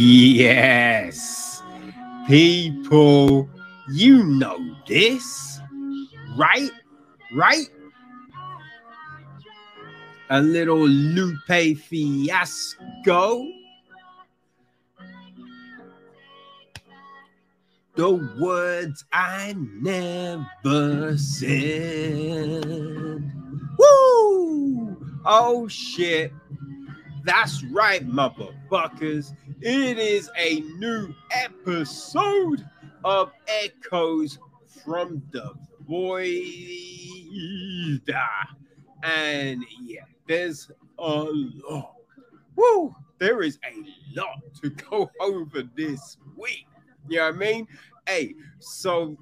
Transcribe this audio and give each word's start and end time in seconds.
Yes, 0.00 1.60
people, 2.28 3.50
you 3.90 4.22
know 4.22 4.76
this, 4.86 5.58
right? 6.36 6.70
Right? 7.34 7.66
A 10.30 10.40
little 10.40 10.86
Lupe 10.86 11.76
Fiasco. 11.78 13.44
The 17.96 18.12
words 18.40 19.04
I 19.12 19.56
never 19.82 21.18
said. 21.18 22.64
Woo! 23.76 24.96
Oh 25.24 25.66
shit. 25.66 26.32
That's 27.28 27.62
right, 27.64 28.08
motherfuckers. 28.08 29.34
It 29.60 29.98
is 29.98 30.30
a 30.38 30.60
new 30.78 31.14
episode 31.30 32.66
of 33.04 33.32
Echoes 33.46 34.38
from 34.82 35.22
the 35.30 35.52
Void. 35.86 36.24
And 39.02 39.62
yeah, 39.82 40.04
there's 40.26 40.70
a 40.98 41.26
lot. 41.30 41.96
Woo! 42.56 42.96
There 43.18 43.42
is 43.42 43.58
a 43.62 43.74
lot 44.18 44.40
to 44.62 44.70
go 44.70 45.10
over 45.20 45.64
this 45.76 46.16
week. 46.34 46.66
You 47.10 47.18
know 47.18 47.26
what 47.26 47.34
I 47.34 47.36
mean? 47.36 47.68
Hey, 48.06 48.36
so 48.58 49.18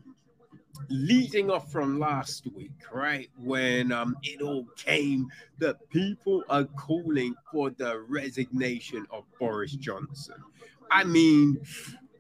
leading 0.89 1.51
off 1.51 1.71
from 1.71 1.99
last 1.99 2.47
week, 2.55 2.73
right, 2.93 3.29
when 3.39 3.93
um 3.93 4.17
it 4.23 4.43
all 4.43 4.67
came 4.77 5.29
that 5.59 5.89
people 5.91 6.45
are 6.49 6.65
calling 6.65 7.35
for 7.53 7.71
the 7.71 8.01
resignation 8.09 9.07
of 9.11 9.25
Boris 9.39 9.73
Johnson. 9.73 10.37
I 10.91 11.05
mean, 11.05 11.61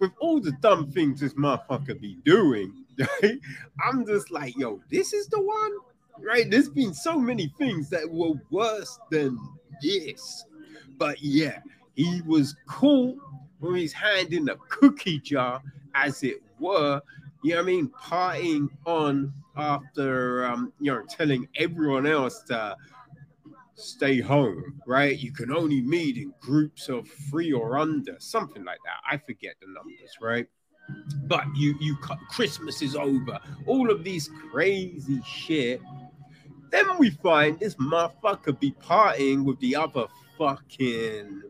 with 0.00 0.12
all 0.20 0.40
the 0.40 0.52
dumb 0.60 0.90
things 0.90 1.20
this 1.20 1.34
motherfucker 1.34 2.00
be 2.00 2.16
doing, 2.24 2.84
right? 3.22 3.38
I'm 3.84 4.06
just 4.06 4.30
like, 4.30 4.56
yo, 4.56 4.80
this 4.90 5.12
is 5.12 5.28
the 5.28 5.40
one, 5.40 5.72
right? 6.18 6.50
There's 6.50 6.68
been 6.68 6.94
so 6.94 7.18
many 7.18 7.52
things 7.58 7.90
that 7.90 8.10
were 8.10 8.34
worse 8.50 8.98
than 9.10 9.38
this, 9.82 10.44
but 10.98 11.20
yeah, 11.22 11.60
he 11.94 12.22
was 12.26 12.56
cool 12.66 13.16
with 13.60 13.76
his 13.76 13.92
hand 13.92 14.32
in 14.32 14.44
the 14.44 14.56
cookie 14.68 15.20
jar, 15.20 15.62
as 15.94 16.22
it 16.22 16.42
were, 16.58 17.00
you 17.46 17.54
know 17.54 17.62
what 17.62 17.68
I 17.68 17.72
mean, 17.72 17.90
partying 18.02 18.68
on 18.86 19.32
after 19.56 20.46
um, 20.46 20.72
you 20.80 20.92
know, 20.92 21.04
telling 21.08 21.46
everyone 21.54 22.04
else 22.04 22.42
to 22.48 22.76
stay 23.76 24.20
home, 24.20 24.80
right? 24.84 25.16
You 25.16 25.32
can 25.32 25.52
only 25.52 25.80
meet 25.80 26.16
in 26.16 26.34
groups 26.40 26.88
of 26.88 27.08
three 27.30 27.52
or 27.52 27.78
under, 27.78 28.16
something 28.18 28.64
like 28.64 28.80
that. 28.84 28.96
I 29.08 29.18
forget 29.18 29.54
the 29.60 29.68
numbers, 29.68 30.16
right? 30.20 30.48
But 31.28 31.44
you 31.54 31.76
you 31.80 31.96
Christmas 32.30 32.82
is 32.82 32.96
over, 32.96 33.38
all 33.64 33.92
of 33.92 34.02
these 34.02 34.28
crazy 34.50 35.22
shit. 35.24 35.80
Then 36.70 36.98
we 36.98 37.10
find 37.10 37.60
this 37.60 37.76
motherfucker 37.76 38.58
be 38.58 38.72
partying 38.72 39.44
with 39.44 39.60
the 39.60 39.76
other 39.76 40.06
fucking, 40.36 41.42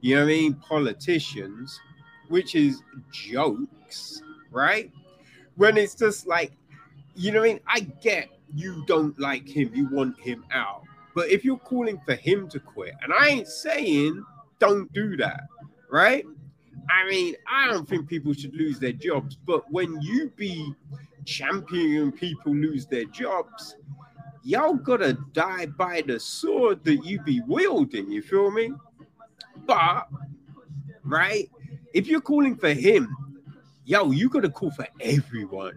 you 0.00 0.14
know 0.14 0.20
what 0.20 0.24
I 0.24 0.34
mean, 0.34 0.54
politicians, 0.54 1.80
which 2.28 2.54
is 2.54 2.80
jokes, 3.10 4.22
right? 4.52 4.92
When 5.56 5.76
it's 5.76 5.94
just 5.94 6.26
like, 6.26 6.52
you 7.14 7.30
know 7.30 7.40
what 7.40 7.50
I 7.50 7.52
mean? 7.52 7.60
I 7.66 7.80
get 7.80 8.28
you 8.54 8.84
don't 8.86 9.18
like 9.18 9.48
him, 9.48 9.70
you 9.74 9.88
want 9.90 10.18
him 10.18 10.44
out. 10.52 10.82
But 11.14 11.30
if 11.30 11.44
you're 11.44 11.58
calling 11.58 12.00
for 12.04 12.14
him 12.14 12.48
to 12.48 12.60
quit, 12.60 12.94
and 13.02 13.12
I 13.12 13.28
ain't 13.28 13.48
saying 13.48 14.24
don't 14.58 14.92
do 14.92 15.16
that, 15.16 15.42
right? 15.90 16.24
I 16.90 17.08
mean, 17.08 17.34
I 17.50 17.68
don't 17.68 17.88
think 17.88 18.08
people 18.08 18.32
should 18.32 18.54
lose 18.54 18.78
their 18.78 18.92
jobs, 18.92 19.36
but 19.36 19.70
when 19.70 20.00
you 20.00 20.32
be 20.36 20.74
championing 21.24 22.12
people 22.12 22.54
lose 22.54 22.86
their 22.86 23.04
jobs, 23.04 23.76
y'all 24.42 24.74
gotta 24.74 25.14
die 25.32 25.66
by 25.66 26.02
the 26.06 26.18
sword 26.18 26.82
that 26.84 27.04
you 27.04 27.20
be 27.22 27.40
wielding. 27.46 28.10
You 28.10 28.22
feel 28.22 28.50
me? 28.50 28.72
But 29.66 30.08
right, 31.04 31.50
if 31.92 32.06
you're 32.08 32.20
calling 32.20 32.56
for 32.56 32.72
him, 32.72 33.14
yo, 33.84 34.10
you 34.10 34.28
gotta 34.28 34.50
call 34.50 34.70
for 34.70 34.86
everyone. 35.00 35.74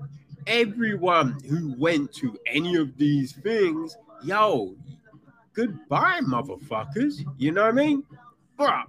Everyone 0.47 1.39
who 1.49 1.73
went 1.77 2.13
to 2.15 2.37
any 2.45 2.75
of 2.75 2.97
these 2.97 3.33
things, 3.33 3.97
yo, 4.23 4.75
goodbye, 5.53 6.19
motherfuckers. 6.21 7.25
You 7.37 7.51
know 7.51 7.63
what 7.63 7.73
I 7.73 7.77
mean? 7.77 8.03
But 8.57 8.85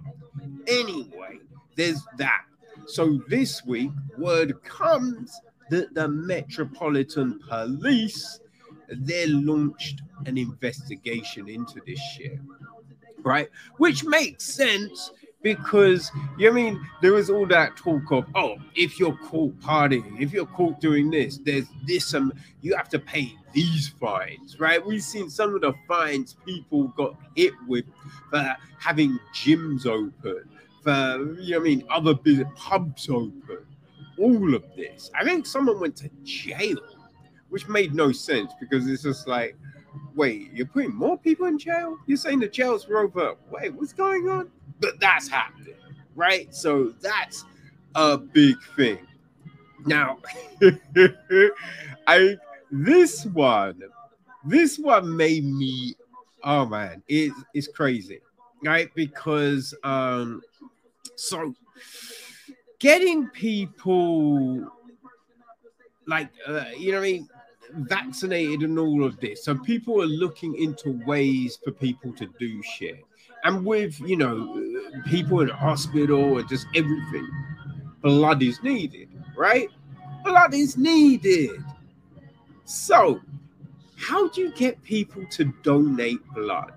anyway, 0.67 1.39
there's 1.75 2.03
that. 2.17 2.43
So 2.85 3.21
this 3.27 3.65
week, 3.65 3.91
word 4.17 4.63
comes 4.63 5.39
that 5.69 5.93
the 5.93 6.07
Metropolitan 6.07 7.39
Police 7.49 8.39
they 8.89 9.27
launched 9.27 10.01
an 10.25 10.37
investigation 10.37 11.49
into 11.49 11.81
this 11.85 11.99
shit, 11.99 12.39
right? 13.23 13.49
Which 13.77 14.03
makes 14.03 14.45
sense 14.45 15.11
because 15.43 16.11
you 16.37 16.51
mean 16.51 16.83
there 17.01 17.13
was 17.13 17.29
all 17.29 17.45
that 17.45 17.75
talk 17.77 18.11
of 18.11 18.25
oh 18.35 18.57
if 18.75 18.99
you're 18.99 19.15
caught 19.17 19.57
partying 19.59 20.19
if 20.19 20.33
you're 20.33 20.47
caught 20.47 20.79
doing 20.81 21.11
this 21.11 21.37
there's 21.45 21.67
this 21.85 22.13
um 22.13 22.33
you 22.61 22.75
have 22.75 22.89
to 22.89 22.99
pay 22.99 23.33
these 23.53 23.87
fines 23.87 24.59
right? 24.59 24.85
We've 24.85 25.01
seen 25.01 25.29
some 25.29 25.55
of 25.55 25.61
the 25.61 25.73
fines 25.87 26.35
people 26.45 26.89
got 26.89 27.15
hit 27.35 27.53
with 27.67 27.85
for 28.29 28.55
having 28.79 29.19
gyms 29.33 29.85
open 29.85 30.49
for 30.83 31.39
you 31.39 31.51
know 31.51 31.59
I 31.59 31.63
mean 31.63 31.83
other 31.89 32.15
pubs 32.55 33.09
open 33.09 33.65
all 34.19 34.55
of 34.55 34.63
this. 34.75 35.11
I 35.13 35.23
think 35.23 35.45
someone 35.45 35.79
went 35.79 35.95
to 35.97 36.09
jail 36.23 36.77
which 37.49 37.67
made 37.67 37.93
no 37.93 38.11
sense 38.11 38.51
because 38.59 38.87
it's 38.87 39.03
just 39.03 39.27
like 39.27 39.55
wait 40.15 40.51
you're 40.51 40.65
putting 40.65 40.93
more 40.95 41.17
people 41.17 41.45
in 41.45 41.59
jail? 41.59 41.97
You're 42.07 42.17
saying 42.17 42.39
the 42.39 42.47
jails 42.47 42.87
were 42.87 42.99
over 42.99 43.35
wait 43.51 43.73
what's 43.73 43.93
going 43.93 44.29
on 44.29 44.49
but 44.79 44.99
that's 44.99 45.27
happening, 45.27 45.75
right? 46.15 46.53
So 46.53 46.93
that's 47.01 47.45
a 47.95 48.17
big 48.17 48.61
thing. 48.75 48.99
Now, 49.85 50.17
I 52.07 52.37
this 52.71 53.25
one, 53.25 53.81
this 54.43 54.77
one 54.77 55.15
made 55.15 55.45
me, 55.45 55.95
oh 56.43 56.65
man, 56.65 57.01
it, 57.07 57.31
it's 57.53 57.67
crazy, 57.67 58.19
right? 58.63 58.93
Because 58.95 59.73
um, 59.83 60.41
so 61.15 61.53
getting 62.79 63.27
people 63.29 64.67
like 66.07 66.29
uh, 66.47 66.65
you 66.77 66.91
know 66.91 66.99
what 66.99 67.07
I 67.07 67.11
mean 67.11 67.29
vaccinated 67.73 68.61
and 68.61 68.79
all 68.79 69.03
of 69.03 69.19
this. 69.19 69.43
So 69.43 69.55
people 69.55 70.01
are 70.01 70.07
looking 70.07 70.55
into 70.55 71.01
ways 71.05 71.59
for 71.63 71.71
people 71.71 72.13
to 72.13 72.25
do 72.39 72.61
shit 72.63 73.03
and 73.47 73.65
with 73.65 73.97
you 74.01 74.17
know 74.17 74.61
people 75.05 75.39
in 75.39 75.47
hospital 75.47 76.37
and 76.37 76.49
just 76.49 76.67
everything, 76.75 77.27
blood 78.01 78.43
is 78.43 78.61
needed, 78.61 79.09
right? 79.37 79.69
Blood 80.23 80.53
is 80.53 80.77
needed. 80.77 81.63
So, 82.65 83.21
how 83.95 84.27
do 84.27 84.41
you 84.41 84.51
get 84.51 84.83
people 84.83 85.25
to 85.31 85.45
donate 85.63 86.19
blood? 86.35 86.73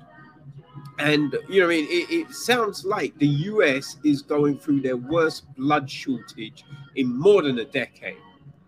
And 1.00 1.36
you 1.48 1.60
know, 1.60 1.66
I 1.66 1.70
mean, 1.70 1.86
it, 1.88 2.08
it 2.10 2.30
sounds 2.32 2.84
like 2.84 3.18
the 3.18 3.26
US 3.26 3.96
is 4.04 4.22
going 4.22 4.56
through 4.56 4.82
their 4.82 4.96
worst 4.96 5.52
blood 5.56 5.90
shortage 5.90 6.64
in 6.94 7.18
more 7.18 7.42
than 7.42 7.58
a 7.58 7.64
decade. 7.64 8.18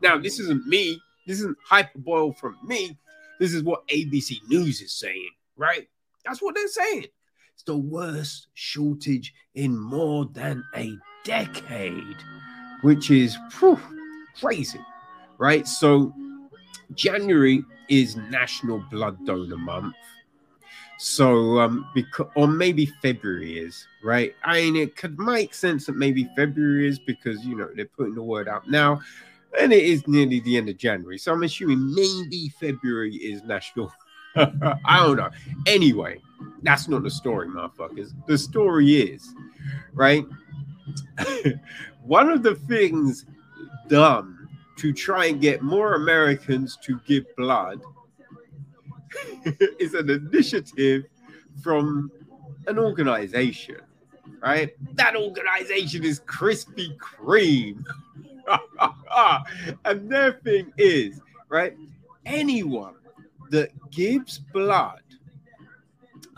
Now, 0.03 0.19
this 0.19 0.41
isn't 0.41 0.67
me. 0.67 1.01
This 1.25 1.39
isn't 1.39 1.59
hyperbole 1.65 2.35
from 2.35 2.59
me. 2.65 2.99
This 3.39 3.55
is 3.55 3.63
what 3.63 3.87
ABC 3.87 4.39
News 4.49 4.81
is 4.81 4.93
saying, 4.93 5.31
right? 5.57 5.87
That's 6.25 6.43
what 6.43 6.57
they're 6.57 6.67
saying. 6.67 7.07
It's 7.63 7.69
the 7.69 7.77
worst 7.77 8.49
shortage 8.55 9.33
in 9.55 9.79
more 9.79 10.25
than 10.33 10.65
a 10.75 10.97
decade, 11.23 12.17
which 12.81 13.09
is 13.13 13.39
whew, 13.61 13.79
crazy, 14.41 14.81
right? 15.39 15.69
So, 15.69 16.13
January 16.97 17.65
is 17.89 18.17
National 18.17 18.81
Blood 18.91 19.25
Donor 19.27 19.59
Month. 19.59 19.95
So, 20.99 21.61
um, 21.61 21.87
because 21.95 22.27
or 22.35 22.49
maybe 22.49 22.87
February 23.01 23.61
is 23.61 23.87
right. 24.03 24.35
I 24.43 24.63
mean, 24.63 24.75
it 24.75 24.97
could 24.97 25.21
make 25.21 25.55
sense 25.55 25.87
that 25.87 25.95
maybe 25.95 26.29
February 26.35 26.89
is 26.89 26.99
because 26.99 27.45
you 27.45 27.57
know 27.57 27.69
they're 27.77 27.85
putting 27.97 28.17
the 28.17 28.25
word 28.25 28.49
out 28.49 28.69
now, 28.69 29.01
and 29.61 29.73
it 29.73 29.85
is 29.85 30.09
nearly 30.09 30.41
the 30.41 30.57
end 30.57 30.69
of 30.69 30.79
January. 30.79 31.17
So 31.17 31.33
I'm 31.33 31.45
assuming 31.45 31.95
maybe 31.95 32.49
February 32.59 33.15
is 33.15 33.45
National 33.45 33.93
I 34.37 34.99
don't 35.05 35.17
know. 35.17 35.31
Anyway, 35.67 36.21
that's 36.63 36.89
not 36.89 37.03
the 37.03 37.11
story, 37.11 37.49
motherfuckers. 37.49 38.13
The 38.27 38.39
story 38.39 38.95
is, 38.95 39.35
right? 39.93 40.25
One 42.03 42.29
of 42.29 42.43
the 42.43 42.55
things 42.55 43.27
done 43.89 44.49
to 44.77 44.93
try 44.93 45.27
and 45.27 45.41
get 45.41 45.63
more 45.63 45.95
Americans 45.95 46.79
to 46.83 46.99
give 47.07 47.25
blood 47.37 47.81
is 49.79 49.95
an 49.95 50.11
initiative 50.11 51.05
from 51.63 52.11
an 52.67 52.79
organization, 52.79 53.81
right? 54.41 54.75
That 54.95 55.15
organization 55.17 56.05
is 56.05 56.21
Krispy 56.21 56.97
Kreme. 56.97 57.85
and 59.85 60.11
their 60.11 60.33
thing 60.33 60.73
is, 60.79 61.21
right? 61.49 61.77
Anyone 62.25 62.95
that 63.53 63.71
gives 63.91 64.39
blood. 64.39 65.03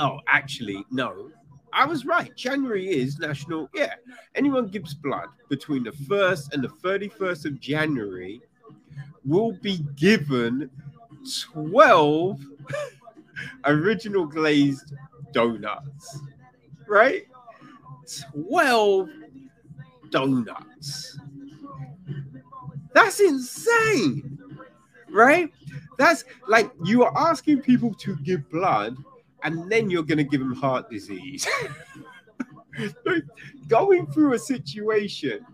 Oh, 0.00 0.18
actually, 0.26 0.84
no. 0.90 1.30
I 1.72 1.86
was 1.86 2.04
right. 2.04 2.34
January 2.36 2.88
is 2.88 3.18
national. 3.20 3.70
Yeah. 3.72 3.94
Anyone 4.34 4.66
gives 4.66 4.94
blood 4.94 5.28
between 5.48 5.84
the 5.84 5.92
1st 5.92 6.52
and 6.52 6.62
the 6.62 6.68
31st 6.68 7.44
of 7.46 7.60
January 7.60 8.42
will 9.24 9.52
be 9.52 9.78
given 9.94 10.68
12 11.52 12.40
original 13.64 14.26
glazed 14.26 14.94
donuts. 15.32 16.18
Right? 16.88 17.28
12 18.48 19.08
donuts. 20.10 21.18
That's 22.92 23.20
insane. 23.20 24.38
Right? 25.10 25.52
That's 25.98 26.24
like 26.48 26.70
you 26.84 27.04
are 27.04 27.16
asking 27.16 27.62
people 27.62 27.94
to 27.94 28.16
give 28.16 28.48
blood 28.50 28.96
and 29.44 29.70
then 29.70 29.90
you're 29.90 30.02
going 30.02 30.18
to 30.18 30.24
give 30.24 30.40
them 30.40 30.54
heart 30.54 30.90
disease. 30.90 31.46
Going 33.68 34.06
through 34.08 34.32
a 34.32 34.38
situation 34.38 35.46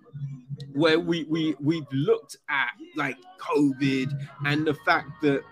where 0.72 0.98
we 0.98 1.24
we 1.24 1.54
we've 1.60 1.86
looked 1.92 2.36
at 2.48 2.70
like 2.96 3.16
COVID 3.38 4.12
and 4.46 4.66
the 4.66 4.74
fact 4.86 5.10
that 5.22 5.42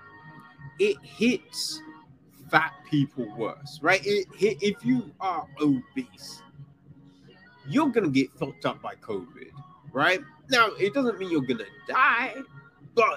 it 0.79 0.97
hits 1.03 1.83
fat 2.51 2.73
people 2.89 3.27
worse, 3.37 3.81
right? 3.83 4.01
It, 4.05 4.27
it, 4.41 4.59
if 4.63 4.85
you 4.85 5.11
are 5.21 5.47
obese, 5.61 6.43
you're 7.69 7.91
gonna 7.91 8.09
get 8.09 8.31
fucked 8.39 8.65
up 8.65 8.81
by 8.81 8.95
COVID, 8.95 9.51
right? 9.93 10.21
Now 10.51 10.69
it 10.79 10.95
doesn't 10.95 11.19
mean 11.19 11.31
you're 11.31 11.43
gonna 11.43 11.65
die, 11.87 12.35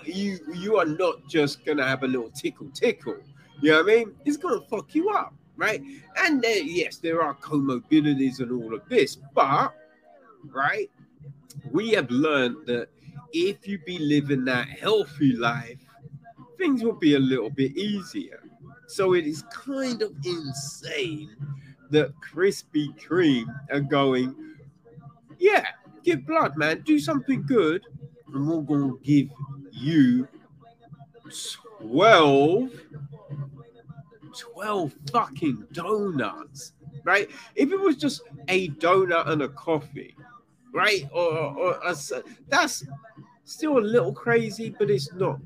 you 0.05 0.39
you 0.53 0.77
are 0.77 0.85
not 0.85 1.27
just 1.27 1.65
gonna 1.65 1.85
have 1.85 2.03
a 2.03 2.07
little 2.07 2.29
tickle 2.31 2.69
tickle. 2.73 3.17
You 3.61 3.71
know 3.71 3.83
what 3.83 3.91
I 3.91 3.95
mean? 3.95 4.15
It's 4.25 4.37
gonna 4.37 4.61
fuck 4.69 4.93
you 4.95 5.09
up, 5.09 5.33
right? 5.55 5.81
And 6.17 6.43
yes, 6.43 6.97
there 6.97 7.21
are 7.21 7.35
comorbidities 7.35 8.39
and 8.39 8.51
all 8.51 8.73
of 8.73 8.87
this, 8.89 9.15
but 9.15 9.73
right, 10.49 10.89
we 11.71 11.91
have 11.91 12.09
learned 12.09 12.65
that 12.65 12.87
if 13.33 13.67
you 13.67 13.79
be 13.85 13.99
living 13.99 14.45
that 14.45 14.67
healthy 14.67 15.33
life, 15.33 15.79
things 16.57 16.83
will 16.83 16.93
be 16.93 17.15
a 17.15 17.19
little 17.19 17.49
bit 17.49 17.77
easier. 17.77 18.43
So 18.87 19.13
it 19.13 19.25
is 19.25 19.43
kind 19.51 20.01
of 20.01 20.13
insane 20.25 21.35
that 21.91 22.13
Krispy 22.19 22.87
Kreme 22.99 23.47
are 23.71 23.79
going, 23.79 24.35
yeah, 25.39 25.67
give 26.03 26.25
blood, 26.25 26.57
man, 26.57 26.81
do 26.81 26.99
something 26.99 27.43
good, 27.43 27.85
and 28.33 28.47
we're 28.47 28.61
gonna 28.61 28.93
give 29.03 29.29
you 29.81 30.27
12 31.81 32.71
12 34.37 34.93
fucking 35.11 35.67
donuts, 35.73 36.73
right? 37.03 37.29
If 37.55 37.71
it 37.71 37.79
was 37.79 37.97
just 37.97 38.21
a 38.47 38.69
donut 38.69 39.27
and 39.27 39.41
a 39.41 39.49
coffee, 39.49 40.15
right? 40.73 41.07
Or, 41.11 41.31
or 41.31 41.79
a, 41.85 41.95
that's 42.47 42.85
still 43.43 43.77
a 43.77 43.79
little 43.79 44.13
crazy, 44.13 44.73
but 44.77 44.89
it's 44.89 45.11
not 45.13 45.39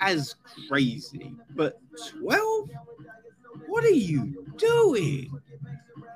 as 0.00 0.34
crazy. 0.68 1.34
But 1.54 1.80
12? 2.20 2.70
What 3.66 3.84
are 3.84 3.90
you 3.90 4.46
doing? 4.56 5.30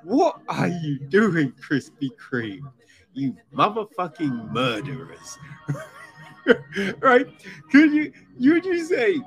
What 0.03 0.41
are 0.49 0.69
you 0.69 0.99
doing, 0.99 1.53
Krispy 1.53 2.11
Kreme? 2.17 2.71
You 3.13 3.37
motherfucking 3.55 4.51
murderers. 4.51 5.39
right? 7.01 7.27
Could 7.71 7.93
you 7.93 8.13
you 8.39 8.61
just 8.61 8.89
say 8.89 9.21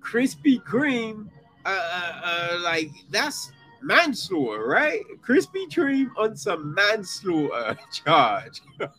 Krispy 0.00 0.62
Kreme 0.62 1.28
uh, 1.64 1.68
uh, 1.68 2.20
uh, 2.24 2.60
like 2.62 2.90
that's 3.10 3.52
manslaughter, 3.82 4.66
right? 4.66 5.02
Krispy 5.22 5.70
Kreme 5.70 6.10
on 6.16 6.36
some 6.36 6.74
manslaughter 6.74 7.78
charge. 7.92 8.60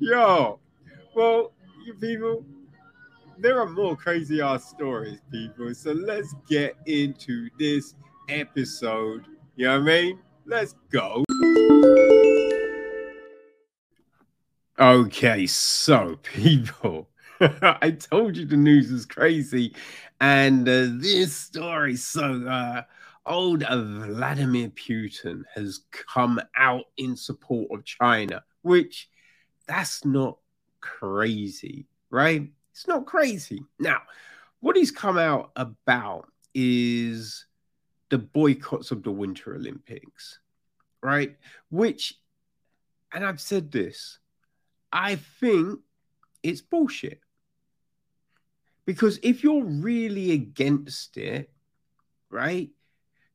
Yo, 0.00 0.58
well, 1.14 1.52
you 1.84 1.94
people, 1.94 2.44
there 3.38 3.60
are 3.60 3.68
more 3.68 3.96
crazy 3.96 4.40
ass 4.40 4.68
stories, 4.68 5.20
people. 5.30 5.72
So 5.74 5.92
let's 5.92 6.34
get 6.48 6.76
into 6.86 7.48
this 7.58 7.94
episode. 8.28 9.26
You 9.56 9.66
know 9.66 9.80
what 9.80 9.90
I 9.90 10.02
mean? 10.02 10.18
Let's 10.44 10.74
go. 10.90 11.24
Okay, 14.78 15.46
so 15.46 16.16
people, 16.22 17.10
I 17.40 17.90
told 17.90 18.36
you 18.36 18.46
the 18.46 18.56
news 18.56 18.90
is 18.90 19.04
crazy, 19.04 19.74
and 20.20 20.66
uh, 20.68 20.86
this 20.92 21.36
story. 21.36 21.96
So, 21.96 22.46
uh, 22.46 22.82
old 23.26 23.60
Vladimir 23.60 24.70
Putin 24.70 25.42
has 25.54 25.80
come 25.90 26.40
out 26.56 26.86
in 26.96 27.16
support 27.16 27.68
of 27.70 27.84
China, 27.84 28.42
which 28.62 29.10
that's 29.66 30.04
not 30.04 30.38
crazy, 30.80 31.86
right? 32.10 32.50
It's 32.72 32.88
not 32.88 33.04
crazy. 33.04 33.62
Now, 33.78 34.00
what 34.60 34.76
he's 34.76 34.90
come 34.90 35.18
out 35.18 35.50
about 35.56 36.30
is 36.54 37.46
the 38.08 38.18
boycotts 38.18 38.90
of 38.90 39.02
the 39.02 39.12
Winter 39.12 39.54
Olympics, 39.54 40.38
right? 41.02 41.36
Which, 41.70 42.14
and 43.12 43.24
I've 43.24 43.40
said 43.40 43.70
this, 43.70 44.18
I 44.92 45.16
think 45.16 45.80
it's 46.42 46.60
bullshit. 46.60 47.20
Because 48.84 49.18
if 49.22 49.42
you're 49.42 49.64
really 49.64 50.32
against 50.32 51.16
it, 51.16 51.50
right? 52.30 52.70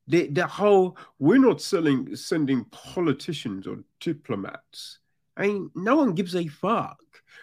The, 0.06 0.28
the 0.28 0.46
whole 0.46 0.96
we're 1.18 1.38
not 1.38 1.60
selling 1.60 2.14
sending 2.16 2.64
politicians 2.66 3.66
or 3.66 3.78
diplomats. 4.00 4.98
I 5.36 5.46
mean, 5.46 5.70
no 5.74 5.96
one 5.96 6.14
gives 6.14 6.34
a 6.34 6.48
fuck, 6.48 6.98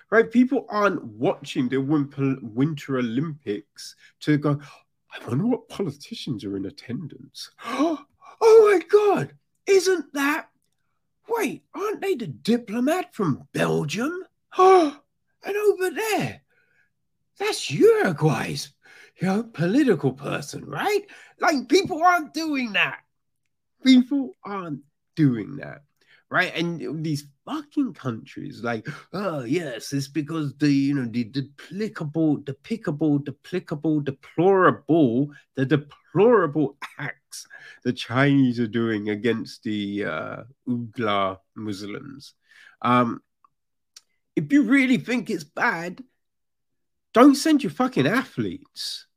right? 0.10 0.30
People 0.30 0.66
aren't 0.70 1.04
watching 1.04 1.70
the 1.70 1.78
Winter, 1.78 2.98
Olympics 2.98 3.96
to 4.22 4.38
go, 4.38 4.60
I 5.12 5.28
wonder 5.28 5.46
what 5.46 5.70
politicians 5.70 6.44
are 6.44 6.58
in 6.58 6.66
attendance. 6.66 7.52
oh 7.66 8.06
my 8.42 8.82
God, 8.90 9.34
isn't 9.66 10.14
that? 10.14 10.50
Wait, 11.30 11.64
aren't 11.74 12.02
they 12.02 12.16
the 12.16 12.28
diplomat 12.28 13.14
from 13.14 13.48
Belgium? 13.54 14.24
Oh, 14.58 14.98
and 15.44 15.56
over 15.56 15.92
there, 15.92 16.42
that's 17.38 17.70
Uruguay's 17.70 18.74
you 19.20 19.28
know, 19.28 19.44
political 19.44 20.14
person, 20.14 20.66
right? 20.66 21.02
Like 21.40 21.70
people 21.70 22.04
aren't 22.04 22.34
doing 22.34 22.74
that. 22.74 23.00
People 23.84 24.36
aren't 24.44 24.82
doing 25.16 25.58
that, 25.58 25.84
right? 26.30 26.54
And 26.56 27.04
these 27.04 27.26
fucking 27.46 27.94
countries, 27.94 28.62
like, 28.64 28.88
oh 29.14 29.44
yes, 29.44 29.94
it's 29.94 30.08
because 30.08 30.54
the 30.58 30.70
you 30.70 30.96
know 30.96 31.06
the 31.06 31.26
duplicable, 31.26 32.44
depicable, 32.44 33.24
deplicable, 33.24 34.04
deplorable, 34.04 35.32
the 35.56 35.66
deplorable 35.66 36.78
acts 37.36 37.48
the 37.84 37.94
Chinese 37.94 38.60
are 38.60 38.68
doing 38.68 39.10
against 39.10 39.64
the 39.64 40.06
uh, 40.06 40.44
Uyghur 40.68 41.38
Muslims. 41.56 42.34
Um, 42.82 43.22
if 44.36 44.52
you 44.52 44.64
really 44.64 44.98
think 44.98 45.30
it's 45.30 45.44
bad, 45.44 46.04
don't 47.14 47.36
send 47.36 47.64
your 47.64 47.72
fucking 47.72 48.08
athletes. 48.08 49.08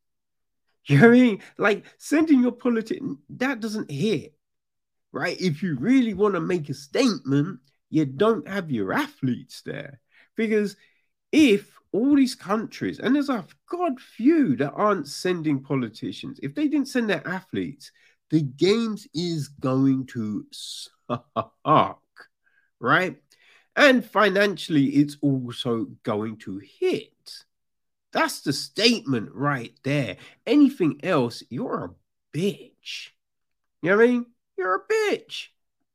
You 0.87 0.99
know 0.99 1.09
what 1.09 1.17
I 1.17 1.21
mean? 1.21 1.43
Like 1.59 1.85
sending 1.99 2.41
your 2.41 2.53
politician, 2.53 3.19
that 3.31 3.61
doesn't 3.61 3.91
hit, 3.91 4.35
right? 5.13 5.39
If 5.39 5.63
you 5.63 5.77
really 5.77 6.15
want 6.15 6.35
to 6.35 6.41
make 6.41 6.69
a 6.71 6.75
statement, 6.75 7.61
you 7.91 8.07
don't 8.07 8.49
have 8.49 8.71
your 8.71 8.93
athletes 8.93 9.63
there. 9.67 10.01
Because 10.37 10.77
if 11.33 11.79
all 11.93 12.15
these 12.15 12.35
countries, 12.35 13.01
and 13.01 13.15
there's 13.15 13.31
a 13.31 13.47
god 13.71 14.01
few 14.01 14.57
that 14.57 14.73
aren't 14.73 15.09
sending 15.09 15.63
politicians, 15.63 16.39
if 16.43 16.55
they 16.55 16.69
didn't 16.69 16.89
send 16.89 17.09
their 17.09 17.27
athletes, 17.27 17.91
the 18.31 18.43
games 18.43 19.07
is 19.15 19.49
going 19.49 20.07
to 20.07 20.47
suck, 20.51 22.03
right? 22.81 23.17
And 23.77 24.05
financially, 24.05 24.87
it's 24.87 25.17
also 25.23 25.87
going 26.03 26.37
to 26.39 26.61
hit. 26.81 27.45
That's 28.13 28.41
the 28.41 28.53
statement 28.53 29.31
right 29.33 29.73
there. 29.85 30.17
Anything 30.47 31.01
else, 31.03 31.43
you're 31.49 31.85
a 31.85 32.37
bitch. 32.37 33.11
You 33.83 33.91
know 33.91 33.97
what 33.97 34.05
I 34.05 34.09
mean? 34.09 34.27
You're 34.57 34.75
a 34.75 34.93
bitch. 34.93 35.49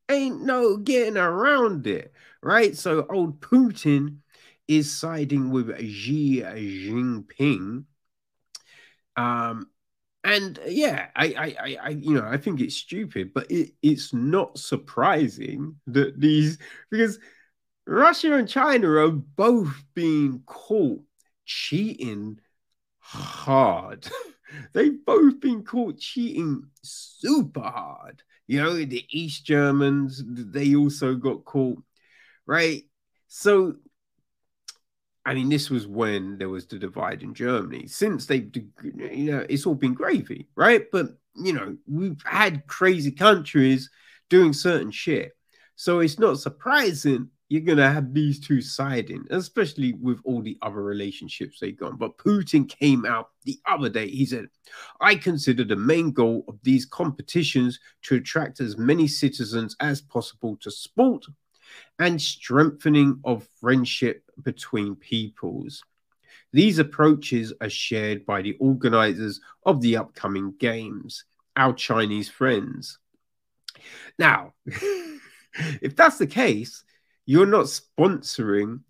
Ain't 0.10 0.42
no 0.44 0.78
getting 0.78 1.18
around 1.18 1.88
it, 1.88 2.14
right? 2.42 2.76
So 2.78 3.06
old 3.10 3.42
Putin 3.42 4.18
is 4.68 4.92
siding 4.92 5.50
with 5.50 5.78
Xi 5.80 6.42
Jinping. 6.42 7.86
Um, 9.16 9.68
And 10.24 10.58
uh, 10.60 10.68
yeah, 10.68 11.08
I, 11.16 11.26
I, 11.60 11.78
I, 11.84 11.90
you 11.90 12.14
know, 12.14 12.26
I 12.26 12.38
think 12.38 12.62
it's 12.62 12.76
stupid, 12.76 13.34
but 13.34 13.52
it, 13.52 13.74
it's 13.82 14.14
not 14.14 14.58
surprising 14.58 15.76
that 15.88 16.20
these 16.20 16.58
because 16.90 17.20
Russia 17.86 18.36
and 18.36 18.48
China 18.48 18.90
are 18.92 19.12
both 19.12 19.84
being 19.94 20.44
caught 20.46 21.02
cheating 21.46 22.40
hard. 23.00 24.08
They've 24.74 25.04
both 25.06 25.40
been 25.40 25.64
caught 25.64 26.00
cheating 26.00 26.64
super 26.84 27.62
hard. 27.62 28.24
You 28.48 28.62
know, 28.62 28.74
the 28.74 29.06
East 29.10 29.46
Germans, 29.46 30.24
they 30.26 30.76
also 30.76 31.16
got 31.16 31.46
caught, 31.46 31.82
right? 32.46 32.84
So, 33.28 33.76
I 35.26 35.34
mean, 35.34 35.50
this 35.50 35.70
was 35.70 35.88
when 35.88 36.38
there 36.38 36.50
was 36.50 36.66
the 36.66 36.78
divide 36.78 37.24
in 37.24 37.34
Germany. 37.34 37.88
Since 37.88 38.26
they, 38.26 38.50
you 38.84 39.32
know, 39.32 39.46
it's 39.50 39.66
all 39.66 39.76
been 39.76 39.94
gravy, 39.94 40.48
right? 40.56 40.86
But, 40.92 41.18
you 41.36 41.54
know, 41.54 41.78
we've 41.88 42.22
had 42.26 42.68
crazy 42.68 43.12
countries 43.12 43.90
doing 44.30 44.52
certain 44.52 44.92
shit. 44.92 45.32
So 45.76 46.00
it's 46.00 46.20
not 46.20 46.40
surprising 46.40 47.30
you're 47.54 47.62
gonna 47.62 47.92
have 47.92 48.14
these 48.14 48.40
two 48.40 48.62
siding, 48.62 49.26
especially 49.30 49.94
with 49.94 50.20
all 50.24 50.42
the 50.42 50.58
other 50.64 50.82
relationships 50.82 51.60
they've 51.60 51.78
gone. 51.78 51.98
But 51.98 52.18
Putin 52.18 52.68
came 52.68 53.06
out 53.06 53.30
the 53.44 53.60
other 53.70 53.90
day. 53.90 54.10
He 54.10 54.26
said, 54.26 54.48
I 55.00 55.16
consider 55.16 55.64
the 55.64 55.76
main 55.76 56.12
goal 56.12 56.46
of 56.48 56.58
these 56.64 56.86
competitions 56.86 57.80
to 58.04 58.16
attract 58.16 58.60
as 58.60 58.78
many 58.78 59.08
citizens 59.08 59.76
as 59.80 60.02
possible 60.02 60.58
to 60.62 60.72
sport 60.72 61.26
and 62.00 62.20
strengthening 62.20 63.20
of 63.24 63.48
friendship 63.62 64.23
between 64.42 64.96
peoples. 64.96 65.84
These 66.52 66.80
approaches 66.80 67.54
are 67.62 67.70
shared 67.70 68.26
by 68.26 68.42
the 68.42 68.54
organizers 68.60 69.42
of 69.66 69.82
the 69.82 69.98
upcoming 69.98 70.54
games, 70.58 71.26
our 71.56 71.74
Chinese 71.74 72.30
friends. 72.30 73.00
Now, 74.20 74.54
if 74.66 75.96
that's 75.96 76.18
the 76.18 76.28
case, 76.28 76.84
you're 77.26 77.46
not 77.46 77.66
sponsoring 77.66 78.82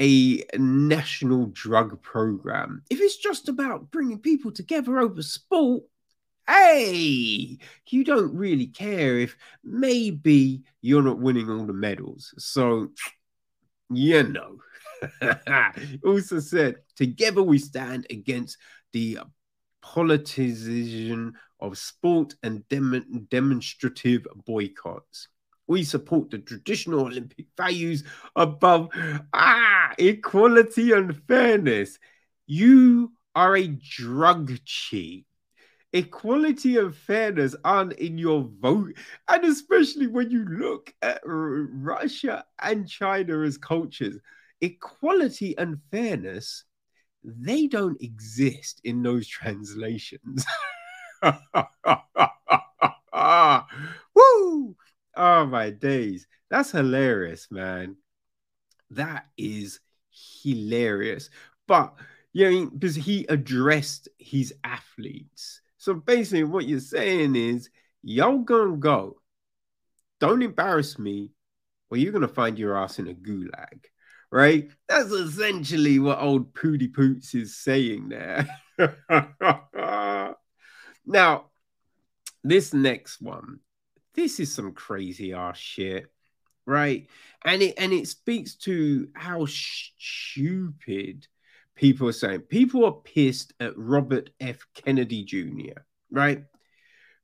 a 0.00 0.44
national 0.58 1.46
drug 1.46 2.02
program. 2.02 2.82
If 2.90 3.00
it's 3.00 3.16
just 3.16 3.48
about 3.48 3.90
bringing 3.90 4.18
people 4.18 4.52
together 4.52 4.98
over 4.98 5.22
sport, 5.22 5.84
hey, 6.46 7.58
you 7.88 8.04
don't 8.04 8.34
really 8.34 8.66
care 8.66 9.18
if 9.18 9.36
maybe 9.64 10.62
you're 10.82 11.02
not 11.02 11.18
winning 11.18 11.50
all 11.50 11.66
the 11.66 11.72
medals. 11.72 12.34
So, 12.38 12.88
you 13.90 14.22
know. 14.22 14.58
also 16.04 16.40
said, 16.40 16.76
together 16.96 17.42
we 17.42 17.58
stand 17.58 18.06
against 18.10 18.58
the 18.92 19.18
politicization 19.82 21.32
of 21.60 21.78
sport 21.78 22.34
and 22.42 22.66
dem- 22.68 23.26
demonstrative 23.30 24.26
boycotts. 24.44 25.28
We 25.68 25.84
support 25.84 26.30
the 26.30 26.38
traditional 26.38 27.00
Olympic 27.00 27.46
values 27.56 28.04
above 28.36 28.88
ah, 29.32 29.94
equality 29.98 30.92
and 30.92 31.16
fairness. 31.26 31.98
You 32.46 33.12
are 33.34 33.56
a 33.56 33.66
drug 33.66 34.52
cheat. 34.64 35.26
Equality 35.92 36.76
and 36.76 36.94
fairness 36.94 37.56
aren't 37.64 37.94
in 37.94 38.18
your 38.18 38.48
vote. 38.60 38.96
And 39.28 39.44
especially 39.44 40.06
when 40.06 40.30
you 40.30 40.44
look 40.44 40.92
at 41.02 41.20
Russia 41.24 42.44
and 42.60 42.88
China 42.88 43.40
as 43.42 43.56
cultures, 43.56 44.18
equality 44.60 45.56
and 45.58 45.78
fairness, 45.90 46.64
they 47.24 47.66
don't 47.66 48.00
exist 48.02 48.80
in 48.84 49.02
those 49.02 49.26
translations. 49.26 50.44
Woo! 54.14 54.76
Oh 55.16 55.46
my 55.46 55.70
days. 55.70 56.26
That's 56.50 56.70
hilarious, 56.70 57.48
man. 57.50 57.96
That 58.90 59.26
is 59.36 59.80
hilarious. 60.42 61.30
But 61.66 61.94
yeah, 62.32 62.48
you 62.48 62.64
know, 62.66 62.70
because 62.70 62.94
he 62.94 63.26
addressed 63.28 64.08
his 64.18 64.54
athletes. 64.62 65.62
So 65.78 65.94
basically, 65.94 66.44
what 66.44 66.66
you're 66.66 66.80
saying 66.80 67.34
is, 67.34 67.70
y'all 68.02 68.38
gonna 68.38 68.76
go. 68.76 69.16
Don't 70.20 70.42
embarrass 70.42 70.98
me, 70.98 71.32
or 71.90 71.96
you're 71.96 72.12
gonna 72.12 72.28
find 72.28 72.58
your 72.58 72.76
ass 72.76 72.98
in 72.98 73.08
a 73.08 73.14
gulag. 73.14 73.84
Right? 74.30 74.70
That's 74.88 75.10
essentially 75.10 75.98
what 75.98 76.20
old 76.20 76.52
Pooty 76.54 76.88
Poots 76.88 77.34
is 77.34 77.56
saying 77.56 78.08
there. 78.08 78.48
now, 81.06 81.46
this 82.42 82.74
next 82.74 83.22
one 83.22 83.60
this 84.16 84.40
is 84.40 84.52
some 84.52 84.72
crazy 84.72 85.32
ass 85.32 85.58
shit, 85.58 86.10
right? 86.64 87.06
And 87.44 87.62
it 87.62 87.74
and 87.78 87.92
it 87.92 88.08
speaks 88.08 88.56
to 88.56 89.08
how 89.14 89.46
stupid 89.46 91.28
people 91.76 92.08
are 92.08 92.12
saying. 92.12 92.40
People 92.40 92.86
are 92.86 92.92
pissed 92.92 93.52
at 93.60 93.76
Robert 93.76 94.30
F. 94.40 94.66
Kennedy 94.74 95.22
Jr., 95.22 95.82
right? 96.10 96.44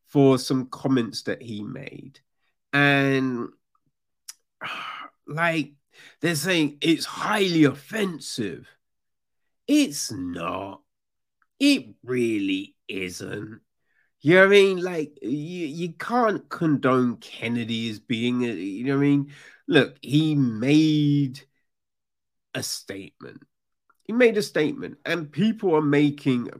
For 0.06 0.38
some 0.38 0.66
comments 0.66 1.22
that 1.22 1.42
he 1.42 1.62
made. 1.62 2.20
And 2.72 3.48
like 5.26 5.72
they're 6.20 6.34
saying 6.34 6.78
it's 6.80 7.04
highly 7.04 7.64
offensive. 7.64 8.68
It's 9.66 10.10
not. 10.12 10.82
It 11.58 11.94
really 12.02 12.76
isn't. 12.88 13.60
You 14.20 14.34
know 14.34 14.40
what 14.40 14.46
I 14.46 14.50
mean? 14.50 14.82
Like 14.82 15.18
you, 15.22 15.66
you 15.66 15.92
can't 15.94 16.48
condone 16.48 17.16
Kennedy 17.16 17.90
as 17.90 17.98
being 17.98 18.44
a, 18.44 18.52
you 18.52 18.84
know 18.84 18.96
what 18.96 19.02
I 19.02 19.06
mean? 19.06 19.32
Look, 19.66 19.96
he 20.00 20.34
made 20.34 21.40
a 22.54 22.62
statement. 22.62 23.42
He 24.04 24.12
made 24.12 24.36
a 24.36 24.42
statement, 24.42 24.98
and 25.04 25.30
people 25.30 25.74
are 25.74 25.82
making 25.82 26.50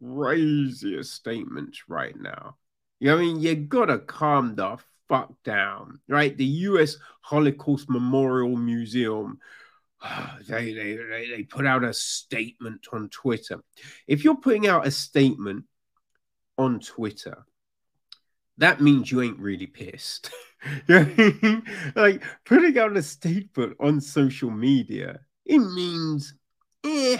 crazier 0.00 1.02
statements 1.02 1.84
right 1.88 2.16
now. 2.18 2.56
You 3.00 3.08
know 3.08 3.16
what 3.16 3.22
I 3.22 3.24
mean? 3.26 3.40
You 3.40 3.54
gotta 3.54 3.98
calm 3.98 4.54
the 4.54 4.78
fuck 5.08 5.32
down, 5.44 6.00
right? 6.08 6.36
The 6.36 6.44
US 6.44 6.96
Holocaust 7.22 7.88
Memorial 7.88 8.56
Museum. 8.56 9.38
They, 10.46 10.72
they, 10.72 10.96
they 11.34 11.42
put 11.42 11.66
out 11.66 11.82
a 11.82 11.92
statement 11.92 12.86
on 12.92 13.08
Twitter. 13.08 13.60
If 14.06 14.22
you're 14.22 14.36
putting 14.36 14.68
out 14.68 14.86
a 14.86 14.90
statement 14.90 15.64
on 16.58 16.78
Twitter, 16.78 17.44
that 18.58 18.80
means 18.80 19.10
you 19.10 19.22
ain't 19.22 19.38
really 19.38 19.66
pissed. 19.66 20.30
like 20.88 22.22
putting 22.44 22.78
out 22.78 22.96
a 22.96 23.02
statement 23.02 23.76
on 23.80 24.00
social 24.00 24.50
media, 24.50 25.20
it 25.44 25.58
means, 25.58 26.34
eh, 26.84 27.18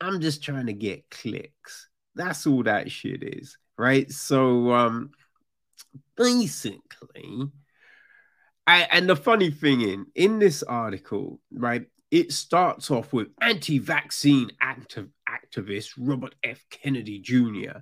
I'm 0.00 0.20
just 0.20 0.42
trying 0.42 0.66
to 0.66 0.72
get 0.72 1.10
clicks. 1.10 1.88
That's 2.14 2.46
all 2.46 2.62
that 2.64 2.90
shit 2.90 3.22
is, 3.22 3.58
right? 3.76 4.10
So, 4.10 4.72
um, 4.72 5.10
basically, 6.16 7.50
I, 8.66 8.82
and 8.90 9.08
the 9.08 9.16
funny 9.16 9.50
thing 9.50 9.80
in 9.80 10.06
in 10.14 10.38
this 10.38 10.62
article, 10.62 11.40
right, 11.52 11.86
it 12.10 12.32
starts 12.32 12.90
off 12.90 13.12
with 13.12 13.28
anti-vaccine 13.40 14.50
activist 14.62 15.90
Robert 15.98 16.34
F. 16.42 16.64
Kennedy 16.70 17.18
Jr 17.20 17.78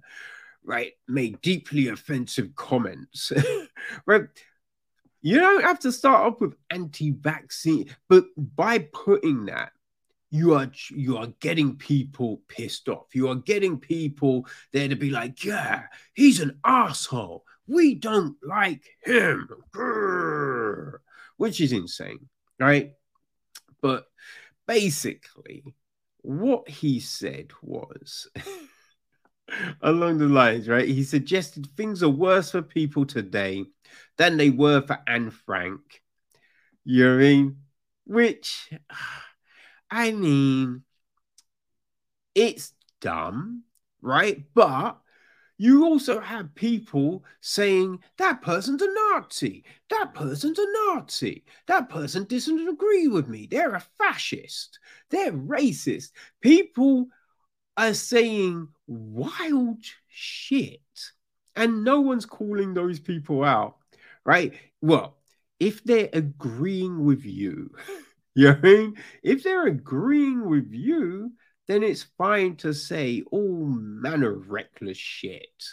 right, 0.65 0.93
made 1.07 1.41
deeply 1.43 1.89
offensive 1.89 2.55
comments, 2.57 3.33
right? 4.07 4.23
You 5.23 5.41
don't 5.41 5.63
have 5.63 5.79
to 5.81 5.93
start 5.93 6.27
off 6.27 6.41
with 6.41 6.55
anti-vaccine, 6.71 7.95
but 8.09 8.25
by 8.37 8.79
putting 8.93 9.47
that, 9.47 9.73
you 10.31 10.55
are 10.55 10.71
you 10.91 11.17
are 11.17 11.29
getting 11.39 11.77
people 11.77 12.43
pissed 12.49 12.89
off. 12.89 13.15
You 13.15 13.29
are 13.29 13.37
getting 13.37 13.79
people 13.79 14.47
there 14.73 14.89
to 14.89 14.97
be 14.97 15.11
like, 15.11 15.45
yeah, 15.45 15.85
he's 16.13 16.41
an 16.41 16.59
asshole. 16.65 17.45
We 17.67 17.95
don't 17.95 18.37
like 18.43 18.85
him, 19.03 19.49
which 21.37 21.61
is 21.61 21.73
insane, 21.73 22.29
right? 22.59 22.93
But 23.81 24.07
basically, 24.67 25.65
what 26.23 26.69
he 26.69 27.01
said 27.01 27.53
was. 27.63 28.29
along 29.83 30.19
the 30.19 30.27
lines, 30.27 30.69
right? 30.69 30.89
He 30.89 31.05
suggested 31.05 31.69
things 31.77 32.03
are 32.03 32.09
worse 32.09 32.51
for 32.51 32.63
people 32.63 33.05
today 33.05 33.65
than 34.17 34.37
they 34.37 34.51
were 34.51 34.81
for 34.83 34.99
Anne 35.07 35.31
Frank. 35.31 36.03
You 36.85 37.05
know 37.05 37.15
I 37.15 37.19
mean? 37.19 37.57
Which, 38.07 38.71
I 39.91 40.13
mean, 40.13 40.83
it's 42.35 42.73
dumb, 43.01 43.65
right? 44.01 44.43
But 44.55 44.99
you 45.65 45.87
also 45.87 46.21
have 46.21 46.55
people 46.55 47.25
saying 47.41 47.99
that 48.19 48.43
person's 48.43 48.83
a 48.83 48.89
Nazi, 49.13 49.65
that 49.89 50.13
person's 50.13 50.59
a 50.59 50.67
Nazi, 50.93 51.43
that 51.69 51.89
person 51.89 52.25
doesn't 52.25 52.69
agree 52.69 53.09
with 53.09 53.29
me, 53.29 53.49
they're 53.51 53.75
a 53.75 53.85
fascist, 53.97 54.79
they're 55.09 55.33
racist. 55.33 56.11
People 56.43 57.07
are 57.79 57.95
saying 57.95 58.69
wild 58.87 59.83
shit. 60.07 60.81
And 61.57 61.83
no 61.83 62.03
one's 62.03 62.27
calling 62.27 62.75
those 62.75 63.01
people 63.01 63.43
out, 63.43 63.77
right? 64.27 64.53
Well, 64.83 65.17
if 65.59 65.83
they're 65.83 66.11
agreeing 66.13 67.07
with 67.07 67.25
you, 67.25 67.71
you 68.35 68.49
know 68.49 68.59
I 68.59 68.61
mean? 68.61 68.97
If 69.23 69.43
they're 69.43 69.69
agreeing 69.69 70.47
with 70.47 70.75
you, 70.75 71.33
then 71.67 71.83
it's 71.83 72.03
fine 72.19 72.57
to 72.57 72.73
say 72.73 73.23
all 73.31 73.67
manner 73.67 74.37
of 74.37 74.51
reckless 74.51 74.99
shit. 74.99 75.65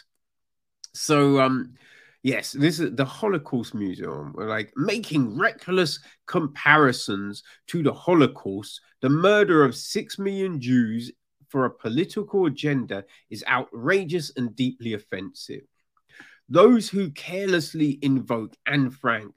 So, 0.94 1.40
um, 1.40 1.74
yes, 2.22 2.52
this 2.52 2.80
is 2.80 2.94
the 2.94 3.04
Holocaust 3.04 3.74
Museum. 3.74 4.32
We're 4.34 4.48
like 4.48 4.72
making 4.76 5.38
reckless 5.38 6.00
comparisons 6.26 7.42
to 7.68 7.82
the 7.82 7.92
Holocaust, 7.92 8.80
the 9.00 9.10
murder 9.10 9.64
of 9.64 9.74
six 9.76 10.18
million 10.18 10.60
Jews 10.60 11.12
for 11.48 11.66
a 11.66 11.70
political 11.70 12.46
agenda 12.46 13.04
is 13.28 13.44
outrageous 13.46 14.32
and 14.36 14.56
deeply 14.56 14.94
offensive. 14.94 15.62
Those 16.48 16.88
who 16.88 17.10
carelessly 17.10 17.98
invoke 18.02 18.56
Anne 18.66 18.90
Frank, 18.90 19.34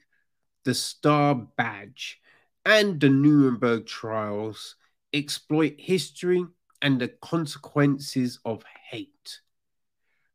the 0.64 0.74
Star 0.74 1.36
Badge, 1.36 2.20
and 2.66 3.00
the 3.00 3.10
Nuremberg 3.10 3.86
trials 3.86 4.76
exploit 5.16 5.76
history 5.80 6.46
and 6.82 7.00
the 7.00 7.08
consequences 7.08 8.40
of 8.46 8.64
hate. 8.90 9.40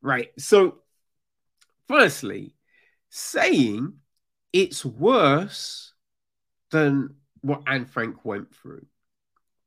Right. 0.02 0.30
So, 0.38 0.78
firstly, 1.86 2.54
saying 3.10 3.94
it's 4.52 4.84
worse 4.84 5.92
than 6.70 7.14
what 7.42 7.62
Anne 7.66 7.84
Frank 7.84 8.24
went 8.24 8.54
through, 8.54 8.86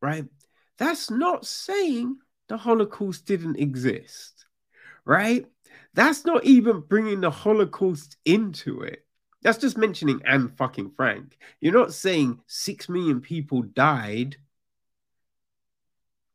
right? 0.01 0.25
That's 0.77 1.11
not 1.11 1.45
saying 1.45 2.17
the 2.49 2.57
Holocaust 2.57 3.25
didn't 3.25 3.59
exist, 3.59 4.45
right? 5.05 5.45
That's 5.93 6.25
not 6.25 6.43
even 6.45 6.81
bringing 6.81 7.21
the 7.21 7.29
Holocaust 7.29 8.17
into 8.25 8.81
it. 8.81 9.05
That's 9.43 9.57
just 9.57 9.77
mentioning 9.77 10.21
Anne 10.25 10.49
fucking 10.49 10.91
Frank. 10.95 11.37
You're 11.59 11.73
not 11.73 11.93
saying 11.93 12.39
six 12.47 12.89
million 12.89 13.21
people 13.21 13.61
died. 13.61 14.37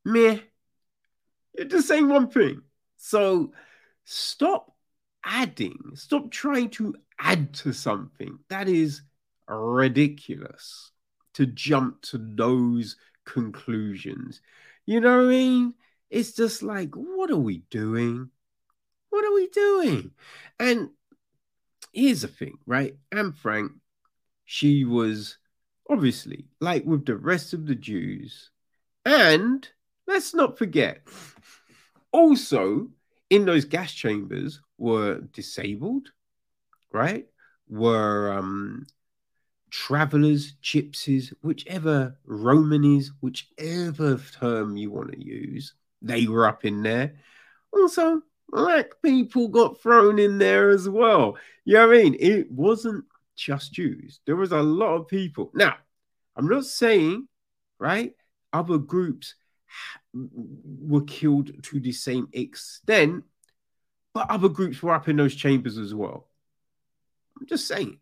Meh. 0.05 0.39
You're 1.57 1.67
just 1.67 1.89
saying 1.89 2.09
one 2.09 2.29
thing. 2.29 2.63
So 2.97 3.53
stop 4.05 4.75
adding, 5.25 5.79
stop 5.95 6.31
trying 6.31 6.71
to 6.71 6.95
add 7.19 7.53
to 7.53 7.73
something. 7.73 8.39
That 8.49 8.69
is 8.69 9.03
ridiculous 9.49 10.93
to 11.35 11.47
jump 11.47 12.03
to 12.03 12.19
those 12.19 12.97
conclusions. 13.25 14.41
You 14.87 15.01
know 15.01 15.19
what 15.19 15.27
I 15.27 15.29
mean? 15.29 15.75
It's 16.11 16.33
just 16.33 16.63
like, 16.63 16.95
what 16.95 17.31
are 17.31 17.37
we 17.37 17.59
doing? 17.71 18.31
What 19.11 19.25
are 19.25 19.35
we 19.35 19.49
doing? 19.49 20.13
And 20.59 20.91
here's 21.93 22.23
the 22.23 22.29
thing, 22.29 22.59
right? 22.67 22.97
Anne 23.13 23.33
Frank, 23.33 23.73
she 24.45 24.85
was 24.85 25.39
obviously 25.91 26.47
like 26.61 26.85
with 26.85 27.05
the 27.05 27.17
rest 27.17 27.53
of 27.53 27.67
the 27.67 27.75
Jews. 27.75 28.51
And 29.05 29.69
let's 30.09 30.35
not 30.35 30.59
forget, 30.59 31.03
also 32.11 32.89
in 33.31 33.45
those 33.45 33.67
gas 33.67 33.93
chambers 33.93 34.61
were 34.79 35.21
disabled, 35.33 36.09
right? 36.91 37.27
Were 37.69 38.33
um, 38.33 38.87
travelers, 39.71 40.55
gypsies, 40.63 41.33
whichever 41.43 42.17
Romanies, 42.27 43.11
whichever 43.21 44.19
term 44.41 44.79
you 44.79 44.91
want 44.91 45.13
to 45.13 45.23
use, 45.23 45.75
they 46.01 46.27
were 46.27 46.47
up 46.47 46.65
in 46.65 46.83
there. 46.83 47.17
Also, 47.73 48.23
black 48.49 48.87
people 49.03 49.49
got 49.49 49.81
thrown 49.83 50.19
in 50.19 50.39
there 50.39 50.71
as 50.71 50.89
well. 50.89 51.37
You 51.67 51.75
know 51.75 51.89
what 51.89 51.99
I 51.99 52.03
mean? 52.03 52.17
It 52.19 52.51
wasn't 52.51 53.05
just 53.37 53.75
Jews, 53.75 54.21
there 54.25 54.37
was 54.37 54.53
a 54.53 54.63
lot 54.63 54.97
of 54.97 55.07
people. 55.07 55.51
Now, 55.55 55.77
I'm 56.35 56.49
not 56.49 56.65
saying, 56.65 57.29
right, 57.79 58.15
other 58.55 58.79
groups 58.79 59.35
were 60.13 61.05
killed 61.05 61.63
to 61.65 61.81
the 61.81 61.93
same 61.93 62.29
extent, 62.33 63.25
but 64.15 64.31
other 64.31 64.49
groups 64.49 64.83
were 64.83 64.95
up 64.95 65.09
in 65.09 65.17
those 65.17 65.35
chambers 65.35 65.79
as 65.79 65.95
well. 65.95 66.29
I'm 67.39 67.47
just 67.47 67.67
saying, 67.67 67.99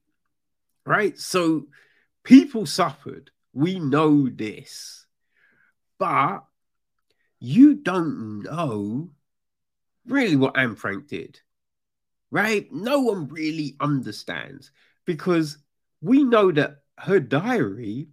right? 0.85 1.19
So 1.19 1.67
people 2.25 2.67
suffered. 2.67 3.31
We 3.53 3.79
know 3.79 4.29
this, 4.29 5.07
but 5.99 6.45
you 7.39 7.75
don't 7.75 8.43
know 8.43 9.11
really 10.07 10.37
what 10.37 10.59
Anne 10.59 10.77
Frank 10.77 11.09
did, 11.09 11.41
right? 12.31 12.71
No 12.73 13.01
one 13.01 13.29
really 13.29 13.77
understands 13.81 14.71
because 15.05 15.59
we 16.01 16.25
know 16.25 16.53
that 16.53 16.83
her 16.99 17.21
diary, 17.21 18.09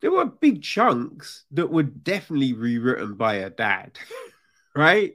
there 0.00 0.10
were 0.10 0.26
big 0.26 0.62
chunks 0.62 1.44
that 1.52 1.70
were 1.70 1.82
definitely 1.82 2.52
rewritten 2.52 3.14
by 3.14 3.38
her 3.40 3.50
dad, 3.50 3.98
right? 4.76 5.14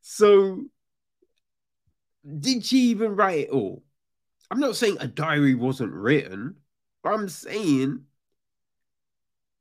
So, 0.00 0.64
did 2.38 2.64
she 2.64 2.78
even 2.90 3.16
write 3.16 3.40
it 3.40 3.50
all? 3.50 3.82
I'm 4.50 4.60
not 4.60 4.76
saying 4.76 4.96
a 5.00 5.06
diary 5.06 5.54
wasn't 5.54 5.92
written, 5.92 6.56
but 7.02 7.10
I'm 7.10 7.28
saying 7.28 8.04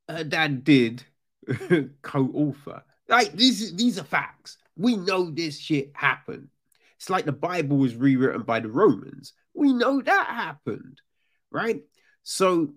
her 0.07 0.23
dad 0.23 0.63
did 0.63 1.03
co-author. 2.01 2.83
Like 3.09 3.33
these, 3.33 3.75
these 3.75 3.99
are 3.99 4.03
facts. 4.03 4.57
We 4.75 4.95
know 4.95 5.29
this 5.29 5.59
shit 5.59 5.91
happened. 5.93 6.49
It's 6.97 7.09
like 7.09 7.25
the 7.25 7.31
Bible 7.31 7.77
was 7.77 7.95
rewritten 7.95 8.43
by 8.43 8.59
the 8.59 8.69
Romans. 8.69 9.33
We 9.53 9.73
know 9.73 10.01
that 10.01 10.27
happened, 10.27 11.01
right? 11.51 11.81
So, 12.23 12.73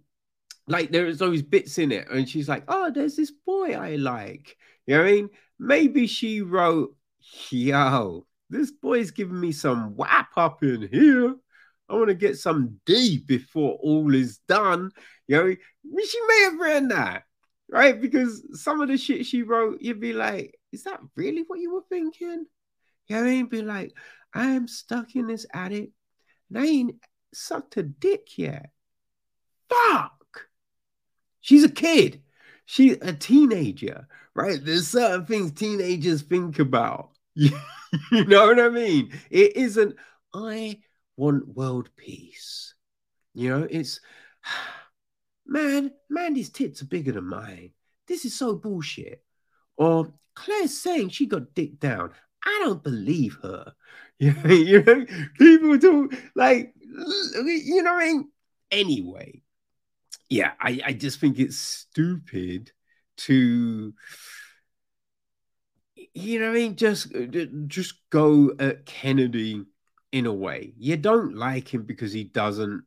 like, 0.71 0.91
there's 0.91 1.23
always 1.23 1.43
bits 1.43 1.79
in 1.79 1.93
it, 1.93 2.09
and 2.11 2.29
she's 2.29 2.49
like, 2.49 2.65
"Oh, 2.69 2.91
there's 2.91 3.17
this 3.17 3.31
boy 3.31 3.73
I 3.73 3.97
like." 3.97 4.57
You 4.87 4.97
know 4.97 5.03
what 5.03 5.09
I 5.09 5.13
mean? 5.13 5.31
Maybe 5.59 6.07
she 6.07 6.43
wrote, 6.43 6.95
"Yo, 7.51 8.27
this 8.49 8.71
boy's 8.71 9.11
giving 9.11 9.41
me 9.41 9.53
some 9.53 9.97
whap 9.97 10.31
up 10.37 10.63
in 10.63 10.89
here. 10.91 11.35
I 11.89 11.95
want 11.95 12.09
to 12.09 12.15
get 12.15 12.39
some 12.39 12.81
D 12.87 13.19
before 13.19 13.79
all 13.83 14.15
is 14.15 14.39
done." 14.49 14.91
You 15.29 15.37
know, 15.37 15.55
she 16.05 16.21
may 16.27 16.41
have 16.45 16.59
written 16.59 16.89
that, 16.89 17.23
right? 17.69 18.01
Because 18.01 18.43
some 18.61 18.81
of 18.81 18.89
the 18.89 18.99
shit 18.99 19.27
she 19.27 19.43
wrote, 19.43 19.81
you'd 19.81 20.01
be 20.01 20.13
like, 20.13 20.59
is 20.73 20.85
that 20.85 21.01
really 21.17 21.45
what 21.47 21.61
you 21.61 21.73
were 21.73 21.85
thinking? 21.89 22.47
You 23.07 23.17
know, 23.17 23.23
what 23.23 23.29
I 23.29 23.33
ain't 23.33 23.51
be 23.51 23.63
like, 23.63 23.93
I 24.35 24.47
am 24.47 24.69
stuck 24.69 25.15
in 25.15 25.27
this 25.27 25.47
attic 25.53 25.91
and 26.49 26.59
I 26.59 26.67
ain't 26.67 26.97
sucked 27.33 27.77
a 27.77 27.83
dick 27.83 28.39
yet. 28.39 28.71
Fuck. 29.69 30.20
She's 31.41 31.65
a 31.65 31.71
kid. 31.71 32.23
She's 32.67 32.97
a 33.03 33.13
teenager, 33.13 34.07
right? 34.35 34.59
There's 34.63 34.89
certain 34.89 35.27
things 35.27 35.53
teenagers 35.53 36.23
think 36.23 36.59
about. 36.59 37.11
you 37.35 37.51
know 38.11 38.47
what 38.47 38.61
I 38.61 38.69
mean? 38.69 39.13
It 39.31 39.57
isn't, 39.57 39.97
I 40.33 40.79
want 41.17 41.49
world 41.49 41.91
peace. 41.97 42.75
You 43.35 43.51
know, 43.51 43.67
it's, 43.69 44.01
man, 45.47 45.93
Mandy's 46.09 46.51
tits 46.51 46.83
are 46.83 46.87
bigger 46.87 47.13
than 47.13 47.29
mine. 47.29 47.71
This 48.07 48.25
is 48.25 48.35
so 48.37 48.55
bullshit. 48.55 49.25
Or 49.77 50.13
Claire's 50.35 50.79
saying 50.79 51.09
she 51.11 51.27
got 51.27 51.55
dick 51.55 51.81
down. 51.81 52.13
I 52.45 52.61
don't 52.65 52.83
believe 52.83 53.39
her. 53.43 53.73
you 54.19 54.83
know, 54.83 55.07
people 55.39 55.79
do 55.79 56.11
like, 56.35 56.75
you 56.79 57.83
know 57.83 57.95
what 57.95 58.03
I 58.03 58.07
mean? 58.07 58.29
Anyway, 58.71 59.43
yeah, 60.31 60.53
I, 60.61 60.81
I 60.87 60.93
just 60.95 61.21
think 61.21 61.39
it's 61.39 61.59
stupid 61.59 62.73
to, 63.19 63.93
you 66.15 66.39
know 66.39 66.47
what 66.47 66.57
I 66.57 66.61
mean? 66.61 66.77
Just, 66.77 67.15
uh, 67.15 67.27
just 67.67 67.95
go 68.09 68.53
at 68.59 68.87
Kennedy 68.87 69.65
in 70.13 70.27
a 70.27 70.33
way. 70.33 70.73
You 70.79 70.97
don't 70.97 71.37
like 71.37 71.73
him 71.73 71.83
because 71.83 72.13
he 72.13 72.25
doesn't 72.25 72.85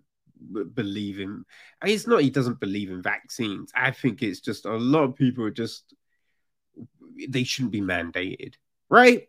believe 0.73 1.19
in. 1.19 1.45
It's 1.83 2.07
not 2.07 2.21
he 2.21 2.29
doesn't 2.29 2.59
believe 2.59 2.89
in 2.89 3.01
vaccines. 3.01 3.71
I 3.75 3.91
think 3.91 4.21
it's 4.21 4.39
just 4.39 4.65
a 4.65 4.75
lot 4.75 5.03
of 5.03 5.15
people 5.15 5.43
are 5.45 5.51
just 5.51 5.93
they 7.29 7.43
shouldn't 7.43 7.71
be 7.71 7.81
mandated, 7.81 8.55
right? 8.89 9.27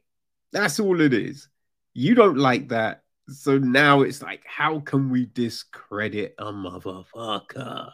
That's 0.52 0.80
all 0.80 1.00
it 1.00 1.12
is. 1.14 1.48
You 1.92 2.14
don't 2.14 2.38
like 2.38 2.68
that. 2.68 3.02
So 3.28 3.58
now 3.58 4.02
it's 4.02 4.22
like, 4.22 4.42
how 4.46 4.80
can 4.80 5.10
we 5.10 5.26
discredit 5.26 6.34
a 6.38 6.52
motherfucker? 6.52 7.92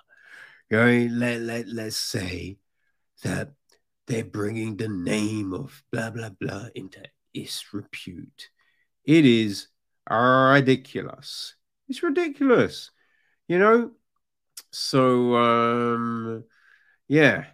Right? 0.70 1.10
Let, 1.10 1.40
let, 1.40 1.68
let's 1.68 1.96
say 1.96 2.58
that 3.22 3.52
they're 4.06 4.24
bringing 4.24 4.76
the 4.76 4.88
name 4.88 5.52
of 5.52 5.82
blah, 5.92 6.10
blah, 6.10 6.30
blah 6.30 6.66
into 6.74 7.02
disrepute. 7.34 8.50
It 9.04 9.24
is 9.24 9.68
ridiculous. 10.08 11.54
It's 11.88 12.02
ridiculous, 12.02 12.90
you 13.48 13.58
know? 13.58 13.92
So, 14.70 15.34
um, 15.36 16.44
yeah. 17.08 17.46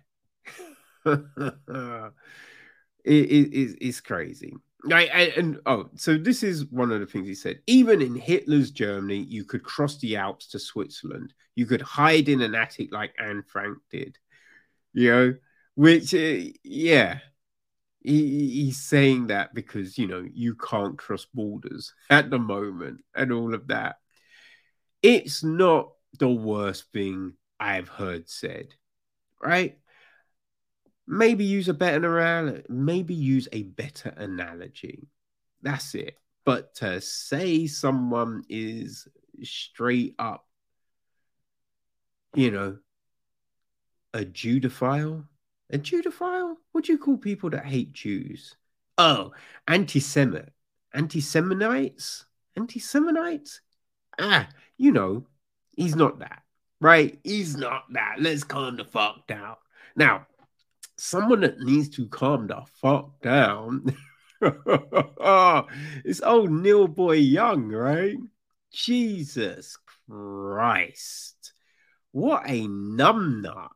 it, 1.07 2.13
it, 3.05 3.79
it's 3.81 4.01
crazy. 4.01 4.55
And 4.91 5.59
oh, 5.67 5.91
so 5.97 6.17
this 6.17 6.43
is 6.43 6.67
one 6.67 6.93
of 6.93 7.01
the 7.01 7.07
things 7.07 7.27
he 7.27 7.35
said. 7.35 7.61
Even 7.67 8.03
in 8.03 8.15
Hitler's 8.15 8.71
Germany, 8.71 9.27
you 9.29 9.45
could 9.45 9.63
cross 9.63 9.99
the 9.99 10.17
Alps 10.17 10.49
to 10.49 10.59
Switzerland. 10.59 11.33
You 11.55 11.67
could 11.67 11.83
hide 11.83 12.29
in 12.29 12.43
an 12.43 12.55
attic 12.55 12.93
like 12.93 13.15
Anne 13.19 13.43
Frank 13.47 13.79
did. 13.91 14.19
You 14.93 15.11
know, 15.11 15.35
which 15.75 16.15
uh, 16.15 16.51
yeah, 16.63 17.19
he, 18.01 18.49
he's 18.65 18.83
saying 18.83 19.29
that 19.29 19.55
because 19.55 19.99
you 19.99 20.07
know 20.07 20.25
you 20.33 20.55
can't 20.55 20.97
cross 20.97 21.27
borders 21.35 21.93
at 22.09 22.31
the 22.31 22.39
moment 22.39 23.03
and 23.15 23.33
all 23.33 23.55
of 23.55 23.67
that. 23.69 23.97
It's 25.03 25.45
not 25.45 25.91
the 26.19 26.29
worst 26.29 26.93
thing 26.93 27.35
I've 27.61 27.89
heard 27.89 28.29
said, 28.29 28.69
right? 29.43 29.79
Maybe 31.07 31.45
use 31.45 31.69
a 31.69 31.75
better 31.75 32.19
analogy. 32.19 32.65
Maybe 32.69 33.15
use 33.15 33.49
a 33.53 33.63
better 33.63 34.11
analogy. 34.17 35.09
That's 35.63 35.95
it. 35.95 36.17
But 36.45 36.75
to 36.77 37.01
say 37.01 37.67
someone 37.67 38.45
is 38.49 39.09
straight 39.43 40.15
up, 40.19 40.47
you 42.35 42.51
know, 42.51 42.79
a 44.15 44.21
Judophile, 44.21 45.25
a 45.71 45.79
Judophile. 45.79 46.55
What 46.73 46.85
do 46.85 46.93
you 46.93 46.99
call 46.99 47.17
people 47.17 47.51
that 47.51 47.67
hate 47.67 47.93
Jews? 47.93 48.57
Oh, 48.97 49.33
anti-Semite, 49.67 50.51
anti-Seminites, 50.95 52.25
anti-Seminites. 52.57 53.61
Ah, 54.19 54.49
you 54.79 54.93
know, 54.93 55.27
he's 55.77 55.97
not 55.97 56.21
that, 56.21 56.43
right? 56.81 57.19
He's 57.25 57.57
not 57.57 57.85
that. 57.93 58.17
Let's 58.21 58.45
calm 58.45 58.77
the 58.77 58.85
fuck 58.85 59.27
down. 59.27 59.57
Now, 59.97 60.27
someone 60.97 61.41
that 61.41 61.61
needs 61.61 61.91
to 61.91 62.09
calm 62.09 62.47
the 62.47 62.63
fuck 62.81 63.21
down. 63.21 63.95
it's 66.05 66.23
old 66.23 66.51
Neil 66.51 66.89
Boy 66.89 67.17
Young, 67.17 67.69
right? 67.69 68.17
Jesus 68.73 69.77
Christ. 70.09 71.53
What 72.13 72.45
a 72.47 72.67
numbnut. 72.67 73.69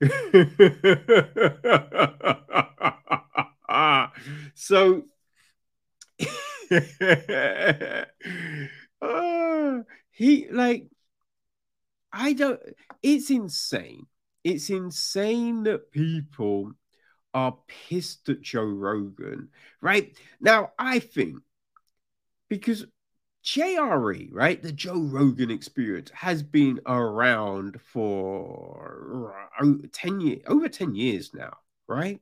so 4.54 5.04
uh, 9.02 9.78
he 10.10 10.48
like 10.50 10.86
I 12.12 12.32
don't 12.32 12.60
it's 13.02 13.30
insane 13.30 14.06
it's 14.44 14.70
insane 14.70 15.64
that 15.64 15.92
people 15.92 16.72
are 17.34 17.56
pissed 17.68 18.28
at 18.28 18.40
Joe 18.40 18.64
Rogan, 18.64 19.50
right? 19.80 20.16
Now, 20.40 20.72
I 20.78 20.98
think 20.98 21.38
because 22.48 22.86
JRE, 23.44 24.28
right, 24.32 24.62
the 24.62 24.72
Joe 24.72 25.00
Rogan 25.00 25.50
experience 25.50 26.10
has 26.10 26.42
been 26.42 26.80
around 26.86 27.80
for 27.80 29.34
uh, 29.58 29.72
10 29.92 30.20
years, 30.20 30.42
over 30.46 30.68
10 30.68 30.94
years 30.94 31.32
now, 31.32 31.56
right? 31.86 32.20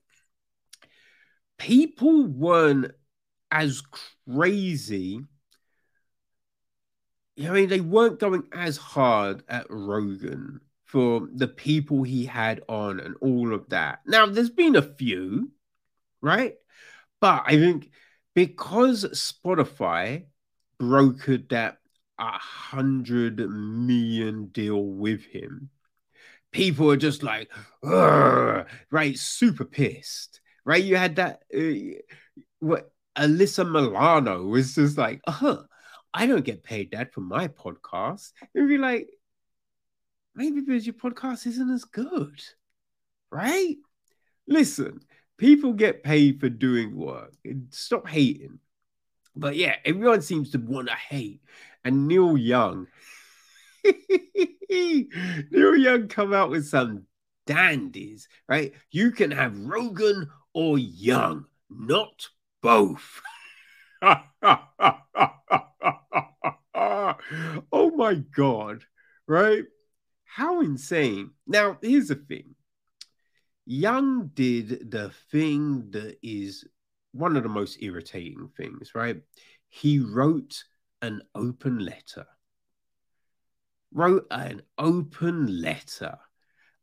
People 1.58 2.26
weren't 2.26 2.92
as 3.50 3.82
crazy. 4.26 5.20
I 7.42 7.50
mean, 7.50 7.68
they 7.68 7.80
weren't 7.80 8.20
going 8.20 8.44
as 8.52 8.76
hard 8.76 9.42
at 9.48 9.66
Rogan 9.70 10.60
for 10.88 11.28
the 11.34 11.46
people 11.48 12.02
he 12.02 12.24
had 12.24 12.62
on 12.66 12.98
and 12.98 13.14
all 13.20 13.54
of 13.54 13.68
that. 13.68 14.00
Now, 14.06 14.24
there's 14.24 14.50
been 14.50 14.74
a 14.74 14.82
few, 14.82 15.52
right? 16.22 16.54
But 17.20 17.44
I 17.46 17.56
think 17.56 17.90
because 18.34 19.04
Spotify 19.04 20.24
brokered 20.80 21.50
that 21.50 21.76
a 22.18 22.32
hundred 22.32 23.38
million 23.38 24.46
deal 24.46 24.82
with 24.82 25.24
him, 25.26 25.68
people 26.52 26.90
are 26.90 26.96
just 26.96 27.22
like, 27.22 27.50
right, 27.82 29.18
super 29.18 29.66
pissed, 29.66 30.40
right? 30.64 30.82
You 30.82 30.96
had 30.96 31.16
that, 31.16 31.42
uh, 31.54 32.00
what 32.60 32.90
Alyssa 33.16 33.70
Milano 33.70 34.44
was 34.44 34.74
just 34.74 34.96
like, 34.96 35.20
uh 35.26 35.32
huh. 35.32 35.62
I 36.14 36.26
don't 36.26 36.44
get 36.44 36.64
paid 36.64 36.92
that 36.92 37.12
for 37.12 37.20
my 37.20 37.48
podcast. 37.48 38.32
It'd 38.54 38.66
be 38.66 38.78
like, 38.78 39.10
maybe 40.38 40.60
because 40.60 40.86
your 40.86 40.94
podcast 40.94 41.46
isn't 41.48 41.70
as 41.70 41.84
good, 41.84 42.40
right? 43.30 43.76
Listen, 44.46 45.00
people 45.36 45.72
get 45.72 46.04
paid 46.04 46.38
for 46.38 46.48
doing 46.48 46.96
work. 46.96 47.34
Stop 47.70 48.08
hating. 48.08 48.60
But 49.34 49.56
yeah, 49.56 49.74
everyone 49.84 50.22
seems 50.22 50.52
to 50.52 50.58
want 50.58 50.88
to 50.88 50.94
hate. 50.94 51.42
And 51.84 52.06
Neil 52.06 52.36
Young, 52.36 52.86
Neil 54.70 55.76
Young 55.76 56.06
come 56.06 56.32
out 56.32 56.50
with 56.50 56.68
some 56.68 57.06
dandies, 57.46 58.28
right? 58.48 58.72
You 58.92 59.10
can 59.10 59.32
have 59.32 59.58
Rogan 59.58 60.28
or 60.54 60.78
Young, 60.78 61.46
not 61.68 62.28
both. 62.62 63.20
oh 64.02 64.22
my 67.96 68.14
God, 68.14 68.84
right? 69.26 69.64
How 70.28 70.60
insane. 70.60 71.30
Now, 71.46 71.78
here's 71.82 72.08
the 72.08 72.14
thing 72.14 72.54
Young 73.64 74.28
did 74.28 74.90
the 74.90 75.10
thing 75.30 75.90
that 75.90 76.16
is 76.22 76.64
one 77.12 77.36
of 77.36 77.42
the 77.42 77.48
most 77.48 77.82
irritating 77.82 78.48
things, 78.56 78.94
right? 78.94 79.20
He 79.68 79.98
wrote 79.98 80.62
an 81.02 81.22
open 81.34 81.78
letter. 81.78 82.26
Wrote 83.92 84.26
an 84.30 84.62
open 84.78 85.60
letter. 85.60 86.16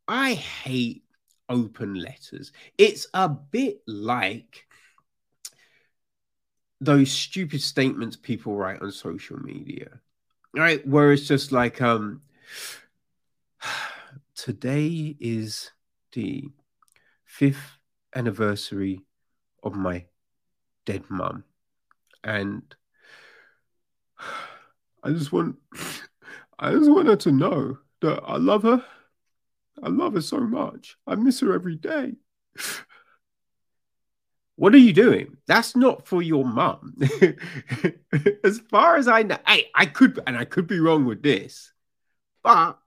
I 0.06 0.34
hate 0.34 1.04
open 1.48 1.94
letters. 1.94 2.52
It's 2.78 3.06
a 3.14 3.28
bit 3.28 3.80
like 3.86 4.66
those 6.80 7.10
stupid 7.10 7.62
statements 7.62 8.16
people 8.16 8.54
write 8.54 8.82
on 8.82 8.92
social 8.92 9.38
media, 9.38 10.00
right? 10.54 10.86
Where 10.86 11.12
it's 11.12 11.26
just 11.26 11.52
like, 11.52 11.80
um, 11.80 12.22
today 14.34 15.16
is 15.20 15.70
the 16.12 16.44
fifth 17.24 17.78
anniversary 18.14 19.00
of 19.62 19.74
my 19.74 20.06
dead 20.84 21.04
mum. 21.08 21.44
And 22.24 22.62
I 25.02 25.10
just 25.10 25.32
want 25.32 25.56
I 26.58 26.72
just 26.72 26.90
want 26.90 27.08
her 27.08 27.16
to 27.16 27.32
know 27.32 27.78
that 28.00 28.22
I 28.26 28.36
love 28.36 28.62
her. 28.62 28.84
I 29.82 29.88
love 29.88 30.14
her 30.14 30.22
so 30.22 30.40
much. 30.40 30.96
I 31.06 31.14
miss 31.16 31.40
her 31.40 31.52
every 31.52 31.76
day. 31.76 32.14
What 34.58 34.74
are 34.74 34.78
you 34.78 34.94
doing? 34.94 35.36
That's 35.46 35.76
not 35.76 36.08
for 36.08 36.22
your 36.22 36.42
mum. 36.42 36.96
as 38.42 38.58
far 38.70 38.96
as 38.96 39.06
I 39.06 39.22
know, 39.22 39.36
hey, 39.46 39.66
I 39.74 39.84
could 39.84 40.18
and 40.26 40.34
I 40.34 40.46
could 40.46 40.66
be 40.66 40.80
wrong 40.80 41.04
with 41.04 41.22
this, 41.22 41.74
but 42.42 42.78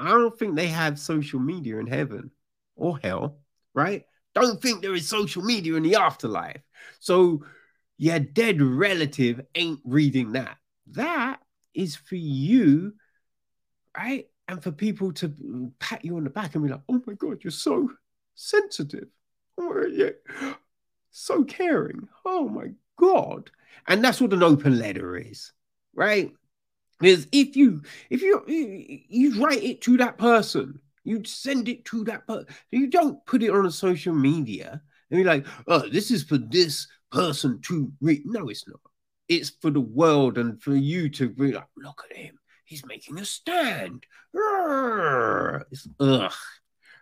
I 0.00 0.10
don't 0.10 0.38
think 0.38 0.56
they 0.56 0.68
have 0.68 0.98
social 0.98 1.40
media 1.40 1.78
in 1.78 1.86
heaven 1.86 2.30
or 2.76 2.98
hell, 2.98 3.38
right? 3.74 4.04
Don't 4.34 4.60
think 4.60 4.80
there 4.80 4.94
is 4.94 5.08
social 5.08 5.42
media 5.42 5.74
in 5.74 5.82
the 5.82 5.96
afterlife. 5.96 6.62
So 6.98 7.44
your 7.98 8.18
dead 8.18 8.62
relative 8.62 9.40
ain't 9.54 9.80
reading 9.84 10.32
that. 10.32 10.56
That 10.92 11.40
is 11.74 11.96
for 11.96 12.16
you, 12.16 12.94
right? 13.96 14.26
And 14.48 14.62
for 14.62 14.72
people 14.72 15.12
to 15.14 15.72
pat 15.78 16.04
you 16.04 16.16
on 16.16 16.24
the 16.24 16.30
back 16.30 16.54
and 16.54 16.64
be 16.64 16.70
like, 16.70 16.80
oh 16.88 17.02
my 17.06 17.14
God, 17.14 17.38
you're 17.44 17.50
so 17.50 17.90
sensitive. 18.34 19.08
Oh, 19.58 19.86
yeah. 19.86 20.10
So 21.10 21.44
caring. 21.44 22.08
Oh 22.24 22.48
my 22.48 22.68
God. 22.96 23.50
And 23.86 24.02
that's 24.02 24.20
what 24.20 24.32
an 24.32 24.42
open 24.42 24.78
letter 24.78 25.16
is, 25.16 25.52
right? 25.94 26.32
Because 27.00 27.26
if 27.32 27.56
you 27.56 27.82
if 28.10 28.22
you 28.22 28.44
you 28.46 29.42
write 29.42 29.62
it 29.62 29.80
to 29.82 29.96
that 29.96 30.18
person, 30.18 30.78
you 31.04 31.24
send 31.24 31.68
it 31.68 31.84
to 31.86 32.04
that 32.04 32.26
person. 32.26 32.46
You 32.70 32.88
don't 32.88 33.24
put 33.24 33.42
it 33.42 33.50
on 33.50 33.66
a 33.66 33.70
social 33.70 34.14
media 34.14 34.82
and 35.10 35.18
be 35.18 35.24
like, 35.24 35.46
"Oh, 35.66 35.88
this 35.88 36.10
is 36.10 36.22
for 36.24 36.38
this 36.38 36.86
person 37.10 37.60
to 37.62 37.90
read." 38.00 38.22
No, 38.26 38.48
it's 38.48 38.68
not. 38.68 38.80
It's 39.28 39.50
for 39.50 39.70
the 39.70 39.80
world 39.80 40.36
and 40.38 40.62
for 40.62 40.76
you 40.76 41.08
to 41.10 41.30
be 41.30 41.52
like, 41.52 41.68
"Look 41.76 42.04
at 42.10 42.16
him. 42.16 42.38
He's 42.64 42.84
making 42.84 43.18
a 43.18 43.24
stand." 43.24 44.04
It's 45.70 45.88
ugh. 45.98 46.32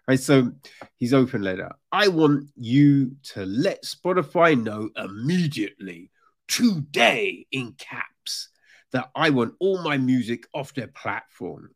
Right, 0.06 0.20
so 0.20 0.52
he's 0.96 1.12
open 1.12 1.42
letter. 1.42 1.72
I 1.92 2.08
want 2.08 2.48
you 2.56 3.16
to 3.34 3.44
let 3.44 3.82
Spotify 3.84 4.58
know 4.58 4.88
immediately, 4.96 6.10
today, 6.46 7.46
in 7.50 7.72
caps 7.72 8.48
that 8.92 9.10
I 9.14 9.30
want 9.30 9.54
all 9.60 9.82
my 9.82 9.96
music 9.96 10.46
off 10.54 10.74
their 10.74 10.88
platform. 10.88 11.70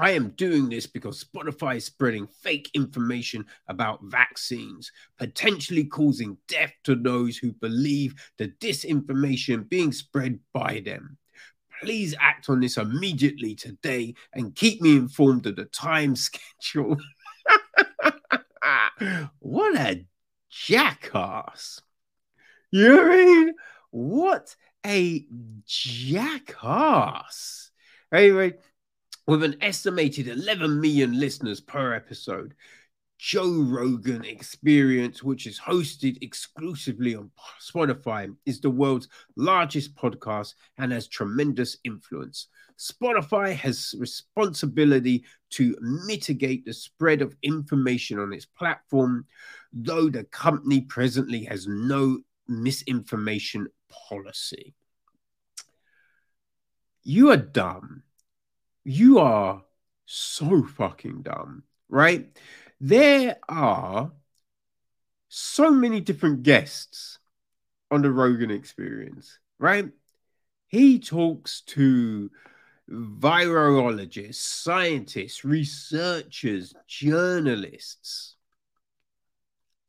I 0.00 0.12
am 0.12 0.30
doing 0.30 0.70
this 0.70 0.86
because 0.86 1.22
Spotify 1.22 1.76
is 1.76 1.84
spreading 1.84 2.26
fake 2.26 2.70
information 2.72 3.44
about 3.68 4.00
vaccines, 4.04 4.90
potentially 5.18 5.84
causing 5.84 6.38
death 6.48 6.72
to 6.84 6.94
those 6.94 7.36
who 7.36 7.52
believe 7.52 8.14
the 8.38 8.48
disinformation 8.48 9.68
being 9.68 9.92
spread 9.92 10.38
by 10.54 10.80
them. 10.82 11.18
Please 11.82 12.14
act 12.18 12.48
on 12.48 12.60
this 12.60 12.78
immediately 12.78 13.54
today 13.54 14.14
and 14.32 14.54
keep 14.54 14.80
me 14.80 14.96
informed 14.96 15.46
of 15.46 15.56
the 15.56 15.66
time 15.66 16.16
schedule. 16.16 16.96
what 19.38 19.78
a 19.78 20.06
jackass. 20.48 21.82
You 22.70 23.06
mean? 23.06 23.54
What 23.90 24.56
a 24.86 25.26
jackass. 25.64 26.50
Anyway, 28.12 28.54
with 29.26 29.42
an 29.42 29.56
estimated 29.60 30.28
11 30.28 30.80
million 30.80 31.18
listeners 31.18 31.60
per 31.60 31.94
episode, 31.94 32.54
Joe 33.20 33.66
Rogan 33.68 34.24
Experience, 34.24 35.22
which 35.22 35.46
is 35.46 35.60
hosted 35.60 36.16
exclusively 36.22 37.14
on 37.14 37.30
Spotify, 37.60 38.34
is 38.46 38.60
the 38.60 38.70
world's 38.70 39.08
largest 39.36 39.94
podcast 39.94 40.54
and 40.78 40.90
has 40.90 41.06
tremendous 41.06 41.76
influence. 41.84 42.48
Spotify 42.78 43.54
has 43.54 43.94
responsibility 43.98 45.22
to 45.50 45.76
mitigate 45.82 46.64
the 46.64 46.72
spread 46.72 47.20
of 47.20 47.36
information 47.42 48.18
on 48.18 48.32
its 48.32 48.46
platform, 48.46 49.26
though 49.70 50.08
the 50.08 50.24
company 50.24 50.80
presently 50.80 51.44
has 51.44 51.66
no 51.66 52.20
misinformation 52.50 53.68
policy. 53.88 54.74
You 57.02 57.30
are 57.30 57.36
dumb. 57.36 58.02
You 58.84 59.18
are 59.20 59.62
so 60.04 60.64
fucking 60.64 61.22
dumb, 61.22 61.62
right? 61.88 62.36
There 62.80 63.36
are 63.48 64.12
so 65.28 65.70
many 65.70 66.00
different 66.00 66.42
guests 66.42 67.18
on 67.90 68.02
the 68.02 68.10
Rogan 68.10 68.50
experience, 68.50 69.38
right? 69.58 69.88
He 70.66 70.98
talks 70.98 71.62
to 71.62 72.30
virologists, 72.90 74.34
scientists, 74.36 75.44
researchers, 75.44 76.74
journalists, 76.86 78.36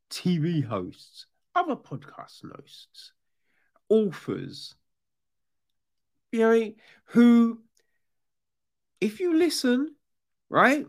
TV 0.10 0.64
hosts, 0.66 1.26
other 1.56 1.76
podcast 1.76 2.44
hosts, 2.56 3.12
authors, 3.90 4.76
you 6.32 6.40
know, 6.40 6.72
who, 7.06 7.60
if 9.00 9.20
you 9.20 9.38
listen, 9.38 9.96
right, 10.50 10.88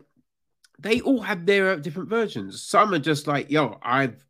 they 0.79 1.01
all 1.01 1.21
have 1.21 1.45
their 1.45 1.77
different 1.77 2.09
versions. 2.09 2.63
Some 2.63 2.93
are 2.93 2.99
just 2.99 3.27
like, 3.27 3.49
yo, 3.49 3.77
I've 3.81 4.23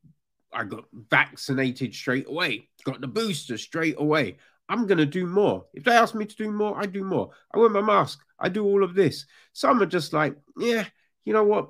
I 0.54 0.64
got 0.66 0.86
vaccinated 0.94 1.96
straight 1.96 2.28
away, 2.28 2.70
got 2.84 3.02
the 3.02 3.08
booster 3.08 3.58
straight 3.58 3.96
away. 3.98 4.38
I'm 4.70 4.86
gonna 4.86 5.06
do 5.06 5.26
more. 5.26 5.66
If 5.74 5.84
they 5.84 5.94
ask 5.94 6.16
me 6.16 6.26
to 6.26 6.36
do 6.36 6.52
more, 6.52 6.80
I 6.80 6.86
do 6.86 7.04
more. 7.04 7.32
I 7.54 7.58
wear 7.58 7.70
my 7.70 7.82
mask. 7.82 8.20
I 8.40 8.50
do 8.50 8.64
all 8.64 8.84
of 8.84 8.94
this. 8.94 9.26
Some 9.52 9.82
are 9.82 9.88
just 9.88 10.14
like, 10.14 10.36
yeah, 10.58 10.86
you 11.26 11.34
know 11.34 11.44
what? 11.44 11.70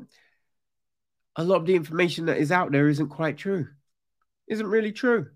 A 1.35 1.43
lot 1.43 1.57
of 1.57 1.65
the 1.65 1.75
information 1.75 2.25
that 2.25 2.37
is 2.37 2.51
out 2.51 2.71
there 2.71 2.89
isn't 2.89 3.09
quite 3.09 3.37
true, 3.37 3.67
isn't 4.47 4.67
really 4.67 4.91
true. 4.91 5.27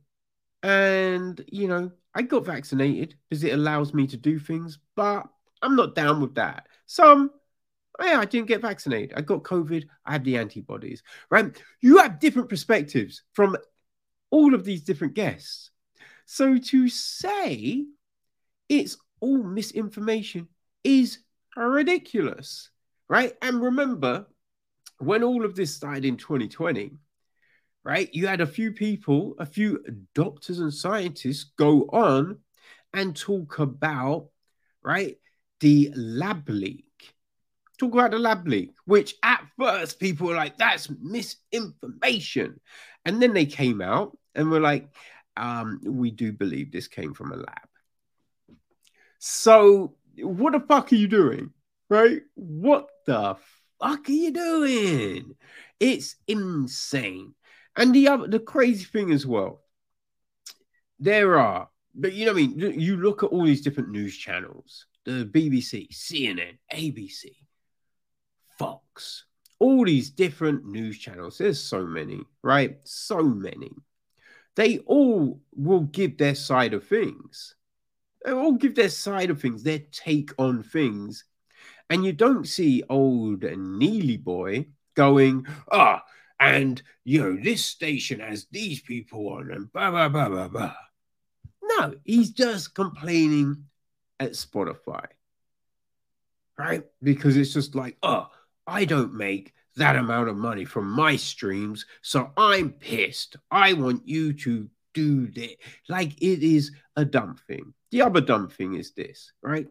And 0.63 1.43
you 1.51 1.67
know, 1.67 1.91
I 2.13 2.23
got 2.23 2.45
vaccinated 2.45 3.15
because 3.29 3.43
it 3.43 3.53
allows 3.53 3.93
me 3.93 4.07
to 4.07 4.17
do 4.17 4.39
things, 4.39 4.79
but 4.95 5.27
I'm 5.61 5.75
not 5.75 5.95
down 5.95 6.21
with 6.21 6.35
that. 6.35 6.67
Some, 6.85 7.31
oh 7.99 8.05
yeah, 8.05 8.19
I 8.19 8.25
didn't 8.25 8.47
get 8.47 8.61
vaccinated. 8.61 9.13
I 9.15 9.21
got 9.21 9.43
COVID. 9.43 9.85
I 10.05 10.11
had 10.13 10.23
the 10.23 10.37
antibodies, 10.37 11.03
right? 11.29 11.55
You 11.81 11.97
have 11.97 12.19
different 12.19 12.49
perspectives 12.49 13.23
from 13.33 13.57
all 14.31 14.53
of 14.53 14.63
these 14.63 14.83
different 14.83 15.13
guests. 15.13 15.71
So 16.25 16.57
to 16.57 16.89
say 16.89 17.85
it's 18.69 18.97
all 19.19 19.43
misinformation 19.43 20.47
is 20.83 21.19
ridiculous, 21.55 22.69
right? 23.07 23.33
And 23.41 23.61
remember, 23.61 24.27
when 24.99 25.23
all 25.23 25.45
of 25.45 25.55
this 25.55 25.73
started 25.73 26.05
in 26.05 26.17
2020, 26.17 26.91
right? 27.87 28.13
You 28.13 28.27
had 28.27 28.41
a 28.41 28.45
few 28.45 28.73
people, 28.73 29.35
a 29.39 29.45
few 29.45 29.81
doctors 30.13 30.59
and 30.59 30.73
scientists 30.73 31.45
go 31.57 31.83
on 31.83 32.39
and 32.93 33.15
talk 33.15 33.59
about, 33.59 34.27
right, 34.83 35.17
the 35.61 35.93
lab 35.95 36.49
leak. 36.49 36.83
Talk 37.79 37.93
about 37.93 38.11
the 38.11 38.19
lab 38.19 38.45
leak, 38.45 38.73
which 38.83 39.15
at 39.23 39.41
first 39.57 40.01
people 40.01 40.27
were 40.27 40.35
like, 40.35 40.57
that's 40.57 40.89
misinformation. 40.99 42.59
And 43.05 43.21
then 43.21 43.33
they 43.33 43.45
came 43.45 43.79
out 43.81 44.17
and 44.35 44.51
were 44.51 44.59
like, 44.59 44.89
um, 45.37 45.79
we 45.85 46.11
do 46.11 46.33
believe 46.33 46.73
this 46.73 46.89
came 46.89 47.13
from 47.13 47.31
a 47.31 47.37
lab. 47.37 47.69
So, 49.19 49.93
what 50.19 50.51
the 50.51 50.59
fuck 50.59 50.91
are 50.91 50.95
you 50.95 51.07
doing? 51.07 51.51
Right? 51.89 52.23
What 52.35 52.89
the 53.05 53.37
fuck 53.79 54.09
are 54.09 54.11
you 54.11 54.31
doing? 54.31 55.35
It's 55.79 56.17
insane. 56.27 57.33
And 57.77 57.93
the 57.93 58.07
other, 58.07 58.27
the 58.27 58.39
crazy 58.39 58.83
thing 58.83 59.11
as 59.11 59.25
well, 59.25 59.61
there 60.99 61.37
are, 61.37 61.69
but 61.93 62.13
you 62.13 62.25
know 62.25 62.31
I 62.31 62.35
mean? 62.35 62.59
You 62.59 62.97
look 62.97 63.23
at 63.23 63.29
all 63.29 63.45
these 63.45 63.61
different 63.61 63.89
news 63.89 64.17
channels 64.17 64.85
the 65.05 65.23
BBC, 65.23 65.87
CNN, 65.89 66.57
ABC, 66.73 67.31
Fox, 68.59 69.23
all 69.57 69.85
these 69.85 70.09
different 70.09 70.65
news 70.65 70.99
channels. 70.99 71.37
There's 71.37 71.63
so 71.63 71.85
many, 71.85 72.23
right? 72.43 72.77
So 72.83 73.23
many. 73.23 73.71
They 74.57 74.79
all 74.79 75.39
will 75.55 75.83
give 75.83 76.17
their 76.17 76.35
side 76.35 76.73
of 76.73 76.85
things. 76.85 77.55
They 78.25 78.33
all 78.33 78.53
give 78.53 78.75
their 78.75 78.89
side 78.89 79.29
of 79.29 79.41
things, 79.41 79.63
their 79.63 79.79
take 79.79 80.31
on 80.37 80.63
things. 80.63 81.23
And 81.89 82.03
you 82.03 82.11
don't 82.11 82.45
see 82.45 82.83
old 82.89 83.43
Neely 83.43 84.17
boy 84.17 84.65
going, 84.93 85.45
ah, 85.71 86.03
oh, 86.05 86.11
and 86.39 86.81
you 87.03 87.21
know 87.21 87.41
this 87.41 87.65
station 87.65 88.19
has 88.19 88.47
these 88.51 88.81
people 88.81 89.29
on 89.29 89.51
and 89.51 89.71
blah 89.71 89.91
blah 89.91 90.09
blah 90.09 90.29
blah 90.29 90.47
blah. 90.47 90.75
No, 91.61 91.95
he's 92.03 92.31
just 92.31 92.73
complaining 92.73 93.65
at 94.19 94.31
Spotify, 94.31 95.05
right? 96.57 96.83
Because 97.03 97.35
it's 97.37 97.53
just 97.53 97.75
like, 97.75 97.97
oh, 98.03 98.27
I 98.65 98.85
don't 98.85 99.13
make 99.13 99.53
that 99.75 99.95
amount 99.95 100.29
of 100.29 100.37
money 100.37 100.65
from 100.65 100.89
my 100.89 101.15
streams, 101.15 101.85
so 102.01 102.31
I'm 102.37 102.71
pissed. 102.71 103.35
I 103.51 103.73
want 103.73 104.07
you 104.07 104.33
to 104.33 104.69
do 104.93 105.27
this. 105.27 105.55
Like 105.87 106.21
it 106.21 106.43
is 106.43 106.71
a 106.95 107.05
dumb 107.05 107.37
thing. 107.47 107.73
The 107.91 108.01
other 108.01 108.21
dumb 108.21 108.49
thing 108.49 108.75
is 108.75 108.93
this, 108.93 109.31
right? 109.41 109.67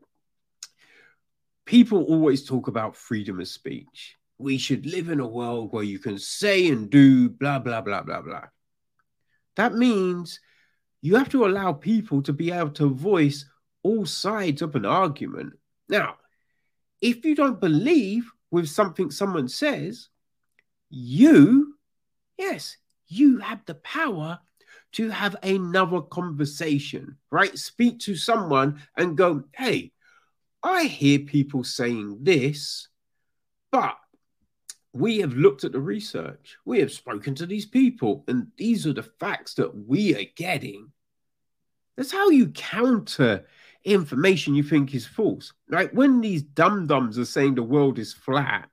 People 1.65 2.05
always 2.05 2.45
talk 2.45 2.69
about 2.69 2.97
freedom 2.97 3.41
of 3.41 3.49
speech 3.49 4.17
we 4.39 4.59
should 4.59 4.87
live 4.87 5.09
in 5.09 5.21
a 5.21 5.27
world 5.27 5.73
where 5.73 5.83
you 5.83 5.99
can 5.99 6.19
say 6.19 6.69
and 6.69 6.91
do 6.91 7.29
blah, 7.29 7.59
blah, 7.59 7.81
blah, 7.81 8.03
blah, 8.03 8.21
blah. 8.21 8.45
That 9.57 9.75
means 9.75 10.41
you 11.01 11.17
have 11.17 11.31
to 11.31 11.47
allow 11.47 11.73
people 11.73 12.23
to 12.23 12.33
be 12.33 12.51
able 12.51 12.71
to 12.71 12.93
voice 12.93 13.47
all 13.83 14.05
sides 14.05 14.63
of 14.63 14.75
an 14.75 14.85
argument. 14.85 15.55
Now, 15.89 16.17
if 17.01 17.25
you 17.25 17.35
don't 17.35 17.61
believe 17.61 18.31
with 18.51 18.69
something 18.69 19.11
someone 19.11 19.49
says, 19.49 20.09
you, 20.91 21.75
yes, 22.37 22.77
you 23.09 23.39
have 23.39 23.65
the 23.67 23.77
power 23.77 24.39
to 24.93 25.11
have 25.11 25.37
another 25.43 26.01
conversation, 26.01 27.17
right? 27.31 27.57
Speak 27.57 28.01
to 28.01 28.17
someone 28.17 28.83
and 28.97 29.17
go, 29.17 29.45
hey, 29.55 29.93
I 30.63 30.85
hear 30.85 31.21
people 31.21 31.65
saying 31.65 32.19
this, 32.23 32.89
but 33.71 33.97
we 34.97 35.19
have 35.19 35.35
looked 35.35 35.65
at 35.65 35.73
the 35.73 35.81
research, 35.81 36.57
we 36.65 36.81
have 36.81 36.93
spoken 36.93 37.35
to 37.37 37.47
these 37.47 37.67
people, 37.67 38.25
and 38.29 38.49
these 38.57 38.87
are 38.87 38.93
the 38.93 39.03
facts 39.03 39.55
that 39.55 39.75
we 39.75 40.15
are 40.15 40.27
getting. 40.37 40.91
That's 41.97 42.13
how 42.13 42.31
you 42.31 42.49
counter 42.49 43.47
information 43.85 44.55
you 44.55 44.63
think 44.63 44.95
is 44.95 45.07
false. 45.07 45.53
Like 45.69 45.93
When 45.93 46.21
these 46.21 46.43
dum 46.43 46.87
dums 46.87 47.19
are 47.19 47.25
saying 47.25 47.55
the 47.55 47.63
world 47.63 47.99
is 47.99 48.13
flat, 48.13 48.69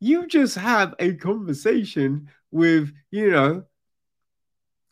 you 0.00 0.26
just 0.26 0.56
have 0.56 0.94
a 0.98 1.14
conversation 1.14 2.28
with, 2.50 2.92
you 3.10 3.30
know, 3.30 3.64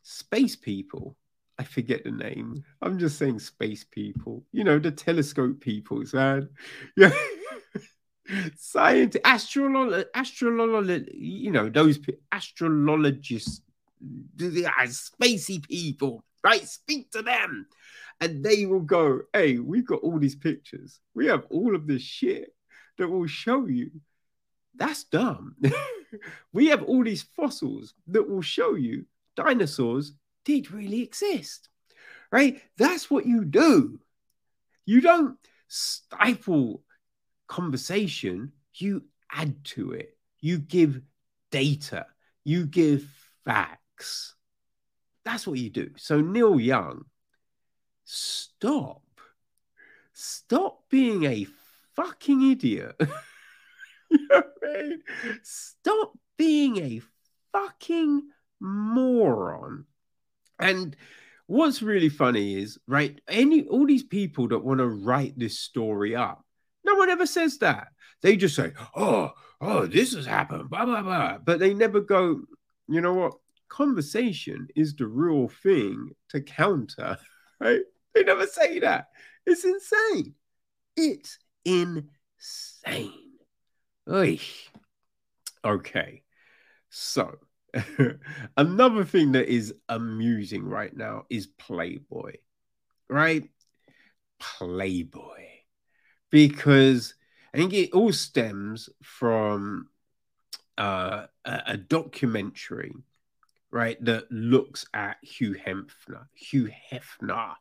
space 0.02 0.56
people. 0.56 1.16
I 1.58 1.64
forget 1.64 2.04
the 2.04 2.10
name. 2.10 2.64
I'm 2.82 2.98
just 2.98 3.18
saying 3.18 3.38
space 3.38 3.84
people. 3.84 4.44
You 4.52 4.64
know, 4.64 4.78
the 4.78 4.90
telescope 4.90 5.60
people, 5.60 6.04
man. 6.12 6.50
Yeah. 6.96 7.12
Science, 8.56 9.16
astrolog, 9.24 10.04
astrolog, 10.14 11.08
you 11.14 11.50
know, 11.50 11.68
those 11.68 11.98
astrologists, 12.32 13.62
ah, 14.02 14.86
spacey 14.86 15.66
people, 15.66 16.24
right? 16.44 16.66
Speak 16.66 17.10
to 17.12 17.22
them. 17.22 17.66
And 18.20 18.44
they 18.44 18.64
will 18.64 18.80
go, 18.80 19.20
hey, 19.32 19.58
we've 19.58 19.86
got 19.86 20.00
all 20.00 20.18
these 20.18 20.36
pictures. 20.36 21.00
We 21.14 21.26
have 21.26 21.44
all 21.50 21.74
of 21.74 21.86
this 21.86 22.02
shit. 22.02 22.54
that 22.98 23.08
will 23.08 23.26
show 23.26 23.66
you 23.66 23.90
that's 24.76 25.04
dumb. 25.04 25.56
we 26.52 26.66
have 26.66 26.82
all 26.82 27.02
these 27.02 27.22
fossils 27.22 27.94
that 28.08 28.28
will 28.28 28.42
show 28.42 28.74
you 28.74 29.06
dinosaurs 29.34 30.12
did 30.44 30.70
really 30.70 31.02
exist, 31.02 31.68
right? 32.30 32.60
That's 32.76 33.10
what 33.10 33.26
you 33.26 33.44
do. 33.44 34.00
You 34.84 35.00
don't 35.00 35.36
stifle 35.68 36.82
conversation, 37.46 38.52
you 38.74 39.04
add 39.32 39.64
to 39.64 39.92
it. 39.92 40.16
You 40.40 40.58
give 40.58 41.00
data, 41.50 42.06
you 42.44 42.66
give 42.66 43.08
facts. 43.44 44.34
That's 45.24 45.46
what 45.46 45.58
you 45.58 45.70
do. 45.70 45.90
So, 45.96 46.20
Neil 46.20 46.60
Young, 46.60 47.04
stop. 48.04 49.02
Stop 50.12 50.88
being 50.88 51.24
a 51.24 51.46
fucking 51.94 52.50
idiot. 52.52 52.94
you 54.10 54.28
know 54.30 54.42
I 54.62 54.82
mean? 54.82 55.02
Stop 55.42 56.12
being 56.38 56.78
a 56.78 57.00
fucking 57.52 58.22
moron. 58.60 59.84
And 60.58 60.96
what's 61.46 61.82
really 61.82 62.08
funny 62.08 62.62
is, 62.62 62.78
right, 62.86 63.20
any 63.28 63.66
all 63.66 63.86
these 63.86 64.02
people 64.02 64.48
that 64.48 64.64
want 64.64 64.78
to 64.78 64.86
write 64.86 65.38
this 65.38 65.58
story 65.58 66.16
up, 66.16 66.45
no 66.86 66.94
one 66.94 67.10
ever 67.10 67.26
says 67.26 67.58
that. 67.58 67.88
They 68.22 68.36
just 68.36 68.56
say, 68.56 68.72
oh, 68.94 69.32
oh, 69.60 69.86
this 69.86 70.14
has 70.14 70.24
happened, 70.24 70.70
blah, 70.70 70.84
blah, 70.84 71.02
blah. 71.02 71.38
But 71.38 71.58
they 71.58 71.74
never 71.74 72.00
go, 72.00 72.40
you 72.88 73.00
know 73.00 73.14
what? 73.14 73.34
Conversation 73.68 74.68
is 74.76 74.94
the 74.94 75.06
real 75.06 75.48
thing 75.48 76.10
to 76.30 76.40
counter, 76.40 77.18
right? 77.60 77.80
They 78.14 78.22
never 78.22 78.46
say 78.46 78.78
that. 78.78 79.08
It's 79.44 79.64
insane. 79.64 80.34
It's 80.96 81.38
insane. 81.64 83.32
Oy. 84.10 84.38
Okay. 85.64 86.22
So, 86.90 87.36
another 88.56 89.04
thing 89.04 89.32
that 89.32 89.48
is 89.48 89.74
amusing 89.88 90.64
right 90.64 90.96
now 90.96 91.24
is 91.28 91.48
Playboy, 91.48 92.34
right? 93.10 93.50
Playboy. 94.38 95.55
Because 96.36 97.14
I 97.54 97.56
think 97.56 97.72
it 97.72 97.94
all 97.94 98.12
stems 98.12 98.90
from 99.02 99.88
uh, 100.76 101.24
a, 101.46 101.62
a 101.68 101.76
documentary, 101.78 102.92
right, 103.70 103.96
that 104.04 104.30
looks 104.30 104.84
at 104.92 105.16
Hugh 105.22 105.54
Hefner. 105.54 106.26
Hugh 106.34 106.70
Hefner, 106.92 107.54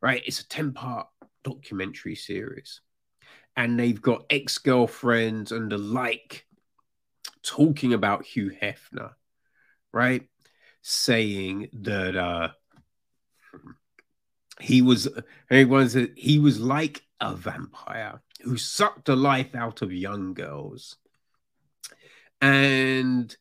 right? 0.00 0.22
It's 0.24 0.38
a 0.38 0.46
10 0.46 0.72
part 0.72 1.08
documentary 1.42 2.14
series 2.14 2.80
and 3.56 3.76
they've 3.76 4.00
got 4.00 4.24
ex 4.30 4.58
girlfriends 4.58 5.50
and 5.50 5.72
the 5.72 5.78
like 5.78 6.46
talking 7.42 7.92
about 7.92 8.24
Hugh 8.24 8.52
Hefner, 8.62 9.14
right? 9.92 10.28
Saying 10.82 11.70
that 11.72 12.16
uh, 12.16 12.50
he 14.60 14.80
was 14.80 15.08
he 15.50 15.64
was 15.64 15.96
he 16.16 16.38
was 16.38 16.60
like 16.60 17.02
a 17.22 17.34
vampire 17.34 18.20
who 18.42 18.58
sucked 18.58 19.06
the 19.06 19.16
life 19.16 19.54
out 19.54 19.80
of 19.80 19.92
young 19.92 20.34
girls, 20.34 20.96
and 22.40 23.34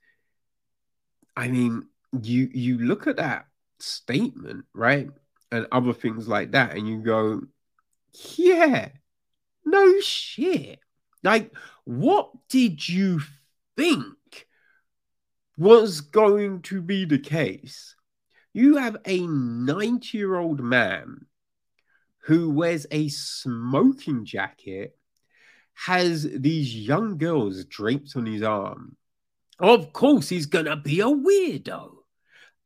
I 1.36 1.50
mean, 1.50 1.88
you 2.22 2.50
you 2.54 2.78
look 2.78 3.08
at 3.08 3.18
that 3.18 3.48
statement, 3.80 4.64
right, 4.74 5.10
and 5.52 5.68
other 5.72 5.94
things 5.94 6.28
like 6.30 6.52
that, 6.52 6.78
and 6.78 6.88
you 6.88 7.00
go, 7.00 7.42
yeah 8.38 8.90
no 9.66 10.00
shit. 10.02 10.80
Like, 11.24 11.52
what 11.86 12.32
did 12.50 12.88
you 12.88 13.22
think 13.78 14.48
was 15.58 16.02
going 16.02 16.62
to 16.64 16.82
be 16.82 17.06
the 17.06 17.20
case? 17.20 17.96
You 18.54 18.78
have 18.78 18.98
a 19.06 19.26
90 19.26 20.18
year 20.18 20.38
old 20.38 20.60
man 20.60 21.26
who 22.24 22.50
wears 22.52 22.86
a 22.92 23.08
smoking 23.10 24.26
jacket, 24.26 24.98
has 25.74 26.24
these 26.24 26.76
young 26.76 27.18
girls 27.18 27.66
draped 27.66 28.16
on 28.16 28.26
his 28.26 28.44
arm. 28.44 28.96
Of 29.60 29.94
course, 29.94 30.30
he's 30.30 30.48
to 30.48 30.76
be 30.76 31.00
a 31.02 31.06
weirdo. 31.06 31.92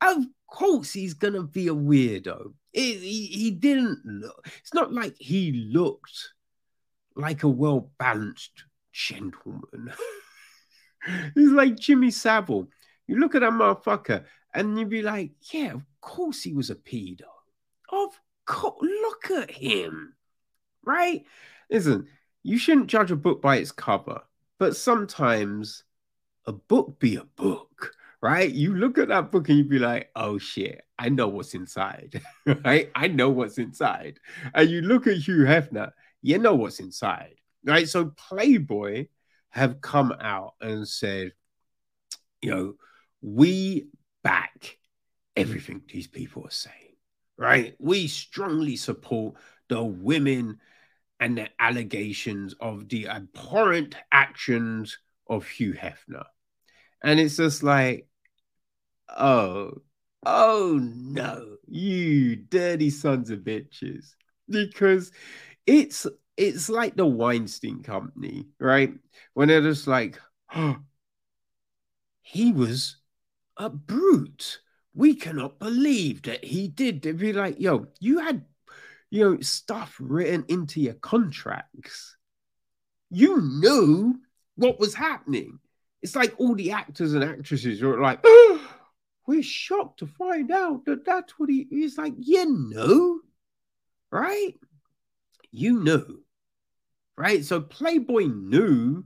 Of 0.02 0.26
course, 0.48 0.94
he's 0.94 1.14
to 1.34 1.44
be 1.44 1.68
a 1.68 1.76
weirdo. 1.76 2.54
It, 2.74 3.00
he, 3.00 3.28
he 3.28 3.52
didn't 3.52 4.02
look, 4.06 4.48
it's 4.60 4.74
not 4.74 4.92
like 4.92 5.16
he 5.18 5.70
looked 5.72 6.34
like 7.16 7.44
a 7.44 7.50
well 7.50 7.92
balanced 7.98 8.66
gentleman. 8.92 9.94
He's 11.36 11.52
like 11.52 11.78
Jimmy 11.78 12.12
Savile. 12.12 12.68
You 13.08 13.20
look 13.20 13.36
at 13.36 13.42
that 13.42 13.52
motherfucker 13.52 14.26
and 14.54 14.78
you'd 14.78 14.90
be 14.90 15.02
like, 15.02 15.32
yeah, 15.54 15.74
of 15.74 15.86
course 16.02 16.42
he 16.42 16.54
was 16.54 16.70
a 16.70 16.76
pedo. 16.76 17.22
Of 17.90 18.10
look 18.48 19.32
at 19.32 19.52
him. 19.52 20.16
Right? 20.84 21.26
Listen, 21.70 22.08
you 22.44 22.58
shouldn't 22.58 22.88
judge 22.88 23.12
a 23.12 23.16
book 23.16 23.42
by 23.42 23.58
its 23.58 23.72
cover, 23.72 24.22
but 24.60 24.76
sometimes 24.76 25.84
a 26.46 26.54
book 26.54 27.00
be 27.00 27.16
a 27.16 27.24
book, 27.24 27.92
right? 28.22 28.52
You 28.52 28.76
look 28.76 29.00
at 29.00 29.08
that 29.08 29.32
book 29.32 29.50
and 29.50 29.58
you'd 29.58 29.70
be 29.70 29.80
like, 29.80 30.12
oh 30.16 30.38
shit, 30.38 30.84
I 31.00 31.10
know 31.10 31.28
what's 31.28 31.56
inside, 31.56 32.22
right? 32.64 32.92
I 32.94 33.08
know 33.08 33.30
what's 33.30 33.58
inside. 33.58 34.20
And 34.54 34.70
you 34.70 34.82
look 34.82 35.08
at 35.08 35.18
Hugh 35.18 35.46
Hefner 35.46 35.92
you 36.26 36.40
know 36.40 36.56
what's 36.56 36.80
inside, 36.80 37.36
right? 37.64 37.88
So 37.88 38.06
Playboy 38.06 39.10
have 39.50 39.80
come 39.80 40.12
out 40.20 40.56
and 40.60 40.88
said, 40.88 41.34
you 42.42 42.50
know, 42.50 42.74
we 43.22 43.90
back 44.24 44.80
everything 45.38 45.84
these 45.88 46.08
people 46.08 46.44
are 46.48 46.50
saying, 46.50 46.85
right? 47.38 47.76
We 47.80 48.08
strongly 48.08 48.76
support 48.76 49.36
the 49.70 49.84
women 49.84 50.60
and 51.20 51.38
the 51.38 51.50
allegations 51.60 52.56
of 52.60 52.90
the 52.90 53.08
abhorrent 53.08 53.96
actions 54.12 54.98
of 55.28 55.48
Hugh 55.48 55.74
Hefner. 55.74 56.26
And 57.04 57.20
it's 57.20 57.38
just 57.38 57.64
like, 57.64 58.08
oh, 59.16 59.74
oh 60.26 60.80
no, 60.82 61.58
you 61.68 62.36
dirty 62.36 62.90
sons 62.90 63.30
of 63.30 63.40
bitches. 63.40 64.14
Because 64.50 65.12
it's 65.66 66.06
it's 66.38 66.70
like 66.70 66.96
the 66.96 67.06
Weinstein 67.06 67.82
Company, 67.82 68.48
right? 68.60 68.94
When 69.34 69.48
they're 69.48 69.62
just 69.62 69.88
like, 69.88 70.20
oh, 70.54 70.78
he 72.22 72.52
was 72.52 72.98
a 73.58 73.70
brute. 73.70 74.60
We 74.96 75.16
cannot 75.16 75.60
believe 75.60 76.24
that 76.24 76.44
he 76.44 76.68
did. 76.68 77.02
They'd 77.02 77.18
be 77.18 77.34
like, 77.34 77.60
yo, 77.60 77.88
you 78.00 78.20
had, 78.20 78.46
you 79.12 79.24
know, 79.24 79.42
stuff 79.42 79.96
written 80.00 80.46
into 80.48 80.82
your 80.82 80.94
contracts. 80.96 82.16
You 83.12 83.42
knew 83.42 84.16
what 84.56 84.80
was 84.80 84.96
happening. 84.96 85.60
It's 86.02 86.16
like 86.16 86.34
all 86.40 86.56
the 86.56 86.72
actors 86.72 87.14
and 87.14 87.24
actresses 87.24 87.84
are 87.84 88.02
like, 88.02 88.22
oh, 88.24 88.68
we're 89.28 89.44
shocked 89.44 90.00
to 90.00 90.08
find 90.08 90.52
out 90.52 90.86
that 90.86 91.06
that's 91.06 91.38
what 91.38 91.50
he 91.50 91.68
is 91.70 91.98
like. 91.98 92.14
You 92.18 92.46
know, 92.74 93.20
right? 94.12 94.56
you 95.56 95.82
knew, 95.82 96.22
right? 97.18 97.44
So 97.44 97.62
Playboy 97.62 98.26
knew 98.26 99.06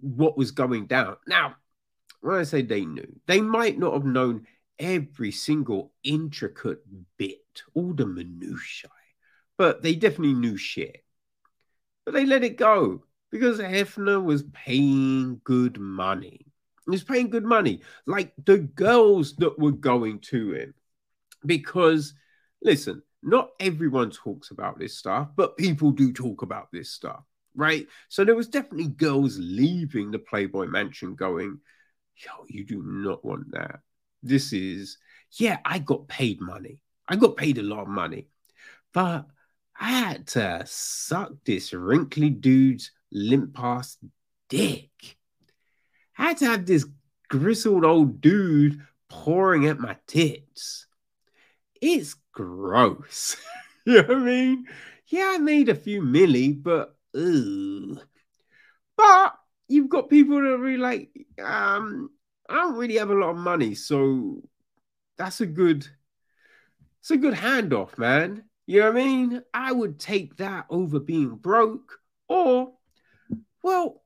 what 0.00 0.38
was 0.38 0.50
going 0.50 0.86
down. 0.86 1.16
Now, 1.26 1.56
when 2.20 2.36
I 2.36 2.44
say 2.44 2.62
they 2.62 2.84
knew, 2.84 3.06
they 3.26 3.40
might 3.40 3.78
not 3.78 3.92
have 3.92 4.04
known 4.04 4.46
every 4.78 5.32
single 5.32 5.92
intricate 6.02 6.82
bit, 7.16 7.62
all 7.74 7.92
the 7.92 8.06
minutiae, 8.06 8.90
but 9.56 9.82
they 9.82 9.94
definitely 9.94 10.34
knew 10.34 10.56
shit. 10.56 11.04
But 12.04 12.14
they 12.14 12.26
let 12.26 12.44
it 12.44 12.56
go 12.56 13.04
because 13.30 13.58
Hefner 13.58 14.22
was 14.22 14.44
paying 14.52 15.40
good 15.44 15.78
money. 15.78 16.46
He 16.84 16.90
was 16.90 17.04
paying 17.04 17.30
good 17.30 17.44
money, 17.44 17.80
like 18.06 18.32
the 18.44 18.58
girls 18.58 19.34
that 19.36 19.58
were 19.58 19.72
going 19.72 20.20
to 20.20 20.52
him. 20.52 20.74
Because, 21.44 22.14
listen, 22.62 23.02
not 23.22 23.50
everyone 23.58 24.10
talks 24.10 24.50
about 24.52 24.78
this 24.78 24.96
stuff, 24.96 25.30
but 25.34 25.56
people 25.56 25.90
do 25.90 26.12
talk 26.12 26.42
about 26.42 26.68
this 26.72 26.90
stuff, 26.90 27.24
right? 27.56 27.88
So 28.08 28.24
there 28.24 28.36
was 28.36 28.48
definitely 28.48 28.88
girls 28.88 29.36
leaving 29.40 30.12
the 30.12 30.20
Playboy 30.20 30.66
Mansion 30.66 31.16
going, 31.16 31.58
yo, 32.16 32.30
you 32.46 32.64
do 32.64 32.82
not 32.84 33.24
want 33.24 33.50
that. 33.50 33.80
This 34.26 34.52
is, 34.52 34.98
yeah, 35.32 35.58
I 35.64 35.78
got 35.78 36.08
paid 36.08 36.40
money. 36.40 36.80
I 37.08 37.16
got 37.16 37.36
paid 37.36 37.58
a 37.58 37.62
lot 37.62 37.82
of 37.82 37.88
money, 37.88 38.28
but 38.92 39.26
I 39.78 39.90
had 39.90 40.26
to 40.28 40.62
suck 40.66 41.32
this 41.44 41.72
wrinkly 41.72 42.30
dude's 42.30 42.90
limp 43.12 43.58
ass 43.58 43.98
dick. 44.48 45.16
I 46.18 46.28
had 46.28 46.38
to 46.38 46.46
have 46.46 46.66
this 46.66 46.86
grizzled 47.28 47.84
old 47.84 48.20
dude 48.20 48.80
pouring 49.08 49.66
at 49.66 49.78
my 49.78 49.96
tits. 50.06 50.86
It's 51.80 52.16
gross. 52.32 53.36
you 53.86 53.94
know 53.94 54.02
what 54.02 54.16
I 54.16 54.20
mean? 54.20 54.66
Yeah, 55.08 55.32
I 55.34 55.38
made 55.38 55.68
a 55.68 55.74
few 55.74 56.02
milli, 56.02 56.60
but 56.60 56.96
ugh. 57.14 58.00
But 58.96 59.34
you've 59.68 59.90
got 59.90 60.08
people 60.08 60.36
that 60.36 60.48
are 60.48 60.58
really 60.58 60.78
like, 60.78 61.10
um, 61.42 62.10
I 62.48 62.54
don't 62.54 62.76
really 62.76 62.96
have 62.96 63.10
a 63.10 63.14
lot 63.14 63.30
of 63.30 63.36
money, 63.36 63.74
so 63.74 64.42
that's 65.18 65.40
a 65.40 65.46
good, 65.46 65.86
it's 67.00 67.10
a 67.10 67.16
good 67.16 67.34
handoff, 67.34 67.98
man. 67.98 68.44
You 68.66 68.80
know 68.80 68.92
what 68.92 69.00
I 69.00 69.04
mean? 69.04 69.42
I 69.54 69.72
would 69.72 69.98
take 69.98 70.36
that 70.36 70.66
over 70.70 71.00
being 71.00 71.36
broke, 71.36 71.98
or, 72.28 72.72
well, 73.62 74.02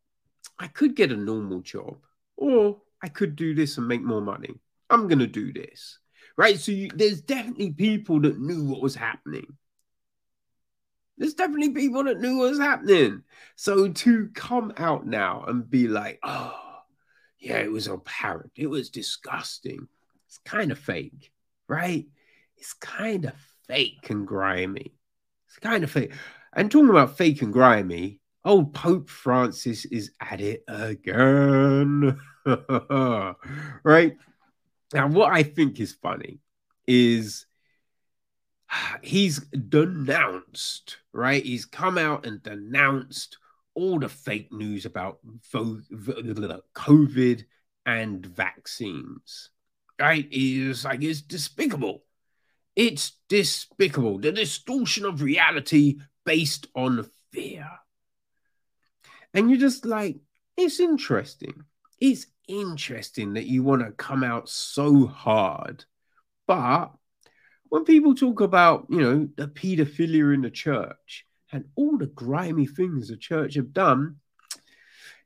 I 0.58 0.68
could 0.68 0.94
get 0.96 1.12
a 1.12 1.16
normal 1.16 1.60
job, 1.60 1.98
or 2.36 2.80
I 3.02 3.08
could 3.08 3.36
do 3.36 3.54
this 3.54 3.78
and 3.78 3.88
make 3.88 4.02
more 4.02 4.20
money. 4.20 4.54
I'm 4.90 5.08
gonna 5.08 5.26
do 5.26 5.52
this, 5.52 5.98
right? 6.36 6.58
So 6.58 6.72
you, 6.72 6.90
there's 6.94 7.20
definitely 7.22 7.72
people 7.72 8.20
that 8.20 8.38
knew 8.38 8.64
what 8.64 8.82
was 8.82 8.94
happening. 8.94 9.56
There's 11.16 11.34
definitely 11.34 11.70
people 11.70 12.04
that 12.04 12.20
knew 12.20 12.38
what 12.38 12.50
was 12.50 12.58
happening. 12.58 13.22
So 13.56 13.88
to 13.88 14.28
come 14.34 14.72
out 14.78 15.06
now 15.06 15.44
and 15.46 15.68
be 15.68 15.86
like, 15.86 16.18
oh, 16.22 16.69
yeah, 17.40 17.58
it 17.58 17.72
was 17.72 17.86
apparent, 17.86 18.52
it 18.56 18.68
was 18.68 18.90
disgusting. 18.90 19.88
It's 20.26 20.38
kind 20.38 20.70
of 20.70 20.78
fake, 20.78 21.32
right? 21.66 22.06
It's 22.56 22.74
kind 22.74 23.24
of 23.24 23.32
fake 23.66 24.10
and 24.10 24.26
grimy. 24.26 24.94
It's 25.48 25.58
kind 25.58 25.82
of 25.82 25.90
fake. 25.90 26.12
And 26.52 26.70
talking 26.70 26.90
about 26.90 27.16
fake 27.16 27.42
and 27.42 27.52
grimy, 27.52 28.20
old 28.44 28.74
Pope 28.74 29.08
Francis 29.08 29.84
is 29.86 30.12
at 30.20 30.40
it 30.40 30.62
again. 30.68 32.20
right? 33.82 34.16
Now, 34.92 35.08
what 35.08 35.32
I 35.32 35.42
think 35.42 35.80
is 35.80 35.94
funny 35.94 36.40
is 36.86 37.46
he's 39.02 39.40
denounced, 39.40 40.98
right? 41.12 41.42
He's 41.42 41.64
come 41.64 41.98
out 41.98 42.26
and 42.26 42.42
denounced 42.42 43.38
all 43.74 43.98
the 43.98 44.08
fake 44.08 44.52
news 44.52 44.84
about 44.86 45.18
COVID 46.74 47.44
and 47.86 48.26
vaccines, 48.26 49.50
right? 49.98 50.28
It's 50.30 50.84
like 50.84 51.02
it's 51.02 51.22
despicable. 51.22 52.04
It's 52.76 53.18
despicable. 53.28 54.18
The 54.18 54.32
distortion 54.32 55.04
of 55.04 55.22
reality 55.22 55.98
based 56.24 56.66
on 56.74 57.08
fear. 57.32 57.68
And 59.34 59.50
you're 59.50 59.60
just 59.60 59.84
like, 59.84 60.18
it's 60.56 60.80
interesting. 60.80 61.64
It's 62.00 62.26
interesting 62.48 63.34
that 63.34 63.46
you 63.46 63.62
want 63.62 63.82
to 63.82 63.92
come 63.92 64.24
out 64.24 64.48
so 64.48 65.06
hard. 65.06 65.84
But 66.46 66.92
when 67.68 67.84
people 67.84 68.14
talk 68.14 68.40
about, 68.40 68.86
you 68.90 69.00
know, 69.00 69.28
the 69.36 69.46
pedophilia 69.46 70.34
in 70.34 70.42
the 70.42 70.50
church 70.50 71.26
and 71.52 71.64
all 71.76 71.98
the 71.98 72.06
grimy 72.06 72.66
things 72.66 73.08
the 73.08 73.16
church 73.16 73.54
have 73.54 73.72
done, 73.72 74.16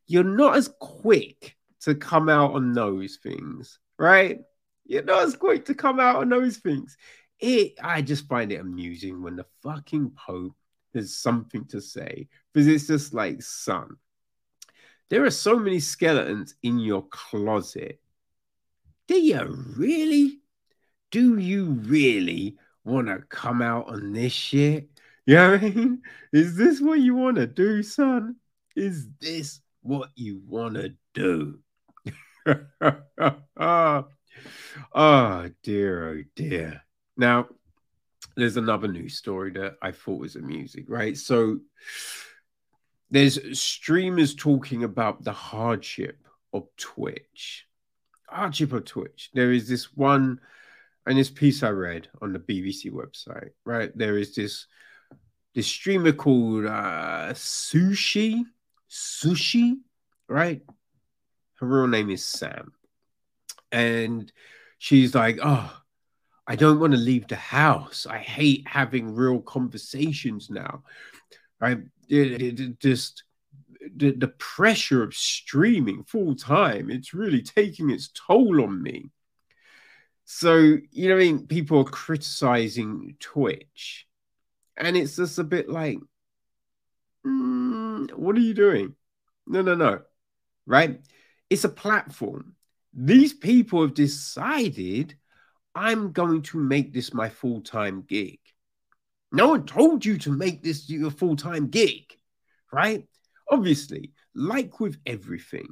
you're 0.07 0.25
not 0.25 0.57
as 0.57 0.71
quick 0.81 1.57
to 1.81 1.95
come 1.95 2.29
out 2.29 2.53
on 2.53 2.73
those 2.73 3.19
things, 3.23 3.79
right? 3.99 4.41
You're 4.85 5.05
not 5.05 5.23
as 5.23 5.37
quick 5.37 5.65
to 5.67 5.75
come 5.75 6.01
out 6.01 6.17
on 6.17 6.29
those 6.29 6.59
things. 6.59 6.97
It, 7.41 7.75
I 7.83 8.03
just 8.03 8.29
find 8.29 8.53
it 8.53 8.61
amusing 8.61 9.23
when 9.23 9.37
the 9.37 9.47
fucking 9.63 10.13
Pope 10.17 10.55
has 10.95 11.17
something 11.17 11.65
to 11.67 11.81
say 11.81 12.29
because 12.53 12.69
it's 12.69 12.87
just 12.87 13.13
like, 13.13 13.43
son, 13.43 13.97
there 15.11 15.25
are 15.25 15.31
so 15.31 15.59
many 15.59 15.81
skeletons 15.81 16.55
in 16.63 16.79
your 16.79 17.07
closet. 17.09 18.01
Do 19.07 19.17
you 19.17 19.65
really 19.77 20.41
do 21.11 21.39
you 21.39 21.67
really 21.67 22.57
want 22.85 23.07
to 23.07 23.19
come 23.29 23.63
out 23.63 23.89
on 23.89 24.13
this 24.13 24.33
shit? 24.33 24.89
You 25.27 25.37
know 25.37 25.53
what 25.53 25.63
I 25.63 25.71
mean? 25.71 26.03
Is 26.33 26.57
this 26.57 26.81
what 26.81 27.01
you 27.01 27.15
want 27.15 27.37
to 27.37 27.47
do, 27.47 27.83
son? 27.83 28.37
Is 28.77 29.09
this 29.21 29.61
what 29.83 30.11
you 30.15 30.43
want 30.47 30.75
to 30.75 30.95
do? 31.15 31.61
oh 33.57 34.05
dear, 35.63 36.09
oh 36.09 36.23
dear. 36.37 36.83
Now, 37.17 37.47
there's 38.37 38.57
another 38.57 38.89
news 38.89 39.17
story 39.17 39.53
that 39.53 39.77
I 39.81 39.93
thought 39.93 40.21
was 40.21 40.37
amusing, 40.37 40.85
right? 40.89 41.17
So, 41.17 41.61
there's 43.11 43.59
streamers 43.59 44.35
talking 44.35 44.85
about 44.85 45.23
the 45.23 45.33
hardship 45.33 46.19
of 46.53 46.67
Twitch. 46.77 47.67
Hardship 48.29 48.73
of 48.73 48.85
Twitch. 48.85 49.31
There 49.33 49.53
is 49.53 49.69
this 49.69 49.97
one 49.97 50.41
and 51.07 51.17
this 51.17 51.31
piece 51.31 51.63
I 51.63 51.71
read 51.71 52.09
on 52.21 52.33
the 52.33 52.39
BBC 52.39 52.91
website, 52.91 53.51
right? 53.65 53.97
There 53.97 54.19
is 54.19 54.35
this 54.35 54.67
this 55.55 55.67
streamer 55.67 56.13
called 56.13 56.67
uh, 56.67 57.33
Sushi, 57.33 58.45
Sushi, 58.91 59.77
right? 60.29 60.63
Her 61.61 61.67
real 61.67 61.87
name 61.87 62.11
is 62.11 62.25
Sam, 62.25 62.73
and 63.71 64.31
she's 64.79 65.15
like, 65.15 65.39
"Oh, 65.43 65.73
I 66.47 66.57
don't 66.57 66.81
want 66.81 66.93
to 66.93 66.99
leave 66.99 67.29
the 67.29 67.37
house. 67.37 68.07
I 68.07 68.19
hate 68.19 68.67
having 68.67 69.15
real 69.15 69.41
conversations 69.41 70.51
now. 70.51 70.83
Right? 71.61 71.79
Just 72.09 73.23
the, 73.97 74.11
the 74.13 74.35
pressure 74.39 75.03
of 75.03 75.15
streaming 75.15 76.05
full 76.05 76.35
time. 76.35 76.91
It's 76.91 77.15
really 77.15 77.43
taking 77.43 77.91
its 77.91 78.09
toll 78.09 78.63
on 78.63 78.83
me." 78.83 79.11
So, 80.25 80.79
you 80.91 81.09
know, 81.09 81.17
I 81.17 81.19
mean, 81.19 81.47
people 81.47 81.81
are 81.81 81.85
criticizing 81.85 83.17
Twitch, 83.21 84.07
and 84.77 84.97
it's 84.97 85.17
just 85.17 85.39
a 85.39 85.45
bit 85.45 85.69
like, 85.69 85.99
mm, 87.27 88.13
what 88.15 88.37
are 88.37 88.41
you 88.41 88.55
doing? 88.55 88.95
No, 89.47 89.63
no, 89.63 89.75
no, 89.75 90.01
right? 90.67 91.01
It's 91.51 91.65
a 91.65 91.69
platform. 91.69 92.55
These 92.93 93.35
people 93.35 93.83
have 93.83 93.95
decided 93.95 95.17
I'm 95.75 96.13
going 96.13 96.43
to 96.43 96.59
make 96.59 96.93
this 96.93 97.13
my 97.13 97.29
full 97.29 97.61
time 97.61 98.03
gig. 98.03 98.39
No 99.33 99.49
one 99.49 99.67
told 99.67 100.05
you 100.05 100.17
to 100.19 100.31
make 100.31 100.63
this 100.63 100.89
your 100.89 101.11
full 101.11 101.37
time 101.37 101.69
gig, 101.69 102.05
right? 102.73 103.07
Obviously, 103.51 104.13
like 104.35 104.81
with 104.81 104.97
everything, 105.07 105.67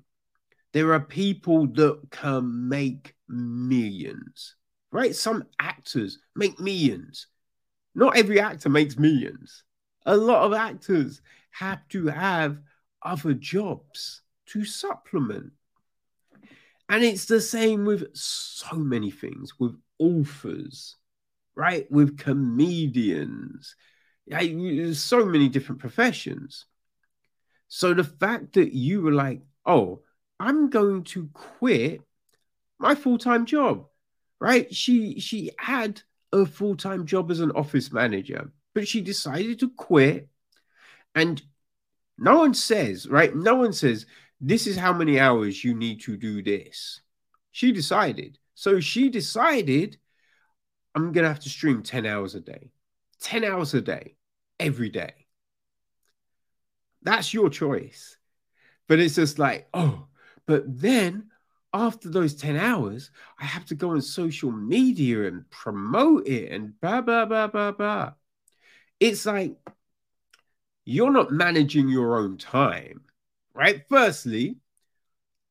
there 0.72 0.92
are 0.92 1.00
people 1.00 1.66
that 1.68 2.00
can 2.10 2.68
make 2.68 3.14
millions, 3.28 4.56
right? 4.90 5.14
Some 5.14 5.44
actors 5.60 6.18
make 6.34 6.58
millions. 6.58 7.28
Not 7.94 8.16
every 8.16 8.40
actor 8.40 8.68
makes 8.68 8.98
millions. 8.98 9.64
A 10.06 10.16
lot 10.16 10.44
of 10.44 10.52
actors 10.52 11.20
have 11.50 11.86
to 11.88 12.06
have 12.06 12.58
other 13.02 13.34
jobs 13.34 14.22
to 14.46 14.64
supplement. 14.64 15.52
And 16.88 17.04
it's 17.04 17.26
the 17.26 17.40
same 17.40 17.84
with 17.84 18.14
so 18.14 18.76
many 18.76 19.10
things, 19.10 19.58
with 19.58 19.76
authors, 19.98 20.96
right? 21.54 21.90
With 21.90 22.18
comedians, 22.18 23.76
so 24.94 25.24
many 25.24 25.48
different 25.48 25.80
professions. 25.80 26.66
So 27.68 27.94
the 27.94 28.04
fact 28.04 28.54
that 28.54 28.74
you 28.74 29.02
were 29.02 29.12
like, 29.12 29.42
oh, 29.64 30.02
I'm 30.40 30.70
going 30.70 31.04
to 31.04 31.28
quit 31.32 32.02
my 32.78 32.94
full-time 32.94 33.46
job. 33.46 33.86
Right? 34.40 34.74
She 34.74 35.20
she 35.20 35.52
had 35.56 36.02
a 36.32 36.46
full-time 36.46 37.06
job 37.06 37.30
as 37.30 37.40
an 37.40 37.50
office 37.52 37.92
manager, 37.92 38.50
but 38.74 38.88
she 38.88 39.00
decided 39.00 39.60
to 39.60 39.70
quit. 39.70 40.28
And 41.14 41.42
no 42.18 42.38
one 42.38 42.54
says, 42.54 43.08
right? 43.08 43.34
No 43.34 43.56
one 43.56 43.72
says, 43.72 44.06
this 44.40 44.66
is 44.66 44.76
how 44.76 44.92
many 44.92 45.20
hours 45.20 45.62
you 45.62 45.74
need 45.74 46.00
to 46.02 46.16
do 46.16 46.42
this. 46.42 47.00
She 47.50 47.72
decided. 47.72 48.38
So 48.54 48.80
she 48.80 49.08
decided, 49.08 49.98
I'm 50.94 51.12
going 51.12 51.24
to 51.24 51.28
have 51.28 51.40
to 51.40 51.48
stream 51.48 51.82
10 51.82 52.06
hours 52.06 52.34
a 52.34 52.40
day, 52.40 52.70
10 53.20 53.44
hours 53.44 53.74
a 53.74 53.80
day, 53.80 54.16
every 54.58 54.88
day. 54.88 55.12
That's 57.02 57.34
your 57.34 57.50
choice. 57.50 58.16
But 58.88 59.00
it's 59.00 59.16
just 59.16 59.38
like, 59.38 59.68
oh, 59.74 60.06
but 60.46 60.64
then 60.66 61.31
after 61.72 62.08
those 62.10 62.34
10 62.34 62.56
hours, 62.56 63.10
I 63.38 63.44
have 63.44 63.64
to 63.66 63.74
go 63.74 63.90
on 63.90 64.02
social 64.02 64.52
media 64.52 65.26
and 65.26 65.48
promote 65.50 66.26
it 66.26 66.52
and 66.52 66.78
blah, 66.80 67.00
blah, 67.00 67.24
blah, 67.24 67.46
blah, 67.46 67.72
blah. 67.72 68.12
It's 69.00 69.26
like 69.26 69.56
you're 70.84 71.12
not 71.12 71.30
managing 71.30 71.88
your 71.88 72.18
own 72.18 72.36
time, 72.38 73.02
right? 73.54 73.82
Firstly, 73.88 74.56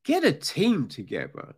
get 0.04 0.24
a 0.24 0.32
team 0.32 0.88
together, 0.88 1.54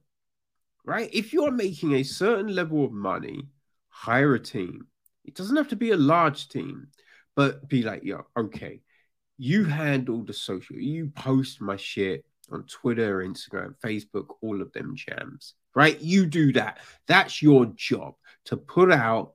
right? 0.84 1.10
If 1.12 1.32
you're 1.32 1.50
making 1.50 1.94
a 1.94 2.02
certain 2.02 2.54
level 2.54 2.84
of 2.84 2.92
money, 2.92 3.48
hire 3.88 4.34
a 4.34 4.40
team. 4.40 4.86
It 5.24 5.34
doesn't 5.34 5.56
have 5.56 5.68
to 5.68 5.76
be 5.76 5.90
a 5.90 5.96
large 5.96 6.48
team, 6.48 6.88
but 7.34 7.68
be 7.68 7.82
like, 7.82 8.02
yeah, 8.04 8.22
okay, 8.36 8.80
you 9.36 9.64
handle 9.64 10.22
the 10.22 10.32
social, 10.32 10.76
you 10.76 11.10
post 11.14 11.60
my 11.60 11.76
shit 11.76 12.24
on 12.50 12.64
Twitter, 12.64 13.18
Instagram, 13.18 13.74
Facebook, 13.84 14.26
all 14.42 14.60
of 14.60 14.72
them 14.72 14.94
jams, 14.96 15.54
right? 15.74 16.00
You 16.00 16.26
do 16.26 16.52
that. 16.54 16.78
That's 17.06 17.42
your 17.42 17.66
job 17.66 18.14
to 18.46 18.56
put 18.56 18.92
out 18.92 19.34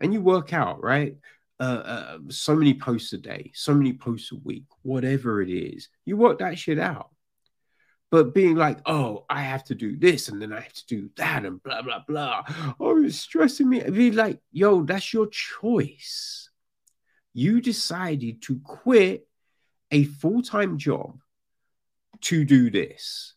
and 0.00 0.12
you 0.12 0.20
work 0.20 0.52
out, 0.52 0.82
right? 0.82 1.16
uh, 1.62 1.64
uh, 1.64 2.18
so 2.28 2.56
many 2.56 2.74
posts 2.74 3.12
a 3.12 3.18
day, 3.18 3.52
so 3.54 3.72
many 3.72 3.92
posts 3.92 4.32
a 4.32 4.36
week, 4.36 4.64
whatever 4.82 5.40
it 5.40 5.48
is. 5.48 5.88
You 6.04 6.16
work 6.16 6.40
that 6.40 6.58
shit 6.58 6.78
out. 6.78 7.10
But 8.10 8.34
being 8.34 8.56
like, 8.56 8.80
oh, 8.84 9.24
I 9.30 9.42
have 9.42 9.62
to 9.64 9.76
do 9.76 9.96
this 9.96 10.28
and 10.28 10.42
then 10.42 10.52
I 10.52 10.60
have 10.60 10.72
to 10.72 10.86
do 10.86 11.10
that 11.16 11.44
and 11.44 11.62
blah, 11.62 11.82
blah, 11.82 12.02
blah. 12.06 12.42
Oh, 12.80 13.02
it's 13.04 13.16
stressing 13.16 13.68
me. 13.68 13.80
Be 13.80 14.10
like, 14.10 14.40
yo, 14.50 14.82
that's 14.82 15.12
your 15.12 15.28
choice. 15.28 16.50
You 17.32 17.60
decided 17.60 18.42
to 18.42 18.58
quit 18.64 19.28
a 19.92 20.02
full 20.04 20.42
time 20.42 20.78
job 20.78 21.21
to 22.22 22.44
do 22.44 22.70
this. 22.70 23.34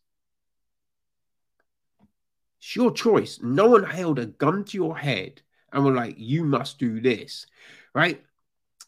It's 2.59 2.75
your 2.75 2.91
choice. 2.91 3.39
No 3.41 3.67
one 3.67 3.83
held 3.83 4.19
a 4.19 4.25
gun 4.25 4.63
to 4.65 4.77
your 4.77 4.97
head 4.97 5.41
and 5.71 5.83
were 5.83 5.93
like, 5.93 6.15
you 6.17 6.43
must 6.43 6.79
do 6.79 6.99
this, 6.99 7.45
right? 7.93 8.23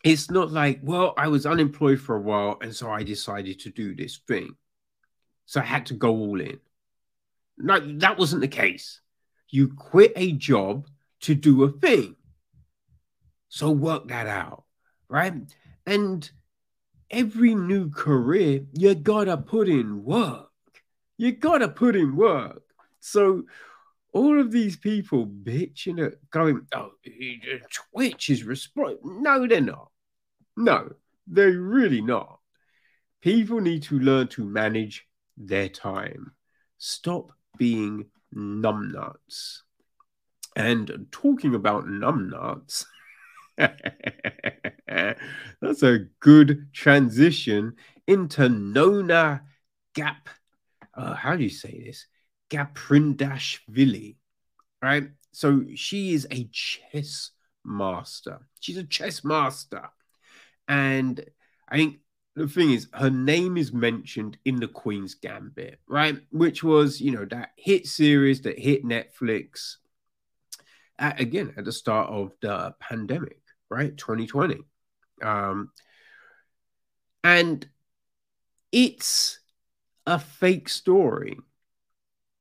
It's 0.03 0.31
not 0.31 0.51
like, 0.51 0.79
well, 0.81 1.13
I 1.17 1.27
was 1.27 1.45
unemployed 1.45 1.99
for 1.99 2.15
a 2.15 2.21
while 2.21 2.57
and 2.61 2.75
so 2.75 2.89
I 2.89 3.03
decided 3.03 3.59
to 3.61 3.69
do 3.69 3.95
this 3.95 4.19
thing. 4.27 4.55
So 5.45 5.61
I 5.61 5.63
had 5.63 5.85
to 5.87 5.93
go 5.93 6.09
all 6.09 6.39
in. 6.39 6.59
No, 7.57 7.79
that 7.99 8.17
wasn't 8.17 8.41
the 8.41 8.47
case. 8.47 9.01
You 9.49 9.69
quit 9.69 10.13
a 10.15 10.31
job 10.33 10.87
to 11.21 11.35
do 11.35 11.63
a 11.63 11.71
thing. 11.71 12.15
So 13.49 13.71
work 13.71 14.07
that 14.09 14.27
out, 14.27 14.63
right? 15.09 15.33
And 15.85 16.29
every 17.09 17.55
new 17.55 17.89
career, 17.89 18.65
you 18.73 18.95
gotta 18.95 19.37
put 19.37 19.69
in 19.69 20.03
work. 20.03 20.49
You 21.17 21.31
gotta 21.31 21.67
put 21.67 21.95
in 21.95 22.15
work. 22.15 22.63
So 22.99 23.43
all 24.13 24.39
of 24.39 24.51
these 24.51 24.77
people 24.77 25.27
bitching 25.27 26.05
at 26.05 26.13
going, 26.31 26.65
oh, 26.73 26.91
Twitch 27.71 28.29
is 28.29 28.43
responsible. 28.43 29.21
No, 29.21 29.47
they're 29.47 29.61
not. 29.61 29.91
No, 30.55 30.93
they're 31.27 31.51
really 31.51 32.01
not. 32.01 32.39
People 33.21 33.59
need 33.59 33.83
to 33.83 33.99
learn 33.99 34.27
to 34.29 34.43
manage 34.43 35.07
their 35.37 35.69
time. 35.69 36.31
Stop 36.77 37.31
being 37.57 38.05
numbnuts. 38.35 39.61
And 40.55 41.05
talking 41.11 41.53
about 41.53 41.85
numbnuts, 41.85 42.85
that's 45.61 45.83
a 45.83 46.05
good 46.19 46.73
transition 46.73 47.75
into 48.07 48.49
Nona 48.49 49.43
Gap. 49.93 50.29
Uh, 50.93 51.13
how 51.13 51.35
do 51.35 51.43
you 51.43 51.49
say 51.49 51.83
this? 51.85 52.07
Gaprindashvili, 52.49 54.15
right? 54.81 55.09
So 55.31 55.65
she 55.75 56.13
is 56.13 56.27
a 56.31 56.49
chess 56.51 57.31
master. 57.63 58.39
She's 58.59 58.77
a 58.77 58.83
chess 58.83 59.23
master. 59.23 59.89
And 60.67 61.23
I 61.69 61.77
think 61.77 61.99
the 62.35 62.47
thing 62.47 62.71
is, 62.71 62.87
her 62.93 63.09
name 63.09 63.57
is 63.57 63.73
mentioned 63.73 64.37
in 64.45 64.57
the 64.57 64.67
Queen's 64.67 65.15
Gambit, 65.15 65.79
right? 65.87 66.19
Which 66.31 66.63
was, 66.63 67.01
you 67.01 67.11
know, 67.11 67.25
that 67.25 67.51
hit 67.57 67.87
series 67.87 68.41
that 68.41 68.59
hit 68.59 68.85
Netflix 68.85 69.77
at, 70.99 71.19
again 71.19 71.53
at 71.57 71.65
the 71.65 71.71
start 71.71 72.09
of 72.09 72.33
the 72.41 72.75
pandemic, 72.79 73.36
right? 73.69 73.95
2020. 73.95 74.57
Um, 75.21 75.71
and 77.23 77.67
it's 78.71 79.39
a 80.05 80.19
fake 80.19 80.69
story. 80.69 81.37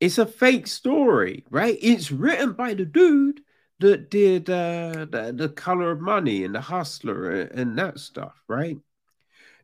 It's 0.00 0.18
a 0.18 0.26
fake 0.26 0.66
story, 0.66 1.44
right? 1.50 1.76
It's 1.80 2.12
written 2.12 2.52
by 2.52 2.74
the 2.74 2.84
dude 2.84 3.40
that 3.80 4.10
did 4.10 4.48
uh, 4.48 5.06
the, 5.10 5.32
the 5.34 5.48
color 5.48 5.90
of 5.90 6.00
money 6.00 6.44
and 6.44 6.54
the 6.54 6.60
hustler 6.60 7.30
and 7.30 7.78
that 7.78 7.98
stuff, 7.98 8.34
right? 8.48 8.76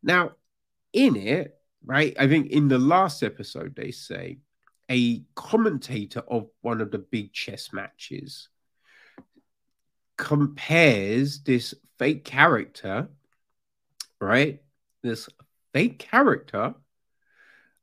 Now, 0.03 0.33
in 0.93 1.17
it, 1.17 1.55
right, 1.85 2.15
I 2.19 2.29
think 2.29 2.51
in 2.51 2.69
the 2.69 2.79
last 2.79 3.23
episode, 3.23 3.75
they 3.77 3.91
say 3.91 4.39
a 4.91 5.23
commentator 5.35 6.23
of 6.29 6.49
one 6.61 6.81
of 6.81 6.91
the 6.91 6.99
big 6.99 7.33
chess 7.33 7.73
matches 7.73 8.49
compares 10.17 11.41
this 11.41 11.75
fake 11.99 12.25
character, 12.25 13.09
right? 14.21 14.63
This 15.03 15.29
fake 15.73 15.99
character, 15.99 16.75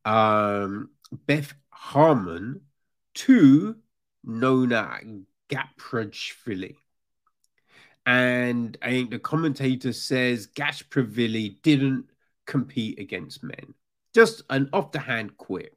um, 0.06 0.90
Beth 1.26 1.54
Harmon, 1.70 2.62
to 3.16 3.76
Nona 4.24 5.00
Gaprajvili. 5.50 6.76
And 8.06 8.78
I 8.82 8.90
think 8.90 9.12
the 9.12 9.20
commentator 9.20 9.94
says 9.94 10.48
Gashpravili 10.48 11.62
didn't 11.62 12.06
compete 12.46 13.00
against 13.00 13.44
men. 13.44 13.74
Just 14.14 14.42
an 14.50 14.70
off 14.74 14.92
the 14.92 15.00
hand 15.00 15.38
quip. 15.38 15.76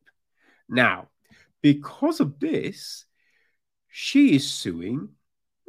Now, 0.68 1.08
because 1.60 2.20
of 2.20 2.40
this, 2.40 3.04
she 3.88 4.36
is 4.36 4.48
suing 4.48 5.10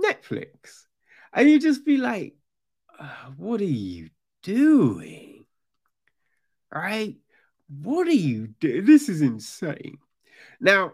Netflix. 0.03 0.83
And 1.33 1.49
you 1.49 1.59
just 1.59 1.85
be 1.85 1.97
like, 1.97 2.35
uh, 2.99 3.31
what 3.37 3.61
are 3.61 3.65
you 3.65 4.09
doing? 4.43 5.45
Right? 6.73 7.17
What 7.81 8.07
are 8.07 8.11
you 8.11 8.47
doing? 8.59 8.85
This 8.85 9.09
is 9.09 9.21
insane. 9.21 9.97
Now, 10.59 10.93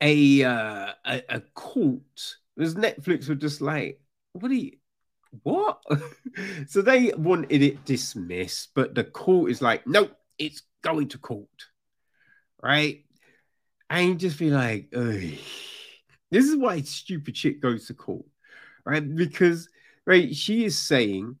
a 0.00 0.44
uh, 0.44 0.92
a, 1.04 1.22
a 1.28 1.40
court, 1.54 2.36
because 2.56 2.74
Netflix 2.74 3.28
were 3.28 3.34
just 3.34 3.60
like, 3.60 4.00
what 4.32 4.50
are 4.50 4.54
you? 4.54 4.72
What? 5.42 5.80
so 6.68 6.82
they 6.82 7.12
wanted 7.16 7.62
it 7.62 7.84
dismissed, 7.84 8.70
but 8.74 8.94
the 8.94 9.04
court 9.04 9.50
is 9.50 9.60
like, 9.60 9.86
nope, 9.86 10.16
it's 10.38 10.62
going 10.82 11.08
to 11.08 11.18
court, 11.18 11.48
right? 12.62 13.04
And 13.90 14.08
you 14.08 14.14
just 14.14 14.38
be 14.38 14.50
like, 14.50 14.88
Ugh. 14.94 15.38
This 16.30 16.46
is 16.46 16.56
why 16.56 16.80
stupid 16.82 17.36
shit 17.36 17.60
goes 17.60 17.86
to 17.86 17.94
court, 17.94 18.26
right? 18.84 19.14
Because 19.14 19.68
right, 20.06 20.34
she 20.34 20.64
is 20.64 20.78
saying 20.78 21.36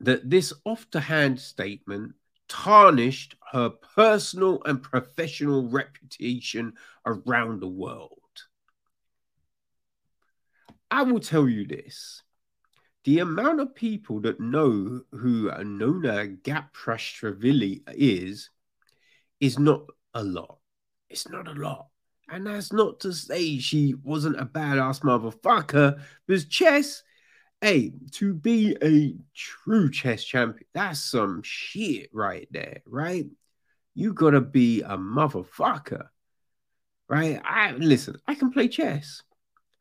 that 0.00 0.28
this 0.28 0.52
off 0.64 0.86
the 0.90 1.00
hand 1.00 1.40
statement 1.40 2.14
tarnished 2.48 3.34
her 3.52 3.70
personal 3.70 4.62
and 4.64 4.82
professional 4.82 5.68
reputation 5.68 6.72
around 7.04 7.60
the 7.60 7.68
world. 7.68 8.12
I 10.90 11.02
will 11.02 11.20
tell 11.20 11.48
you 11.48 11.66
this 11.66 12.22
the 13.04 13.20
amount 13.20 13.60
of 13.60 13.74
people 13.74 14.20
that 14.20 14.40
know 14.40 15.02
who 15.12 15.50
Nona 15.64 16.26
Gaprashvili 16.28 17.82
is 17.88 18.50
is 19.40 19.58
not 19.58 19.82
a 20.14 20.22
lot. 20.22 20.58
It's 21.08 21.28
not 21.28 21.48
a 21.48 21.52
lot. 21.52 21.88
And 22.28 22.46
that's 22.46 22.72
not 22.72 23.00
to 23.00 23.12
say 23.12 23.58
she 23.58 23.94
wasn't 24.02 24.40
a 24.40 24.44
badass 24.44 25.00
motherfucker, 25.00 26.00
because 26.26 26.44
chess 26.46 27.02
hey, 27.60 27.92
to 28.12 28.34
be 28.34 28.76
a 28.82 29.14
true 29.34 29.90
chess 29.90 30.24
champion, 30.24 30.64
that's 30.74 31.00
some 31.00 31.42
shit 31.42 32.08
right 32.12 32.46
there, 32.50 32.82
right? 32.86 33.26
You 33.94 34.12
gotta 34.12 34.40
be 34.40 34.82
a 34.82 34.96
motherfucker, 34.96 36.08
right? 37.08 37.40
I 37.44 37.72
listen, 37.72 38.16
I 38.26 38.34
can 38.34 38.50
play 38.52 38.68
chess. 38.68 39.22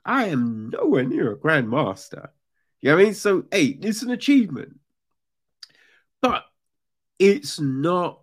I 0.06 0.26
am 0.28 0.70
nowhere 0.70 1.04
near 1.04 1.34
a 1.34 1.38
grandmaster. 1.38 2.30
You 2.82 2.90
know 2.90 2.96
what 2.96 3.02
I 3.02 3.06
mean? 3.06 3.14
So, 3.14 3.46
hey, 3.52 3.78
it's 3.82 4.04
an 4.04 4.12
achievement. 4.12 4.80
But 6.22 6.46
it's 7.20 7.60
not 7.60 8.22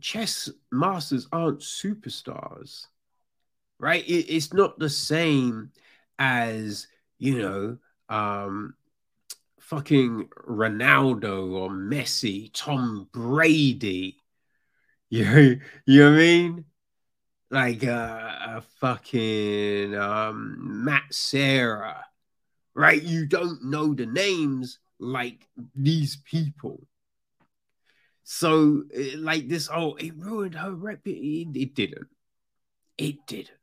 chess 0.00 0.48
masters 0.72 1.26
aren't 1.32 1.60
superstars, 1.60 2.86
right? 3.80 4.06
It, 4.06 4.26
it's 4.28 4.52
not 4.52 4.78
the 4.78 4.90
same 4.90 5.72
as, 6.18 6.86
you 7.18 7.38
know, 7.38 7.78
um, 8.08 8.74
fucking 9.58 10.28
Ronaldo 10.46 11.52
or 11.52 11.70
Messi, 11.70 12.50
Tom 12.52 13.08
Brady. 13.12 14.16
You, 15.12 15.60
you 15.86 16.00
know 16.04 16.10
what 16.10 16.14
I 16.14 16.18
mean? 16.18 16.64
Like 17.50 17.82
uh, 17.82 18.30
a 18.46 18.62
fucking 18.78 19.96
um, 19.96 20.84
Matt 20.84 21.12
Sarah, 21.12 22.04
right? 22.76 23.02
You 23.02 23.26
don't 23.26 23.64
know 23.64 23.92
the 23.92 24.06
names 24.06 24.78
like 25.00 25.48
these 25.74 26.14
people. 26.14 26.86
So, 28.22 28.84
like 29.16 29.48
this, 29.48 29.68
oh, 29.68 29.96
it 29.96 30.16
ruined 30.16 30.54
her 30.54 30.70
reputation. 30.70 31.56
It 31.56 31.74
didn't. 31.74 32.06
It 32.96 33.26
didn't 33.26 33.59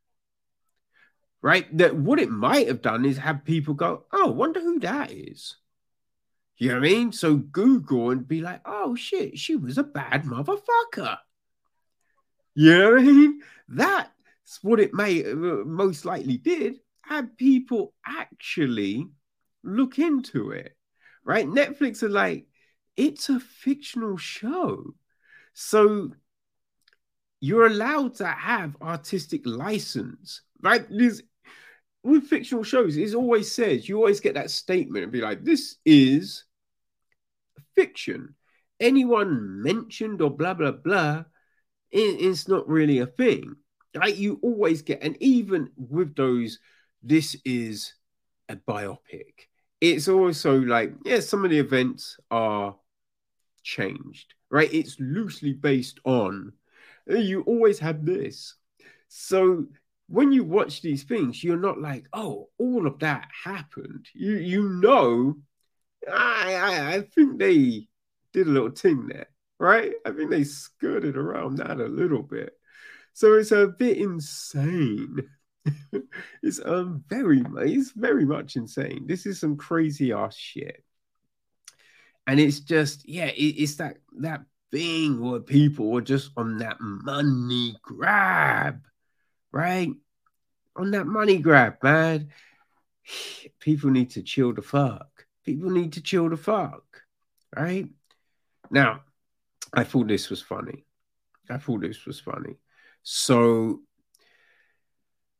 right? 1.41 1.65
That 1.77 1.95
what 1.95 2.19
it 2.19 2.29
might 2.29 2.67
have 2.67 2.81
done 2.81 3.05
is 3.05 3.17
have 3.17 3.45
people 3.45 3.73
go, 3.73 4.05
oh, 4.11 4.31
wonder 4.31 4.59
who 4.59 4.79
that 4.79 5.11
is. 5.11 5.57
You 6.57 6.69
know 6.69 6.79
what 6.79 6.85
I 6.85 6.89
mean? 6.89 7.11
So 7.11 7.35
Google 7.35 8.09
and 8.09 8.27
be 8.27 8.41
like, 8.41 8.61
oh 8.65 8.95
shit, 8.95 9.37
she 9.37 9.55
was 9.55 9.77
a 9.77 9.83
bad 9.83 10.23
motherfucker. 10.23 11.17
You 12.55 12.77
know 12.77 12.91
what 12.91 12.99
I 13.01 13.03
mean? 13.03 13.41
That's 13.67 14.09
what 14.63 14.79
it 14.79 14.93
may 14.93 15.23
uh, 15.23 15.35
most 15.35 16.03
likely 16.05 16.37
did. 16.37 16.77
Had 17.01 17.37
people 17.37 17.93
actually 18.05 19.07
look 19.63 19.99
into 19.99 20.51
it. 20.51 20.75
right? 21.27 21.45
Netflix 21.45 22.01
are 22.01 22.09
like, 22.09 22.47
it's 22.95 23.29
a 23.29 23.39
fictional 23.39 24.17
show. 24.17 24.95
So 25.53 26.11
you're 27.41 27.67
allowed 27.67 28.15
to 28.15 28.25
have 28.25 28.77
artistic 28.81 29.45
license, 29.45 30.41
right? 30.61 30.85
There's, 30.89 31.21
with 32.07 32.23
fictional 32.23 32.63
shows, 32.63 32.97
it 32.97 33.13
always 33.13 33.51
says, 33.51 33.87
you 33.87 33.97
always 33.97 34.19
get 34.19 34.35
that 34.35 34.51
statement 34.51 35.03
and 35.03 35.11
be 35.11 35.21
like, 35.21 35.43
this 35.43 35.75
is 35.85 36.45
fiction. 37.75 38.35
Anyone 38.79 39.61
mentioned 39.61 40.21
or 40.21 40.29
blah, 40.29 40.53
blah, 40.53 40.71
blah, 40.71 41.25
it, 41.91 42.21
it's 42.21 42.47
not 42.47 42.67
really 42.67 42.99
a 42.99 43.07
thing. 43.07 43.55
Like 43.93 44.17
You 44.17 44.39
always 44.41 44.81
get, 44.81 45.01
and 45.01 45.17
even 45.21 45.69
with 45.75 46.15
those, 46.15 46.59
this 47.03 47.35
is 47.43 47.93
a 48.49 48.55
biopic. 48.55 49.47
It's 49.81 50.07
also 50.07 50.59
like, 50.59 50.93
yeah, 51.05 51.19
some 51.19 51.43
of 51.43 51.51
the 51.51 51.59
events 51.59 52.17
are 52.31 52.75
changed, 53.63 54.33
right? 54.49 54.73
It's 54.73 54.99
loosely 54.99 55.53
based 55.53 55.99
on, 56.05 56.53
you 57.07 57.41
always 57.41 57.79
have 57.79 58.05
this. 58.05 58.55
So 59.07 59.65
when 60.07 60.31
you 60.31 60.43
watch 60.43 60.81
these 60.81 61.03
things, 61.03 61.43
you're 61.43 61.57
not 61.57 61.79
like, 61.79 62.07
oh, 62.13 62.49
all 62.57 62.87
of 62.87 62.99
that 62.99 63.27
happened. 63.43 64.07
You 64.13 64.33
you 64.37 64.69
know, 64.69 65.35
I 66.11 66.55
I, 66.55 66.95
I 66.95 67.01
think 67.01 67.39
they 67.39 67.87
did 68.33 68.47
a 68.47 68.51
little 68.51 68.71
thing 68.71 69.07
there, 69.07 69.27
right? 69.59 69.93
I 70.05 70.11
think 70.11 70.29
they 70.29 70.43
skirted 70.43 71.17
around 71.17 71.57
that 71.57 71.79
a 71.79 71.87
little 71.87 72.23
bit. 72.23 72.53
So 73.13 73.33
it's 73.33 73.51
a 73.51 73.67
bit 73.67 73.97
insane. 73.97 75.29
it's 76.43 76.61
um 76.63 77.03
very 77.09 77.43
it's 77.57 77.91
very 77.91 78.25
much 78.25 78.55
insane. 78.55 79.05
This 79.07 79.25
is 79.25 79.39
some 79.39 79.57
crazy 79.57 80.13
ass 80.13 80.35
shit. 80.35 80.83
And 82.27 82.41
it's 82.41 82.59
just, 82.59 83.07
yeah, 83.07 83.27
it, 83.27 83.55
it's 83.55 83.75
that 83.75 83.97
that 84.19 84.41
thing 84.69 85.21
where 85.21 85.39
people 85.39 85.89
were 85.89 86.01
just 86.01 86.31
on 86.35 86.57
that 86.57 86.77
money 86.79 87.75
grab, 87.81 88.81
right? 89.57 89.89
On 90.75 90.91
that 90.91 91.07
money 91.07 91.39
grab, 91.39 91.77
man. 91.81 92.29
People 93.59 93.89
need 93.89 94.11
to 94.11 94.21
chill 94.21 94.53
the 94.53 94.61
fuck. 94.61 95.25
People 95.43 95.71
need 95.71 95.93
to 95.93 96.01
chill 96.01 96.29
the 96.29 96.37
fuck, 96.37 96.83
right? 97.55 97.87
Now, 98.69 99.01
I 99.73 99.83
thought 99.83 100.07
this 100.07 100.29
was 100.29 100.41
funny. 100.43 100.85
I 101.49 101.57
thought 101.57 101.81
this 101.81 102.05
was 102.05 102.19
funny. 102.19 102.57
So, 103.01 103.81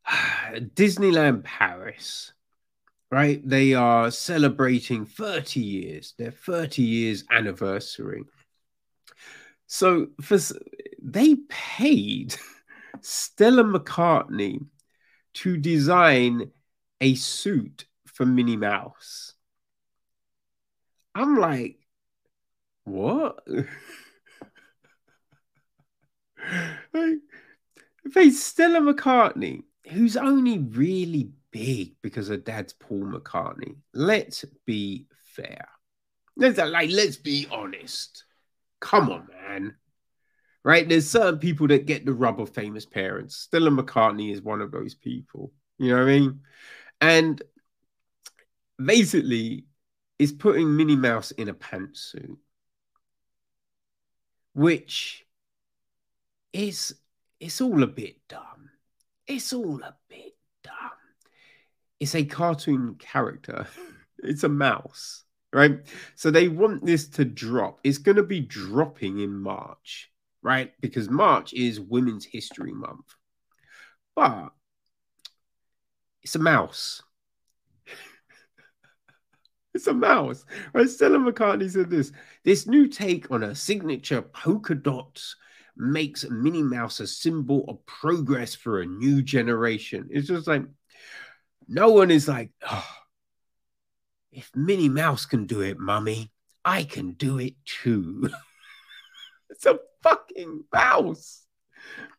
Disneyland 0.56 1.44
Paris, 1.44 2.34
right? 3.12 3.48
They 3.48 3.76
are 3.76 4.10
celebrating 4.10 5.06
30 5.06 5.60
years, 5.60 6.16
their 6.18 6.32
30 6.32 6.82
years 6.82 7.24
anniversary. 7.30 8.24
So, 9.68 10.08
for 10.22 10.40
they 11.04 11.36
paid 11.50 12.36
Stella 13.08 13.64
McCartney 13.64 14.66
to 15.34 15.56
design 15.56 16.52
a 17.00 17.16
suit 17.16 17.86
for 18.06 18.26
Minnie 18.26 18.58
Mouse. 18.58 19.34
I'm 21.16 21.38
like, 21.38 21.80
what? 22.84 23.40
like, 26.94 27.18
they 28.14 28.30
Stella 28.30 28.82
McCartney, 28.82 29.64
who's 29.90 30.18
only 30.18 30.58
really 30.58 31.32
big 31.52 31.96
because 32.02 32.28
her 32.28 32.36
dad's 32.36 32.74
Paul 32.74 33.06
McCartney. 33.06 33.78
Let's 33.94 34.44
be 34.66 35.08
fair. 35.34 35.70
Let's 36.36 36.58
like 36.60 36.92
let's 36.92 37.16
be 37.16 37.48
honest. 37.50 38.26
Come 38.82 39.10
on, 39.10 39.28
man. 39.32 39.78
Right? 40.68 40.88
There's 40.88 41.10
certain 41.10 41.40
people 41.40 41.70
that 41.70 41.86
get 41.86 42.06
the 42.06 42.12
rub 42.12 42.42
of 42.42 42.50
famous 42.50 42.86
parents. 42.86 43.38
Stella 43.38 43.70
McCartney 43.70 44.34
is 44.34 44.42
one 44.42 44.60
of 44.60 44.70
those 44.70 44.96
people. 44.96 45.54
You 45.78 45.92
know 45.92 46.04
what 46.04 46.10
I 46.10 46.20
mean? 46.20 46.42
And 47.00 47.42
basically, 48.78 49.64
is 50.20 50.34
putting 50.34 50.76
Minnie 50.76 50.98
Mouse 50.98 51.32
in 51.32 51.48
a 51.48 51.54
pantsuit, 51.54 52.36
which 54.56 55.26
is 56.52 56.96
it's 57.40 57.62
all 57.62 57.82
a 57.82 57.88
bit 57.88 58.18
dumb. 58.28 58.70
It's 59.26 59.54
all 59.54 59.82
a 59.82 59.96
bit 60.10 60.36
dumb. 60.66 60.74
It's 62.02 62.14
a 62.14 62.26
cartoon 62.26 62.96
character. 63.00 63.68
it's 64.18 64.44
a 64.44 64.50
mouse, 64.50 65.24
right? 65.54 65.80
So 66.16 66.30
they 66.30 66.50
want 66.50 66.86
this 66.86 67.08
to 67.12 67.24
drop. 67.24 67.80
It's 67.86 68.00
going 68.00 68.18
to 68.18 68.24
be 68.24 68.42
dropping 68.42 69.20
in 69.20 69.34
March, 69.34 70.12
right? 70.48 70.72
Because 70.80 71.10
March 71.10 71.52
is 71.52 71.78
Women's 71.78 72.24
History 72.24 72.72
Month. 72.72 73.14
But 74.16 74.54
it's 76.24 76.36
a 76.36 76.40
mouse. 76.40 77.02
It's 79.76 79.86
a 79.86 79.94
mouse. 79.94 80.44
Right? 80.74 80.90
Stella 80.90 81.20
McCartney 81.20 81.70
said 81.70 81.92
this. 81.92 82.12
This 82.44 82.66
new 82.66 82.88
take 82.88 83.30
on 83.30 83.44
a 83.44 83.54
signature 83.54 84.24
polka 84.24 84.74
dots 84.74 85.36
makes 85.76 86.28
Minnie 86.28 86.64
Mouse 86.64 87.00
a 87.00 87.06
symbol 87.06 87.64
of 87.68 87.86
progress 87.86 88.56
for 88.56 88.82
a 88.82 88.88
new 88.88 89.22
generation. 89.22 90.08
It's 90.10 90.30
just 90.30 90.48
like 90.48 90.64
no 91.68 91.92
one 91.92 92.10
is 92.10 92.28
like, 92.28 92.50
oh, 92.68 92.90
if 94.32 94.50
Minnie 94.56 94.90
Mouse 94.90 95.28
can 95.28 95.46
do 95.46 95.62
it, 95.62 95.78
mummy, 95.78 96.32
I 96.66 96.84
can 96.84 97.12
do 97.12 97.38
it 97.38 97.54
too. 97.64 98.32
it's 99.50 99.66
a 99.66 99.80
fucking 100.04 100.64
mouse. 100.74 101.44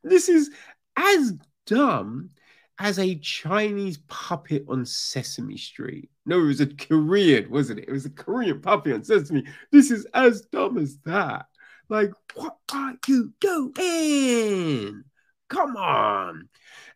This 0.03 0.29
is 0.29 0.51
as 0.97 1.35
dumb 1.67 2.31
as 2.79 2.99
a 2.99 3.17
Chinese 3.17 3.99
puppet 4.09 4.65
on 4.69 4.85
Sesame 4.87 5.57
Street. 5.57 6.11
No, 6.27 6.39
it 6.41 6.47
was 6.47 6.61
a 6.61 6.67
Korean, 6.67 7.51
wasn't 7.51 7.81
it? 7.81 7.89
It 7.89 7.93
was 7.93 8.07
a 8.07 8.11
Korean 8.11 8.61
puppet 8.61 8.95
on 8.95 9.05
Sesame. 9.05 9.45
This 9.73 9.91
is 9.91 10.07
as 10.15 10.43
dumb 10.43 10.79
as 10.79 10.99
that. 11.05 11.47
Like, 11.89 12.13
what 12.35 12.57
are 12.73 12.95
you 13.07 13.33
doing? 13.41 15.03
Come 15.49 15.77
on. 15.77 16.49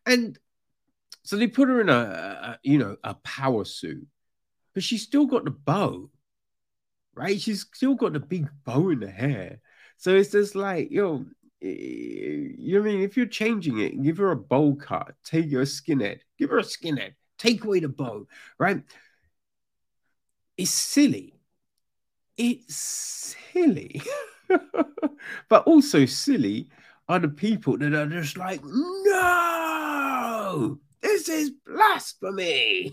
And 0.07 0.39
so 1.23 1.37
they 1.37 1.47
put 1.47 1.69
her 1.69 1.81
in 1.81 1.89
a, 1.89 1.93
a 1.93 2.59
you 2.63 2.79
know, 2.79 2.97
a 3.03 3.15
power 3.15 3.65
suit, 3.65 4.07
but 4.75 4.83
she's 4.83 5.03
still 5.03 5.27
got 5.27 5.45
the 5.45 5.51
bow, 5.51 6.11
right? 7.15 7.41
She's 7.41 7.67
still 7.73 7.95
got 7.95 8.13
the 8.13 8.21
big 8.21 8.49
bow 8.65 8.91
in 8.91 9.01
the 9.01 9.11
hair. 9.11 9.61
So 10.03 10.17
it's 10.17 10.33
just 10.33 10.57
like, 10.57 10.91
yo, 10.91 11.25
you 11.61 12.75
know 12.75 12.81
I 12.81 12.83
mean? 12.83 13.03
If 13.03 13.17
you're 13.17 13.25
changing 13.25 13.79
it, 13.79 14.03
give 14.03 14.17
her 14.17 14.33
a 14.33 14.37
bowl 14.37 14.75
cut, 14.75 15.15
take 15.23 15.49
your 15.49 15.63
skinhead, 15.63 16.19
give 16.37 16.51
her 16.51 16.59
a 16.59 16.63
skinhead, 16.63 17.13
take 17.39 17.65
away 17.65 17.79
the 17.79 17.89
bow, 17.89 18.27
right? 18.59 18.83
It's 20.57 20.73
silly. 20.73 21.35
It's 22.37 22.75
silly. 22.75 24.03
but 25.49 25.69
also 25.69 26.05
silly 26.05 26.69
are 27.09 27.21
the 27.21 27.29
people 27.29 27.79
that 27.79 27.95
are 27.95 28.07
just 28.07 28.37
like, 28.37 28.61
no, 28.65 30.81
this 31.01 31.29
is 31.29 31.53
blasphemy. 31.65 32.93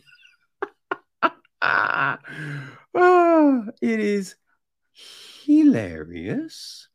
oh, 1.63 3.65
it 3.81 3.99
is 3.99 4.35
hilarious 5.43 6.88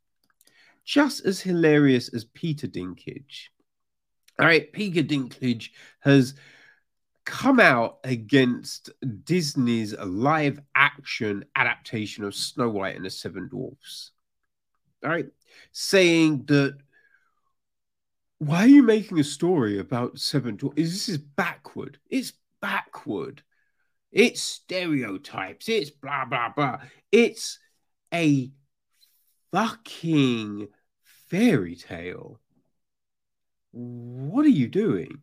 just 0.85 1.25
as 1.25 1.41
hilarious 1.41 2.13
as 2.13 2.25
Peter 2.25 2.67
Dinklage. 2.67 3.49
All 4.39 4.47
right, 4.47 4.73
Peter 4.73 5.03
Dinklage 5.03 5.71
has 6.01 6.35
come 7.25 7.59
out 7.59 7.99
against 8.05 8.91
Disney's 9.25 9.97
live 9.99 10.61
action 10.75 11.45
adaptation 11.57 12.25
of 12.25 12.35
Snow 12.35 12.69
White 12.69 12.97
and 12.97 13.05
the 13.05 13.11
Seven 13.11 13.49
Dwarfs. 13.49 14.13
All 15.03 15.11
right, 15.11 15.27
saying 15.73 16.45
that 16.47 16.79
why 18.39 18.65
are 18.65 18.69
you 18.69 18.83
making 18.83 19.19
a 19.19 19.25
story 19.25 19.79
about 19.79 20.19
Seven 20.19 20.57
Dwarfs? 20.57 20.77
This 20.77 21.09
is 21.09 21.19
backward. 21.19 21.99
It's 22.11 22.33
backward. 22.61 23.43
It's 24.13 24.43
stereotypes. 24.43 25.69
It's 25.69 25.91
blah 25.91 26.25
blah 26.27 26.51
blah. 26.55 26.79
It's 27.11 27.59
a 28.13 28.51
fucking 29.55 30.67
fairy 31.29 31.77
tale. 31.77 32.41
What 33.71 34.45
are 34.45 34.49
you 34.49 34.67
doing? 34.67 35.21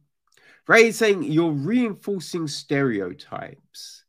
Right? 0.67 0.85
It's 0.85 0.99
saying 0.99 1.23
you're 1.23 1.51
reinforcing 1.51 2.47
stereotypes. 2.47 4.05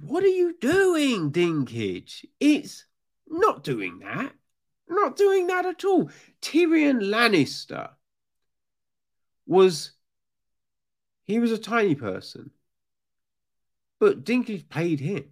What 0.00 0.24
are 0.24 0.28
you 0.28 0.56
doing, 0.58 1.32
Dinkage? 1.32 2.24
It's 2.40 2.86
not 3.28 3.62
doing 3.62 3.98
that. 3.98 4.32
Not 4.88 5.16
doing 5.16 5.48
that 5.48 5.66
at 5.66 5.84
all. 5.84 6.10
Tyrion 6.40 7.02
Lannister 7.02 7.90
was 9.46 9.92
he 11.24 11.38
was 11.38 11.52
a 11.52 11.58
tiny 11.58 11.94
person. 11.94 12.52
But 14.00 14.24
Dinklage 14.24 14.70
paid 14.70 14.98
him. 14.98 15.24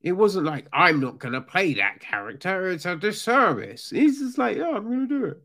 It 0.00 0.12
wasn't 0.12 0.46
like 0.46 0.68
I'm 0.72 1.00
not 1.00 1.18
gonna 1.18 1.40
play 1.40 1.74
that 1.74 2.00
character. 2.00 2.70
It's 2.70 2.86
a 2.86 2.96
disservice. 2.96 3.90
He's 3.90 4.20
just 4.20 4.38
like, 4.38 4.58
oh, 4.58 4.76
I'm 4.76 4.84
gonna 4.84 5.06
do 5.06 5.24
it. 5.26 5.42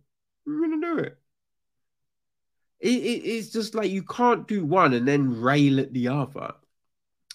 I'm 0.48 0.62
gonna 0.62 0.96
do 0.96 0.98
it. 1.00 1.18
it, 2.80 2.90
it 2.90 3.28
it's 3.28 3.50
just 3.50 3.76
like 3.76 3.90
you 3.90 4.04
can't 4.04 4.48
do 4.48 4.66
one 4.66 4.94
and 4.94 5.08
then 5.08 5.42
rail 5.42 5.80
at 5.80 5.94
the 5.94 6.10
other. 6.10 6.54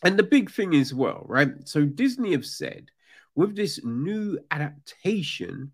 And 0.03 0.17
the 0.17 0.23
big 0.23 0.51
thing 0.51 0.75
as 0.75 0.95
well, 0.95 1.25
right? 1.27 1.51
So 1.69 1.85
Disney 1.85 2.33
have 2.33 2.47
said 2.47 2.91
with 3.35 3.57
this 3.57 3.85
new 3.85 4.39
adaptation, 4.51 5.73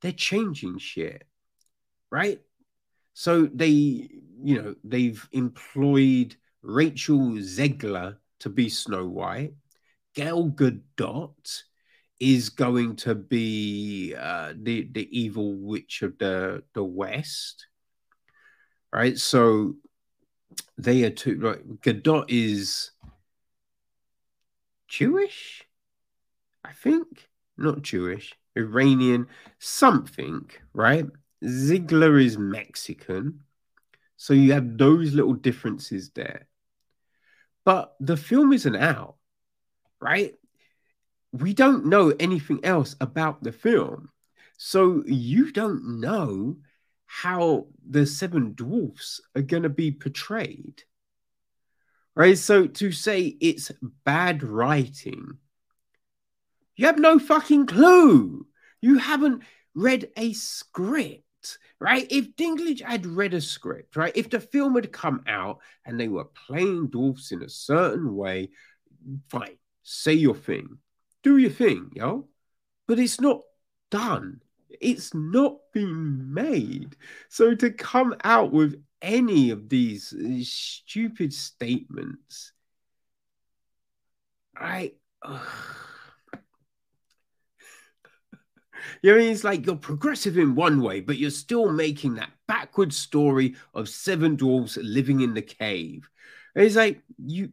they're 0.00 0.12
changing 0.12 0.78
shit, 0.78 1.24
right? 2.10 2.40
So 3.14 3.46
they, 3.46 3.70
you 4.42 4.62
know, 4.62 4.74
they've 4.82 5.28
employed 5.32 6.36
Rachel 6.62 7.18
Zegler 7.38 8.16
to 8.40 8.48
be 8.48 8.68
Snow 8.68 9.06
White. 9.06 9.54
Gal 10.14 10.50
Gadot 10.50 11.62
is 12.20 12.48
going 12.48 12.96
to 12.96 13.14
be 13.14 14.14
uh, 14.18 14.54
the 14.56 14.88
the 14.92 15.08
evil 15.16 15.54
witch 15.56 16.02
of 16.02 16.16
the 16.18 16.62
the 16.72 16.84
West, 16.84 17.66
right? 18.92 19.18
So 19.18 19.74
they 20.78 21.04
are 21.04 21.10
two. 21.10 21.38
Right, 21.40 21.80
Gadot 21.80 22.26
is 22.28 22.92
Jewish, 24.88 25.64
I 26.64 26.72
think, 26.72 27.28
not 27.56 27.82
Jewish, 27.82 28.34
Iranian, 28.56 29.26
something, 29.58 30.48
right? 30.72 31.06
Ziegler 31.44 32.18
is 32.18 32.38
Mexican. 32.38 33.40
So 34.16 34.32
you 34.32 34.52
have 34.52 34.78
those 34.78 35.12
little 35.12 35.34
differences 35.34 36.10
there. 36.10 36.46
But 37.64 37.94
the 37.98 38.16
film 38.16 38.52
isn't 38.52 38.76
out, 38.76 39.16
right? 40.00 40.34
We 41.32 41.54
don't 41.54 41.86
know 41.86 42.12
anything 42.20 42.64
else 42.64 42.96
about 43.00 43.42
the 43.42 43.52
film. 43.52 44.10
So 44.56 45.02
you 45.06 45.52
don't 45.52 46.00
know 46.00 46.56
how 47.06 47.66
the 47.88 48.06
seven 48.06 48.54
dwarfs 48.54 49.20
are 49.34 49.42
going 49.42 49.64
to 49.64 49.68
be 49.68 49.90
portrayed. 49.90 50.82
Right? 52.16 52.38
So 52.38 52.66
to 52.66 52.92
say 52.92 53.36
it's 53.40 53.72
bad 54.04 54.42
writing, 54.42 55.38
you 56.76 56.86
have 56.86 56.98
no 56.98 57.18
fucking 57.18 57.66
clue. 57.66 58.46
You 58.80 58.98
haven't 58.98 59.42
read 59.74 60.10
a 60.16 60.32
script, 60.32 61.58
right? 61.80 62.06
If 62.10 62.36
Dinklage 62.36 62.82
had 62.82 63.06
read 63.06 63.34
a 63.34 63.40
script, 63.40 63.96
right? 63.96 64.12
If 64.14 64.30
the 64.30 64.40
film 64.40 64.74
had 64.74 64.92
come 64.92 65.22
out 65.26 65.58
and 65.84 65.98
they 65.98 66.08
were 66.08 66.24
playing 66.24 66.88
dwarfs 66.88 67.32
in 67.32 67.42
a 67.42 67.48
certain 67.48 68.14
way, 68.14 68.50
fine, 69.28 69.56
say 69.84 70.14
your 70.14 70.34
thing, 70.34 70.78
do 71.22 71.36
your 71.36 71.50
thing, 71.50 71.90
yo. 71.94 72.26
But 72.88 72.98
it's 72.98 73.20
not 73.20 73.42
done. 73.90 74.40
It's 74.80 75.14
not 75.14 75.58
been 75.72 76.34
made. 76.34 76.96
So 77.28 77.54
to 77.54 77.70
come 77.70 78.14
out 78.24 78.52
with 78.52 78.82
any 79.00 79.50
of 79.50 79.68
these 79.68 80.12
uh, 80.12 80.42
stupid 80.42 81.32
statements, 81.32 82.52
I. 84.56 84.92
You 89.02 89.12
know, 89.12 89.18
I 89.18 89.22
it's 89.22 89.44
like 89.44 89.64
you're 89.64 89.76
progressive 89.76 90.36
in 90.36 90.54
one 90.54 90.82
way, 90.82 91.00
but 91.00 91.16
you're 91.16 91.30
still 91.30 91.72
making 91.72 92.16
that 92.16 92.30
backward 92.46 92.92
story 92.92 93.54
of 93.72 93.88
seven 93.88 94.36
dwarfs 94.36 94.76
living 94.76 95.20
in 95.20 95.32
the 95.32 95.42
cave. 95.42 96.08
And 96.54 96.64
it's 96.64 96.76
like 96.76 97.00
you 97.24 97.52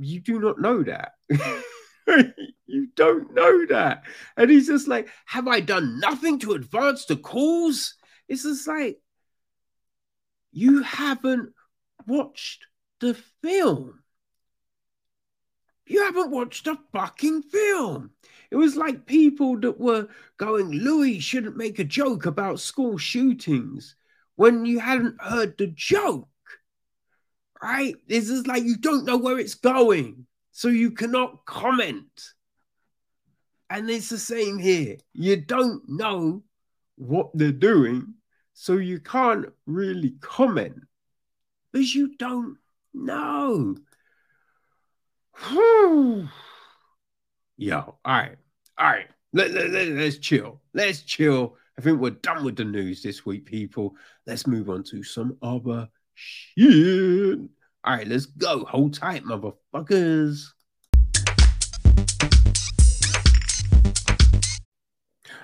you 0.00 0.20
do 0.20 0.40
not 0.40 0.60
know 0.60 0.82
that. 0.82 1.12
you 2.66 2.88
don't 2.94 3.34
know 3.34 3.66
that. 3.66 4.04
And 4.36 4.50
he's 4.50 4.66
just 4.66 4.88
like, 4.88 5.08
have 5.26 5.48
I 5.48 5.60
done 5.60 6.00
nothing 6.00 6.38
to 6.40 6.52
advance 6.52 7.04
the 7.04 7.16
cause? 7.16 7.94
It's 8.28 8.42
just 8.44 8.66
like 8.66 8.98
you 10.52 10.82
haven't 10.82 11.52
watched 12.06 12.66
the 13.00 13.14
film. 13.42 14.00
You 15.86 16.04
haven't 16.04 16.30
watched 16.30 16.66
the 16.66 16.78
fucking 16.92 17.42
film. 17.42 18.10
It 18.50 18.56
was 18.56 18.76
like 18.76 19.06
people 19.06 19.58
that 19.60 19.78
were 19.80 20.08
going, 20.36 20.70
Louis 20.70 21.18
shouldn't 21.20 21.56
make 21.56 21.78
a 21.78 21.84
joke 21.84 22.26
about 22.26 22.60
school 22.60 22.96
shootings 22.96 23.96
when 24.36 24.64
you 24.64 24.78
hadn't 24.78 25.20
heard 25.20 25.58
the 25.58 25.66
joke. 25.66 26.29
Right? 27.62 27.94
This 28.08 28.30
is 28.30 28.46
like 28.46 28.64
you 28.64 28.76
don't 28.76 29.04
know 29.04 29.16
where 29.16 29.38
it's 29.38 29.54
going, 29.54 30.26
so 30.52 30.68
you 30.68 30.92
cannot 30.92 31.44
comment. 31.44 32.32
And 33.68 33.88
it's 33.88 34.08
the 34.08 34.18
same 34.18 34.58
here. 34.58 34.96
You 35.12 35.36
don't 35.36 35.82
know 35.88 36.42
what 36.96 37.30
they're 37.34 37.52
doing, 37.52 38.14
so 38.54 38.78
you 38.78 38.98
can't 38.98 39.46
really 39.66 40.14
comment 40.20 40.76
because 41.72 41.94
you 41.94 42.16
don't 42.16 42.56
know. 42.92 43.76
Whew. 45.48 46.28
Yo, 47.56 47.78
all 47.78 47.98
right, 48.04 48.36
all 48.78 48.86
right. 48.86 49.06
Let, 49.32 49.52
let, 49.52 49.70
let, 49.70 49.88
let's 49.88 50.18
chill. 50.18 50.60
Let's 50.74 51.02
chill. 51.02 51.56
I 51.78 51.82
think 51.82 52.00
we're 52.00 52.10
done 52.10 52.44
with 52.44 52.56
the 52.56 52.64
news 52.64 53.02
this 53.02 53.24
week, 53.24 53.46
people. 53.46 53.94
Let's 54.26 54.46
move 54.46 54.68
on 54.68 54.82
to 54.84 55.02
some 55.02 55.36
other 55.40 55.88
shit. 56.20 57.38
All 57.82 57.96
right, 57.96 58.06
let's 58.06 58.26
go. 58.26 58.64
Hold 58.64 58.94
tight, 58.94 59.24
motherfuckers. 59.24 60.44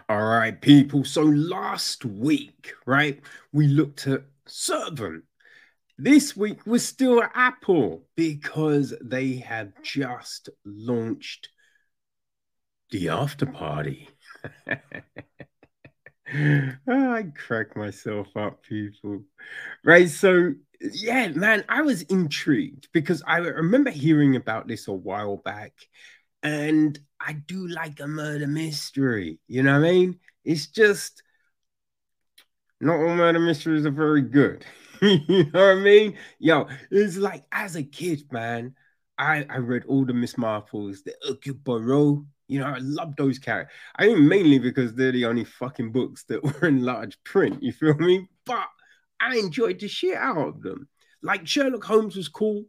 All 0.09 0.23
right, 0.23 0.61
people. 0.61 1.05
So 1.05 1.23
last 1.23 2.05
week, 2.05 2.75
right, 2.85 3.21
we 3.53 3.67
looked 3.67 4.07
at 4.07 4.25
Servant. 4.47 5.25
This 5.99 6.37
week 6.37 6.67
we're 6.67 6.79
still 6.79 7.23
at 7.23 7.33
Apple 7.35 8.05
because 8.15 8.95
they 9.03 9.37
have 9.37 9.73
just 9.83 10.51
launched 10.65 11.49
the 12.91 13.09
after 13.09 13.47
party. 13.47 14.09
I 16.29 17.27
crack 17.37 17.77
myself 17.77 18.29
up, 18.37 18.63
people. 18.63 19.23
Right. 19.85 20.09
So, 20.09 20.55
yeah, 20.81 21.29
man, 21.29 21.65
I 21.69 21.83
was 21.83 22.03
intrigued 22.03 22.89
because 22.93 23.23
I 23.27 23.39
remember 23.39 23.91
hearing 23.91 24.37
about 24.37 24.69
this 24.69 24.89
a 24.89 24.93
while 24.93 25.37
back. 25.39 25.73
And 26.43 26.99
I 27.21 27.33
do 27.33 27.67
like 27.67 28.01
a 28.01 28.07
murder 28.07 28.47
mystery. 28.47 29.39
You 29.49 29.63
know 29.63 29.73
what 29.81 29.89
I 29.89 29.93
mean? 29.93 30.19
It's 30.45 30.69
just 30.69 31.23
not 32.81 32.97
all 32.97 33.15
murder 33.15 33.41
mysteries 33.41 33.87
are 33.87 33.91
very 33.91 34.23
good. 34.23 34.65
you 35.03 35.45
know 35.53 35.67
what 35.67 35.77
I 35.79 35.81
mean? 35.81 36.17
Yo, 36.39 36.69
it's 36.91 37.17
like 37.17 37.45
as 37.53 37.77
a 37.77 37.83
kid, 37.83 38.31
man, 38.31 38.75
I, 39.19 39.47
I 39.49 39.59
read 39.59 39.85
all 39.87 40.05
the 40.05 40.13
Miss 40.13 40.35
Marples, 40.35 41.03
the 41.03 41.15
Hercule 41.27 41.57
Poirot, 41.65 42.25
you 42.49 42.61
know, 42.61 42.67
I 42.67 42.79
love 42.79 43.17
those 43.17 43.39
characters. 43.39 43.75
I 43.97 44.07
think 44.07 44.21
mainly 44.21 44.59
because 44.59 44.95
they're 44.95 45.13
the 45.13 45.27
only 45.27 45.45
fucking 45.45 45.93
books 45.93 46.25
that 46.25 46.43
were 46.61 46.69
in 46.69 46.85
large 46.85 47.23
print. 47.25 47.63
You 47.63 47.73
feel 47.73 47.95
me? 47.95 48.29
But 48.45 48.69
I 49.21 49.39
enjoyed 49.39 49.81
the 49.81 49.89
shit 49.89 50.17
out 50.17 50.37
of 50.37 50.63
them. 50.63 50.89
Like 51.23 51.47
Sherlock 51.47 51.85
Holmes 51.85 52.17
was 52.17 52.29
cool, 52.29 52.65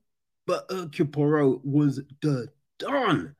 but 0.45 0.65
Hercule 0.69 1.09
Poirot 1.09 1.65
was 1.65 2.01
the 2.21 2.47
done. 2.79 3.35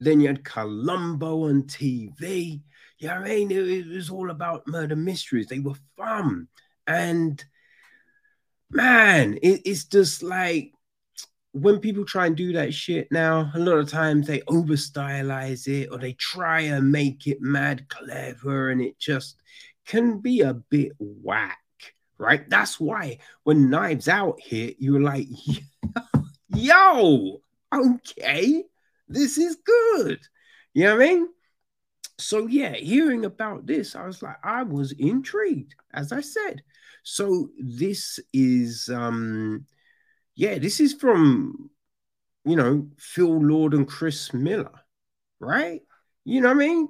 Then 0.00 0.20
you 0.20 0.26
had 0.26 0.44
Columbo 0.44 1.48
on 1.48 1.62
TV. 1.62 2.60
You 2.98 3.08
know 3.08 3.14
what 3.14 3.24
I 3.24 3.28
mean? 3.28 3.50
It, 3.50 3.68
it 3.68 3.86
was 3.86 4.10
all 4.10 4.30
about 4.30 4.66
murder 4.66 4.96
mysteries. 4.96 5.46
They 5.46 5.60
were 5.60 5.76
fun. 5.96 6.48
And 6.86 7.42
man, 8.70 9.38
it, 9.42 9.62
it's 9.64 9.84
just 9.84 10.22
like 10.22 10.72
when 11.52 11.78
people 11.78 12.04
try 12.04 12.26
and 12.26 12.36
do 12.36 12.52
that 12.54 12.72
shit 12.74 13.08
now, 13.12 13.50
a 13.54 13.58
lot 13.58 13.78
of 13.78 13.88
times 13.88 14.26
they 14.26 14.42
over 14.48 14.72
stylize 14.72 15.68
it 15.68 15.88
or 15.92 15.98
they 15.98 16.14
try 16.14 16.62
and 16.62 16.90
make 16.90 17.26
it 17.26 17.40
mad 17.40 17.88
clever 17.88 18.70
and 18.70 18.80
it 18.80 18.98
just 18.98 19.36
can 19.86 20.18
be 20.18 20.40
a 20.40 20.54
bit 20.54 20.92
whack, 20.98 21.58
right? 22.22 22.48
That's 22.48 22.78
why 22.78 23.18
when 23.42 23.68
Knives 23.68 24.08
Out 24.08 24.40
hit, 24.40 24.76
you 24.78 24.92
were 24.94 25.00
like, 25.00 25.26
yo, 26.54 27.42
okay, 27.74 28.64
this 29.08 29.36
is 29.38 29.56
good. 29.56 30.20
You 30.72 30.84
know 30.84 30.96
what 30.96 31.04
I 31.04 31.08
mean? 31.08 31.28
So, 32.18 32.46
yeah, 32.46 32.74
hearing 32.74 33.24
about 33.24 33.66
this, 33.66 33.96
I 33.96 34.06
was 34.06 34.22
like, 34.22 34.36
I 34.44 34.62
was 34.62 34.92
intrigued, 34.92 35.74
as 35.92 36.12
I 36.12 36.20
said. 36.20 36.62
So, 37.02 37.48
this 37.58 38.20
is 38.32 38.88
um 38.88 39.66
yeah, 40.36 40.58
this 40.58 40.80
is 40.80 40.94
from, 40.94 41.70
you 42.44 42.56
know, 42.56 42.88
Phil 42.98 43.38
Lord 43.42 43.74
and 43.74 43.86
Chris 43.86 44.32
Miller, 44.32 44.80
right? 45.40 45.82
You 46.24 46.40
know 46.40 46.48
what 46.48 46.56
I 46.56 46.66
mean? 46.66 46.88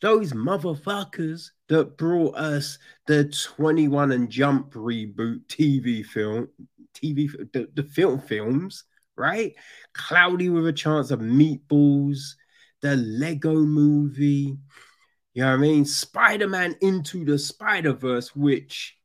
Those 0.00 0.32
motherfuckers 0.32 1.50
that 1.68 1.96
brought 1.96 2.36
us 2.36 2.78
the 3.06 3.24
21 3.24 4.12
and 4.12 4.30
Jump 4.30 4.72
reboot 4.72 5.44
TV 5.46 6.04
film, 6.04 6.48
TV, 6.94 7.30
the, 7.52 7.68
the 7.74 7.82
film 7.82 8.20
films, 8.20 8.84
right? 9.16 9.54
Cloudy 9.92 10.48
with 10.48 10.66
a 10.66 10.72
Chance 10.72 11.10
of 11.10 11.20
Meatballs, 11.20 12.34
the 12.80 12.96
Lego 12.96 13.54
movie, 13.54 14.56
you 15.38 15.44
know 15.44 15.50
what 15.50 15.58
I 15.58 15.58
mean? 15.58 15.84
Spider 15.84 16.48
Man 16.48 16.74
Into 16.80 17.24
the 17.24 17.38
Spider 17.38 17.92
Verse, 17.92 18.34
which 18.34 18.96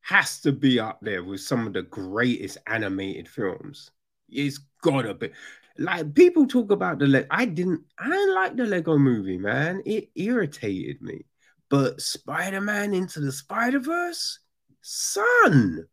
has 0.00 0.40
to 0.40 0.50
be 0.50 0.80
up 0.80 0.98
there 1.02 1.22
with 1.22 1.40
some 1.40 1.68
of 1.68 1.72
the 1.72 1.82
greatest 1.82 2.58
animated 2.66 3.28
films. 3.28 3.92
It's 4.28 4.58
gotta 4.82 5.14
be. 5.14 5.30
Like 5.78 6.12
people 6.14 6.46
talk 6.46 6.72
about 6.72 6.98
the 6.98 7.06
Le- 7.06 7.26
I 7.30 7.44
didn't 7.44 7.82
I 7.98 8.08
didn't 8.08 8.34
like 8.34 8.56
the 8.56 8.66
Lego 8.66 8.98
movie, 8.98 9.38
man. 9.38 9.82
It 9.86 10.10
irritated 10.16 11.00
me. 11.00 11.24
But 11.70 12.00
Spider-Man 12.00 12.94
into 12.94 13.20
the 13.20 13.30
Spider-Verse, 13.30 14.40
son, 14.80 15.86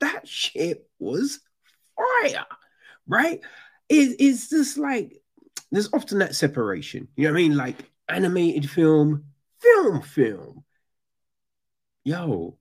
that 0.00 0.26
shit 0.26 0.88
was 0.98 1.40
fire, 1.96 2.46
right? 3.06 3.40
It, 3.88 4.16
it's 4.18 4.48
just 4.48 4.78
like 4.78 5.20
there's 5.72 5.92
often 5.92 6.20
that 6.20 6.34
separation. 6.34 7.08
You 7.16 7.24
know 7.24 7.32
what 7.32 7.38
I 7.38 7.42
mean? 7.42 7.56
Like 7.56 7.76
animated 8.08 8.70
film, 8.70 9.24
film, 9.60 10.02
film. 10.02 10.64
Yo, 12.04 12.56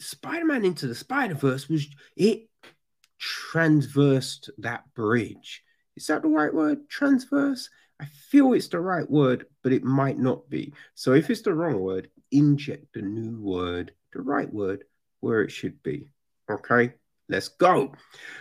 Spider-Man 0.00 0.64
into 0.64 0.86
the 0.86 0.94
Spider-Verse 0.94 1.68
was 1.68 1.86
it 2.16 2.48
transversed 3.52 4.48
that 4.56 4.82
bridge. 4.94 5.62
Is 5.94 6.06
that 6.06 6.22
the 6.22 6.28
right 6.28 6.54
word? 6.54 6.88
Transverse? 6.88 7.68
I 8.00 8.06
feel 8.30 8.54
it's 8.54 8.68
the 8.68 8.80
right 8.80 9.08
word, 9.08 9.44
but 9.62 9.74
it 9.74 9.84
might 9.84 10.18
not 10.18 10.48
be. 10.48 10.72
So 10.94 11.12
if 11.12 11.28
it's 11.28 11.42
the 11.42 11.52
wrong 11.52 11.78
word, 11.78 12.08
inject 12.30 12.94
the 12.94 13.02
new 13.02 13.38
word, 13.38 13.92
the 14.14 14.22
right 14.22 14.50
word, 14.50 14.84
where 15.20 15.42
it 15.42 15.50
should 15.50 15.82
be. 15.82 16.08
Okay, 16.50 16.94
let's 17.28 17.48
go. 17.48 17.92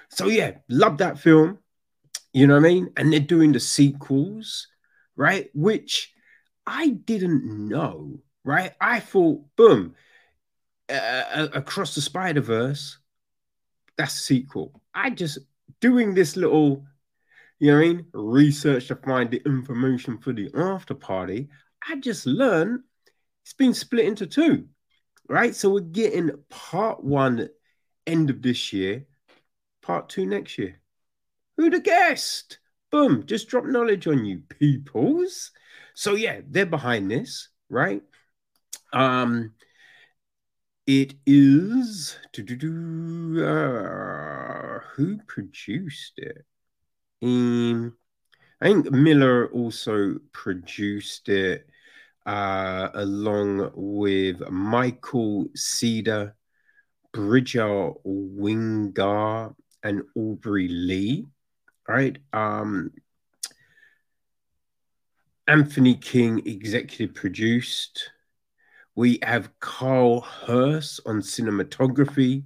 So 0.09 0.27
yeah, 0.27 0.53
love 0.69 0.99
that 0.99 1.19
film. 1.19 1.59
You 2.31 2.47
know 2.47 2.53
what 2.53 2.65
I 2.65 2.69
mean? 2.69 2.93
And 2.95 3.11
they're 3.11 3.19
doing 3.19 3.51
the 3.51 3.59
sequels, 3.59 4.67
right? 5.17 5.49
Which 5.53 6.13
I 6.65 6.87
didn't 6.87 7.67
know, 7.67 8.21
right? 8.45 8.71
I 8.79 9.01
thought, 9.01 9.43
boom, 9.57 9.93
uh, 10.89 11.49
across 11.53 11.95
the 11.95 12.01
Spider 12.01 12.39
Verse, 12.41 12.97
that's 13.97 14.15
a 14.15 14.23
sequel. 14.23 14.80
I 14.93 15.09
just 15.09 15.39
doing 15.79 16.13
this 16.13 16.35
little, 16.35 16.85
you 17.59 17.71
know 17.71 17.77
I 17.77 17.81
mean, 17.81 18.05
research 18.13 18.87
to 18.87 18.95
find 18.95 19.29
the 19.31 19.41
information 19.45 20.17
for 20.17 20.33
the 20.33 20.49
after 20.55 20.93
party. 20.93 21.49
I 21.87 21.97
just 21.97 22.25
learned 22.25 22.81
it's 23.43 23.53
been 23.53 23.73
split 23.73 24.05
into 24.05 24.27
two, 24.27 24.67
right? 25.27 25.55
So 25.55 25.71
we're 25.71 25.81
getting 25.81 26.31
part 26.49 27.03
one 27.03 27.49
end 28.05 28.29
of 28.29 28.41
this 28.41 28.71
year, 28.73 29.05
part 29.81 30.09
two 30.09 30.25
next 30.25 30.57
year. 30.57 30.79
Who'd 31.57 31.73
have 31.73 31.83
guessed? 31.83 32.59
Boom, 32.91 33.25
just 33.25 33.47
drop 33.47 33.65
knowledge 33.65 34.07
on 34.07 34.25
you 34.25 34.41
peoples. 34.49 35.51
So 35.93 36.15
yeah, 36.15 36.41
they're 36.47 36.65
behind 36.65 37.09
this, 37.09 37.49
right? 37.69 38.01
Um, 38.93 39.53
it 40.87 41.15
is 41.25 42.17
uh, 43.43 44.79
who 44.93 45.17
produced 45.27 46.13
it? 46.17 46.45
Um, 47.21 47.95
I 48.59 48.65
think 48.65 48.91
Miller 48.91 49.47
also 49.47 50.15
produced 50.33 51.29
it 51.29 51.67
uh, 52.25 52.89
along 52.93 53.71
with 53.75 54.47
Michael 54.49 55.47
Cedar, 55.55 56.35
Bridger 57.11 57.91
Winegar, 58.05 59.55
and 59.83 60.03
Aubrey 60.15 60.67
Lee. 60.67 61.27
Right. 61.87 62.17
Um, 62.33 62.91
Anthony 65.47 65.95
King 65.95 66.41
executive 66.45 67.15
produced. 67.15 68.11
We 68.95 69.19
have 69.23 69.57
Carl 69.59 70.21
Hurst 70.21 71.01
on 71.05 71.21
cinematography, 71.21 72.43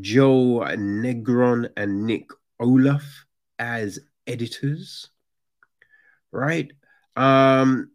Joe 0.00 0.64
Negron 0.76 1.70
and 1.76 2.06
Nick 2.06 2.28
Olaf 2.58 3.24
as 3.58 4.00
editors. 4.26 5.10
Right? 6.32 6.72
Um, 7.16 7.90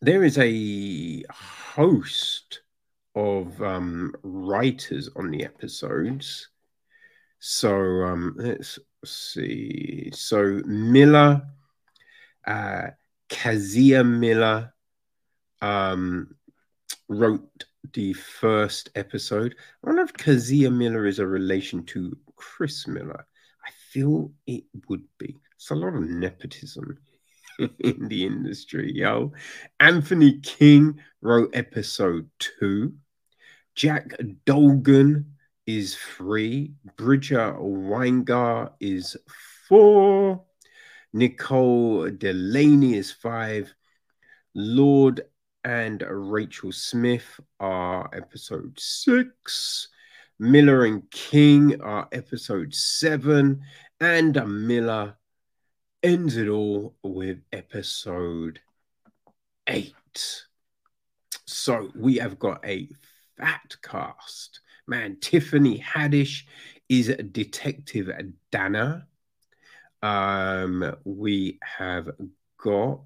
there 0.00 0.24
is 0.24 0.38
a 0.38 1.24
host 1.30 2.60
of 3.14 3.62
um, 3.62 4.14
writers 4.22 5.08
on 5.16 5.30
the 5.30 5.44
episodes. 5.44 6.48
So 7.38 7.76
um, 8.02 8.34
let's 8.36 8.78
see. 9.04 10.10
So 10.12 10.60
Miller, 10.66 11.42
uh, 12.46 12.86
Kazia 13.28 14.06
Miller, 14.06 14.72
um, 15.60 16.34
wrote 17.08 17.64
the 17.92 18.12
first 18.12 18.90
episode. 18.94 19.54
I 19.82 19.86
wonder 19.88 20.02
if 20.02 20.12
Kazia 20.12 20.72
Miller 20.72 21.06
is 21.06 21.18
a 21.18 21.26
relation 21.26 21.84
to 21.86 22.16
Chris 22.36 22.86
Miller. 22.86 23.26
I 23.64 23.70
feel 23.90 24.32
it 24.46 24.64
would 24.88 25.04
be. 25.18 25.36
It's 25.56 25.70
a 25.70 25.74
lot 25.74 25.94
of 25.94 26.02
nepotism 26.02 26.98
in 27.58 28.08
the 28.08 28.26
industry, 28.26 28.92
yo. 28.94 29.32
Anthony 29.80 30.40
King 30.40 30.98
wrote 31.20 31.50
episode 31.54 32.28
two. 32.38 32.94
Jack 33.74 34.16
Dolgen 34.46 35.24
is 35.66 35.96
three. 35.96 36.72
Bridger 36.96 37.54
Winegar 37.58 38.72
is 38.80 39.16
four. 39.68 40.42
Nicole 41.12 42.10
Delaney 42.10 42.94
is 42.94 43.12
five. 43.12 43.72
Lord 44.54 45.22
and 45.64 46.04
Rachel 46.06 46.72
Smith 46.72 47.40
are 47.58 48.08
episode 48.12 48.78
six. 48.78 49.88
Miller 50.38 50.84
and 50.84 51.10
King 51.10 51.80
are 51.80 52.06
episode 52.12 52.74
seven. 52.74 53.62
And 54.00 54.66
Miller 54.66 55.16
ends 56.02 56.36
it 56.36 56.48
all 56.48 56.94
with 57.02 57.38
episode 57.52 58.60
eight. 59.66 60.44
So 61.46 61.90
we 61.94 62.16
have 62.16 62.38
got 62.38 62.64
a 62.66 62.88
fat 63.38 63.76
cast. 63.82 64.60
Man, 64.86 65.16
Tiffany 65.20 65.78
Haddish 65.78 66.42
is 66.90 67.14
Detective 67.32 68.10
Danner. 68.50 69.06
Um, 70.02 70.94
we 71.04 71.58
have 71.62 72.10
got 72.58 73.00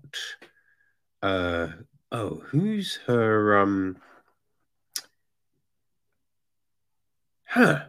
uh 1.22 1.68
Oh, 2.10 2.42
who's 2.46 2.96
her 3.06 3.58
um 3.58 3.98
Huh. 7.44 7.86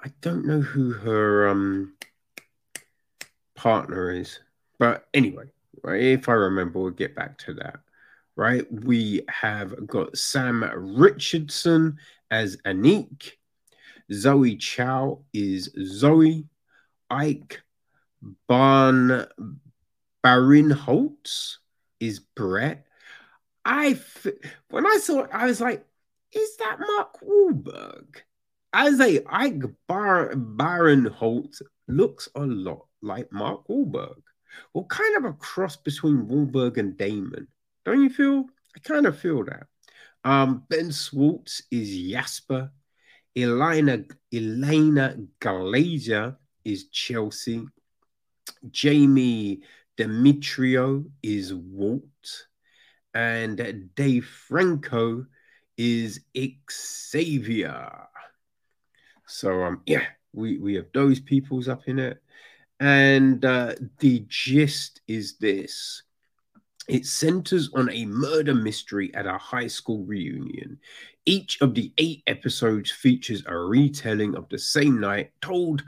I 0.00 0.10
don't 0.20 0.46
know 0.46 0.60
who 0.60 0.92
her 0.92 1.48
um 1.48 1.94
partner 3.54 4.10
is. 4.10 4.40
But 4.78 5.06
anyway, 5.14 5.44
right, 5.82 6.02
if 6.02 6.28
I 6.28 6.32
remember, 6.32 6.80
we'll 6.80 6.90
get 6.90 7.14
back 7.14 7.38
to 7.38 7.54
that. 7.54 7.80
Right. 8.34 8.66
We 8.72 9.22
have 9.28 9.86
got 9.86 10.16
Sam 10.16 10.64
Richardson 10.98 11.98
as 12.30 12.56
Aniq. 12.66 13.32
Zoë 14.10 14.58
Chao 14.58 15.20
is 15.32 15.70
Zoe. 15.84 16.46
Ike 17.10 17.62
Barn 18.48 19.26
Barinholtz 20.24 21.56
is 22.00 22.18
Brett. 22.20 22.86
I 23.64 23.98
when 24.70 24.86
I 24.86 24.98
saw 24.98 25.22
it, 25.22 25.30
I 25.32 25.46
was 25.46 25.60
like, 25.60 25.84
is 26.32 26.56
that 26.56 26.80
Mark 26.80 27.20
Wahlberg? 27.20 28.16
I 28.72 28.88
was 28.88 28.98
like, 28.98 29.24
Ike 29.28 29.62
Bar- 29.86 30.32
Barinholtz 30.34 31.62
looks 31.88 32.28
a 32.34 32.40
lot 32.40 32.86
like 33.02 33.30
Mark 33.32 33.66
Wahlberg. 33.68 34.22
Well, 34.72 34.84
kind 34.84 35.16
of 35.16 35.24
a 35.24 35.32
cross 35.34 35.76
between 35.76 36.26
Wahlberg 36.26 36.78
and 36.78 36.96
Damon. 36.96 37.48
Don't 37.84 38.02
you 38.02 38.10
feel? 38.10 38.46
I 38.74 38.80
kind 38.80 39.06
of 39.06 39.18
feel 39.18 39.44
that. 39.44 39.66
Um, 40.24 40.64
ben 40.68 40.90
Schwartz 40.90 41.62
is 41.70 42.10
Jasper. 42.10 42.70
Elena 43.36 44.04
Elena 44.32 45.16
Glazer 45.40 46.36
is 46.64 46.88
Chelsea. 46.88 47.64
Jamie 48.70 49.62
Demetriou 49.98 51.10
is 51.22 51.52
Walt 51.54 52.46
and 53.14 53.90
Dave 53.94 54.26
Franco 54.26 55.26
is 55.76 56.20
Xavier. 56.70 58.08
So 59.26 59.62
um, 59.64 59.82
yeah, 59.86 60.04
we 60.32 60.58
we 60.58 60.74
have 60.74 60.86
those 60.92 61.20
peoples 61.20 61.68
up 61.68 61.88
in 61.88 61.98
it, 61.98 62.22
and 62.80 63.44
uh, 63.44 63.74
the 63.98 64.24
gist 64.28 65.00
is 65.08 65.36
this: 65.38 66.02
it 66.88 67.06
centers 67.06 67.70
on 67.74 67.90
a 67.90 68.06
murder 68.06 68.54
mystery 68.54 69.14
at 69.14 69.26
a 69.26 69.38
high 69.38 69.68
school 69.68 70.04
reunion. 70.04 70.78
Each 71.24 71.60
of 71.60 71.74
the 71.74 71.92
eight 71.98 72.22
episodes 72.26 72.90
features 72.90 73.44
a 73.46 73.56
retelling 73.56 74.34
of 74.34 74.48
the 74.48 74.58
same 74.58 75.00
night 75.00 75.30
told 75.40 75.84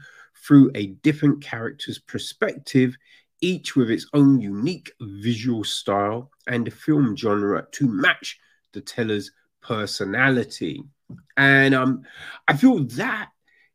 through 0.46 0.70
a 0.74 0.86
different 0.86 1.42
character's 1.42 1.98
perspective, 1.98 2.96
each 3.44 3.76
with 3.76 3.90
its 3.90 4.06
own 4.14 4.40
unique 4.40 4.90
visual 5.00 5.62
style 5.62 6.30
and 6.46 6.72
film 6.72 7.14
genre 7.14 7.66
to 7.72 7.86
match 7.86 8.38
the 8.72 8.80
teller's 8.80 9.30
personality. 9.60 10.82
And 11.36 11.74
um, 11.74 12.02
I 12.48 12.56
feel 12.56 12.84
that 12.84 13.28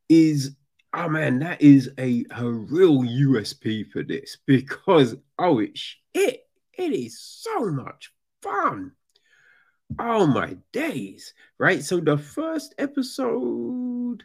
is 0.10 0.56
oh 0.94 1.08
man, 1.08 1.40
that 1.40 1.62
is 1.62 1.92
a, 2.00 2.26
a 2.32 2.46
real 2.46 3.02
USP 3.02 3.92
for 3.92 4.02
this 4.02 4.38
because 4.48 5.16
oh 5.38 5.60
it's 5.60 5.96
it 6.14 6.48
it 6.74 6.92
is 6.92 7.20
so 7.20 7.70
much 7.70 8.12
fun. 8.42 8.94
Oh 10.00 10.26
my 10.26 10.58
days, 10.72 11.34
right? 11.60 11.84
So 11.84 12.00
the 12.00 12.18
first 12.18 12.74
episode 12.78 14.24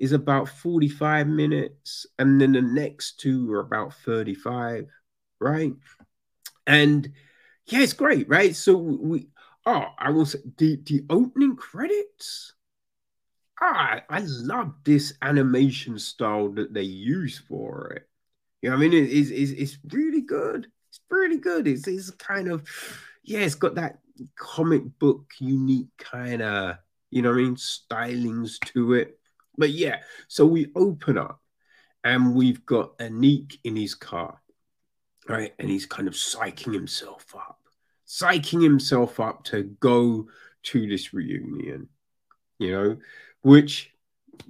is 0.00 0.12
about 0.12 0.48
45 0.48 1.28
minutes, 1.28 2.06
and 2.18 2.40
then 2.40 2.52
the 2.52 2.62
next 2.62 3.20
two 3.20 3.52
are 3.52 3.60
about 3.60 3.94
35, 3.94 4.86
right? 5.38 5.74
And 6.66 7.12
yeah, 7.66 7.80
it's 7.80 7.92
great, 7.92 8.28
right? 8.28 8.56
So 8.56 8.76
we 8.76 9.28
oh, 9.66 9.84
I 9.98 10.10
will 10.10 10.26
say 10.26 10.38
the, 10.56 10.76
the 10.84 11.04
opening 11.10 11.54
credits. 11.54 12.54
Ah, 13.60 14.00
I 14.08 14.20
love 14.20 14.72
this 14.84 15.12
animation 15.20 15.98
style 15.98 16.48
that 16.52 16.72
they 16.72 16.82
use 16.82 17.38
for 17.38 17.92
it. 17.94 18.08
You 18.62 18.70
know 18.70 18.76
I 18.76 18.78
mean? 18.78 18.94
It 18.94 19.10
is 19.10 19.30
it's, 19.30 19.50
it's 19.52 19.78
really 19.92 20.22
good. 20.22 20.66
It's 20.88 21.00
really 21.10 21.36
good. 21.36 21.68
It's, 21.68 21.86
it's 21.86 22.10
kind 22.12 22.48
of 22.48 22.66
yeah, 23.22 23.40
it's 23.40 23.54
got 23.54 23.74
that 23.74 23.98
comic 24.34 24.82
book 24.98 25.30
unique 25.38 25.88
kind 25.98 26.40
of, 26.40 26.76
you 27.10 27.20
know 27.20 27.32
I 27.32 27.36
mean, 27.36 27.56
stylings 27.56 28.58
to 28.72 28.94
it. 28.94 29.19
But 29.56 29.70
yeah, 29.70 30.00
so 30.28 30.46
we 30.46 30.70
open 30.74 31.18
up 31.18 31.40
and 32.04 32.34
we've 32.34 32.64
got 32.64 32.96
Aniq 32.98 33.58
in 33.64 33.76
his 33.76 33.94
car, 33.94 34.40
right? 35.28 35.52
And 35.58 35.68
he's 35.68 35.86
kind 35.86 36.08
of 36.08 36.14
psyching 36.14 36.72
himself 36.72 37.34
up, 37.34 37.58
psyching 38.06 38.62
himself 38.62 39.20
up 39.20 39.44
to 39.44 39.64
go 39.80 40.28
to 40.62 40.86
this 40.86 41.12
reunion, 41.12 41.88
you 42.58 42.72
know, 42.72 42.96
which, 43.42 43.92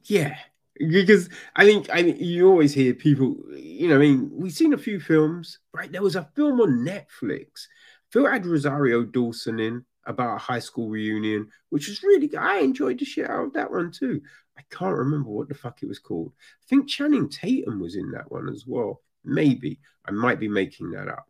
yeah, 0.05 0.37
because 0.79 1.29
I 1.57 1.65
think 1.65 1.89
I 1.93 2.03
mean 2.03 2.17
you 2.19 2.49
always 2.49 2.73
hear 2.73 2.95
people, 2.95 3.37
you 3.55 3.89
know, 3.89 3.97
I 3.97 3.99
mean, 3.99 4.31
we've 4.33 4.53
seen 4.53 4.73
a 4.73 4.79
few 4.79 5.01
films, 5.01 5.59
right? 5.75 5.91
There 5.91 6.03
was 6.03 6.17
a 6.17 6.31
film 6.35 6.61
on 6.61 6.87
Netflix 6.87 7.67
Phil 8.11 8.27
had 8.27 8.47
Rosario 8.47 9.05
Dawson 9.05 9.61
in 9.61 9.85
about 10.05 10.37
a 10.37 10.39
high 10.39 10.59
school 10.59 10.89
reunion, 10.89 11.49
which 11.69 11.89
was 11.89 12.03
really 12.03 12.27
good. 12.27 12.41
I 12.41 12.59
enjoyed 12.59 12.99
the 12.99 13.05
shit 13.05 13.31
out 13.31 13.47
of 13.47 13.53
that 13.55 13.71
one 13.71 13.93
too. 13.93 14.23
I 14.61 14.75
can't 14.75 14.97
remember 14.97 15.31
what 15.31 15.49
the 15.49 15.55
fuck 15.55 15.83
it 15.83 15.89
was 15.89 15.99
called. 15.99 16.33
I 16.39 16.67
think 16.69 16.89
Channing 16.89 17.29
Tatum 17.29 17.81
was 17.81 17.97
in 17.97 18.11
that 18.13 18.31
one 18.31 18.49
as 18.49 18.67
well. 18.67 19.01
Maybe 19.25 19.81
I 20.07 20.11
might 20.11 20.39
be 20.39 20.49
making 20.49 20.91
that 20.93 21.09
up, 21.09 21.27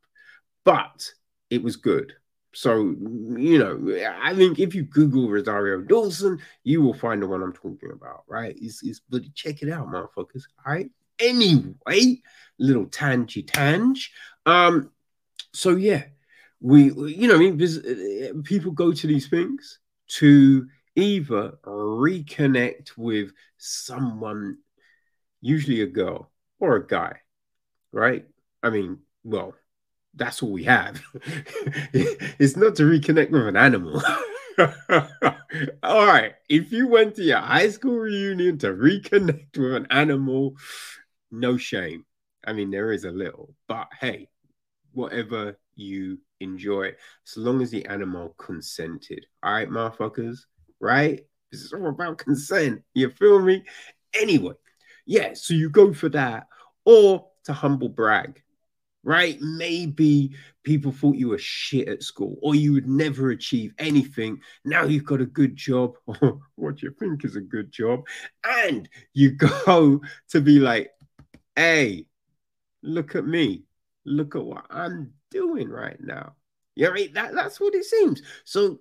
but 0.65 1.09
it 1.49 1.63
was 1.63 1.77
good. 1.77 2.13
So, 2.53 2.81
you 2.81 3.59
know, 3.59 4.11
I 4.21 4.35
think 4.35 4.59
if 4.59 4.75
you 4.75 4.83
Google 4.83 5.29
Rosario 5.29 5.81
Dawson, 5.83 6.41
you 6.65 6.83
will 6.83 6.95
find 6.95 7.23
the 7.23 7.29
one 7.29 7.43
I'm 7.43 7.53
talking 7.53 7.93
about, 7.93 8.25
right? 8.27 8.57
It's, 8.61 8.83
it's 8.83 9.01
but 9.09 9.23
check 9.35 9.63
it 9.63 9.71
out, 9.71 9.87
motherfuckers. 9.87 10.43
All 10.67 10.73
right. 10.73 10.91
Anyway, 11.21 12.23
little 12.59 12.87
tangy 12.87 13.45
tange. 13.45 14.13
Um, 14.47 14.91
so 15.53 15.77
yeah, 15.77 16.05
we, 16.61 16.93
you 16.93 17.29
know, 17.29 17.37
I 17.37 17.39
mean, 17.39 17.63
uh, 17.63 18.43
people 18.43 18.73
go 18.73 18.91
to 18.93 19.07
these 19.07 19.29
things 19.29 19.79
to 20.19 20.67
either 20.97 21.59
reconnect 21.65 22.97
with 22.97 23.33
someone, 23.59 24.59
usually 25.41 25.83
a 25.83 25.87
girl 25.87 26.31
or 26.59 26.77
a 26.77 26.87
guy, 26.87 27.17
right? 27.93 28.27
I 28.63 28.71
mean, 28.71 28.99
well, 29.25 29.55
that's 30.15 30.43
all 30.43 30.53
we 30.53 30.65
have. 30.65 31.03
it's 31.93 32.57
not 32.57 32.77
to 32.77 32.83
reconnect 32.83 33.31
with 33.31 33.47
an 33.47 33.57
animal. 33.57 34.03
all 35.83 36.07
right. 36.07 36.35
If 36.49 36.73
you 36.73 36.89
went 36.89 37.17
to 37.17 37.23
your 37.23 37.39
high 37.39 37.69
school 37.69 37.97
reunion 37.97 38.59
to 38.59 38.69
reconnect 38.69 39.57
with 39.57 39.75
an 39.75 39.87
animal, 39.91 40.57
no 41.31 41.57
shame. 41.57 42.05
I 42.45 42.53
mean, 42.53 42.71
there 42.71 42.93
is 42.93 43.05
a 43.05 43.11
little, 43.11 43.55
but 43.69 43.89
hey, 44.01 44.29
whatever 44.93 45.59
you 45.75 46.19
enjoy, 46.41 46.95
so 47.25 47.41
long 47.41 47.63
as 47.63 47.71
the 47.71 47.87
animal 47.87 48.35
consented. 48.39 49.27
All 49.43 49.53
right, 49.53 49.69
motherfuckers, 49.69 50.41
right? 50.81 51.21
This 51.51 51.63
is 51.63 51.73
all 51.73 51.89
about 51.89 52.19
consent. 52.19 52.83
You 52.95 53.11
feel 53.11 53.41
me? 53.41 53.65
Anyway, 54.15 54.55
yeah, 55.07 55.35
so 55.35 55.55
you 55.55 55.71
go 55.71 55.93
for 55.93 56.09
that 56.11 56.47
or 56.85 57.27
to 57.45 57.53
humble 57.53 57.89
brag, 57.89 58.43
right? 59.03 59.39
Maybe 59.41 60.35
people 60.63 60.93
thought 60.93 61.17
you 61.17 61.29
were 61.29 61.39
shit 61.39 61.89
at 61.89 62.03
school 62.03 62.37
or 62.43 62.55
you 62.55 62.73
would 62.73 62.89
never 62.89 63.31
achieve 63.31 63.73
anything. 63.79 64.41
Now 64.65 64.85
you've 64.85 65.05
got 65.05 65.21
a 65.21 65.27
good 65.27 65.57
job, 65.57 65.95
or 66.07 66.41
what 66.57 66.83
you 66.83 66.95
think 66.99 67.25
is 67.25 67.37
a 67.37 67.41
good 67.41 67.73
job, 67.73 68.01
and 68.45 68.89
you 69.13 69.31
go 69.67 70.01
to 70.31 70.41
be 70.41 70.59
like, 70.59 70.91
hey, 71.57 72.07
look 72.83 73.15
at 73.15 73.27
me. 73.27 73.65
Look 74.05 74.35
at 74.35 74.45
what 74.45 74.65
I'm 74.71 75.13
doing 75.31 75.69
right 75.69 75.99
now. 76.01 76.35
You 76.75 76.87
know, 76.87 76.93
mean? 76.93 77.13
that, 77.15 77.35
that's 77.35 77.61
what 77.61 77.75
it 77.75 77.85
seems. 77.85 78.23
So, 78.45 78.81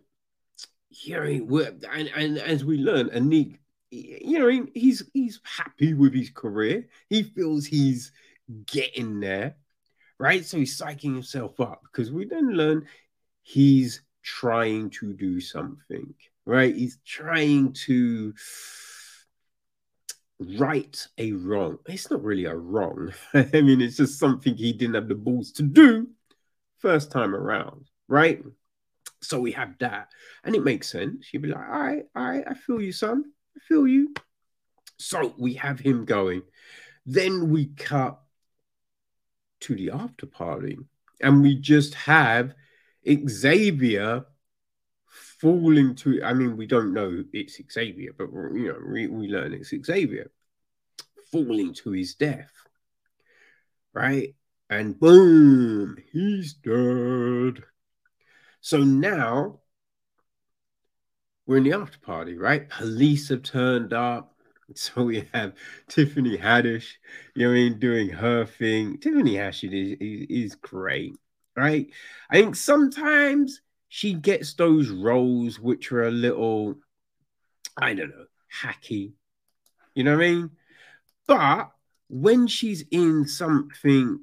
you 0.90 1.16
know, 1.16 1.66
and, 1.92 2.08
and 2.16 2.38
as 2.38 2.66
we 2.66 2.78
learn, 2.78 3.10
Aniq, 3.10 3.58
you 3.92 4.40
know, 4.40 4.68
he's 4.74 5.04
he's 5.14 5.40
happy 5.44 5.94
with 5.94 6.14
his 6.14 6.30
career. 6.30 6.88
He 7.10 7.24
feels 7.24 7.66
he's 7.66 8.12
getting 8.68 9.20
there, 9.20 9.56
right? 10.20 10.46
So 10.46 10.58
he's 10.58 10.80
psyching 10.80 11.14
himself 11.14 11.60
up 11.60 11.82
because 11.84 12.12
we 12.12 12.26
then 12.26 12.52
learn 12.54 12.86
he's 13.42 14.02
trying 14.22 14.90
to 14.92 15.14
do 15.14 15.40
something, 15.40 16.14
right? 16.46 16.76
He's 16.76 17.00
trying 17.06 17.74
to 17.86 18.34
right 20.40 21.08
a 21.18 21.32
wrong. 21.34 21.80
It's 21.88 22.10
not 22.10 22.24
really 22.24 22.46
a 22.46 22.56
wrong. 22.56 23.12
I 23.34 23.62
mean, 23.62 23.82
it's 23.82 23.98
just 23.98 24.20
something 24.20 24.56
he 24.56 24.74
didn't 24.74 24.96
have 24.96 25.08
the 25.08 25.16
balls 25.16 25.52
to 25.54 25.64
do 25.64 26.08
first 26.78 27.12
time 27.12 27.36
around, 27.36 27.90
right? 28.08 28.42
So 29.22 29.40
we 29.40 29.52
have 29.52 29.78
that, 29.80 30.10
and 30.44 30.56
it 30.56 30.64
makes 30.64 30.90
sense. 30.90 31.28
You'd 31.34 31.42
be 31.42 31.50
like, 31.50 31.60
all 31.60 31.80
right, 31.80 32.04
all 32.16 32.24
right, 32.24 32.44
I 32.48 32.54
feel 32.54 32.82
you, 32.82 32.92
son. 32.92 33.26
I 33.56 33.60
feel 33.68 33.88
you. 33.88 34.14
So 34.98 35.34
we 35.38 35.54
have 35.56 35.80
him 35.80 36.06
going. 36.06 36.42
Then 37.06 37.50
we 37.50 37.68
cut 37.68 38.20
to 39.62 39.76
the 39.76 39.92
after 39.92 40.26
party, 40.26 40.78
and 41.22 41.42
we 41.42 41.56
just 41.56 41.96
have 41.96 42.54
Xavier 43.06 44.26
falling 45.08 45.96
to. 45.96 46.24
I 46.24 46.34
mean, 46.34 46.56
we 46.56 46.66
don't 46.66 46.94
know 46.94 47.24
it's 47.34 47.60
Xavier, 47.72 48.14
but 48.18 48.30
you 48.32 48.70
know, 48.70 48.80
we, 48.92 49.08
we 49.08 49.28
learn 49.28 49.54
it's 49.54 49.74
Xavier 49.86 50.32
falling 51.32 51.74
to 51.74 51.92
his 51.92 52.16
death, 52.16 52.52
right? 53.94 54.34
and 54.70 55.00
boom, 55.00 55.98
he's 56.12 56.54
dead. 56.54 57.64
So 58.62 58.84
now 58.84 59.60
we're 61.46 61.58
in 61.58 61.64
the 61.64 61.74
after 61.74 62.00
party, 62.00 62.38
right? 62.38 62.70
Police 62.70 63.30
have 63.30 63.44
turned 63.44 63.94
up. 63.94 64.36
So 64.76 65.02
we 65.02 65.28
have 65.34 65.54
Tiffany 65.88 66.38
Haddish, 66.38 66.86
you 67.34 67.48
know, 67.48 67.50
I 67.50 67.56
mean, 67.56 67.80
doing 67.80 68.10
her 68.10 68.46
thing. 68.46 69.00
Tiffany 69.00 69.34
Haddish 69.34 69.64
is, 69.64 69.98
is, 70.00 70.52
is 70.52 70.56
great, 70.56 71.14
right? 71.58 71.88
I 72.30 72.40
think 72.40 72.56
sometimes 72.56 73.62
she 73.88 74.14
gets 74.14 74.54
those 74.54 74.90
roles 74.90 75.60
which 75.60 75.92
are 75.92 76.04
a 76.04 76.12
little, 76.12 76.76
I 77.82 77.96
don't 77.96 78.10
know, 78.12 78.28
hacky. 78.62 79.14
You 79.96 80.04
know 80.04 80.16
what 80.16 80.24
I 80.24 80.30
mean? 80.30 80.52
But 81.26 81.72
when 82.08 82.46
she's 82.46 82.84
in 82.92 83.28
something 83.28 84.20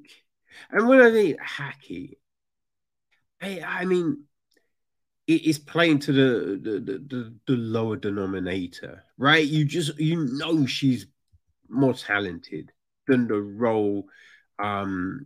and 0.71 0.87
when 0.87 1.01
I 1.01 1.11
think 1.11 1.41
hacky, 1.41 2.13
I, 3.41 3.61
I 3.65 3.85
mean, 3.85 4.23
it 5.27 5.43
is 5.43 5.59
playing 5.59 5.99
to 5.99 6.11
the 6.13 6.57
the, 6.57 6.79
the 6.79 7.35
the 7.45 7.53
lower 7.53 7.97
denominator, 7.97 9.03
right? 9.17 9.45
You 9.45 9.65
just 9.65 9.99
you 9.99 10.25
know 10.25 10.65
she's 10.65 11.07
more 11.69 11.93
talented 11.93 12.71
than 13.07 13.27
the 13.27 13.41
role 13.41 14.07
um 14.59 15.25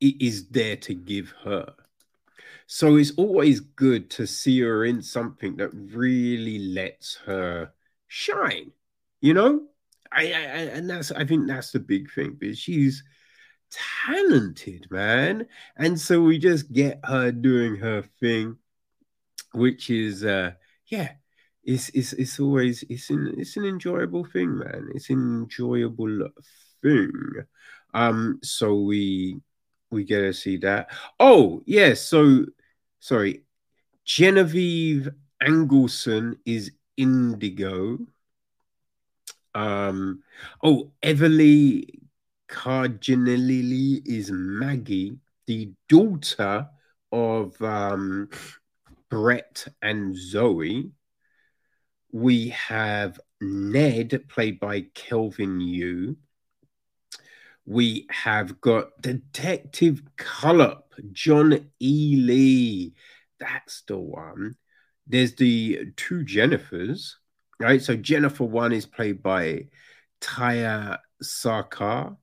is 0.00 0.48
there 0.50 0.76
to 0.76 0.94
give 0.94 1.32
her. 1.42 1.72
So 2.66 2.96
it's 2.96 3.12
always 3.12 3.60
good 3.60 4.10
to 4.10 4.26
see 4.26 4.60
her 4.60 4.84
in 4.84 5.00
something 5.00 5.56
that 5.56 5.70
really 5.72 6.58
lets 6.58 7.16
her 7.26 7.72
shine, 8.08 8.72
you 9.20 9.34
know. 9.34 9.68
I, 10.12 10.22
I 10.26 10.28
and 10.76 10.88
that's 10.88 11.10
I 11.12 11.24
think 11.24 11.46
that's 11.46 11.72
the 11.72 11.80
big 11.80 12.10
thing 12.12 12.36
because 12.38 12.58
she's 12.58 13.02
talented, 14.04 14.88
man. 14.90 15.46
And 15.76 16.00
so 16.00 16.22
we 16.22 16.38
just 16.38 16.72
get 16.72 17.00
her 17.04 17.32
doing 17.32 17.76
her 17.76 18.02
thing, 18.20 18.56
which 19.52 19.90
is 19.90 20.24
uh 20.24 20.52
yeah, 20.86 21.12
it's 21.64 21.88
it's 21.90 22.12
it's 22.14 22.40
always 22.40 22.84
it's 22.88 23.10
an 23.10 23.34
it's 23.36 23.56
an 23.56 23.64
enjoyable 23.64 24.24
thing, 24.24 24.58
man. 24.58 24.88
It's 24.94 25.10
an 25.10 25.42
enjoyable 25.42 26.28
thing. 26.82 27.12
Um, 27.94 28.40
so 28.42 28.74
we 28.74 29.40
we 29.90 30.04
get 30.04 30.20
to 30.20 30.32
see 30.32 30.58
that. 30.58 30.90
Oh. 31.18 31.62
Yeah, 31.66 31.94
so 31.94 32.46
sorry, 33.00 33.42
Genevieve 34.04 35.10
Angelson 35.42 36.36
is 36.44 36.72
Indigo. 36.96 37.98
Um, 39.54 40.22
oh, 40.62 40.92
Everly 41.02 42.00
Carganilla 42.48 44.00
is 44.04 44.30
Maggie, 44.30 45.18
the 45.46 45.72
daughter 45.88 46.68
of 47.12 47.60
um, 47.62 48.28
Brett 49.10 49.66
and 49.82 50.14
Zoë. 50.14 50.90
We 52.12 52.48
have 52.50 53.20
Ned, 53.40 54.28
played 54.28 54.60
by 54.60 54.86
Kelvin 54.94 55.60
Yu. 55.60 56.16
We 57.64 58.06
have 58.10 58.60
got 58.60 59.00
Detective 59.00 60.02
Cullop, 60.16 60.94
John 61.12 61.70
E. 61.80 62.16
Lee. 62.16 62.94
That's 63.40 63.82
the 63.82 63.98
one. 63.98 64.56
There's 65.06 65.34
the 65.34 65.92
two 65.96 66.24
Jennifers, 66.24 67.14
right? 67.60 67.82
So 67.82 67.96
Jennifer 67.96 68.44
one 68.44 68.72
is 68.72 68.86
played 68.86 69.22
by 69.22 69.66
Tiya 70.20 70.98
Sircar, 71.22 72.16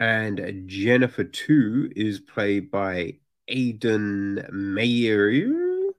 and 0.00 0.64
Jennifer 0.66 1.24
two 1.24 1.90
is 1.96 2.20
played 2.20 2.70
by 2.70 3.18
Ayden 3.50 4.50
Mayeri. 4.50 5.92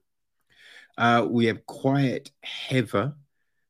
Uh, 0.98 1.26
we 1.30 1.46
have 1.46 1.66
Quiet 1.66 2.32
Heather, 2.42 3.16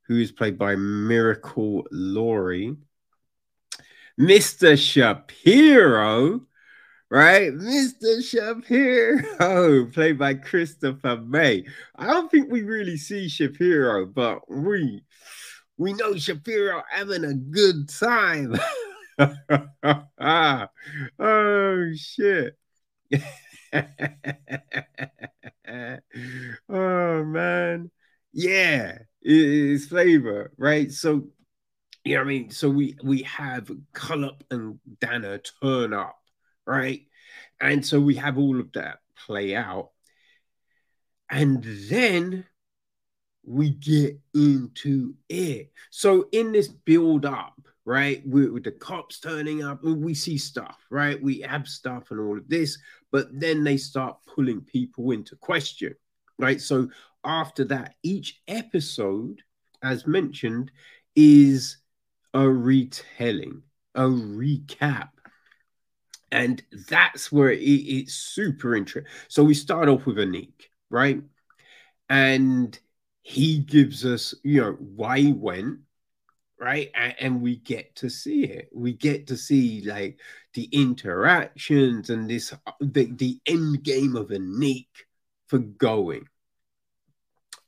who 0.03 0.19
is 0.19 0.31
played 0.31 0.57
by 0.57 0.75
Miracle 0.75 1.85
Laurie. 1.91 2.75
Mr. 4.19 4.77
Shapiro, 4.77 6.41
right? 7.09 7.53
Mr. 7.53 8.21
Shapiro, 8.21 9.85
played 9.93 10.19
by 10.19 10.33
Christopher 10.33 11.17
May. 11.17 11.65
I 11.95 12.07
don't 12.07 12.29
think 12.29 12.51
we 12.51 12.63
really 12.63 12.97
see 12.97 13.29
Shapiro, 13.29 14.05
but 14.05 14.49
we 14.51 15.03
we 15.77 15.93
know 15.93 16.17
Shapiro 16.17 16.83
having 16.89 17.23
a 17.23 17.33
good 17.33 17.87
time. 17.87 18.59
oh 21.19 21.91
shit. 21.95 22.55
oh 26.69 27.23
man, 27.23 27.91
yeah, 28.33 28.99
it's 29.21 29.85
flavor, 29.87 30.51
right? 30.57 30.91
So, 30.91 31.27
you 32.05 32.15
know 32.15 32.21
what 32.21 32.27
I 32.27 32.29
mean. 32.29 32.51
So 32.51 32.69
we 32.69 32.97
we 33.03 33.23
have 33.23 33.71
Cullop 33.93 34.43
and 34.51 34.79
Danner 35.01 35.39
turn 35.63 35.93
up, 35.93 36.19
right? 36.65 37.01
And 37.61 37.85
so 37.85 37.99
we 37.99 38.15
have 38.15 38.37
all 38.37 38.59
of 38.59 38.71
that 38.73 38.99
play 39.27 39.55
out, 39.55 39.91
and 41.29 41.63
then 41.89 42.45
we 43.45 43.69
get 43.71 44.19
into 44.33 45.15
it. 45.27 45.71
So 45.89 46.27
in 46.31 46.51
this 46.51 46.67
build 46.67 47.25
up, 47.25 47.53
right, 47.89 48.21
with, 48.23 48.51
with 48.51 48.63
the 48.63 48.71
cops 48.71 49.19
turning 49.19 49.63
up, 49.63 49.83
we 49.83 50.13
see 50.13 50.37
stuff, 50.37 50.77
right? 50.91 51.19
We 51.19 51.39
have 51.39 51.67
stuff 51.67 52.11
and 52.11 52.19
all 52.19 52.37
of 52.37 52.47
this, 52.47 52.77
but 53.11 53.27
then 53.33 53.63
they 53.63 53.77
start 53.77 54.19
pulling 54.27 54.61
people 54.61 55.09
into 55.09 55.35
question, 55.35 55.95
right? 56.37 56.61
So 56.61 56.89
after 57.23 57.63
that, 57.63 57.95
each 58.03 58.41
episode, 58.47 59.41
as 59.81 60.05
mentioned, 60.05 60.71
is 61.15 61.77
a 62.35 62.47
retelling, 62.47 63.63
a 63.95 64.03
recap. 64.03 65.09
And 66.31 66.61
that's 66.89 67.31
where 67.31 67.49
it, 67.49 67.57
it's 67.57 68.13
super 68.13 68.75
interesting. 68.75 69.11
So 69.29 69.43
we 69.43 69.55
start 69.55 69.89
off 69.89 70.05
with 70.05 70.17
Aniq, 70.17 70.53
right? 70.91 71.23
And 72.07 72.79
he 73.23 73.57
gives 73.57 74.05
us, 74.05 74.35
you 74.43 74.61
know, 74.61 74.73
why 74.73 75.21
he 75.21 75.33
went, 75.33 75.79
right? 76.59 76.89
And, 76.93 77.15
and, 77.19 77.41
we 77.41 77.55
get 77.55 77.95
to 77.97 78.09
see 78.09 78.43
it. 78.43 78.69
We 78.73 78.93
get 78.93 79.27
to 79.27 79.37
see 79.37 79.81
like 79.81 80.19
the 80.53 80.65
interactions 80.65 82.09
and 82.09 82.29
this 82.29 82.53
uh, 82.53 82.71
the, 82.81 83.05
the 83.05 83.39
end 83.45 83.83
game 83.83 84.15
of 84.15 84.27
Aniq 84.27 84.87
for 85.47 85.59
going. 85.59 86.27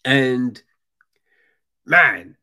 And 0.04 0.62
man, 1.86 2.36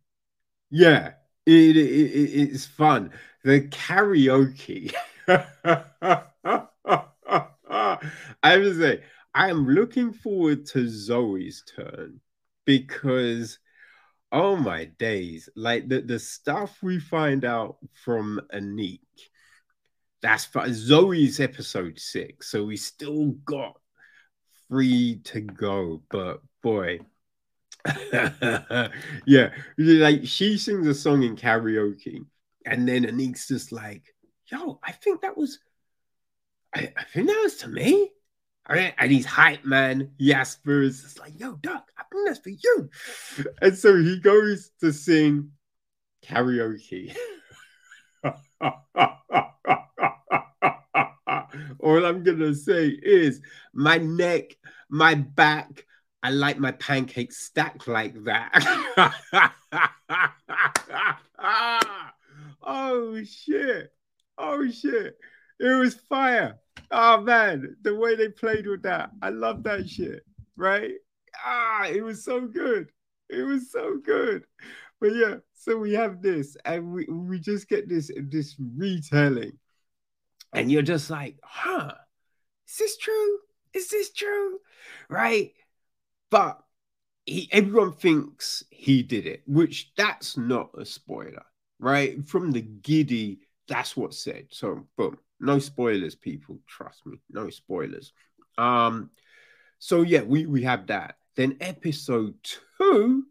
yeah, 0.71 1.13
it, 1.45 1.77
it, 1.77 1.77
it 1.77 2.51
it's 2.53 2.67
fun. 2.67 3.13
The 3.45 3.63
karaoke. 3.69 4.95
I 8.43 8.57
would 8.57 8.79
say 8.79 9.03
I 9.35 9.51
am 9.51 9.67
looking 9.69 10.13
forward 10.13 10.67
to 10.67 10.85
Zoë's 10.85 11.63
turn 11.77 12.21
because 12.65 13.59
oh 14.33 14.57
my 14.57 14.85
days 14.85 15.49
like 15.57 15.89
the, 15.89 16.01
the 16.01 16.19
stuff 16.19 16.79
we 16.83 16.99
find 16.99 17.45
out 17.45 17.77
from 18.05 18.41
Aniq 18.55 19.01
that's 20.21 20.45
fine. 20.45 20.75
zoe's 20.75 21.41
episode 21.41 21.99
six 21.99 22.51
so 22.51 22.65
we 22.65 22.77
still 22.77 23.31
got 23.45 23.79
three 24.69 25.21
to 25.25 25.41
go 25.41 26.03
but 26.11 26.41
boy 26.63 26.99
yeah 29.27 29.51
like 29.79 30.21
she 30.25 30.59
sings 30.59 30.87
a 30.87 30.95
song 30.95 31.23
in 31.23 31.37
karaoke 31.37 32.25
and 32.67 32.87
then 32.87 33.05
Aniq's 33.05 33.49
just 33.49 33.73
like 33.73 34.15
yo 34.51 34.79
i 34.83 34.93
think 34.93 35.23
that 35.23 35.37
was 35.37 35.59
I, 36.75 36.93
I 36.97 37.05
think 37.05 37.29
that 37.29 37.41
was 37.43 37.57
to 37.59 37.69
me 37.69 38.11
and 38.69 39.11
he's 39.11 39.25
hype 39.27 39.65
man 39.65 40.11
Jasper's 40.21 41.03
it's 41.05 41.19
like, 41.19 41.39
yo, 41.39 41.55
Doc, 41.55 41.91
I 41.97 42.03
think 42.11 42.27
that's 42.27 42.41
for 42.41 42.51
you. 42.51 42.91
And 43.63 43.77
so 43.77 43.97
he 43.97 44.21
goes 44.21 44.71
to 44.81 44.93
sing 44.93 45.51
karaoke. 46.25 47.17
All 51.81 52.05
I'm 52.05 52.23
gonna 52.23 52.55
say 52.55 52.89
is 52.89 53.41
my 53.73 53.99
neck, 53.99 54.57
my 54.91 55.15
back, 55.15 55.87
I 56.23 56.31
like 56.31 56.59
my 56.59 56.73
pancakes 56.73 57.39
stacked 57.39 57.87
like 57.89 58.25
that. 58.25 58.53
oh 62.63 63.23
shit. 63.25 63.93
Oh 64.37 64.69
shit. 64.69 65.17
It 65.61 65.79
was 65.79 65.95
fire. 65.95 66.59
Oh 66.91 67.21
man, 67.21 67.77
the 67.83 67.95
way 67.95 68.17
they 68.17 68.29
played 68.29 68.67
with 68.67 68.83
that, 68.83 69.11
I 69.23 69.31
love 69.31 69.63
that 69.65 69.89
shit. 69.89 70.25
Right? 70.57 70.93
Ah, 71.45 71.87
it 71.87 72.03
was 72.03 72.25
so 72.25 72.47
good. 72.47 72.91
It 73.29 73.43
was 73.43 73.71
so 73.71 73.99
good. 74.03 74.45
But 75.01 75.15
yeah, 75.15 75.37
so 75.55 75.77
we 75.77 75.93
have 75.95 76.23
this, 76.23 76.57
and 76.65 76.93
we, 76.93 77.05
we 77.07 77.39
just 77.39 77.69
get 77.69 77.89
this 77.89 78.11
this 78.17 78.57
retelling, 78.77 79.53
and 80.53 80.73
you're 80.73 80.83
just 80.83 81.11
like, 81.11 81.37
huh, 81.43 81.93
is 82.69 82.77
this 82.79 82.97
true? 82.97 83.39
Is 83.75 83.89
this 83.89 84.13
true? 84.13 84.59
Right? 85.09 85.53
But 86.31 86.61
he, 87.27 87.49
everyone 87.53 87.93
thinks 87.93 88.65
he 88.71 89.03
did 89.03 89.27
it, 89.27 89.43
which 89.47 89.93
that's 89.97 90.37
not 90.37 90.71
a 90.77 90.85
spoiler, 90.85 91.45
right? 91.79 92.27
From 92.27 92.51
the 92.51 92.63
giddy, 92.63 93.41
that's 93.69 93.97
what's 93.97 94.19
said. 94.19 94.47
So 94.51 94.87
boom, 94.97 95.19
no 95.41 95.59
spoilers, 95.59 96.15
people. 96.15 96.59
Trust 96.67 97.07
me, 97.07 97.19
no 97.31 97.51
spoilers. 97.51 98.13
Um, 98.57 99.11
so 99.79 100.03
yeah, 100.03 100.23
we 100.23 100.47
we 100.47 100.63
have 100.65 100.87
that. 100.89 101.17
Then 101.37 101.57
episode 101.61 102.35
two, 102.79 103.25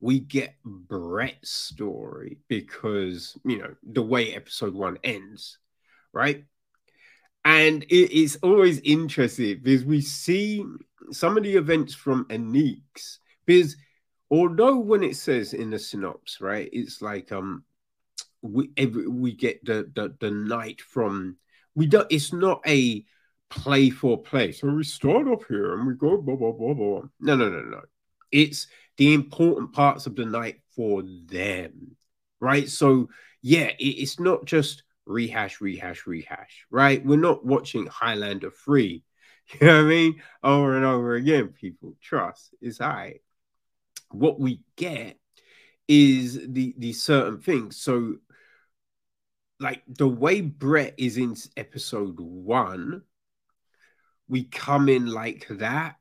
we 0.00 0.20
get 0.20 0.54
Brett's 0.64 1.50
story 1.50 2.38
because 2.48 3.36
you 3.44 3.58
know 3.58 3.74
the 3.82 4.02
way 4.02 4.34
episode 4.34 4.74
one 4.74 4.98
ends, 5.04 5.58
right? 6.12 6.44
And 7.44 7.84
it 7.84 8.10
is 8.10 8.38
always 8.42 8.80
interesting 8.80 9.60
because 9.62 9.84
we 9.84 10.00
see 10.00 10.64
some 11.12 11.36
of 11.36 11.44
the 11.44 11.54
events 11.54 11.94
from 11.94 12.24
Aniq's 12.24 13.20
because 13.44 13.76
although 14.30 14.76
when 14.78 15.04
it 15.04 15.16
says 15.16 15.54
in 15.54 15.70
the 15.70 15.78
synopsis, 15.78 16.40
right, 16.40 16.68
it's 16.72 17.00
like 17.00 17.30
um 17.30 17.64
we 18.46 18.70
every, 18.76 19.06
we 19.06 19.32
get 19.32 19.64
the, 19.64 19.90
the 19.94 20.14
the 20.20 20.30
night 20.30 20.80
from 20.80 21.36
we 21.74 21.86
don't 21.86 22.06
it's 22.10 22.32
not 22.32 22.60
a 22.66 23.04
play 23.48 23.90
for 23.90 24.20
play. 24.22 24.52
So 24.52 24.68
we 24.68 24.84
start 24.84 25.28
up 25.28 25.42
here 25.48 25.74
and 25.74 25.86
we 25.86 25.94
go 25.94 26.20
blah 26.20 26.36
blah 26.36 26.52
blah 26.52 26.74
blah 26.74 27.02
no 27.20 27.36
no 27.36 27.48
no 27.48 27.60
no. 27.62 27.80
It's 28.32 28.66
the 28.96 29.14
important 29.14 29.72
parts 29.72 30.06
of 30.06 30.16
the 30.16 30.24
night 30.24 30.60
for 30.74 31.02
them 31.02 31.96
right? 32.40 32.68
So 32.68 33.08
yeah 33.42 33.70
it, 33.78 33.84
it's 33.84 34.18
not 34.18 34.44
just 34.44 34.82
rehash 35.06 35.60
rehash 35.60 36.06
rehash 36.06 36.66
right? 36.70 37.04
We're 37.04 37.16
not 37.16 37.44
watching 37.44 37.86
highlander 37.86 38.50
3 38.50 39.02
you 39.60 39.66
know 39.66 39.76
what 39.76 39.84
i 39.84 39.88
mean? 39.88 40.22
Over 40.42 40.76
and 40.76 40.84
over 40.84 41.14
again 41.14 41.48
people 41.48 41.94
trust 42.02 42.54
is 42.60 42.78
high. 42.78 43.20
What 44.10 44.40
we 44.40 44.60
get 44.76 45.18
is 45.88 46.40
the 46.48 46.74
the 46.78 46.92
certain 46.92 47.38
things. 47.40 47.76
So, 47.76 48.16
like 49.58 49.82
the 49.88 50.08
way 50.08 50.40
Brett 50.40 50.94
is 50.98 51.16
in 51.16 51.36
episode 51.56 52.20
one, 52.20 53.02
we 54.28 54.44
come 54.44 54.88
in 54.88 55.06
like 55.06 55.46
that, 55.50 55.96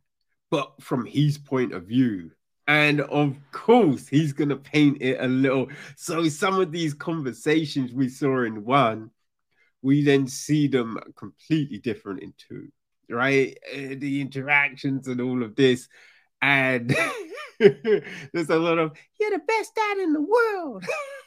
but 0.49 0.81
from 0.81 1.05
his 1.05 1.37
point 1.37 1.73
of 1.73 1.83
view. 1.83 2.31
And 2.67 3.01
of 3.01 3.37
course, 3.51 4.07
he's 4.07 4.33
going 4.33 4.49
to 4.49 4.55
paint 4.55 5.01
it 5.01 5.19
a 5.19 5.27
little. 5.27 5.67
So, 5.95 6.27
some 6.29 6.59
of 6.59 6.71
these 6.71 6.95
conversations 6.95 7.93
we 7.93 8.09
saw 8.09 8.41
in 8.41 8.65
one, 8.65 9.11
we 9.83 10.03
then 10.03 10.27
see 10.27 10.67
them 10.67 10.97
completely 11.15 11.77
different 11.77 12.23
in 12.23 12.33
two, 12.37 12.69
right? 13.07 13.55
Uh, 13.71 13.95
the 13.99 14.19
interactions 14.19 15.07
and 15.07 15.21
all 15.21 15.43
of 15.43 15.55
this. 15.55 15.87
And 16.41 16.95
there's 17.59 18.49
a 18.49 18.57
lot 18.57 18.79
of, 18.79 18.97
you're 19.19 19.29
the 19.29 19.39
best 19.47 19.75
dad 19.75 19.99
in 19.99 20.13
the 20.13 20.21
world. 20.21 20.85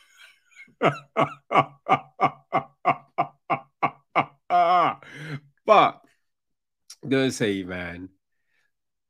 but 5.67 6.01
gonna 7.07 7.31
say, 7.31 7.63
man, 7.63 8.09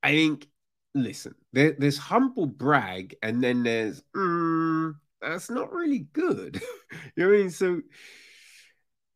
I 0.03 0.11
think 0.12 0.49
listen, 0.95 1.35
there, 1.53 1.74
there's 1.78 1.99
humble 1.99 2.47
brag, 2.47 3.16
and 3.23 3.43
then 3.43 3.62
there's 3.62 4.03
mm, 4.16 4.95
that's 5.20 5.51
not 5.51 5.73
really 5.73 6.07
good. 6.12 6.61
you 7.16 7.24
know 7.24 7.28
what 7.28 7.35
I 7.35 7.39
mean? 7.39 7.51
So 7.51 7.82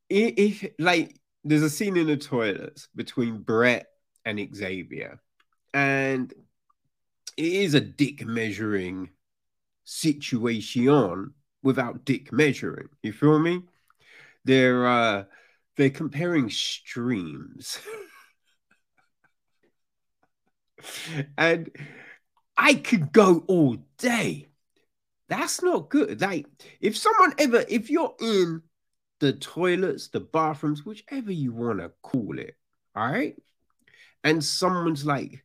if, 0.09 0.63
if 0.63 0.73
like 0.79 1.19
there's 1.45 1.63
a 1.63 1.71
scene 1.71 1.97
in 1.97 2.07
the 2.07 2.17
toilets 2.17 2.89
between 2.95 3.39
Brett 3.39 3.87
and 4.25 4.55
Xavier, 4.55 5.21
and 5.75 6.33
it 7.37 7.53
is 7.53 7.75
a 7.75 7.81
dick 7.81 8.25
measuring 8.27 9.11
situation 9.85 11.35
without 11.63 12.05
dick 12.05 12.33
measuring. 12.33 12.89
You 13.03 13.13
feel 13.13 13.39
me? 13.39 13.63
They're 14.45 14.87
uh 14.87 15.25
they're 15.77 15.91
comparing 15.91 16.51
streams. 16.51 17.79
and 21.39 21.71
I 22.57 22.75
could 22.75 23.13
go 23.13 23.45
all 23.47 23.77
day. 23.99 24.49
That's 25.29 25.63
not 25.63 25.89
good. 25.89 26.21
Like, 26.21 26.47
if 26.81 26.97
someone 26.97 27.35
ever, 27.39 27.65
if 27.69 27.89
you're 27.89 28.15
in 28.21 28.63
the 29.21 29.33
toilets, 29.33 30.09
the 30.09 30.21
bathrooms, 30.21 30.85
whichever 30.85 31.33
you 31.33 31.53
want 31.53 31.79
to 31.79 31.93
call 32.03 32.39
it, 32.39 32.57
all 32.95 33.07
right, 33.07 33.35
and 34.23 34.45
someone's 34.45 35.07
like, 35.07 35.43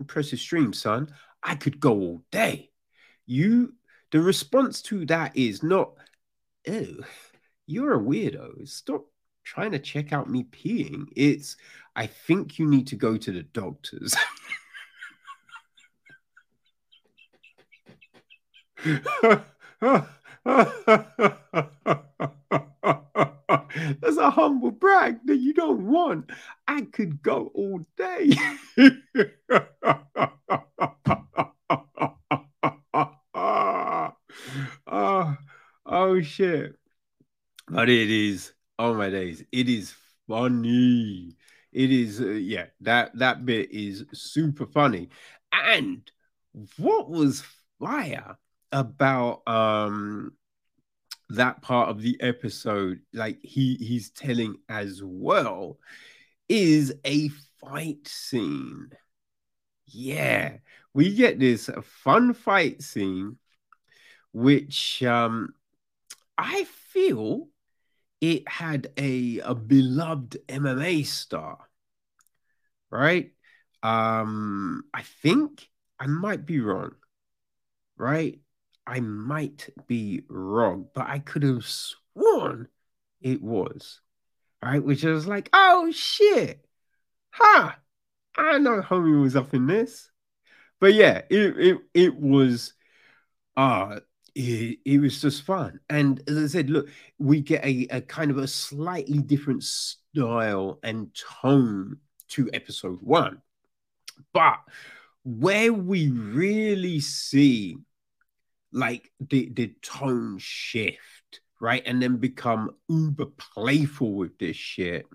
impressive 0.00 0.40
stream, 0.40 0.72
son, 0.72 1.14
I 1.42 1.54
could 1.54 1.78
go 1.78 1.92
all 1.92 2.22
day. 2.32 2.70
You, 3.24 3.74
the 4.12 4.20
response 4.20 4.82
to 4.82 5.04
that 5.06 5.36
is 5.36 5.62
not, 5.62 5.92
oh, 6.68 6.86
you're 7.66 7.94
a 7.94 8.02
weirdo. 8.02 8.68
Stop 8.68 9.06
trying 9.44 9.72
to 9.72 9.78
check 9.78 10.12
out 10.12 10.30
me 10.30 10.44
peeing. 10.44 11.06
It's, 11.16 11.56
I 11.94 12.06
think 12.06 12.58
you 12.58 12.66
need 12.66 12.88
to 12.88 12.96
go 12.96 13.16
to 13.16 13.32
the 13.32 13.42
doctors. 13.42 14.14
That's 24.00 24.16
a 24.16 24.30
humble 24.30 24.70
brag 24.70 25.18
that 25.26 25.36
you 25.36 25.52
don't 25.54 25.86
want. 25.86 26.30
I 26.68 26.82
could 26.82 27.22
go 27.22 27.50
all 27.54 27.80
day. 27.96 28.32
oh 36.06 36.20
shit. 36.20 36.74
But 37.68 37.88
it 37.88 38.10
is, 38.10 38.52
oh 38.78 38.94
my 38.94 39.10
days, 39.10 39.42
it 39.50 39.68
is 39.68 39.94
funny. 40.28 41.36
It 41.72 41.90
is, 41.90 42.20
uh, 42.20 42.26
yeah, 42.26 42.66
that 42.82 43.16
that 43.18 43.44
bit 43.44 43.72
is 43.72 44.04
super 44.12 44.66
funny. 44.66 45.08
And 45.52 46.08
what 46.76 47.10
was 47.10 47.42
fire 47.78 48.38
about 48.72 49.46
um 49.46 50.32
that 51.30 51.60
part 51.60 51.88
of 51.88 52.02
the 52.02 52.16
episode, 52.20 53.00
like 53.12 53.38
he 53.42 53.74
he's 53.74 54.10
telling 54.10 54.56
as 54.68 55.02
well, 55.02 55.78
is 56.48 56.94
a 57.04 57.28
fight 57.60 58.06
scene. 58.06 58.90
Yeah, 59.86 60.58
we 60.94 61.14
get 61.14 61.40
this 61.40 61.68
fun 61.82 62.32
fight 62.32 62.82
scene, 62.82 63.38
which 64.32 65.02
um 65.02 65.52
I 66.38 66.64
feel 66.64 67.48
it 68.20 68.48
had 68.48 68.92
a, 68.96 69.40
a 69.40 69.54
beloved 69.54 70.38
MMA 70.48 71.04
star, 71.04 71.58
right? 72.90 73.32
Um, 73.82 74.84
I 74.92 75.02
think 75.22 75.68
I 75.98 76.06
might 76.06 76.46
be 76.46 76.60
wrong, 76.60 76.92
right? 77.96 78.38
I 78.86 79.00
might 79.00 79.68
be 79.86 80.22
wrong, 80.28 80.88
but 80.94 81.06
I 81.08 81.18
could 81.18 81.42
have 81.42 81.64
sworn 81.64 82.68
it 83.20 83.42
was, 83.42 84.00
right? 84.62 84.82
Which 84.82 85.04
I 85.04 85.10
was 85.10 85.26
like, 85.26 85.48
oh 85.52 85.90
shit, 85.92 86.64
huh? 87.30 87.72
I 88.36 88.58
know 88.58 88.82
homie 88.82 89.20
was 89.20 89.36
up 89.36 89.54
in 89.54 89.66
this, 89.66 90.10
but 90.80 90.94
yeah, 90.94 91.22
it 91.30 91.58
it 91.58 91.78
it 91.94 92.16
was 92.16 92.74
uh 93.56 94.00
it, 94.36 95.00
was 95.00 95.20
just 95.20 95.42
fun. 95.42 95.80
And 95.88 96.22
as 96.28 96.36
I 96.36 96.46
said, 96.46 96.70
look, 96.70 96.88
we 97.18 97.40
get 97.40 97.64
a, 97.64 97.86
a 97.90 98.00
kind 98.02 98.30
of 98.30 98.38
a 98.38 98.46
slightly 98.46 99.18
different 99.18 99.64
style 99.64 100.78
and 100.82 101.10
tone 101.42 101.98
to 102.28 102.50
episode 102.52 102.98
one. 103.00 103.40
But 104.32 104.58
where 105.24 105.72
we 105.72 106.10
really 106.10 107.00
see 107.00 107.76
like 108.72 109.10
the, 109.20 109.48
the 109.52 109.74
tone 109.80 110.36
shift, 110.38 111.40
right? 111.58 111.82
And 111.86 112.02
then 112.02 112.18
become 112.18 112.72
uber 112.88 113.26
playful 113.54 114.12
with 114.12 114.38
this 114.38 114.56
shit 114.56 115.06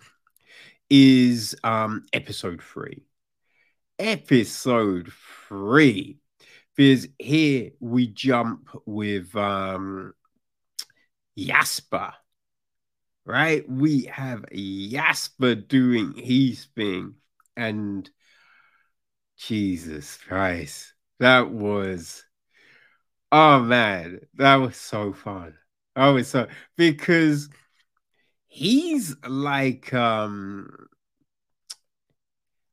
is 0.90 1.56
um 1.64 2.06
episode 2.12 2.62
three. 2.62 3.04
Episode 4.00 5.12
three 5.48 6.21
because 6.76 7.08
here 7.20 7.72
we 7.80 8.08
jump 8.08 8.70
with 8.86 9.36
um, 9.36 10.14
Jasper, 11.38 12.14
right? 13.26 13.68
We 13.70 14.04
have 14.06 14.46
Jasper 14.52 15.56
doing 15.56 16.14
his 16.16 16.66
thing, 16.76 17.16
and 17.56 18.10
Jesus 19.38 20.18
Christ, 20.18 20.94
that 21.20 21.50
was 21.52 22.24
oh 23.32 23.60
man, 23.60 24.20
that 24.36 24.56
was 24.56 24.78
so 24.78 25.14
fun. 25.14 25.56
Was 25.96 26.30
so 26.30 26.48
because 26.78 27.50
he's 28.48 29.16
like 29.28 29.94
um 29.94 30.88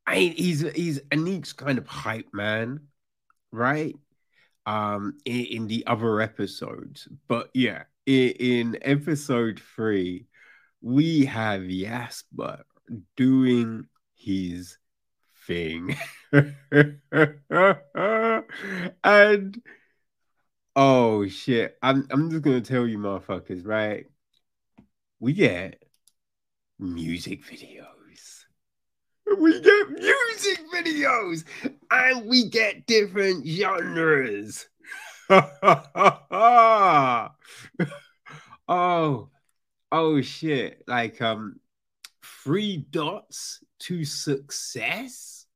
I 0.07 0.15
mean, 0.15 0.33
he's 0.33 0.61
he's 0.73 1.01
Aniq's 1.11 1.53
kind 1.53 1.79
of 1.79 1.87
hype 1.87 2.33
man 2.33 2.81
right? 3.53 3.95
Um, 4.67 5.19
in, 5.25 5.45
in 5.47 5.67
the 5.67 5.87
other 5.87 6.21
episodes, 6.21 7.09
but 7.27 7.49
yeah, 7.55 7.85
in, 8.05 8.31
in 8.33 8.79
episode 8.83 9.61
three, 9.75 10.27
we 10.83 11.25
have 11.25 11.67
Jasper 11.67 12.65
doing 13.17 13.87
his 14.15 14.77
thing, 15.47 15.97
and 19.03 19.63
oh 20.77 21.27
shit, 21.29 21.79
I'm 21.83 22.07
I'm 22.11 22.31
just 22.31 22.43
gonna 22.43 22.61
tell 22.61 22.87
you, 22.87 22.99
motherfuckers, 22.99 23.67
right? 23.67 24.07
We 25.21 25.33
get 25.33 25.83
music 26.79 27.45
video 27.45 27.87
we 29.37 29.61
get 29.61 29.91
music 29.91 30.61
videos 30.73 31.45
and 31.91 32.27
we 32.27 32.49
get 32.49 32.87
different 32.87 33.47
genres. 33.47 34.67
oh, 35.31 37.29
oh 39.93 40.21
shit. 40.23 40.83
Like 40.87 41.21
um 41.21 41.61
three 42.45 42.87
dots 42.91 43.63
to 43.81 44.05
success. 44.05 45.47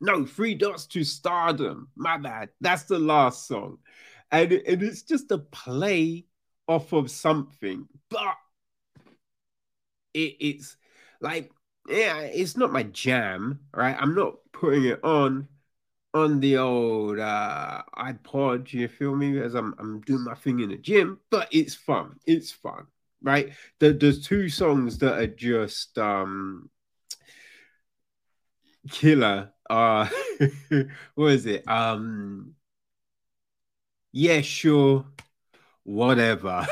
No, 0.00 0.24
three 0.24 0.54
dots 0.54 0.86
to 0.88 1.02
stardom. 1.02 1.88
My 1.96 2.18
bad. 2.18 2.50
That's 2.60 2.84
the 2.84 2.98
last 2.98 3.48
song. 3.48 3.78
And, 4.30 4.52
and 4.52 4.82
it's 4.82 5.02
just 5.02 5.30
a 5.30 5.38
play 5.38 6.26
off 6.68 6.92
of 6.92 7.10
something, 7.10 7.88
but 8.10 8.36
it, 10.12 10.36
it's 10.38 10.76
like 11.20 11.50
yeah, 11.88 12.20
it's 12.20 12.56
not 12.56 12.72
my 12.72 12.82
jam, 12.84 13.60
right? 13.74 13.96
I'm 13.98 14.14
not 14.14 14.36
putting 14.52 14.84
it 14.84 15.02
on 15.04 15.48
on 16.14 16.40
the 16.40 16.56
old 16.58 17.18
uh, 17.18 17.82
iPod, 17.96 18.72
you 18.72 18.88
feel 18.88 19.14
me? 19.16 19.38
As 19.40 19.54
I'm, 19.54 19.74
I'm 19.78 20.00
doing 20.02 20.24
my 20.24 20.34
thing 20.34 20.60
in 20.60 20.70
the 20.70 20.78
gym, 20.78 21.20
but 21.30 21.48
it's 21.52 21.74
fun. 21.74 22.18
It's 22.26 22.52
fun, 22.52 22.86
right? 23.22 23.52
The, 23.80 23.92
there's 23.92 24.26
two 24.26 24.48
songs 24.48 24.98
that 24.98 25.18
are 25.18 25.26
just 25.28 25.98
um 25.98 26.70
killer. 28.90 29.52
Uh, 29.68 30.08
what 31.14 31.32
is 31.32 31.46
it? 31.46 31.66
Um, 31.68 32.54
yeah, 34.12 34.40
sure, 34.40 35.06
whatever. 35.84 36.66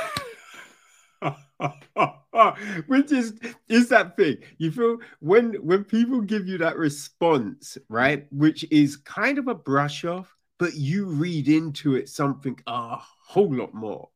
which 2.87 3.13
is 3.13 3.35
is 3.69 3.89
that 3.91 4.17
thing. 4.17 4.39
You 4.59 4.71
feel 4.73 4.99
when 5.21 5.55
when 5.55 5.85
people 5.85 6.21
give 6.21 6.47
you 6.49 6.59
that 6.59 6.77
response 6.77 7.79
right 7.89 8.27
which 8.31 8.65
is 8.71 8.97
kind 8.97 9.39
of 9.39 9.49
a 9.49 9.55
brush 9.55 10.05
off 10.05 10.35
but 10.59 10.75
you 10.75 11.07
read 11.07 11.49
into 11.49 11.95
it 11.97 12.09
something 12.09 12.59
a 12.67 12.97
whole 13.27 13.55
lot 13.55 13.75
more 13.75 14.09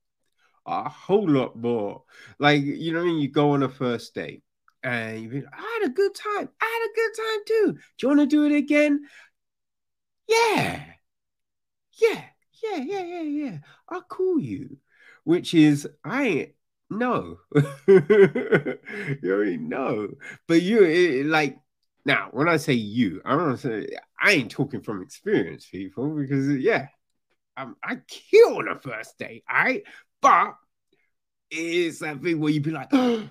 a 0.67 0.89
whole 0.89 1.29
lot 1.29 1.57
more. 1.57 2.05
Like 2.39 2.63
you 2.63 2.93
know 2.93 3.03
when 3.05 3.17
you 3.19 3.29
go 3.31 3.53
on 3.53 3.63
a 3.63 3.69
first 3.69 4.15
date 4.15 4.43
and 4.83 5.23
you 5.23 5.47
I 5.53 5.79
had 5.83 5.91
a 5.91 5.95
good 5.95 6.15
time. 6.15 6.49
I 6.61 6.65
had 6.65 6.91
a 6.91 6.95
good 6.95 7.23
time 7.23 7.41
too. 7.47 7.73
Do 7.73 7.81
you 8.03 8.09
want 8.09 8.21
to 8.21 8.27
do 8.27 8.45
it 8.47 8.57
again? 8.57 9.01
Yeah. 10.29 10.85
Yeah. 11.93 12.25
Yeah 12.63 12.77
yeah 12.77 13.03
yeah 13.03 13.23
yeah. 13.23 13.59
I'll 13.89 14.03
call 14.03 14.39
you. 14.41 14.79
Which 15.25 15.55
is 15.55 15.89
I 16.05 16.53
no, 16.91 17.39
you 17.87 19.21
already 19.25 19.57
know. 19.57 20.09
But 20.47 20.63
you 20.63 20.83
it, 20.85 21.27
like 21.27 21.59
now 22.05 22.29
when 22.33 22.49
I 22.49 22.57
say 22.57 22.73
you, 22.73 23.23
I 23.25 23.37
don't 23.37 23.57
say 23.57 23.87
I 24.21 24.33
ain't 24.33 24.51
talking 24.51 24.83
from 24.83 25.03
experience, 25.03 25.67
people, 25.67 26.11
because 26.11 26.49
yeah, 26.49 26.89
I'm, 27.57 27.77
I 27.83 27.99
kill 28.09 28.59
on 28.59 28.69
a 28.69 28.79
first 28.79 29.23
all 29.23 29.29
right. 29.49 29.83
But 30.21 30.55
it's 31.51 32.01
that 32.01 32.23
thing 32.23 32.41
where 32.41 32.53
you'd 32.53 32.63
be 32.63 32.71
like, 32.71 32.93
yo, 32.93 33.31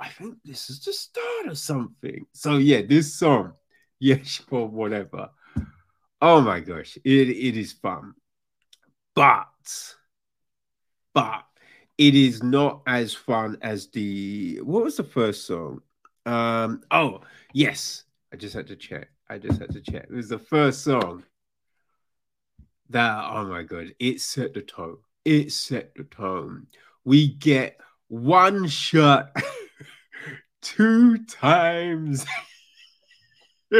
I 0.00 0.08
think 0.08 0.36
this 0.44 0.70
is 0.70 0.84
the 0.84 0.92
start 0.92 1.46
of 1.46 1.58
something. 1.58 2.26
So 2.32 2.58
yeah, 2.58 2.82
this 2.82 3.14
song, 3.14 3.54
yeah, 4.00 4.22
sure, 4.22 4.66
whatever. 4.66 5.30
Oh 6.20 6.40
my 6.40 6.60
gosh, 6.60 6.98
it, 7.04 7.28
it 7.30 7.56
is 7.56 7.72
fun. 7.72 8.14
But 9.14 9.46
but 11.14 11.44
it 12.08 12.16
is 12.16 12.42
not 12.42 12.82
as 12.88 13.14
fun 13.14 13.56
as 13.62 13.86
the 13.86 14.60
what 14.64 14.82
was 14.82 14.96
the 14.96 15.04
first 15.04 15.46
song? 15.46 15.80
Um, 16.26 16.82
oh 16.90 17.20
yes, 17.52 18.02
I 18.32 18.36
just 18.36 18.54
had 18.54 18.66
to 18.68 18.76
check. 18.76 19.08
I 19.28 19.38
just 19.38 19.60
had 19.60 19.70
to 19.72 19.80
check. 19.80 20.06
It 20.10 20.12
was 20.12 20.28
the 20.28 20.40
first 20.40 20.82
song 20.82 21.22
that 22.90 23.24
oh 23.30 23.46
my 23.46 23.62
god, 23.62 23.94
it 24.00 24.20
set 24.20 24.52
the 24.52 24.62
tone. 24.62 24.96
It 25.24 25.52
set 25.52 25.94
the 25.94 26.02
tone. 26.02 26.66
We 27.04 27.28
get 27.34 27.78
one 28.08 28.66
shot 28.66 29.30
two 30.60 31.18
times. 31.18 32.26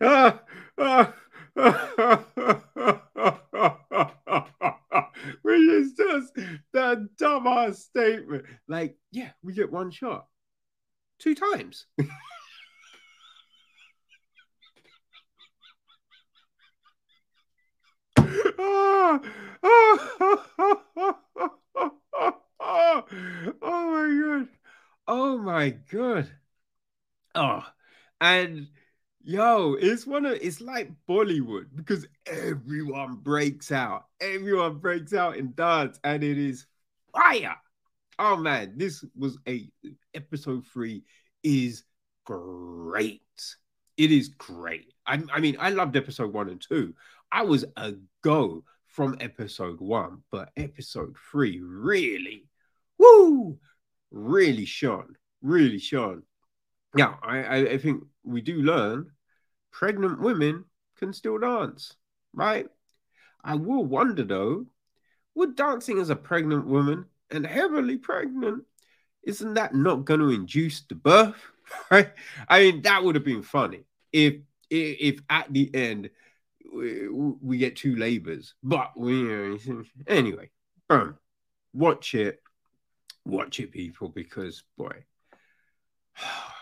ah, 0.00 0.40
ah. 0.78 1.14
Which 5.42 5.60
is 5.60 5.92
just 5.92 6.34
the 6.72 7.08
dumbass 7.20 7.76
statement. 7.76 8.46
Like, 8.68 8.96
yeah, 9.10 9.32
we 9.42 9.52
get 9.52 9.70
one 9.70 9.90
shot 9.90 10.26
two 11.18 11.34
times. 11.34 11.84
oh, 18.18 19.20
oh, 19.62 20.42
oh 23.62 23.90
my 23.90 24.20
god. 24.20 24.48
Oh 25.06 25.38
my 25.38 25.70
god. 25.70 26.30
Oh, 27.34 27.64
and 28.20 28.68
Yo, 29.24 29.74
it's 29.74 30.04
one 30.04 30.26
of 30.26 30.32
it's 30.32 30.60
like 30.60 30.90
Bollywood 31.08 31.66
because 31.76 32.08
everyone 32.26 33.14
breaks 33.14 33.70
out. 33.70 34.06
Everyone 34.20 34.78
breaks 34.78 35.14
out 35.14 35.36
in 35.36 35.54
dance, 35.54 36.00
and 36.02 36.24
it 36.24 36.38
is 36.38 36.66
fire. 37.14 37.54
Oh 38.18 38.36
man, 38.36 38.72
this 38.76 39.04
was 39.14 39.38
a 39.46 39.70
episode 40.12 40.66
three 40.66 41.04
is 41.44 41.84
great. 42.24 43.20
It 43.96 44.10
is 44.10 44.28
great. 44.28 44.92
I, 45.06 45.22
I 45.32 45.38
mean, 45.38 45.56
I 45.60 45.70
loved 45.70 45.96
episode 45.96 46.32
one 46.32 46.48
and 46.48 46.60
two. 46.60 46.92
I 47.30 47.42
was 47.42 47.64
a 47.76 47.94
go 48.24 48.64
from 48.86 49.16
episode 49.20 49.80
one, 49.80 50.22
but 50.32 50.50
episode 50.56 51.16
three 51.30 51.60
really, 51.60 52.48
woo, 52.98 53.56
really 54.10 54.64
shone, 54.64 55.14
really 55.42 55.78
shone. 55.78 56.24
Yeah, 56.96 57.14
I, 57.22 57.66
I, 57.68 57.78
think 57.78 58.04
we 58.22 58.42
do 58.42 58.60
learn 58.60 59.10
pregnant 59.70 60.20
women 60.20 60.66
can 60.98 61.12
still 61.12 61.38
dance, 61.38 61.94
right? 62.34 62.66
I 63.42 63.54
will 63.54 63.84
wonder 63.84 64.24
though, 64.24 64.66
would 65.34 65.56
dancing 65.56 65.98
as 65.98 66.10
a 66.10 66.16
pregnant 66.16 66.66
woman 66.66 67.06
and 67.30 67.46
heavily 67.46 67.96
pregnant, 67.96 68.64
isn't 69.22 69.54
that 69.54 69.74
not 69.74 70.04
going 70.04 70.20
to 70.20 70.30
induce 70.30 70.82
the 70.82 70.94
birth? 70.94 71.36
Right? 71.90 72.12
I 72.48 72.60
mean, 72.60 72.82
that 72.82 73.02
would 73.02 73.14
have 73.14 73.24
been 73.24 73.42
funny 73.42 73.84
if 74.12 74.34
if, 74.68 74.96
if 75.00 75.20
at 75.30 75.50
the 75.50 75.70
end 75.74 76.10
we, 76.70 77.08
we, 77.08 77.56
get 77.56 77.76
two 77.76 77.96
labors. 77.96 78.52
But 78.62 78.92
we 78.94 79.58
anyway, 80.06 80.50
boom, 80.86 81.16
watch 81.72 82.14
it, 82.14 82.42
watch 83.24 83.58
it, 83.60 83.72
people, 83.72 84.08
because 84.08 84.64
boy. 84.76 85.04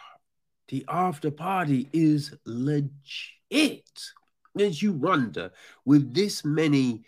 the 0.71 0.85
after 0.89 1.31
party 1.31 1.89
is 1.93 2.33
legit. 2.47 3.83
As 4.59 4.83
you 4.83 4.93
wonder, 4.93 5.53
with 5.85 6.15
this 6.15 6.45
many 6.45 7.05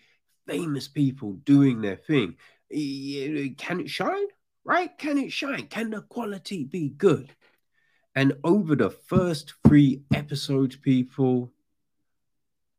famous 0.46 0.88
people 0.88 1.34
doing 1.44 1.80
their 1.80 1.96
thing, 1.96 2.36
can 2.70 3.80
it 3.80 3.88
shine? 3.88 4.26
Right? 4.64 4.96
Can 4.98 5.18
it 5.18 5.32
shine? 5.32 5.68
Can 5.68 5.90
the 5.90 6.02
quality 6.02 6.64
be 6.64 6.90
good? 6.90 7.34
And 8.14 8.34
over 8.44 8.76
the 8.76 8.90
first 8.90 9.54
three 9.66 10.02
episodes, 10.12 10.76
people, 10.76 11.52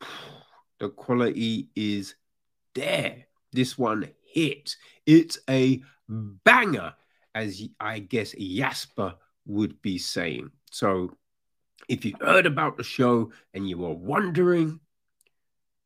the 0.80 0.90
quality 0.90 1.70
is 1.76 2.16
there. 2.76 3.26
This 3.54 3.78
one 3.78 4.10
hit. 4.26 4.76
It's 5.06 5.40
a 5.50 5.82
banger, 6.10 6.94
as 7.34 7.62
I 7.80 8.00
guess 8.00 8.34
Jasper 8.38 9.16
would 9.46 9.82
be 9.82 9.98
saying. 9.98 10.52
So 10.74 11.16
if 11.88 12.04
you 12.04 12.16
heard 12.20 12.48
about 12.48 12.78
the 12.78 12.84
show 12.84 13.32
and 13.54 13.70
you 13.70 13.78
were 13.78 13.94
wondering, 13.94 14.80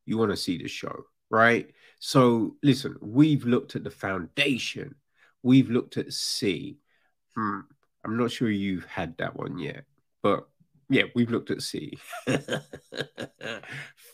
you 0.06 0.18
want 0.18 0.32
to 0.32 0.38
see 0.38 0.58
the 0.58 0.70
show, 0.70 1.04
right? 1.30 1.70
So 2.00 2.56
listen, 2.64 2.96
we've 3.02 3.44
looked 3.44 3.76
at 3.76 3.84
the 3.84 3.92
foundation, 3.92 4.96
we've 5.44 5.70
looked 5.70 5.98
at 5.98 6.14
See. 6.14 6.78
Hmm, 7.36 7.60
I'm 8.06 8.16
not 8.16 8.32
sure 8.32 8.50
you've 8.50 8.86
had 8.86 9.18
that 9.18 9.36
one 9.36 9.60
yet, 9.60 9.84
but 10.24 10.48
yeah, 10.90 11.04
we've 11.14 11.32
looked 11.32 11.52
at 11.52 11.62
See. 11.62 12.00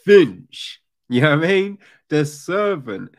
Finch, 0.05 0.81
you 1.07 1.21
know 1.21 1.37
what 1.37 1.45
I 1.45 1.47
mean? 1.47 1.77
The 2.09 2.25
servant. 2.25 3.13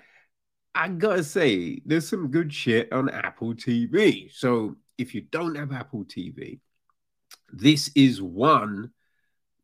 I 0.74 0.89
gotta 0.89 1.22
say, 1.22 1.81
there's 1.86 2.09
some 2.09 2.32
good 2.32 2.52
shit 2.52 2.93
on 2.93 3.09
Apple 3.10 3.55
TV. 3.55 4.28
So 4.35 4.74
if 4.98 5.14
you 5.14 5.20
don't 5.20 5.55
have 5.55 5.70
Apple 5.70 6.05
TV, 6.05 6.59
this 7.56 7.90
is 7.94 8.20
one 8.20 8.90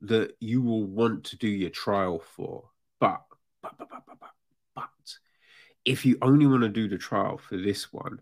that 0.02 0.36
you 0.40 0.62
will 0.62 0.84
want 0.84 1.24
to 1.24 1.36
do 1.36 1.48
your 1.48 1.70
trial 1.70 2.22
for. 2.36 2.70
But, 3.00 3.22
but, 3.62 3.76
but, 3.76 3.88
but, 3.90 4.02
but, 4.06 4.30
but, 4.74 4.88
if 5.84 6.06
you 6.06 6.16
only 6.22 6.46
want 6.46 6.62
to 6.62 6.68
do 6.68 6.88
the 6.88 6.98
trial 6.98 7.38
for 7.38 7.56
this 7.56 7.92
one, 7.92 8.20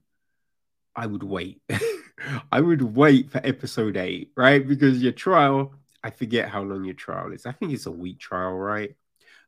I 0.96 1.06
would 1.06 1.22
wait. 1.22 1.60
I 2.52 2.60
would 2.60 2.82
wait 2.82 3.30
for 3.30 3.40
episode 3.44 3.96
eight, 3.96 4.32
right? 4.36 4.66
Because 4.66 5.02
your 5.02 5.12
trial, 5.12 5.74
I 6.02 6.10
forget 6.10 6.48
how 6.48 6.62
long 6.62 6.84
your 6.84 6.94
trial 6.94 7.32
is. 7.32 7.46
I 7.46 7.52
think 7.52 7.72
it's 7.72 7.86
a 7.86 7.92
week 7.92 8.18
trial, 8.18 8.54
right? 8.54 8.96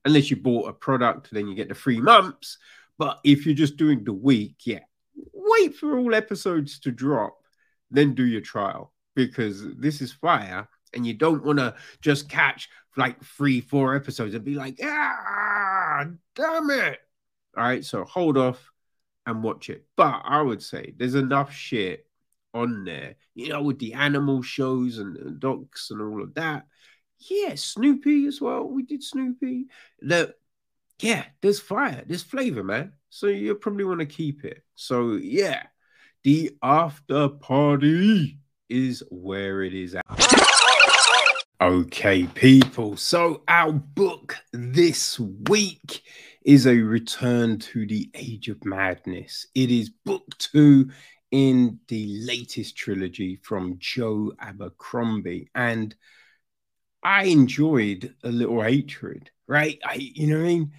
Unless 0.05 0.31
you 0.31 0.37
bought 0.37 0.69
a 0.69 0.73
product, 0.73 1.31
then 1.33 1.49
you 1.49 1.55
get 1.55 1.69
the 1.69 1.75
three 1.75 2.01
months. 2.01 2.59
But 2.99 3.21
if 3.25 3.47
you're 3.47 3.55
just 3.55 3.77
doing 3.77 4.05
the 4.05 4.13
week, 4.13 4.57
yeah, 4.65 4.81
wait 5.33 5.75
for 5.77 5.99
all 5.99 6.15
episodes 6.15 6.79
to 6.81 6.91
drop, 6.91 7.39
then 7.91 8.15
do 8.15 8.25
your 8.25 8.43
trial 8.43 8.93
because 9.27 9.65
this 9.77 10.01
is 10.01 10.13
fire 10.13 10.69
and 10.95 11.07
you 11.07 11.15
don't 11.15 11.45
want 11.45 11.59
to 11.59 11.75
just 12.01 12.29
catch 12.29 12.69
like 12.97 13.23
three, 13.25 13.61
four 13.61 13.95
episodes 13.95 14.35
and 14.35 14.45
be 14.45 14.55
like, 14.55 14.79
ah, 14.83 16.07
damn 16.35 16.71
it. 16.71 16.99
All 17.57 17.65
right, 17.65 17.85
so 17.85 18.05
hold 18.05 18.37
off 18.37 18.71
and 19.27 19.43
watch 19.43 19.71
it. 19.71 19.85
But 19.97 20.23
I 20.25 20.41
would 20.43 20.63
say 20.63 20.95
there's 20.97 21.15
enough 21.15 21.53
shit 21.53 22.07
on 22.53 22.85
there, 22.85 23.17
you 23.35 23.49
know, 23.49 23.63
with 23.63 23.79
the 23.79 23.95
animal 23.95 24.43
shows 24.43 24.99
and, 24.99 25.17
and 25.17 25.43
and 25.43 26.01
all 26.03 26.23
of 26.23 26.35
that. 26.35 26.67
Yeah, 27.19 27.55
Snoopy 27.55 28.27
as 28.27 28.41
well. 28.41 28.65
We 28.65 28.83
did 28.83 29.03
Snoopy. 29.03 29.67
The 30.01 30.35
yeah, 31.01 31.25
there's 31.41 31.61
fire, 31.61 32.03
there's 32.07 32.23
flavor, 32.23 32.65
man. 32.65 32.93
So 33.09 33.27
you 33.27 33.55
probably 33.55 33.85
want 33.85 34.01
to 34.01 34.07
keep 34.07 34.45
it. 34.45 34.63
So 34.75 35.13
yeah, 35.13 35.65
the 36.25 36.57
after 36.63 37.29
party 37.29 38.40
is 38.71 39.03
where 39.11 39.63
it 39.63 39.75
is 39.75 39.95
at. 39.95 40.05
Okay, 41.61 42.27
people. 42.27 42.97
So 42.97 43.43
our 43.47 43.71
book 43.71 44.37
this 44.53 45.21
week 45.21 46.03
is 46.43 46.67
a 46.67 46.77
return 46.77 47.59
to 47.59 47.87
the 47.87 48.11
Age 48.15 48.49
of 48.49 48.65
Madness. 48.65 49.47
It 49.55 49.71
is 49.71 49.91
book 49.91 50.25
two 50.39 50.91
in 51.31 51.79
the 51.89 52.25
latest 52.25 52.77
trilogy 52.77 53.39
from 53.43 53.77
Joe 53.79 54.33
Abercrombie. 54.41 55.51
And 55.55 55.95
I 57.03 57.25
enjoyed 57.25 58.15
A 58.25 58.31
Little 58.31 58.63
Hatred, 58.63 59.31
right? 59.47 59.79
I, 59.85 59.95
you 59.95 60.29
know 60.29 60.39
what 60.39 60.45
I 60.45 60.49
mean? 60.49 60.73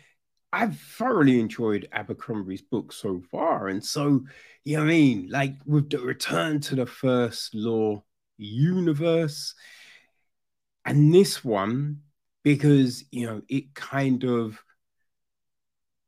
I've 0.54 0.78
thoroughly 0.78 1.40
enjoyed 1.40 1.88
Abercrombie's 1.92 2.62
book 2.62 2.92
so 2.92 3.22
far. 3.32 3.68
And 3.70 3.84
so, 3.84 4.26
you 4.64 4.78
know 4.78 4.84
I 4.84 4.88
mean? 4.88 5.30
Like 5.30 5.56
with 5.66 5.90
the 5.90 6.00
return 6.00 6.60
to 6.62 6.76
the 6.76 6.86
first 6.86 7.56
law 7.56 8.04
universe, 8.38 9.56
and 10.84 11.14
this 11.14 11.44
one, 11.44 12.02
because, 12.44 13.04
you 13.12 13.28
know, 13.28 13.42
it 13.48 13.74
kind 13.76 14.24
of 14.24 14.62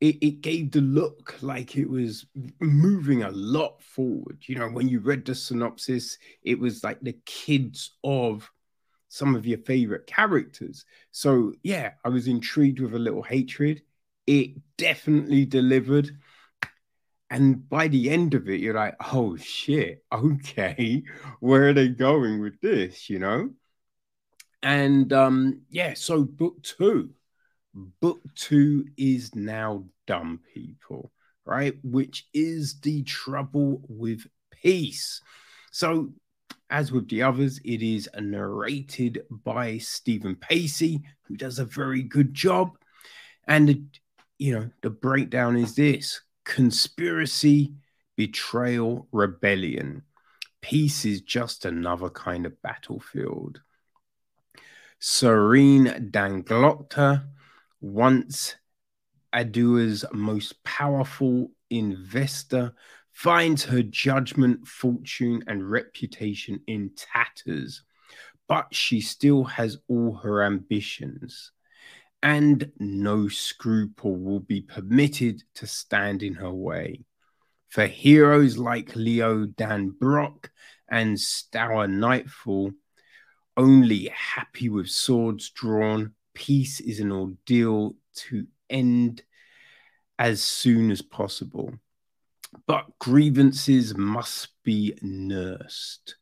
it, 0.02 0.18
it 0.22 0.42
gave 0.42 0.72
the 0.72 0.82
look 0.82 1.38
like 1.42 1.78
it 1.78 1.90
was 1.90 2.26
moving 2.60 3.24
a 3.24 3.32
lot 3.32 3.82
forward. 3.82 4.40
You 4.48 4.56
know, 4.56 4.68
when 4.68 4.90
you 4.90 5.00
read 5.00 5.24
the 5.24 5.34
synopsis, 5.34 6.18
it 6.42 6.60
was 6.60 6.84
like 6.84 7.00
the 7.00 7.18
kids 7.26 7.92
of 8.04 8.52
some 9.08 9.34
of 9.34 9.46
your 9.46 9.60
favorite 9.60 10.06
characters. 10.06 10.84
So, 11.12 11.54
yeah, 11.64 11.92
I 12.04 12.10
was 12.10 12.28
intrigued 12.28 12.82
with 12.82 12.96
a 12.96 13.00
little 13.00 13.24
hatred. 13.24 13.84
It 14.26 14.52
definitely 14.78 15.46
delivered. 15.46 16.12
And 17.30 17.68
by 17.68 17.88
the 17.88 18.10
end 18.10 18.36
of 18.36 18.48
it, 18.48 18.60
you're 18.60 18.76
like, 18.76 18.96
oh 19.14 19.36
shit, 19.38 20.04
okay, 20.14 21.04
where 21.40 21.70
are 21.70 21.74
they 21.74 21.90
going 21.90 22.42
with 22.42 22.60
this? 22.62 23.10
You 23.10 23.20
know? 23.20 23.50
And 24.62 25.12
um, 25.12 25.62
yeah, 25.70 25.94
so 25.96 26.24
book 26.24 26.62
two 26.64 27.14
book 27.74 28.22
two 28.36 28.86
is 28.98 29.34
now 29.36 29.86
done, 30.06 30.40
people, 30.54 31.12
right? 31.46 31.74
Which 31.84 32.28
is 32.34 32.80
the 32.82 33.04
trouble 33.04 33.82
with 33.88 34.26
peace. 34.52 35.22
So, 35.72 36.10
as 36.70 36.92
with 36.92 37.10
the 37.10 37.24
others, 37.24 37.60
it 37.64 37.82
is 37.82 38.10
narrated 38.20 39.24
by 39.30 39.78
Steven 39.78 40.36
Pacey, 40.36 41.02
who 41.24 41.36
does 41.36 41.60
a 41.60 41.66
very 41.66 42.04
good 42.04 42.34
job. 42.34 42.72
And, 43.48 43.90
you 44.38 44.54
know, 44.54 44.70
the 44.82 44.90
breakdown 44.90 45.58
is 45.58 45.76
this 45.76 46.22
conspiracy, 46.46 47.74
betrayal, 48.16 49.08
rebellion. 49.12 50.04
Peace 50.62 51.06
is 51.06 51.22
just 51.22 51.66
another 51.66 52.10
kind 52.10 52.46
of 52.46 52.62
battlefield. 52.62 53.62
Serene 55.00 56.10
Danglokta 56.12 57.26
once 57.82 58.56
Adua's 59.34 60.06
most 60.14 60.64
powerful 60.64 61.52
investor 61.70 62.74
finds 63.12 63.64
her 63.66 63.84
judgment, 63.84 64.68
fortune, 64.68 65.44
and 65.48 65.70
reputation 65.70 66.62
in 66.68 66.92
tatters, 66.96 67.84
but 68.48 68.68
she 68.74 69.02
still 69.02 69.44
has 69.44 69.78
all 69.88 70.16
her 70.16 70.44
ambitions, 70.44 71.52
and 72.24 72.72
no 72.80 73.28
scruple 73.28 74.16
will 74.16 74.40
be 74.40 74.62
permitted 74.62 75.44
to 75.56 75.68
stand 75.68 76.24
in 76.24 76.34
her 76.36 76.54
way. 76.54 77.02
For 77.68 77.86
heroes 77.86 78.58
like 78.58 78.96
Leo 78.96 79.46
Dan 79.46 79.90
Brock 79.90 80.50
and 80.90 81.20
Stour 81.20 81.88
Nightfall, 81.88 82.72
only 83.58 84.10
happy 84.16 84.70
with 84.70 84.90
swords 84.90 85.50
drawn 85.50 86.14
peace 86.34 86.80
is 86.80 87.02
an 87.02 87.12
ordeal 87.12 87.96
to 88.16 88.48
end 88.70 89.22
as 90.18 90.42
soon 90.42 90.92
as 90.92 91.02
possible. 91.02 91.74
But 92.68 92.86
grievances 93.00 93.98
must 93.98 94.48
be 94.64 94.98
nursed, 95.02 96.16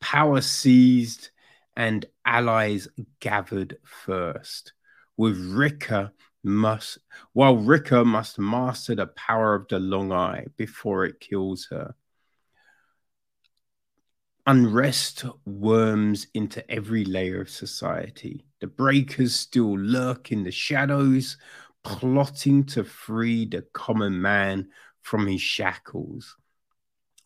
power 0.00 0.42
seized, 0.42 1.30
and 1.74 2.04
allies 2.26 2.88
gathered 3.20 3.78
first. 3.84 4.74
With 5.16 5.38
Rikke 5.38 6.10
must, 6.42 6.98
while 7.32 7.56
Rikke 7.56 8.04
must 8.04 8.38
master 8.38 8.94
the 8.94 9.06
power 9.06 9.54
of 9.54 9.66
the 9.68 9.78
long 9.78 10.12
eye 10.12 10.46
before 10.56 11.04
it 11.04 11.20
kills 11.20 11.66
her. 11.70 11.94
Unrest 14.46 15.24
worms 15.44 16.28
into 16.34 16.68
every 16.70 17.04
layer 17.04 17.40
of 17.40 17.50
society. 17.50 18.44
The 18.60 18.68
breakers 18.68 19.34
still 19.34 19.76
lurk 19.76 20.30
in 20.30 20.44
the 20.44 20.52
shadows, 20.52 21.36
plotting 21.82 22.64
to 22.64 22.84
free 22.84 23.46
the 23.46 23.62
common 23.72 24.20
man 24.20 24.68
from 25.02 25.26
his 25.26 25.40
shackles, 25.40 26.36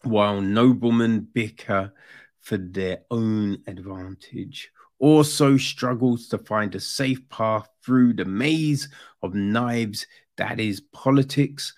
while 0.03 0.41
noblemen 0.41 1.21
bicker 1.21 1.93
for 2.39 2.57
their 2.57 3.03
own 3.11 3.63
advantage. 3.67 4.71
Orso 5.01 5.57
struggles 5.57 6.29
to 6.29 6.39
find 6.39 6.75
a 6.75 6.81
safe 6.81 7.27
path 7.31 7.69
through 7.83 8.13
the 8.13 8.27
maze 8.27 8.89
of 9.23 9.35
knives 9.35 10.07
that 10.37 10.61
is 10.61 10.83
politics, 10.93 11.73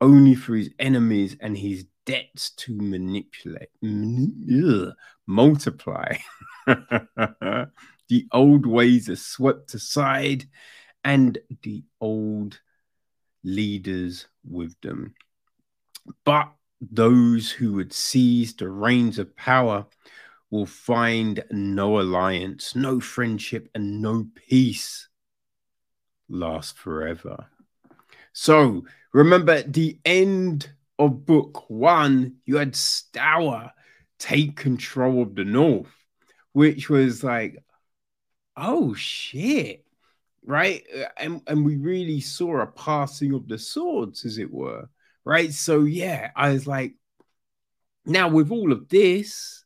only 0.00 0.34
for 0.36 0.54
his 0.54 0.70
enemies 0.78 1.36
and 1.40 1.58
his 1.58 1.86
debts 2.06 2.50
to 2.52 2.74
manipulate, 2.76 3.68
multiply. 5.26 6.16
the 6.66 8.26
old 8.32 8.64
ways 8.64 9.08
are 9.08 9.16
swept 9.16 9.74
aside, 9.74 10.44
and 11.04 11.38
the 11.62 11.82
old 12.00 12.60
leaders 13.42 14.26
with 14.48 14.80
them. 14.82 15.14
But 16.24 16.52
those 16.80 17.50
who 17.50 17.72
would 17.74 17.92
seize 17.92 18.54
the 18.54 18.68
reins 18.68 19.18
of 19.18 19.34
power 19.34 19.86
will 20.50 20.66
find 20.66 21.42
no 21.50 22.00
alliance, 22.00 22.74
no 22.74 23.00
friendship, 23.00 23.68
and 23.74 24.00
no 24.00 24.26
peace 24.34 25.08
last 26.28 26.78
forever. 26.78 27.46
So 28.32 28.84
remember, 29.12 29.52
at 29.52 29.72
the 29.72 29.98
end 30.04 30.70
of 30.98 31.26
book 31.26 31.68
one, 31.68 32.36
you 32.44 32.56
had 32.56 32.74
Stour 32.74 33.72
take 34.18 34.56
control 34.56 35.22
of 35.22 35.34
the 35.34 35.44
North, 35.44 35.92
which 36.52 36.88
was 36.88 37.22
like, 37.22 37.62
oh 38.56 38.94
shit, 38.94 39.84
right? 40.44 40.82
And 41.16 41.42
and 41.46 41.64
we 41.64 41.76
really 41.76 42.20
saw 42.20 42.60
a 42.60 42.66
passing 42.66 43.34
of 43.34 43.48
the 43.48 43.58
swords, 43.58 44.24
as 44.24 44.38
it 44.38 44.52
were, 44.52 44.88
right? 45.24 45.52
So 45.52 45.84
yeah, 45.84 46.30
I 46.34 46.52
was 46.52 46.66
like, 46.66 46.94
now 48.04 48.28
with 48.28 48.50
all 48.50 48.72
of 48.72 48.88
this, 48.88 49.64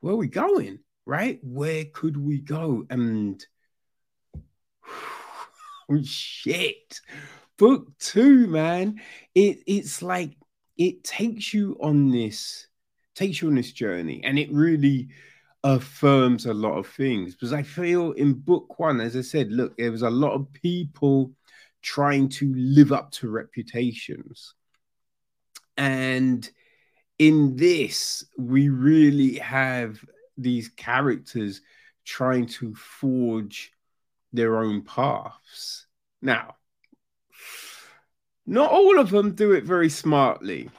where 0.00 0.14
are 0.14 0.16
we 0.16 0.28
going, 0.28 0.78
right? 1.06 1.40
Where 1.42 1.84
could 1.86 2.16
we 2.16 2.38
go? 2.38 2.84
And 2.90 3.44
oh, 5.90 6.02
shit, 6.02 7.00
book 7.56 7.86
two, 7.98 8.46
man. 8.46 9.00
It 9.34 9.62
it's 9.66 10.02
like 10.02 10.36
it 10.76 11.04
takes 11.04 11.52
you 11.52 11.76
on 11.80 12.10
this, 12.10 12.68
takes 13.14 13.42
you 13.42 13.48
on 13.48 13.54
this 13.54 13.72
journey, 13.72 14.22
and 14.24 14.38
it 14.38 14.52
really 14.52 15.08
affirms 15.64 16.46
a 16.46 16.54
lot 16.54 16.78
of 16.78 16.86
things. 16.86 17.34
Because 17.34 17.52
I 17.52 17.62
feel 17.62 18.12
in 18.12 18.34
book 18.34 18.78
one, 18.78 19.00
as 19.00 19.16
I 19.16 19.22
said, 19.22 19.50
look, 19.50 19.76
there 19.76 19.92
was 19.92 20.02
a 20.02 20.10
lot 20.10 20.32
of 20.32 20.52
people 20.52 21.32
trying 21.82 22.28
to 22.28 22.52
live 22.54 22.92
up 22.92 23.10
to 23.12 23.30
reputations. 23.30 24.54
And 25.76 26.48
in 27.18 27.56
this, 27.56 28.24
we 28.36 28.68
really 28.68 29.36
have 29.38 29.98
these 30.36 30.68
characters 30.68 31.60
trying 32.04 32.46
to 32.46 32.74
forge 32.74 33.72
their 34.32 34.58
own 34.58 34.82
paths. 34.82 35.86
Now, 36.22 36.54
not 38.46 38.70
all 38.70 38.98
of 38.98 39.10
them 39.10 39.34
do 39.34 39.52
it 39.52 39.64
very 39.64 39.88
smartly, 39.88 40.70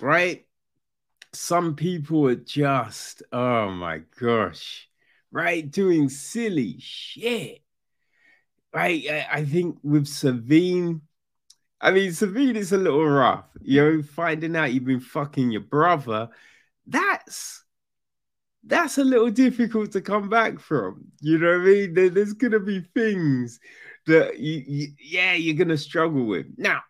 right? 0.00 0.46
Some 1.32 1.76
people 1.76 2.28
are 2.28 2.36
just, 2.36 3.22
oh 3.32 3.70
my 3.70 4.02
gosh, 4.18 4.88
right? 5.30 5.68
Doing 5.68 6.08
silly 6.08 6.76
shit. 6.78 7.62
Right? 8.72 9.04
I, 9.10 9.26
I 9.32 9.44
think 9.44 9.78
with 9.82 10.06
Savine, 10.06 11.00
I 11.80 11.90
mean, 11.92 12.10
Savine 12.10 12.56
is 12.56 12.72
a 12.72 12.78
little 12.78 13.06
rough. 13.06 13.46
You 13.62 13.82
know, 13.82 14.02
finding 14.02 14.56
out 14.56 14.72
you've 14.72 14.84
been 14.84 15.00
fucking 15.00 15.50
your 15.50 15.62
brother, 15.62 16.28
that's 16.86 17.64
that's 18.64 18.98
a 18.98 19.04
little 19.04 19.30
difficult 19.30 19.92
to 19.92 20.00
come 20.00 20.28
back 20.28 20.58
from. 20.60 21.06
You 21.20 21.38
know 21.38 21.58
what 21.58 21.62
I 21.62 21.64
mean? 21.64 21.94
There, 21.94 22.10
there's 22.10 22.34
gonna 22.34 22.60
be 22.60 22.80
things 22.94 23.58
that 24.06 24.38
you, 24.38 24.62
you 24.66 24.88
yeah 25.02 25.32
you're 25.34 25.56
gonna 25.56 25.78
struggle 25.78 26.24
with. 26.26 26.46
Now, 26.56 26.82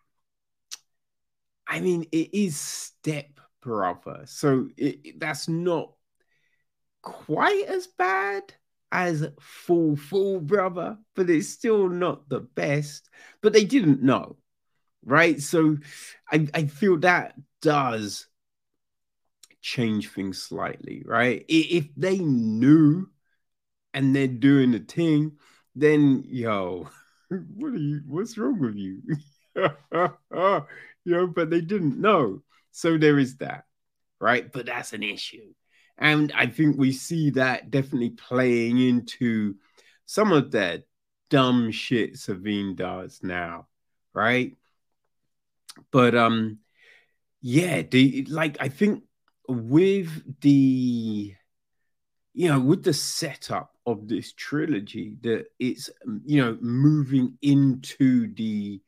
I 1.67 1.79
mean, 1.79 2.05
it 2.11 2.33
is 2.33 2.57
step 2.57 3.39
brother, 3.61 4.23
so 4.25 4.69
it, 4.77 5.19
that's 5.19 5.47
not 5.47 5.93
quite 7.01 7.65
as 7.67 7.87
bad 7.87 8.53
as 8.91 9.27
full 9.39 9.95
full 9.95 10.41
brother, 10.41 10.97
but 11.15 11.29
it's 11.29 11.49
still 11.49 11.87
not 11.87 12.27
the 12.27 12.41
best. 12.41 13.09
But 13.41 13.53
they 13.53 13.63
didn't 13.63 14.03
know, 14.03 14.35
right? 15.05 15.41
So 15.41 15.77
I, 16.31 16.47
I 16.53 16.65
feel 16.65 16.97
that 16.99 17.35
does 17.61 18.27
change 19.61 20.09
things 20.09 20.41
slightly, 20.41 21.03
right? 21.05 21.45
If 21.47 21.87
they 21.95 22.17
knew 22.17 23.09
and 23.93 24.15
they're 24.15 24.27
doing 24.27 24.71
the 24.71 24.79
thing, 24.79 25.33
then 25.75 26.23
yo, 26.25 26.89
what 27.29 27.73
are 27.73 27.77
you? 27.77 28.01
What's 28.07 28.37
wrong 28.37 28.59
with 28.59 28.75
you? 28.75 29.01
you 29.55 31.11
know, 31.11 31.27
but 31.27 31.49
they 31.49 31.61
didn't 31.61 31.99
know, 31.99 32.41
so 32.71 32.97
there 32.97 33.19
is 33.19 33.37
that, 33.37 33.65
right? 34.19 34.51
But 34.51 34.65
that's 34.65 34.93
an 34.93 35.03
issue, 35.03 35.53
and 35.97 36.31
I 36.35 36.47
think 36.47 36.77
we 36.77 36.91
see 36.91 37.31
that 37.31 37.69
definitely 37.69 38.11
playing 38.11 38.79
into 38.79 39.55
some 40.05 40.31
of 40.31 40.51
that 40.51 40.83
dumb 41.29 41.71
shit 41.71 42.17
Savine 42.17 42.75
does 42.75 43.19
now, 43.23 43.67
right? 44.13 44.55
But 45.91 46.15
um, 46.15 46.59
yeah, 47.41 47.81
the 47.81 48.25
like 48.29 48.57
I 48.59 48.69
think 48.69 49.03
with 49.47 50.41
the 50.41 51.33
you 52.33 52.47
know 52.47 52.59
with 52.59 52.83
the 52.83 52.93
setup 52.93 53.75
of 53.85 54.07
this 54.07 54.33
trilogy 54.33 55.17
that 55.21 55.45
it's 55.59 55.89
you 56.25 56.41
know 56.41 56.57
moving 56.61 57.37
into 57.41 58.33
the 58.35 58.81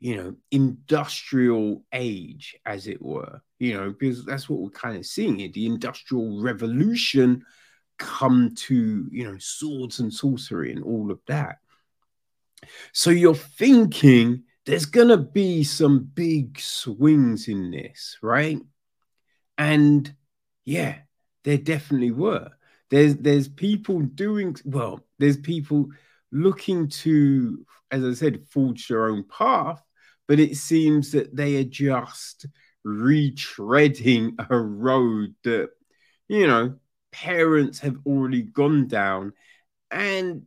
you 0.00 0.16
know 0.16 0.34
industrial 0.50 1.84
age 1.92 2.56
as 2.66 2.86
it 2.86 3.00
were 3.00 3.40
you 3.58 3.74
know 3.74 3.90
because 3.90 4.24
that's 4.24 4.48
what 4.48 4.60
we're 4.60 4.70
kind 4.70 4.96
of 4.96 5.06
seeing 5.06 5.38
here 5.38 5.48
the 5.48 5.66
industrial 5.66 6.40
revolution 6.42 7.44
come 7.98 8.54
to 8.54 9.08
you 9.10 9.24
know 9.24 9.36
swords 9.38 10.00
and 10.00 10.12
sorcery 10.12 10.72
and 10.72 10.82
all 10.82 11.10
of 11.10 11.20
that. 11.26 11.58
So 12.92 13.10
you're 13.10 13.34
thinking 13.34 14.44
there's 14.68 14.86
gonna 14.86 15.16
be 15.16 15.64
some 15.64 15.98
big 16.14 16.60
swings 16.60 17.48
in 17.48 17.70
this 17.70 18.18
right 18.22 18.60
and 19.58 20.14
yeah, 20.64 20.98
there 21.44 21.58
definitely 21.58 22.12
were. 22.12 22.50
There's 22.90 23.16
there's 23.16 23.48
people 23.48 24.00
doing 24.00 24.56
well, 24.64 25.00
there's 25.18 25.38
people 25.38 25.88
looking 26.30 26.88
to, 26.88 27.64
as 27.90 28.04
I 28.04 28.12
said, 28.12 28.46
forge 28.48 28.86
their 28.86 29.06
own 29.08 29.24
path, 29.24 29.82
but 30.26 30.38
it 30.38 30.56
seems 30.56 31.12
that 31.12 31.34
they 31.34 31.56
are 31.56 31.64
just 31.64 32.46
retreading 32.86 34.34
a 34.50 34.58
road 34.58 35.34
that, 35.44 35.70
you 36.28 36.46
know, 36.46 36.76
parents 37.12 37.78
have 37.80 37.96
already 38.06 38.42
gone 38.42 38.86
down 38.86 39.32
and 39.90 40.42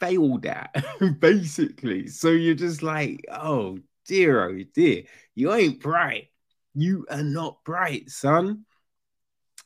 failed 0.00 0.46
at, 0.46 0.84
basically. 1.20 2.08
So 2.08 2.30
you're 2.30 2.54
just 2.54 2.82
like, 2.82 3.24
oh 3.30 3.78
dear, 4.06 4.48
oh 4.48 4.58
dear, 4.74 5.04
you 5.34 5.52
ain't 5.52 5.80
bright. 5.80 6.28
You 6.74 7.06
are 7.10 7.22
not 7.22 7.62
bright, 7.64 8.10
son. 8.10 8.64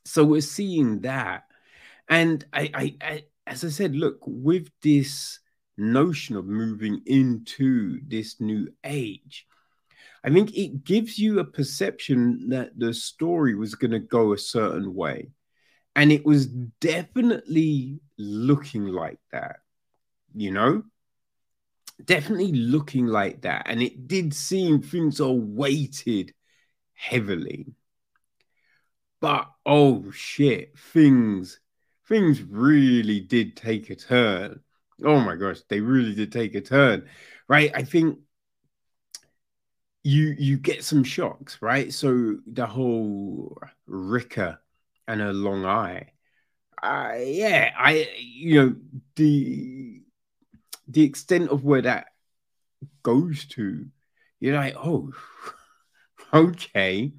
So 0.04 0.24
we're 0.24 0.40
seeing 0.40 1.00
that. 1.00 1.44
And 2.08 2.44
I, 2.52 2.70
I, 2.74 2.96
I 3.00 3.24
as 3.46 3.64
I 3.64 3.68
said, 3.68 3.94
look, 3.94 4.18
with 4.26 4.68
this 4.82 5.40
notion 5.76 6.36
of 6.36 6.46
moving 6.46 7.02
into 7.06 8.00
this 8.06 8.40
new 8.40 8.68
age, 8.84 9.46
I 10.24 10.30
think 10.30 10.56
it 10.56 10.84
gives 10.84 11.18
you 11.18 11.38
a 11.38 11.44
perception 11.44 12.48
that 12.48 12.78
the 12.78 12.94
story 12.94 13.54
was 13.54 13.74
going 13.74 13.90
to 13.90 13.98
go 13.98 14.32
a 14.32 14.38
certain 14.38 14.94
way. 14.94 15.28
And 15.96 16.10
it 16.10 16.24
was 16.24 16.46
definitely 16.46 18.00
looking 18.18 18.86
like 18.86 19.18
that, 19.32 19.56
you 20.34 20.50
know? 20.50 20.82
Definitely 22.04 22.52
looking 22.52 23.06
like 23.06 23.42
that. 23.42 23.64
And 23.66 23.80
it 23.80 24.08
did 24.08 24.34
seem 24.34 24.82
things 24.82 25.20
are 25.20 25.32
weighted 25.32 26.34
heavily. 26.94 27.66
But 29.20 29.48
oh 29.64 30.10
shit, 30.10 30.78
things 30.78 31.60
things 32.08 32.42
really 32.42 33.20
did 33.20 33.56
take 33.56 33.90
a 33.90 33.96
turn. 33.96 34.60
Oh 35.04 35.20
my 35.20 35.36
gosh, 35.36 35.60
they 35.68 35.80
really 35.80 36.14
did 36.14 36.32
take 36.32 36.54
a 36.54 36.60
turn. 36.60 37.08
Right? 37.48 37.70
I 37.74 37.84
think 37.84 38.18
you 40.02 40.34
you 40.38 40.58
get 40.58 40.84
some 40.84 41.02
shocks, 41.02 41.58
right? 41.62 41.92
So 41.92 42.36
the 42.46 42.66
whole 42.66 43.58
Rikke 43.88 44.58
and 45.08 45.20
her 45.20 45.32
long 45.32 45.64
eye. 45.64 46.10
Uh, 46.82 47.14
yeah, 47.16 47.72
I 47.78 48.08
you 48.18 48.54
know 48.60 48.76
the 49.16 50.02
the 50.88 51.02
extent 51.02 51.50
of 51.50 51.64
where 51.64 51.82
that 51.82 52.06
goes 53.02 53.46
to, 53.46 53.86
you're 54.40 54.56
like, 54.56 54.76
oh, 54.76 55.12
okay. 56.34 57.12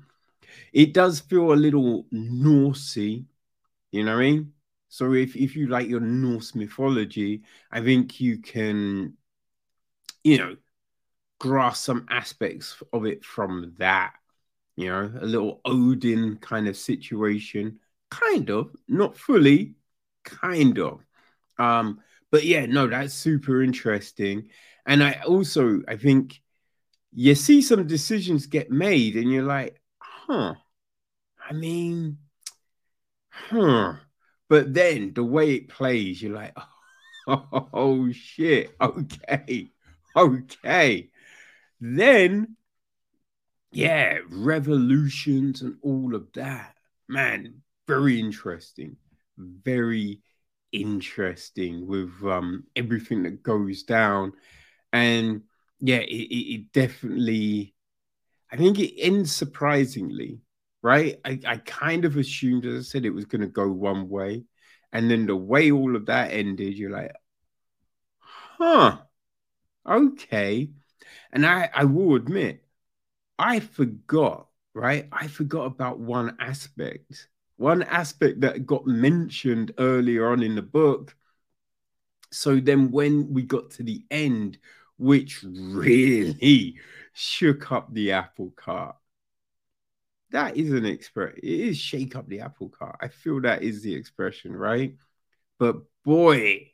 It 0.71 0.93
does 0.93 1.19
feel 1.19 1.53
a 1.53 1.55
little 1.55 2.05
Norsey, 2.11 3.25
you 3.91 4.03
know 4.03 4.13
what 4.13 4.23
I 4.23 4.29
mean? 4.29 4.53
So 4.89 5.13
if, 5.13 5.35
if 5.35 5.55
you 5.55 5.67
like 5.67 5.89
your 5.89 5.99
Norse 5.99 6.55
mythology, 6.55 7.43
I 7.71 7.81
think 7.81 8.21
you 8.21 8.37
can, 8.39 9.17
you 10.23 10.37
know, 10.37 10.55
grasp 11.39 11.83
some 11.83 12.05
aspects 12.09 12.81
of 12.93 13.05
it 13.05 13.25
from 13.25 13.73
that. 13.77 14.13
You 14.77 14.89
know, 14.89 15.11
a 15.21 15.25
little 15.25 15.61
Odin 15.65 16.37
kind 16.37 16.67
of 16.67 16.77
situation. 16.77 17.79
Kind 18.09 18.49
of, 18.49 18.75
not 18.87 19.17
fully, 19.17 19.75
kind 20.23 20.79
of. 20.79 21.01
Um, 21.57 21.99
but 22.35 22.43
yeah, 22.43 22.65
no, 22.65 22.85
that's 22.85 23.13
super 23.13 23.63
interesting. 23.63 24.49
And 24.85 25.01
I 25.01 25.21
also 25.25 25.81
I 25.87 25.95
think 25.95 26.41
you 27.13 27.33
see 27.33 27.61
some 27.61 27.87
decisions 27.87 28.47
get 28.47 28.69
made 28.69 29.15
and 29.15 29.31
you're 29.31 29.45
like, 29.45 29.79
huh, 29.99 30.55
I 31.49 31.53
mean, 31.53 32.17
huh. 33.29 33.93
But 34.49 34.73
then 34.73 35.13
the 35.13 35.23
way 35.23 35.53
it 35.53 35.69
plays, 35.69 36.21
you're 36.21 36.35
like, 36.35 36.57
oh, 37.25 37.69
oh 37.73 38.11
shit, 38.11 38.75
okay, 38.81 39.71
okay. 40.17 41.09
Then, 41.79 42.57
yeah, 43.71 44.17
revolutions 44.29 45.61
and 45.61 45.77
all 45.81 46.13
of 46.13 46.33
that. 46.33 46.75
Man, 47.07 47.61
very 47.87 48.19
interesting. 48.19 48.97
Very 49.37 50.19
interesting 50.81 51.87
with 51.87 52.11
um 52.23 52.65
everything 52.75 53.23
that 53.23 53.43
goes 53.43 53.83
down. 53.83 54.33
And 54.93 55.43
yeah, 55.79 55.97
it, 55.97 56.05
it, 56.31 56.71
definitely. 56.73 57.73
I 58.51 58.57
think 58.57 58.79
it 58.79 58.99
ends 59.01 59.35
surprisingly, 59.35 60.39
right? 60.81 61.17
I, 61.25 61.39
I 61.45 61.57
kind 61.57 62.05
of 62.05 62.17
assumed, 62.17 62.65
as 62.65 62.79
I 62.79 62.83
said, 62.83 63.05
it 63.05 63.09
was 63.11 63.25
going 63.25 63.41
to 63.41 63.47
go 63.47 63.69
one 63.69 64.09
way, 64.09 64.45
and 64.93 65.09
then 65.11 65.25
the 65.25 65.35
way 65.35 65.71
all 65.71 65.95
of 65.95 66.05
that 66.07 66.31
ended, 66.31 66.77
you're 66.77 66.91
like, 66.91 67.11
huh, 68.19 68.97
okay. 69.87 70.69
And 71.31 71.45
I, 71.45 71.69
I 71.73 71.85
will 71.85 72.15
admit, 72.15 72.63
I 73.39 73.59
forgot, 73.59 74.47
right? 74.73 75.07
I 75.11 75.27
forgot 75.27 75.65
about 75.65 75.99
one 75.99 76.37
aspect, 76.39 77.27
one 77.57 77.83
aspect 77.83 78.41
that 78.41 78.65
got 78.65 78.85
mentioned 78.85 79.73
earlier 79.77 80.27
on 80.27 80.43
in 80.43 80.55
the 80.55 80.61
book. 80.61 81.15
So 82.31 82.59
then 82.59 82.91
when 82.91 83.33
we 83.33 83.43
got 83.43 83.71
to 83.71 83.83
the 83.83 84.03
end, 84.11 84.57
which 84.97 85.43
really 85.43 86.75
shook 87.13 87.71
up 87.71 87.93
the 87.93 88.11
apple 88.11 88.51
cart. 88.55 88.95
That 90.31 90.57
is 90.57 90.71
an 90.71 90.85
expression. 90.85 91.39
It 91.43 91.59
is 91.59 91.77
shake 91.77 92.15
up 92.15 92.27
the 92.27 92.41
apple 92.41 92.69
cart. 92.69 92.97
I 93.01 93.07
feel 93.07 93.41
that 93.41 93.63
is 93.63 93.83
the 93.83 93.95
expression, 93.95 94.55
right? 94.55 94.95
But 95.59 95.77
boy, 96.03 96.71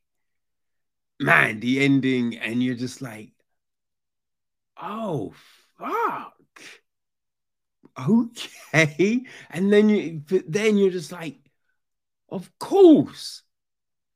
man, 1.19 1.59
the 1.59 1.83
ending, 1.83 2.37
and 2.37 2.63
you're 2.63 2.75
just 2.75 3.01
like, 3.01 3.31
oh, 4.81 5.33
fuck. 5.77 6.33
Okay. 7.99 9.25
And 9.49 9.71
then 9.71 9.89
you, 9.89 10.23
then 10.47 10.77
you're 10.77 10.91
just 10.91 11.11
like, 11.11 11.37
of 12.29 12.49
course, 12.59 13.43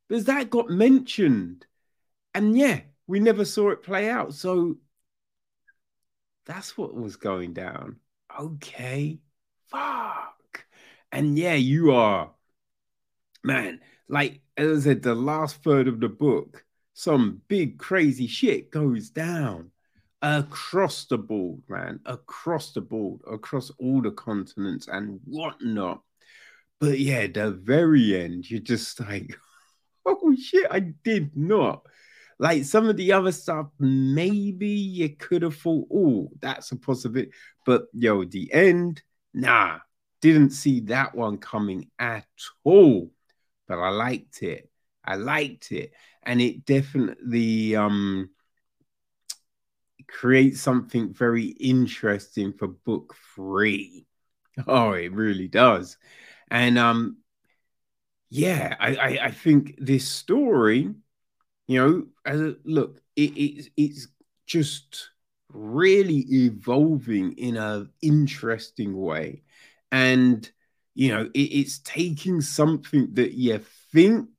because 0.08 0.26
that 0.26 0.50
got 0.50 0.70
mentioned. 0.70 1.66
And 2.34 2.58
yeah, 2.58 2.82
we 3.08 3.20
never 3.20 3.46
saw 3.46 3.72
it 3.72 3.84
play 3.84 4.10
out. 4.10 4.34
So 4.34 4.78
that's 6.46 6.78
what 6.78 6.94
was 6.94 7.16
going 7.16 7.54
down. 7.54 7.98
Okay. 8.40 9.20
Fuck. 9.68 10.66
And 11.12 11.38
yeah, 11.38 11.56
you 11.56 11.94
are, 11.94 12.32
man, 13.44 13.80
like 14.08 14.42
as 14.58 14.86
I 14.86 14.90
said, 14.90 15.04
the 15.04 15.16
last 15.16 15.64
third 15.64 15.88
of 15.88 16.00
the 16.00 16.10
book, 16.10 16.66
some 16.94 17.42
big 17.48 17.78
crazy 17.78 18.28
shit 18.28 18.72
goes 18.72 19.10
down 19.10 19.72
across 20.26 21.06
the 21.06 21.20
board, 21.20 21.62
man, 21.70 22.00
across 22.08 22.74
the 22.74 22.82
board, 22.82 23.22
across 23.32 23.70
all 23.80 24.02
the 24.02 24.12
continents 24.12 24.88
and 24.88 25.20
whatnot. 25.26 26.02
But 26.80 27.00
yeah, 27.00 27.28
the 27.28 27.52
very 27.52 28.20
end, 28.20 28.50
you're 28.50 28.60
just 28.60 29.00
like, 29.00 29.38
oh 30.06 30.36
shit, 30.36 30.66
I 30.72 30.80
did 30.80 31.38
not. 31.38 31.86
Like 32.40 32.66
some 32.66 32.90
of 32.90 32.98
the 32.98 33.12
other 33.12 33.32
stuff, 33.32 33.68
maybe 33.80 34.68
you 34.68 35.16
could 35.16 35.44
have 35.44 35.56
thought, 35.58 35.88
oh, 35.94 36.32
that's 36.42 36.72
a 36.72 36.76
possibility. 36.76 37.32
But 37.64 37.84
yo, 37.94 38.26
the 38.26 38.52
end, 38.52 39.04
nah, 39.32 39.78
didn't 40.22 40.50
see 40.50 40.80
that 40.82 41.14
one 41.14 41.38
coming 41.38 41.92
at 42.00 42.26
all. 42.64 43.12
But 43.68 43.78
I 43.78 43.90
liked 43.90 44.42
it. 44.42 44.72
I 45.06 45.16
liked 45.18 45.72
it. 45.72 45.92
And 46.24 46.42
it 46.42 46.66
definitely 46.66 47.76
um 47.76 48.32
creates 50.08 50.62
something 50.62 51.14
very 51.14 51.46
interesting 51.46 52.54
for 52.54 52.68
book 52.68 53.16
three. 53.36 54.06
Oh, 54.68 54.92
it 54.94 55.12
really 55.12 55.48
does. 55.48 55.98
And 56.52 56.78
um 56.78 57.18
yeah, 58.30 58.76
I, 58.80 58.96
I, 58.96 59.08
I 59.26 59.32
think 59.32 59.76
this 59.78 60.08
story 60.08 60.90
you 61.68 61.80
know, 61.82 62.08
as 62.26 62.42
a, 62.42 62.56
look, 62.66 63.02
it, 63.16 63.32
it, 63.38 63.70
it's 63.78 64.10
just 64.48 65.12
really 65.50 66.26
evolving 66.30 67.34
in 67.34 67.58
an 67.58 67.90
interesting 68.02 68.98
way. 68.98 69.44
And, 69.92 70.50
you 70.96 71.14
know, 71.14 71.30
it, 71.34 71.40
it's 71.40 71.80
taking 71.80 72.42
something 72.42 73.10
that 73.14 73.34
you 73.34 73.60
think, 73.94 74.30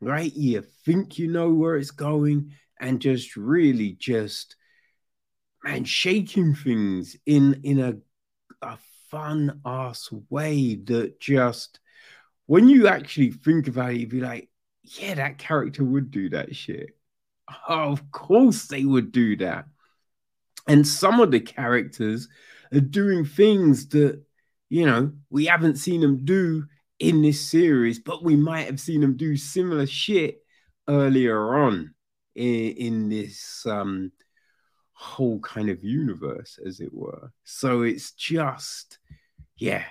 right? 0.00 0.34
You 0.34 0.62
think 0.84 1.18
you 1.18 1.28
know 1.28 1.50
where 1.50 1.76
it's 1.76 1.90
going 1.90 2.52
and 2.80 3.00
just 3.00 3.36
really 3.36 3.92
just, 3.98 4.56
man, 5.64 5.84
shaking 5.84 6.54
things 6.54 7.16
in, 7.26 7.60
in 7.62 7.80
a, 7.80 7.94
a 8.62 8.78
fun 9.10 9.60
ass 9.64 10.08
way 10.28 10.76
that 10.76 11.20
just, 11.20 11.80
when 12.46 12.68
you 12.68 12.88
actually 12.88 13.30
think 13.30 13.68
about 13.68 13.90
it, 13.92 13.98
you'd 13.98 14.08
be 14.08 14.20
like, 14.20 14.48
yeah, 14.82 15.14
that 15.14 15.38
character 15.38 15.84
would 15.84 16.10
do 16.10 16.30
that 16.30 16.54
shit. 16.56 16.96
Oh, 17.68 17.92
of 17.92 18.10
course 18.10 18.66
they 18.66 18.84
would 18.84 19.12
do 19.12 19.36
that. 19.36 19.66
And 20.66 20.86
some 20.86 21.20
of 21.20 21.30
the 21.30 21.40
characters 21.40 22.28
are 22.72 22.80
doing 22.80 23.24
things 23.24 23.88
that, 23.88 24.22
you 24.68 24.86
know, 24.86 25.12
we 25.30 25.46
haven't 25.46 25.76
seen 25.76 26.00
them 26.00 26.24
do 26.24 26.64
in 26.98 27.22
this 27.22 27.40
series, 27.40 27.98
but 27.98 28.22
we 28.22 28.36
might 28.36 28.66
have 28.66 28.78
seen 28.78 29.00
them 29.00 29.16
do 29.16 29.36
similar 29.36 29.86
shit 29.86 30.38
earlier 30.88 31.56
on 31.64 31.94
in, 32.34 32.70
in 32.72 33.08
this 33.08 33.64
um, 33.66 34.12
whole 35.00 35.40
kind 35.40 35.70
of 35.70 35.82
universe, 35.82 36.58
as 36.64 36.80
it 36.80 36.92
were. 36.92 37.32
So 37.44 37.82
it's 37.82 38.12
just, 38.12 38.98
yeah, 39.56 39.84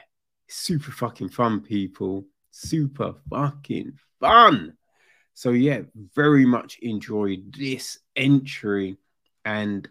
super 0.48 0.92
fucking 0.92 1.30
fun, 1.30 1.62
people. 1.62 2.26
Super 2.52 3.16
fucking 3.30 3.94
fun. 4.20 4.74
So 5.34 5.50
yeah, 5.52 5.82
very 6.14 6.46
much 6.46 6.78
enjoyed 6.80 7.56
this 7.58 7.98
entry 8.16 8.98
and 9.46 9.88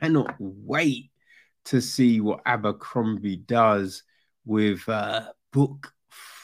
cannot 0.00 0.36
wait 0.38 1.10
to 1.64 1.80
see 1.80 2.20
what 2.20 2.42
Abercrombie 2.46 3.38
does 3.38 4.04
with 4.44 4.88
uh, 4.88 5.32
book 5.52 5.92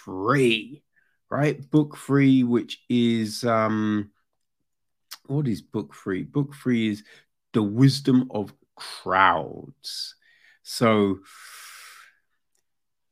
three, 0.05 0.83
right? 1.31 1.71
Book 1.71 1.97
three, 1.97 2.43
which 2.43 2.81
is 2.89 3.45
um, 3.45 4.11
what 5.27 5.47
is 5.47 5.63
book 5.63 5.95
three? 5.95 6.23
Book 6.23 6.55
three 6.55 6.89
is 6.89 7.05
the 7.57 7.63
wisdom 7.63 8.29
of 8.33 8.53
crowds. 8.77 10.15
So, 10.63 11.21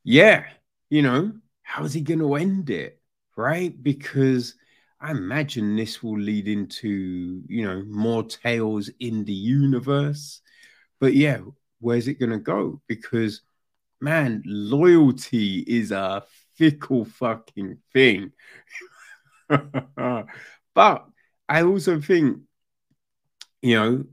yeah, 0.03 0.45
you 0.91 1.01
know, 1.01 1.33
how's 1.63 1.93
he 1.93 2.01
going 2.01 2.19
to 2.19 2.35
end 2.35 2.69
it, 2.69 3.01
right? 3.35 3.73
Because 3.81 4.53
I 5.01 5.09
imagine 5.09 5.75
this 5.75 6.03
will 6.03 6.19
lead 6.19 6.47
into, 6.47 7.41
you 7.47 7.65
know, 7.65 7.83
more 7.87 8.21
tales 8.21 8.91
in 8.99 9.25
the 9.25 9.33
universe. 9.33 10.41
But 10.99 11.15
yeah, 11.15 11.39
where's 11.79 12.07
it 12.07 12.19
going 12.19 12.29
to 12.29 12.37
go? 12.37 12.83
Because, 12.85 13.41
man, 13.99 14.43
loyalty 14.45 15.61
is 15.61 15.89
a 15.89 16.23
fickle 16.53 17.05
fucking 17.05 17.79
thing. 17.93 18.31
but 19.49 20.27
I 21.49 21.63
also 21.63 21.99
think, 21.99 22.41
you 23.63 23.75
know, 23.75 24.05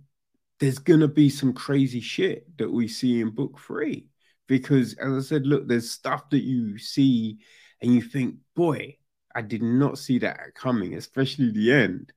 there's 0.63 0.79
to 1.01 1.09
be 1.09 1.29
some 1.29 1.53
crazy 1.53 2.01
shit 2.01 2.47
that 2.57 2.71
we 2.71 2.87
see 2.87 3.21
in 3.21 3.31
book 3.31 3.59
three. 3.59 4.07
Because, 4.47 4.95
as 4.95 5.13
I 5.13 5.21
said, 5.21 5.45
look, 5.45 5.67
there's 5.67 5.91
stuff 5.91 6.31
that 6.31 6.45
you 6.45 6.79
see 6.79 7.39
and 7.81 7.93
you 7.93 8.01
think, 8.01 8.37
boy, 8.55 8.97
I 9.35 9.43
did 9.43 9.61
not 9.61 9.99
see 9.99 10.21
that 10.21 10.55
coming, 10.55 10.95
especially 10.95 11.51
the 11.51 11.73
end. 11.73 12.13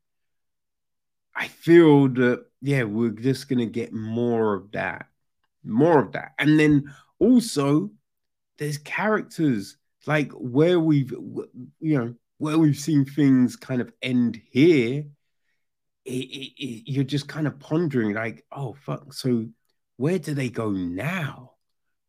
I 1.34 1.48
feel 1.48 2.08
that 2.10 2.46
yeah, 2.62 2.84
we're 2.84 3.10
just 3.10 3.50
gonna 3.50 3.66
get 3.66 3.92
more 3.92 4.54
of 4.54 4.72
that, 4.74 5.08
more 5.64 6.00
of 6.00 6.12
that, 6.12 6.34
and 6.38 6.60
then 6.60 6.94
also 7.18 7.90
there's 8.60 8.78
characters 8.78 9.78
like 10.06 10.32
where 10.34 10.80
we've 10.80 11.12
you 11.80 11.98
know 11.98 12.14
where 12.38 12.60
we've 12.60 12.78
seen 12.78 13.06
things 13.06 13.56
kind 13.56 13.82
of 13.82 13.92
end 14.04 14.40
here. 14.52 15.06
It, 16.06 16.12
it, 16.12 16.92
you're 16.92 17.04
just 17.04 17.28
kind 17.28 17.48
of 17.48 17.60
pondering 17.60 18.14
like, 18.14 18.46
oh 18.52 18.76
fuck, 18.86 19.14
so 19.14 19.48
where 19.98 20.20
do 20.20 20.34
they 20.34 20.50
go 20.50 20.72
now? 20.72 21.54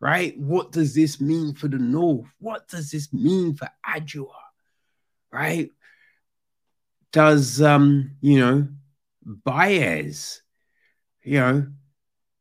Right? 0.01 0.39
What 0.39 0.73
does 0.73 0.95
this 0.95 1.21
mean 1.21 1.55
for 1.55 1.69
the 1.69 1.79
North? 1.79 2.29
What 2.39 2.69
does 2.69 2.91
this 2.91 3.13
mean 3.13 3.55
for 3.55 3.69
Adua? 3.87 4.29
right? 5.37 5.71
Does 7.13 7.61
um, 7.63 8.13
you 8.21 8.41
know, 8.41 8.69
Bayaz, 9.27 10.41
you 11.23 11.41
know, 11.41 11.67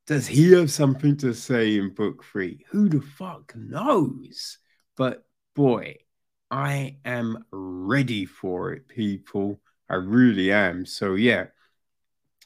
does 0.08 0.28
he 0.28 0.52
have 0.54 0.72
something 0.72 1.18
to 1.18 1.34
say 1.34 1.78
in 1.78 1.94
book 1.94 2.24
three? 2.24 2.66
Who 2.70 2.90
the 2.90 3.02
fuck 3.02 3.54
knows? 3.56 4.60
But 4.96 5.26
boy, 5.56 5.98
I 6.52 6.98
am 7.04 7.46
ready 7.52 8.26
for 8.26 8.74
it, 8.74 8.88
people. 8.88 9.60
I 9.90 9.96
really 9.96 10.52
am. 10.52 10.86
So 10.86 11.16
yeah. 11.16 11.46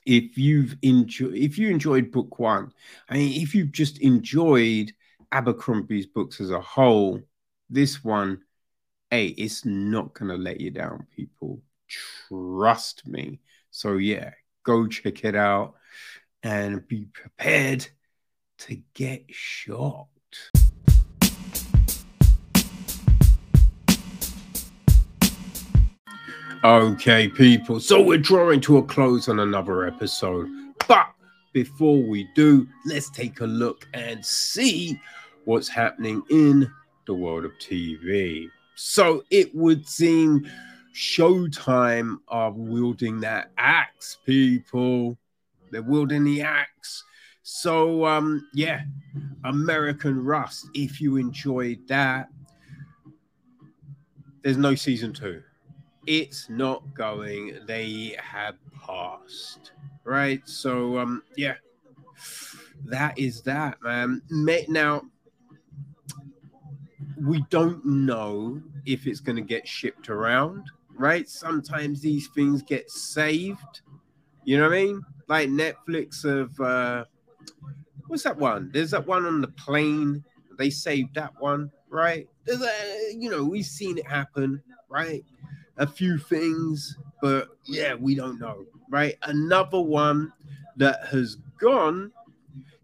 If 0.05 0.37
you've 0.37 0.75
enjoyed 0.81 1.35
if 1.35 1.57
you 1.57 1.69
enjoyed 1.69 2.11
book 2.11 2.39
one, 2.39 2.71
I 3.09 3.15
mean 3.15 3.41
if 3.41 3.53
you've 3.53 3.71
just 3.71 3.99
enjoyed 3.99 4.93
Abercrombie's 5.31 6.07
books 6.07 6.41
as 6.41 6.51
a 6.51 6.61
whole, 6.61 7.21
this 7.69 8.03
one 8.03 8.41
hey, 9.11 9.27
it's 9.27 9.65
not 9.65 10.13
gonna 10.13 10.37
let 10.37 10.61
you 10.61 10.71
down, 10.71 11.05
people. 11.15 11.61
Trust 11.87 13.07
me. 13.07 13.39
So 13.71 13.97
yeah, 13.97 14.31
go 14.63 14.87
check 14.87 15.23
it 15.25 15.35
out 15.35 15.75
and 16.43 16.87
be 16.87 17.05
prepared 17.05 17.87
to 18.59 18.81
get 18.93 19.25
shocked. 19.29 20.51
Okay, 26.63 27.29
people. 27.29 27.79
So 27.79 28.03
we're 28.03 28.17
drawing 28.17 28.59
to 28.61 28.79
a 28.79 28.83
close 28.83 29.29
on 29.29 29.39
another 29.39 29.87
episode. 29.87 30.49
But 30.89 31.07
before 31.53 32.03
we 32.03 32.27
do, 32.35 32.67
let's 32.85 33.09
take 33.09 33.39
a 33.39 33.45
look 33.45 33.87
and 33.93 34.25
see 34.25 34.99
what's 35.45 35.69
happening 35.69 36.21
in 36.29 36.69
the 37.07 37.13
world 37.13 37.45
of 37.45 37.53
TV. 37.59 38.49
So 38.75 39.23
it 39.29 39.55
would 39.55 39.87
seem 39.87 40.49
Showtime 40.93 42.17
are 42.27 42.51
wielding 42.51 43.21
that 43.21 43.51
axe, 43.57 44.17
people. 44.25 45.17
They're 45.71 45.81
wielding 45.81 46.25
the 46.25 46.41
axe. 46.41 47.05
So 47.41 48.05
um, 48.05 48.45
yeah, 48.53 48.81
American 49.45 50.21
Rust. 50.25 50.67
If 50.73 50.99
you 50.99 51.15
enjoyed 51.15 51.87
that, 51.87 52.27
there's 54.41 54.57
no 54.57 54.75
season 54.75 55.13
two. 55.13 55.41
It's 56.09 56.49
not 56.49 56.81
going. 56.95 57.59
They 57.67 58.17
have 58.19 58.55
passed. 58.73 59.73
Right. 60.03 60.41
So 60.49 60.97
um, 60.97 61.21
yeah, 61.37 61.53
that 62.85 63.19
is 63.19 63.43
that, 63.43 63.77
man. 63.83 64.23
Now 64.31 65.03
we 67.21 67.45
don't 67.51 67.85
know 67.85 68.59
if 68.87 69.05
it's 69.05 69.19
going 69.19 69.35
to 69.35 69.43
get 69.43 69.67
shipped 69.67 70.09
around, 70.09 70.63
right? 70.97 71.29
Sometimes 71.29 72.01
these 72.01 72.27
things 72.33 72.63
get 72.63 72.89
saved. 72.89 73.81
You 74.45 74.57
know 74.57 74.63
what 74.63 74.77
I 74.77 74.83
mean? 74.85 75.01
Like 75.27 75.49
Netflix 75.49 76.25
of 76.25 76.59
uh 76.59 77.05
what's 78.07 78.23
that 78.23 78.35
one? 78.35 78.71
There's 78.73 78.91
that 78.91 79.05
one 79.05 79.25
on 79.25 79.41
the 79.41 79.49
plane. 79.49 80.23
They 80.57 80.71
saved 80.71 81.13
that 81.13 81.33
one. 81.39 81.69
right? 81.89 82.27
There's 82.45 82.61
a, 82.63 83.13
you 83.13 83.29
know, 83.29 83.43
we've 83.43 83.65
seen 83.65 83.97
it 83.99 84.07
happen, 84.07 84.61
right? 84.89 85.23
A 85.79 85.87
few 85.87 86.17
things, 86.17 86.97
but 87.21 87.49
yeah, 87.65 87.93
we 87.95 88.15
don't 88.15 88.39
know, 88.39 88.65
right? 88.89 89.15
Another 89.23 89.79
one 89.79 90.31
that 90.77 91.05
has 91.07 91.37
gone. 91.59 92.11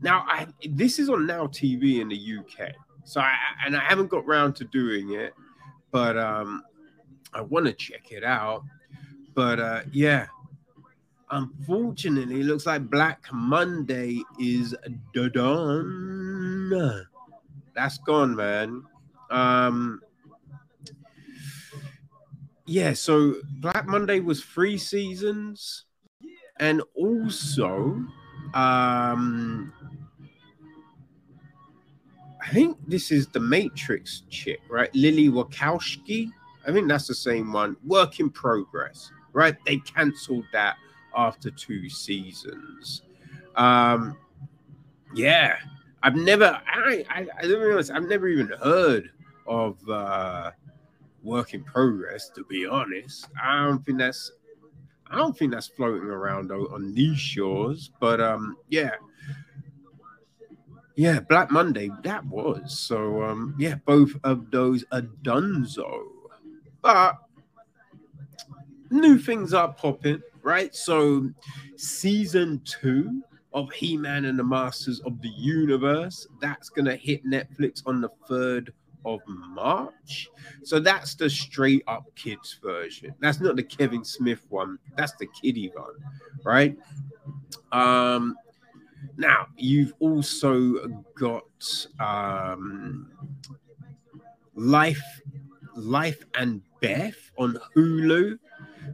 Now, 0.01 0.25
I 0.27 0.47
this 0.69 0.99
is 0.99 1.09
on 1.09 1.25
Now 1.25 1.47
TV 1.47 1.99
in 1.99 2.09
the 2.09 2.37
UK, 2.39 2.71
so 3.03 3.21
I 3.21 3.33
and 3.65 3.75
I 3.75 3.81
haven't 3.81 4.07
got 4.07 4.25
round 4.25 4.55
to 4.57 4.65
doing 4.65 5.11
it, 5.11 5.33
but 5.91 6.17
um, 6.17 6.63
I 7.33 7.41
want 7.41 7.65
to 7.65 7.73
check 7.73 8.11
it 8.11 8.23
out. 8.23 8.63
But 9.33 9.59
uh, 9.59 9.81
yeah, 9.91 10.27
unfortunately, 11.31 12.41
it 12.41 12.45
looks 12.45 12.65
like 12.65 12.89
Black 12.89 13.25
Monday 13.31 14.21
is 14.39 14.75
done. 15.13 17.05
That's 17.73 17.97
gone, 17.99 18.35
man. 18.35 18.83
Um, 19.29 20.01
yeah, 22.65 22.93
so 22.93 23.35
Black 23.59 23.85
Monday 23.87 24.19
was 24.19 24.43
three 24.43 24.77
seasons, 24.77 25.85
and 26.59 26.81
also, 26.95 28.03
um, 28.53 29.71
I 32.41 32.49
think 32.51 32.77
this 32.87 33.11
is 33.11 33.27
the 33.27 33.39
Matrix 33.39 34.23
chick, 34.29 34.61
right? 34.69 34.93
Lily 34.95 35.29
Wachowski. 35.29 36.31
I 36.67 36.71
think 36.71 36.87
that's 36.87 37.07
the 37.07 37.15
same 37.15 37.53
one. 37.53 37.77
Work 37.85 38.19
in 38.19 38.29
progress, 38.31 39.11
right? 39.33 39.55
They 39.65 39.77
cancelled 39.77 40.45
that 40.51 40.77
after 41.15 41.51
two 41.51 41.89
seasons. 41.89 43.03
Um, 43.55 44.17
yeah, 45.13 45.57
I've 46.01 46.15
never, 46.15 46.59
I, 46.67 47.05
I, 47.09 47.27
I 47.39 47.41
don't 47.43 47.61
realize 47.61 47.89
I've 47.89 48.07
never 48.07 48.27
even 48.27 48.51
heard 48.63 49.11
of 49.47 49.77
uh, 49.89 50.51
work 51.25 51.53
in 51.53 51.63
progress. 51.63 52.29
To 52.35 52.43
be 52.45 52.65
honest, 52.65 53.27
I 53.41 53.63
don't 53.65 53.83
think 53.85 53.97
that's, 53.97 54.31
I 55.09 55.17
don't 55.17 55.37
think 55.37 55.51
that's 55.51 55.67
floating 55.67 56.09
around 56.09 56.51
on 56.51 56.93
these 56.93 57.19
shores. 57.19 57.91
But 57.99 58.21
um, 58.21 58.57
yeah, 58.69 58.91
yeah, 60.95 61.19
Black 61.19 61.51
Monday 61.51 61.89
that 62.03 62.25
was. 62.25 62.77
So 62.77 63.23
um, 63.23 63.55
yeah, 63.57 63.75
both 63.85 64.11
of 64.23 64.51
those 64.51 64.85
are 64.91 65.01
donezo. 65.23 66.03
But 66.81 67.17
new 68.91 69.17
things 69.17 69.53
are 69.53 69.73
popping 69.73 70.21
right? 70.45 70.73
So, 70.75 71.29
season 71.75 72.61
two 72.63 73.21
of 73.53 73.71
He 73.73 73.97
Man 73.97 74.25
and 74.25 74.39
the 74.39 74.43
Masters 74.43 75.01
of 75.01 75.21
the 75.21 75.29
Universe 75.29 76.27
that's 76.39 76.69
to 76.85 76.95
hit 76.95 77.25
Netflix 77.25 77.81
on 77.85 77.99
the 77.99 78.09
3rd 78.29 78.69
of 79.05 79.21
March. 79.27 80.29
So, 80.63 80.79
that's 80.79 81.15
the 81.15 81.29
straight 81.29 81.83
up 81.87 82.03
kids 82.15 82.57
version. 82.61 83.13
That's 83.19 83.39
not 83.39 83.55
the 83.55 83.63
Kevin 83.63 84.03
Smith 84.03 84.45
one, 84.49 84.79
that's 84.95 85.13
the 85.13 85.27
kiddie 85.27 85.71
one, 85.73 85.93
right? 86.43 86.77
Um, 87.71 88.35
now, 89.17 89.47
you've 89.57 89.93
also 89.99 91.03
got 91.17 91.87
um, 91.99 93.11
Life, 94.55 95.21
Life 95.75 96.23
and 96.35 96.61
Beth 96.81 97.31
on 97.37 97.57
Hulu. 97.75 98.37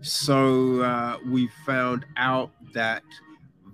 So 0.01 0.81
uh, 0.81 1.17
we 1.27 1.49
found 1.65 2.05
out 2.17 2.51
that 2.73 3.03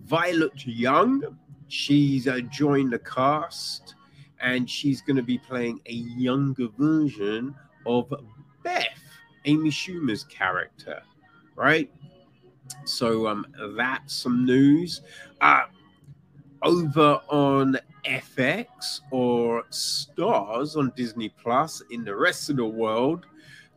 Violet 0.04 0.66
Young, 0.66 1.38
she's 1.68 2.28
uh, 2.28 2.40
joined 2.50 2.94
the 2.94 3.00
cast 3.00 3.96
and 4.42 4.70
she's 4.70 5.02
going 5.02 5.18
to 5.18 5.24
be 5.24 5.38
playing 5.38 5.80
a 5.86 5.94
younger 5.94 6.68
version 6.78 7.56
of 7.86 8.14
Beth, 8.64 8.86
Amy 9.46 9.70
Schumer's 9.70 10.24
character, 10.26 11.02
right? 11.56 11.92
So 12.86 13.28
um, 13.28 13.46
that's 13.76 14.14
some 14.14 14.46
news. 14.46 15.02
Uh, 15.42 15.64
over 16.64 17.22
on 17.30 17.78
FX 18.06 19.02
or 19.12 19.64
Stars 19.70 20.76
on 20.76 20.92
Disney 20.96 21.30
Plus 21.30 21.82
in 21.92 22.04
the 22.04 22.16
rest 22.16 22.50
of 22.50 22.58
the 22.58 22.66
world, 22.66 23.26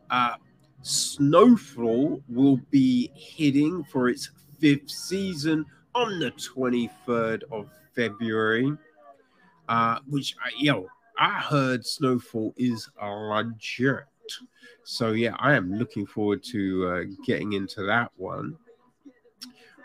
uh, 0.09 0.35
Snowfall 0.81 2.21
will 2.27 2.57
be 2.71 3.11
hitting 3.13 3.83
for 3.83 4.09
its 4.09 4.29
fifth 4.59 4.89
season 4.89 5.65
on 5.93 6.19
the 6.19 6.31
23rd 6.31 7.43
of 7.51 7.69
February. 7.95 8.71
Uh, 9.71 9.99
which 10.09 10.35
I, 10.43 10.49
yo, 10.57 10.85
I 11.17 11.39
heard 11.39 11.85
Snowfall 11.85 12.53
is 12.57 12.89
a 13.01 13.07
legit. 13.07 14.03
So 14.83 15.13
yeah, 15.13 15.33
I 15.39 15.53
am 15.53 15.75
looking 15.75 16.05
forward 16.05 16.43
to 16.51 16.87
uh, 16.87 17.03
getting 17.25 17.53
into 17.53 17.83
that 17.85 18.11
one. 18.17 18.57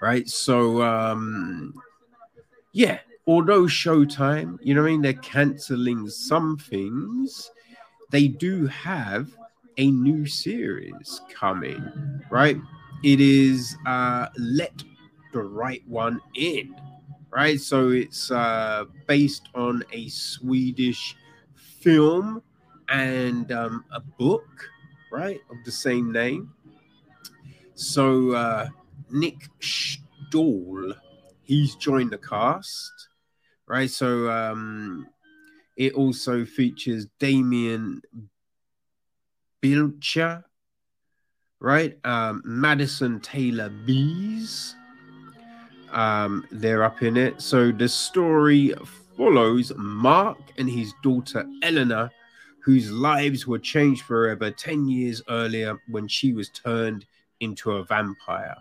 Right. 0.00 0.28
So 0.28 0.82
um 0.82 1.72
yeah, 2.72 2.98
although 3.28 3.62
Showtime, 3.62 4.58
you 4.60 4.74
know 4.74 4.82
what 4.82 4.88
I 4.88 4.90
mean, 4.90 5.02
they're 5.02 5.12
canceling 5.12 6.08
some 6.08 6.58
things, 6.58 7.52
they 8.10 8.26
do 8.26 8.66
have 8.66 9.28
a 9.78 9.88
new 9.88 10.26
series 10.26 11.20
coming, 11.32 11.80
right? 12.28 12.56
It 13.04 13.20
is 13.20 13.76
uh, 13.86 14.26
Let 14.36 14.82
the 15.32 15.42
Right 15.42 15.86
One 15.86 16.20
In, 16.34 16.74
right? 17.36 17.60
So 17.60 17.90
it's 17.90 18.30
uh, 18.30 18.86
based 19.06 19.50
on 19.54 19.84
a 19.92 20.08
Swedish 20.08 21.14
film 21.54 22.42
and 22.88 23.52
um, 23.52 23.84
a 23.92 24.00
book, 24.00 24.70
right, 25.12 25.38
of 25.50 25.58
the 25.66 25.70
same 25.70 26.10
name. 26.10 26.54
So 27.74 28.30
uh, 28.30 28.68
Nick 29.10 29.50
Stahl, 29.60 30.94
he's 31.42 31.74
joined 31.74 32.12
the 32.12 32.16
cast, 32.16 33.08
right? 33.66 33.90
So 33.90 34.30
um, 34.30 35.06
it 35.76 35.92
also 35.92 36.46
features 36.46 37.06
Damien 37.18 38.00
Bielcha, 39.62 40.42
right? 41.60 41.98
Um, 42.02 42.40
Madison 42.46 43.20
Taylor 43.20 43.68
Baez. 43.68 44.74
Um, 45.92 46.46
they're 46.50 46.82
up 46.82 47.02
in 47.02 47.16
it. 47.16 47.40
So 47.40 47.72
the 47.72 47.88
story 47.88 48.74
follows 49.16 49.72
Mark 49.76 50.38
and 50.58 50.68
his 50.68 50.92
daughter 51.02 51.46
Eleanor, 51.62 52.10
whose 52.62 52.90
lives 52.90 53.46
were 53.46 53.58
changed 53.58 54.02
forever 54.02 54.50
10 54.50 54.88
years 54.88 55.22
earlier 55.28 55.78
when 55.88 56.08
she 56.08 56.32
was 56.32 56.48
turned 56.50 57.06
into 57.40 57.72
a 57.72 57.84
vampire. 57.84 58.56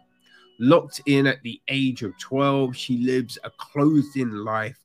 Locked 0.59 1.01
in 1.05 1.27
at 1.27 1.41
the 1.43 1.59
age 1.67 2.03
of 2.03 2.17
12, 2.19 2.75
she 2.75 2.99
lives 2.99 3.37
a 3.43 3.49
closed 3.49 4.15
in 4.15 4.45
life 4.45 4.79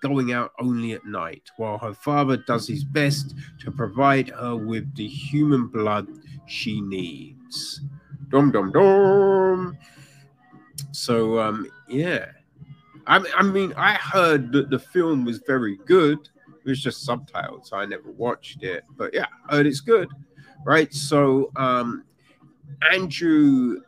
going 0.00 0.32
out 0.32 0.52
only 0.60 0.92
at 0.92 1.04
night, 1.04 1.42
while 1.56 1.78
her 1.78 1.94
father 1.94 2.36
does 2.36 2.68
his 2.68 2.84
best 2.84 3.34
to 3.60 3.70
provide 3.70 4.30
her 4.30 4.54
with 4.54 4.94
the 4.94 5.08
human 5.08 5.66
blood 5.66 6.06
she 6.46 6.80
needs. 6.80 7.80
Dum 8.28 8.52
dum 8.52 8.70
dum. 8.70 9.76
So 10.92 11.38
um, 11.38 11.68
yeah, 11.88 12.26
I, 13.06 13.24
I 13.36 13.42
mean, 13.42 13.72
I 13.76 13.94
heard 13.94 14.52
that 14.52 14.70
the 14.70 14.78
film 14.78 15.24
was 15.24 15.38
very 15.38 15.78
good. 15.86 16.18
It 16.48 16.68
was 16.68 16.82
just 16.82 17.04
subtitles, 17.04 17.70
so 17.70 17.76
I 17.76 17.86
never 17.86 18.10
watched 18.10 18.62
it. 18.62 18.84
But 18.96 19.14
yeah, 19.14 19.26
I 19.48 19.56
heard 19.56 19.66
it's 19.66 19.80
good, 19.80 20.08
right? 20.64 20.92
So 20.92 21.50
um, 21.56 22.04
Andrew 22.90 23.80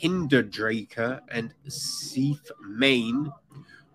Hinderaker 0.00 1.20
and 1.30 1.54
Seth 1.66 2.50
Main 2.68 3.32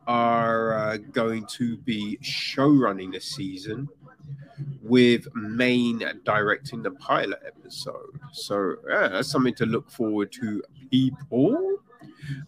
are 0.07 0.73
uh, 0.73 0.97
going 0.97 1.45
to 1.45 1.77
be 1.77 2.17
show 2.21 2.69
running 2.69 3.11
this 3.11 3.25
season 3.25 3.87
with 4.81 5.33
Main 5.33 6.03
directing 6.25 6.83
the 6.83 6.91
pilot 6.91 7.41
episode. 7.45 8.19
So 8.31 8.75
yeah, 8.89 9.07
that's 9.07 9.29
something 9.29 9.55
to 9.55 9.65
look 9.65 9.89
forward 9.89 10.31
to, 10.33 10.61
people. 10.91 11.77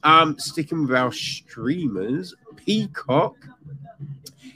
Um, 0.04 0.38
sticking 0.40 0.84
with 0.84 0.96
our 0.96 1.12
streamers, 1.12 2.34
Peacock 2.56 3.36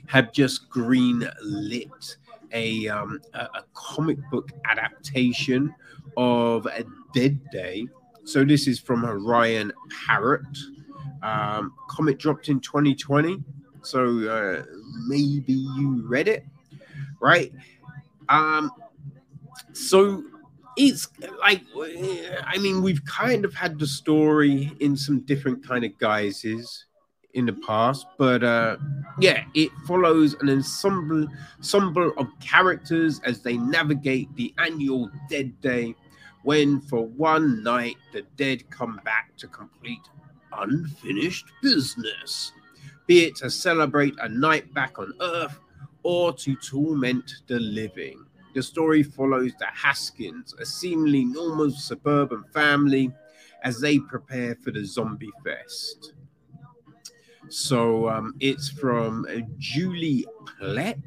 have 0.07 0.31
just 0.31 0.69
green 0.69 1.29
lit 1.41 2.17
a, 2.51 2.87
um, 2.87 3.19
a, 3.33 3.39
a 3.39 3.63
comic 3.73 4.17
book 4.31 4.51
adaptation 4.65 5.73
of 6.17 6.65
a 6.65 6.83
Dead 7.13 7.39
Day. 7.51 7.87
So 8.23 8.43
this 8.43 8.67
is 8.67 8.79
from 8.79 9.05
Ryan 9.05 9.71
Parrott. 10.05 10.45
Um, 11.21 11.73
comic 11.89 12.17
dropped 12.17 12.49
in 12.49 12.59
2020, 12.59 13.43
so 13.81 14.19
uh, 14.29 14.63
maybe 15.07 15.53
you 15.53 16.03
read 16.07 16.27
it, 16.27 16.45
right? 17.19 17.51
Um, 18.29 18.71
so 19.73 20.23
it's 20.77 21.07
like, 21.39 21.61
I 21.75 22.57
mean, 22.59 22.81
we've 22.81 23.03
kind 23.05 23.45
of 23.45 23.53
had 23.53 23.79
the 23.79 23.87
story 23.87 24.71
in 24.79 24.95
some 24.95 25.21
different 25.21 25.67
kind 25.67 25.83
of 25.83 25.97
guises 25.97 26.85
in 27.33 27.45
the 27.45 27.53
past, 27.53 28.05
but 28.17 28.43
uh, 28.43 28.77
yeah, 29.19 29.43
it 29.53 29.71
follows 29.85 30.35
an 30.41 30.49
ensemble, 30.49 31.27
ensemble 31.57 32.11
of 32.17 32.27
characters 32.39 33.21
as 33.23 33.41
they 33.41 33.57
navigate 33.57 34.33
the 34.35 34.53
annual 34.57 35.11
Dead 35.29 35.59
Day, 35.61 35.95
when 36.43 36.81
for 36.81 37.05
one 37.05 37.61
night 37.63 37.97
the 38.13 38.23
dead 38.37 38.67
come 38.69 38.99
back 39.03 39.35
to 39.37 39.47
complete 39.47 39.99
unfinished 40.53 41.45
business, 41.61 42.51
be 43.05 43.25
it 43.25 43.35
to 43.37 43.49
celebrate 43.49 44.15
a 44.21 44.29
night 44.29 44.73
back 44.73 44.97
on 44.97 45.13
Earth 45.21 45.59
or 46.03 46.33
to 46.33 46.55
torment 46.55 47.31
the 47.47 47.59
living. 47.59 48.25
The 48.59 48.63
story 48.63 49.03
follows 49.03 49.53
the 49.57 49.67
Haskins, 49.67 50.53
a 50.59 50.65
seemingly 50.65 51.23
normal 51.23 51.71
suburban 51.71 52.43
family, 52.53 53.09
as 53.63 53.79
they 53.79 53.99
prepare 53.99 54.53
for 54.55 54.71
the 54.71 54.83
zombie 54.83 55.31
fest. 55.45 56.11
So 57.47 58.09
um, 58.09 58.35
it's 58.41 58.67
from 58.67 59.25
uh, 59.29 59.43
Julie 59.57 60.25
Plec. 60.43 60.99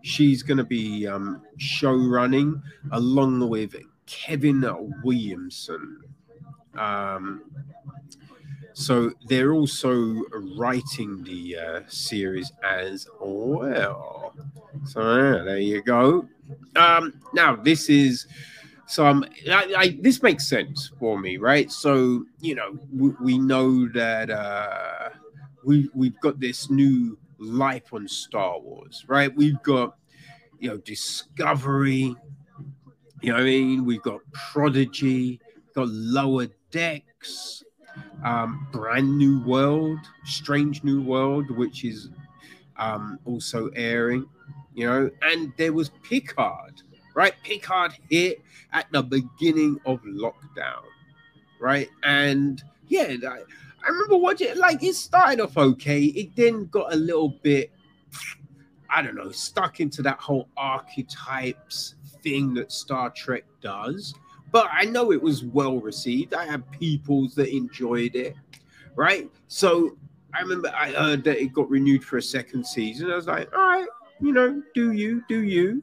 She's 0.00 0.42
going 0.42 0.56
to 0.56 0.64
be 0.64 1.06
um, 1.06 1.42
show 1.58 1.94
running 1.94 2.62
along 2.90 3.46
with 3.50 3.76
Kevin 4.06 4.64
Williamson. 5.04 6.00
Um, 6.78 7.42
so 8.78 9.10
they're 9.24 9.54
also 9.54 10.22
writing 10.58 11.24
the 11.24 11.56
uh, 11.56 11.80
series 11.88 12.52
as 12.62 13.08
well. 13.18 14.34
So 14.84 15.00
yeah, 15.00 15.44
there 15.44 15.58
you 15.58 15.80
go. 15.80 16.28
Um, 16.76 17.14
now 17.32 17.56
this 17.56 17.88
is 17.88 18.26
some. 18.86 19.24
I, 19.50 19.74
I, 19.78 19.98
this 20.02 20.22
makes 20.22 20.46
sense 20.46 20.92
for 21.00 21.18
me, 21.18 21.38
right? 21.38 21.72
So 21.72 22.26
you 22.40 22.54
know, 22.54 22.78
we, 22.92 23.12
we 23.18 23.38
know 23.38 23.88
that 23.94 24.28
uh, 24.28 25.08
we 25.64 25.88
we've 25.94 26.20
got 26.20 26.38
this 26.38 26.68
new 26.68 27.18
life 27.38 27.94
on 27.94 28.06
Star 28.06 28.60
Wars, 28.60 29.06
right? 29.08 29.34
We've 29.34 29.62
got 29.62 29.96
you 30.58 30.68
know 30.68 30.76
Discovery. 30.76 32.14
You 33.22 33.30
know 33.30 33.36
what 33.36 33.40
I 33.40 33.44
mean? 33.44 33.86
We've 33.86 34.02
got 34.02 34.20
Prodigy. 34.32 35.40
Got 35.74 35.88
Lower 35.88 36.48
Decks 36.70 37.62
um, 38.24 38.66
Brand 38.72 39.16
New 39.16 39.40
World, 39.42 39.98
Strange 40.24 40.82
New 40.84 41.02
World, 41.02 41.50
which 41.50 41.84
is 41.84 42.10
um, 42.76 43.18
also 43.24 43.68
airing, 43.76 44.26
you 44.74 44.86
know, 44.86 45.10
and 45.22 45.52
there 45.56 45.72
was 45.72 45.90
Picard, 46.02 46.82
right? 47.14 47.34
Picard 47.42 47.92
hit 48.10 48.42
at 48.72 48.86
the 48.92 49.02
beginning 49.02 49.80
of 49.86 50.00
lockdown, 50.02 50.82
right? 51.60 51.88
And 52.02 52.62
yeah, 52.88 53.14
I, 53.26 53.42
I 53.84 53.88
remember 53.88 54.16
watching 54.16 54.56
like 54.56 54.82
it 54.82 54.94
started 54.94 55.40
off 55.40 55.56
okay, 55.56 56.04
it 56.04 56.34
then 56.36 56.66
got 56.66 56.92
a 56.92 56.96
little 56.96 57.30
bit, 57.42 57.70
I 58.90 59.02
don't 59.02 59.14
know, 59.14 59.30
stuck 59.30 59.80
into 59.80 60.02
that 60.02 60.18
whole 60.18 60.48
archetypes 60.56 61.94
thing 62.22 62.54
that 62.54 62.72
Star 62.72 63.10
Trek 63.10 63.44
does 63.60 64.14
but 64.52 64.68
I 64.72 64.84
know 64.84 65.12
it 65.12 65.22
was 65.22 65.44
well 65.44 65.80
received. 65.80 66.34
I 66.34 66.46
had 66.46 66.70
people 66.72 67.28
that 67.36 67.54
enjoyed 67.54 68.14
it, 68.14 68.34
right? 68.94 69.30
So 69.48 69.96
I 70.34 70.40
remember 70.40 70.72
I 70.74 70.92
heard 70.92 71.24
that 71.24 71.40
it 71.40 71.52
got 71.52 71.68
renewed 71.68 72.04
for 72.04 72.18
a 72.18 72.22
second 72.22 72.66
season. 72.66 73.10
I 73.10 73.16
was 73.16 73.26
like, 73.26 73.52
all 73.54 73.60
right, 73.60 73.88
you 74.20 74.32
know, 74.32 74.62
do 74.74 74.92
you, 74.92 75.22
do 75.28 75.42
you? 75.42 75.82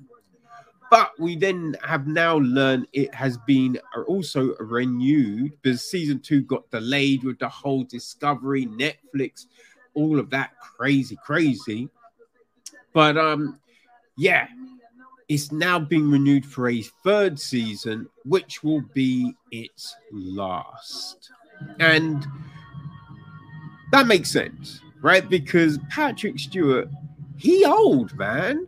But 0.91 1.11
we 1.17 1.35
then 1.35 1.75
have 1.83 2.05
now 2.05 2.37
learned 2.37 2.87
it 2.93 3.13
has 3.15 3.37
been 3.47 3.79
also 4.07 4.55
renewed 4.59 5.53
because 5.61 5.81
season 5.81 6.19
two 6.19 6.43
got 6.43 6.69
delayed 6.69 7.23
with 7.23 7.39
the 7.39 7.49
whole 7.49 7.83
Discovery, 7.83 8.67
Netflix, 8.67 9.47
all 9.95 10.19
of 10.19 10.29
that 10.29 10.51
crazy, 10.59 11.17
crazy. 11.25 11.89
But 12.93 13.17
um, 13.17 13.59
yeah, 14.17 14.47
it's 15.33 15.51
now 15.51 15.79
being 15.79 16.11
renewed 16.11 16.45
for 16.45 16.69
a 16.69 16.83
third 17.03 17.39
season, 17.39 18.07
which 18.23 18.63
will 18.63 18.83
be 18.93 19.33
its 19.51 19.95
last. 20.11 21.31
And 21.79 22.27
that 23.91 24.05
makes 24.05 24.29
sense, 24.29 24.81
right? 25.01 25.27
Because 25.27 25.79
Patrick 25.89 26.37
Stewart, 26.37 26.87
he 27.37 27.65
old, 27.65 28.15
man. 28.15 28.67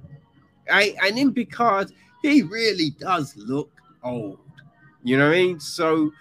I, 0.72 0.96
and 1.04 1.20
in 1.20 1.36
Picard, 1.36 1.92
he 2.24 2.42
really 2.42 2.90
does 3.00 3.36
look 3.38 3.70
old. 4.04 4.40
You 5.04 5.20
know 5.20 5.28
what 5.28 5.36
I 5.36 5.44
mean? 5.44 5.60
So 5.60 6.12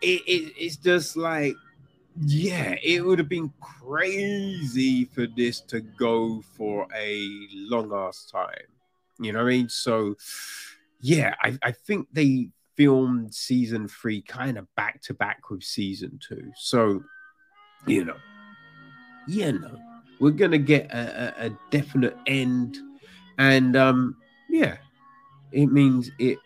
it, 0.00 0.22
it, 0.26 0.54
it's 0.56 0.76
just 0.76 1.14
like, 1.14 1.56
yeah, 2.22 2.76
it 2.82 3.04
would 3.04 3.18
have 3.18 3.28
been 3.28 3.52
crazy 3.60 5.04
for 5.06 5.26
this 5.26 5.60
to 5.62 5.80
go 5.82 6.42
for 6.56 6.86
a 6.96 7.28
long 7.52 7.92
ass 7.92 8.30
time. 8.32 8.48
You 9.18 9.32
know 9.32 9.40
what 9.40 9.52
I 9.52 9.56
mean? 9.56 9.68
So, 9.68 10.16
yeah, 11.00 11.34
I, 11.42 11.58
I 11.62 11.72
think 11.72 12.08
they 12.12 12.50
filmed 12.76 13.34
season 13.34 13.88
three 13.88 14.22
kind 14.22 14.58
of 14.58 14.72
back 14.74 15.00
to 15.02 15.14
back 15.14 15.50
with 15.50 15.62
season 15.62 16.18
two. 16.26 16.50
So, 16.56 17.02
you 17.86 18.04
know, 18.04 18.16
yeah, 19.28 19.52
no, 19.52 19.78
we're 20.20 20.30
gonna 20.30 20.58
get 20.58 20.90
a, 20.92 21.34
a, 21.42 21.46
a 21.46 21.58
definite 21.70 22.16
end, 22.26 22.78
and 23.38 23.76
um, 23.76 24.16
yeah, 24.48 24.76
it 25.52 25.66
means 25.66 26.10
it. 26.18 26.38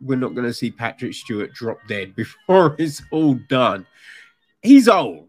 We're 0.00 0.18
not 0.18 0.34
gonna 0.34 0.52
see 0.52 0.70
Patrick 0.70 1.14
Stewart 1.14 1.52
drop 1.52 1.78
dead 1.88 2.16
before 2.16 2.74
it's 2.78 3.02
all 3.10 3.34
done. 3.48 3.86
He's 4.62 4.88
old, 4.88 5.28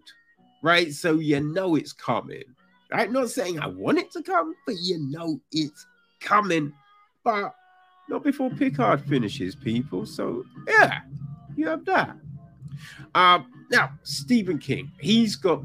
right? 0.64 0.94
So 0.94 1.20
you 1.20 1.40
know 1.40 1.76
it's 1.76 1.94
coming. 1.94 2.44
I'm 2.91 3.14
not 3.14 3.30
saying 3.30 3.60
I 3.60 3.68
want 3.68 3.99
it 3.99 4.12
to 4.12 4.22
come, 4.22 4.53
but 4.66 4.76
you 4.82 4.99
know 4.99 5.40
it's 5.52 5.86
coming, 6.22 6.73
but 7.23 7.53
not 8.10 8.23
before 8.23 8.49
Picard 8.49 9.02
finishes, 9.02 9.56
people. 9.56 10.06
So 10.06 10.45
yeah, 10.68 10.99
you 11.56 11.68
have 11.68 11.85
that. 11.85 12.15
Um, 13.14 13.48
now 13.72 13.91
Stephen 14.03 14.57
King, 14.57 14.91
he's 14.99 15.35
got 15.35 15.64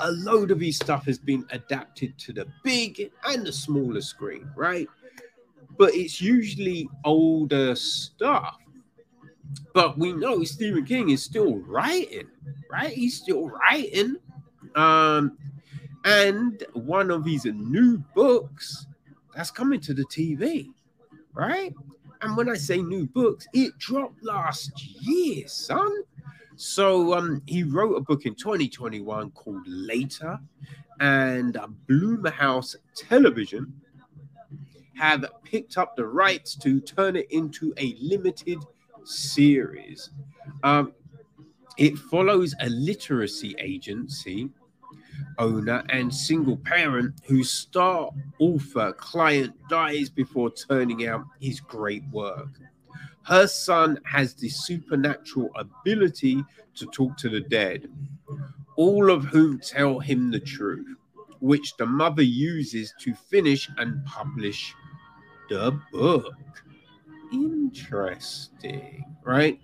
a 0.00 0.10
load 0.12 0.50
of 0.50 0.60
his 0.60 0.76
stuff 0.76 1.04
has 1.06 1.18
been 1.18 1.44
adapted 1.50 2.18
to 2.18 2.32
the 2.32 2.46
big 2.64 3.10
and 3.26 3.46
the 3.46 3.52
smaller 3.52 4.00
screen, 4.00 4.50
right? 4.56 4.88
But 5.78 5.94
it's 5.94 6.20
usually 6.20 6.88
older 7.04 7.74
stuff. 7.74 8.56
But 9.74 9.98
we 9.98 10.12
know 10.12 10.42
Stephen 10.44 10.84
King 10.84 11.10
is 11.10 11.22
still 11.22 11.56
writing, 11.58 12.28
right? 12.70 12.92
He's 12.92 13.16
still 13.16 13.48
writing. 13.48 14.16
Um, 14.74 15.36
and 16.04 16.64
one 16.72 17.10
of 17.10 17.24
his 17.24 17.44
new 17.44 17.98
books 18.14 18.86
that's 19.34 19.50
coming 19.50 19.80
to 19.80 19.94
the 19.94 20.04
TV, 20.04 20.68
right? 21.34 21.74
And 22.22 22.36
when 22.36 22.48
I 22.50 22.54
say 22.54 22.82
new 22.82 23.06
books, 23.06 23.46
it 23.52 23.76
dropped 23.78 24.22
last 24.22 24.72
year, 25.00 25.48
son. 25.48 25.90
So 26.56 27.14
um, 27.14 27.42
he 27.46 27.62
wrote 27.62 27.94
a 27.94 28.00
book 28.00 28.26
in 28.26 28.34
2021 28.34 29.30
called 29.30 29.66
Later, 29.66 30.38
and 31.00 31.56
uh, 31.56 31.68
Blumhouse 31.88 32.76
Television 32.94 33.72
have 34.98 35.24
picked 35.44 35.78
up 35.78 35.96
the 35.96 36.06
rights 36.06 36.54
to 36.56 36.78
turn 36.80 37.16
it 37.16 37.30
into 37.30 37.72
a 37.78 37.96
limited 38.02 38.58
series. 39.04 40.10
Um, 40.62 40.92
it 41.78 41.96
follows 41.96 42.54
a 42.60 42.68
literacy 42.68 43.54
agency 43.58 44.50
owner 45.40 45.82
and 45.88 46.14
single 46.14 46.56
parent 46.58 47.14
whose 47.26 47.50
star 47.50 48.10
author 48.38 48.92
client 48.92 49.54
dies 49.68 50.08
before 50.08 50.50
turning 50.50 51.06
out 51.08 51.24
his 51.40 51.58
great 51.58 52.04
work. 52.12 52.60
Her 53.22 53.46
son 53.46 53.98
has 54.04 54.34
the 54.34 54.48
supernatural 54.48 55.50
ability 55.56 56.44
to 56.76 56.86
talk 56.86 57.16
to 57.18 57.28
the 57.28 57.40
dead, 57.40 57.88
all 58.76 59.10
of 59.10 59.24
whom 59.24 59.58
tell 59.58 59.98
him 59.98 60.30
the 60.30 60.40
truth, 60.40 60.86
which 61.40 61.76
the 61.76 61.86
mother 61.86 62.22
uses 62.22 62.94
to 63.00 63.14
finish 63.14 63.68
and 63.78 64.04
publish 64.04 64.74
the 65.48 65.78
book. 65.92 66.34
Interesting, 67.32 69.04
right? 69.24 69.58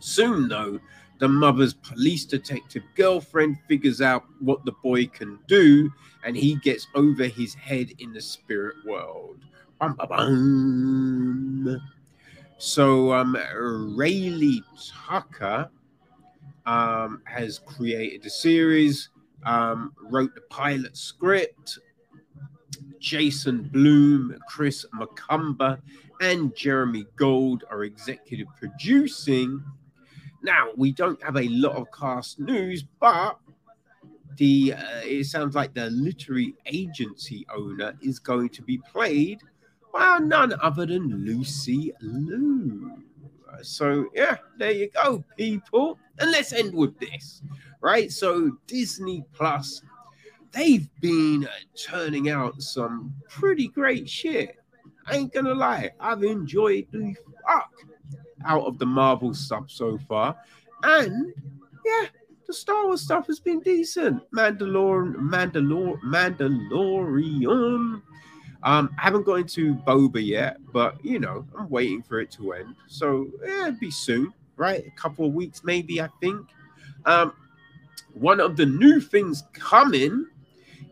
Soon, 0.00 0.48
though, 0.48 0.80
the 1.18 1.28
mother's 1.28 1.74
police 1.74 2.24
detective 2.24 2.82
girlfriend 2.94 3.58
figures 3.68 4.00
out 4.00 4.24
what 4.40 4.64
the 4.64 4.72
boy 4.82 5.06
can 5.06 5.38
do, 5.46 5.90
and 6.24 6.36
he 6.36 6.56
gets 6.56 6.86
over 6.94 7.24
his 7.24 7.54
head 7.54 7.92
in 7.98 8.12
the 8.12 8.20
spirit 8.20 8.76
world. 8.84 9.38
Bum, 9.78 9.94
bum, 9.94 10.08
bum. 10.08 11.80
So, 12.58 13.12
um, 13.12 13.36
Rayle 13.54 14.60
Tucker 15.06 15.68
um, 16.66 17.20
has 17.24 17.58
created 17.58 18.22
the 18.22 18.30
series, 18.30 19.10
um, 19.44 19.92
wrote 20.00 20.34
the 20.34 20.40
pilot 20.42 20.96
script. 20.96 21.78
Jason 22.98 23.68
Blum, 23.70 24.34
Chris 24.48 24.86
McCumber, 24.94 25.78
and 26.22 26.56
Jeremy 26.56 27.04
Gold 27.16 27.64
are 27.70 27.84
executive 27.84 28.46
producing 28.58 29.62
now, 30.44 30.68
we 30.76 30.92
don't 30.92 31.20
have 31.22 31.36
a 31.36 31.48
lot 31.48 31.76
of 31.76 31.86
cast 31.90 32.38
news, 32.38 32.84
but 33.00 33.38
the 34.36 34.74
uh, 34.76 35.00
it 35.02 35.24
sounds 35.24 35.54
like 35.54 35.72
the 35.74 35.88
literary 35.90 36.54
agency 36.66 37.46
owner 37.54 37.94
is 38.02 38.18
going 38.18 38.50
to 38.50 38.62
be 38.62 38.78
played 38.78 39.40
by 39.92 40.18
none 40.18 40.52
other 40.60 40.84
than 40.84 41.24
Lucy 41.24 41.92
Liu. 42.02 43.02
So 43.62 44.10
yeah, 44.14 44.36
there 44.58 44.72
you 44.72 44.90
go, 44.90 45.24
people. 45.38 45.98
And 46.18 46.30
let's 46.30 46.52
end 46.52 46.74
with 46.74 46.98
this, 46.98 47.42
right? 47.80 48.12
So 48.12 48.58
Disney 48.66 49.24
Plus, 49.32 49.80
they've 50.52 50.88
been 51.00 51.48
turning 51.74 52.28
out 52.28 52.60
some 52.60 53.14
pretty 53.30 53.68
great 53.68 54.10
shit. 54.10 54.56
I 55.06 55.16
ain't 55.16 55.32
gonna 55.32 55.54
lie, 55.54 55.92
I've 56.00 56.24
enjoyed 56.24 56.86
the 56.90 57.14
fuck 57.46 57.70
out 58.44 58.64
of 58.64 58.78
the 58.78 58.86
Marvel 58.86 59.34
stuff 59.34 59.64
so 59.68 59.98
far, 60.08 60.36
and 60.82 61.32
yeah, 61.84 62.06
the 62.46 62.52
Star 62.52 62.86
Wars 62.86 63.02
stuff 63.02 63.26
has 63.26 63.40
been 63.40 63.60
decent. 63.60 64.22
Mandalorian, 64.32 65.16
Mandalor, 65.16 66.00
Mandalorian. 66.02 68.02
Um, 68.62 68.94
I 68.98 69.02
haven't 69.02 69.24
got 69.24 69.34
into 69.34 69.74
Boba 69.74 70.24
yet, 70.24 70.56
but 70.72 71.02
you 71.04 71.18
know, 71.18 71.46
I'm 71.58 71.68
waiting 71.68 72.02
for 72.02 72.20
it 72.20 72.30
to 72.32 72.52
end. 72.52 72.74
So 72.86 73.28
yeah, 73.44 73.64
it'd 73.64 73.80
be 73.80 73.90
soon, 73.90 74.32
right? 74.56 74.84
A 74.86 75.00
couple 75.00 75.26
of 75.26 75.34
weeks, 75.34 75.62
maybe, 75.64 76.00
I 76.00 76.08
think. 76.20 76.46
Um, 77.04 77.34
one 78.14 78.40
of 78.40 78.56
the 78.56 78.64
new 78.64 79.00
things 79.00 79.42
coming 79.52 80.26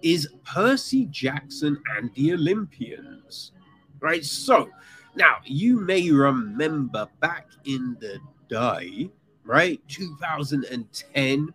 is 0.02 0.28
Percy 0.44 1.06
Jackson 1.06 1.80
and 1.96 2.12
the 2.14 2.34
Olympians, 2.34 3.52
right? 4.00 4.24
So 4.24 4.68
now 5.14 5.36
you 5.44 5.80
may 5.80 6.10
remember 6.10 7.08
back 7.20 7.48
in 7.64 7.96
the 8.00 8.18
day, 8.48 9.10
right? 9.44 9.80
2010, 9.88 11.54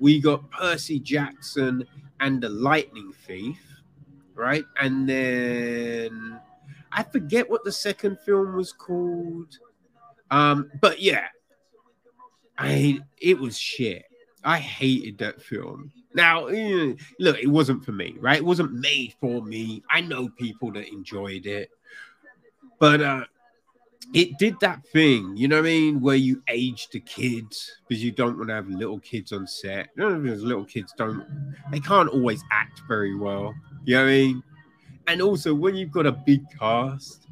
we 0.00 0.20
got 0.20 0.50
Percy 0.50 1.00
Jackson 1.00 1.84
and 2.20 2.42
the 2.42 2.48
Lightning 2.48 3.12
Thief, 3.26 3.60
right? 4.34 4.64
And 4.80 5.08
then 5.08 6.40
I 6.92 7.02
forget 7.02 7.48
what 7.48 7.64
the 7.64 7.72
second 7.72 8.18
film 8.20 8.56
was 8.56 8.72
called. 8.72 9.58
Um, 10.30 10.70
but 10.80 11.00
yeah, 11.00 11.26
I 12.56 13.00
it 13.20 13.38
was 13.38 13.58
shit. 13.58 14.04
I 14.44 14.58
hated 14.58 15.18
that 15.18 15.42
film. 15.42 15.92
Now, 16.14 16.46
eh, 16.46 16.94
look, 17.18 17.38
it 17.38 17.48
wasn't 17.48 17.84
for 17.84 17.92
me, 17.92 18.16
right? 18.18 18.38
It 18.38 18.44
wasn't 18.44 18.72
made 18.72 19.14
for 19.20 19.42
me. 19.42 19.82
I 19.90 20.00
know 20.00 20.28
people 20.30 20.72
that 20.72 20.88
enjoyed 20.92 21.46
it, 21.46 21.70
but 22.78 23.00
uh, 23.00 23.24
it 24.14 24.38
did 24.38 24.58
that 24.60 24.86
thing, 24.88 25.36
you 25.36 25.48
know 25.48 25.56
what 25.56 25.66
I 25.66 25.70
mean, 25.70 26.00
where 26.00 26.16
you 26.16 26.42
age 26.48 26.88
the 26.90 27.00
kids 27.00 27.78
because 27.86 28.02
you 28.02 28.10
don't 28.10 28.38
want 28.38 28.48
to 28.48 28.54
have 28.54 28.68
little 28.68 28.98
kids 29.00 29.32
on 29.32 29.46
set. 29.46 29.88
You 29.96 30.08
know, 30.08 30.18
because 30.18 30.42
little 30.42 30.64
kids 30.64 30.94
don't, 30.96 31.54
they 31.70 31.80
can't 31.80 32.08
always 32.08 32.42
act 32.50 32.82
very 32.88 33.14
well. 33.14 33.54
You 33.84 33.96
know 33.96 34.02
what 34.04 34.08
I 34.08 34.12
mean? 34.12 34.42
And 35.08 35.22
also, 35.22 35.54
when 35.54 35.74
you've 35.74 35.90
got 35.90 36.06
a 36.06 36.12
big 36.12 36.42
cast, 36.58 37.26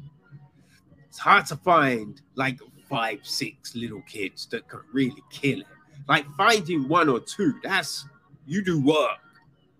it's 1.07 1.19
hard 1.19 1.45
to 1.47 1.55
find 1.55 2.21
like 2.35 2.59
five, 2.89 3.19
six 3.23 3.75
little 3.75 4.01
kids 4.07 4.45
that 4.47 4.67
can 4.67 4.81
really 4.93 5.23
kill 5.31 5.61
it. 5.61 5.67
Like 6.07 6.25
finding 6.37 6.87
one 6.87 7.09
or 7.09 7.19
two, 7.19 7.59
that's 7.63 8.05
you 8.45 8.63
do 8.63 8.79
work, 8.81 9.19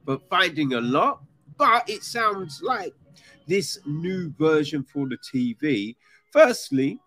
but 0.06 0.27
finding 0.30 0.73
a 0.73 0.81
lot. 0.81 1.22
But 1.57 1.89
it 1.89 2.03
sounds 2.03 2.61
like 2.61 2.94
this 3.47 3.79
new 3.85 4.33
version 4.37 4.83
for 4.83 5.07
the 5.07 5.17
TV 5.17 5.95
Firstly, 6.31 6.99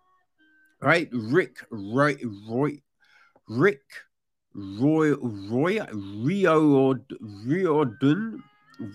right, 0.80 1.08
Rick 1.12 1.58
Roy, 1.70 2.16
Roy 2.48 2.80
Rick 3.48 3.82
Roy 4.54 5.14
Roy 5.14 5.78
Rio 5.92 6.98
Riordan 7.46 8.42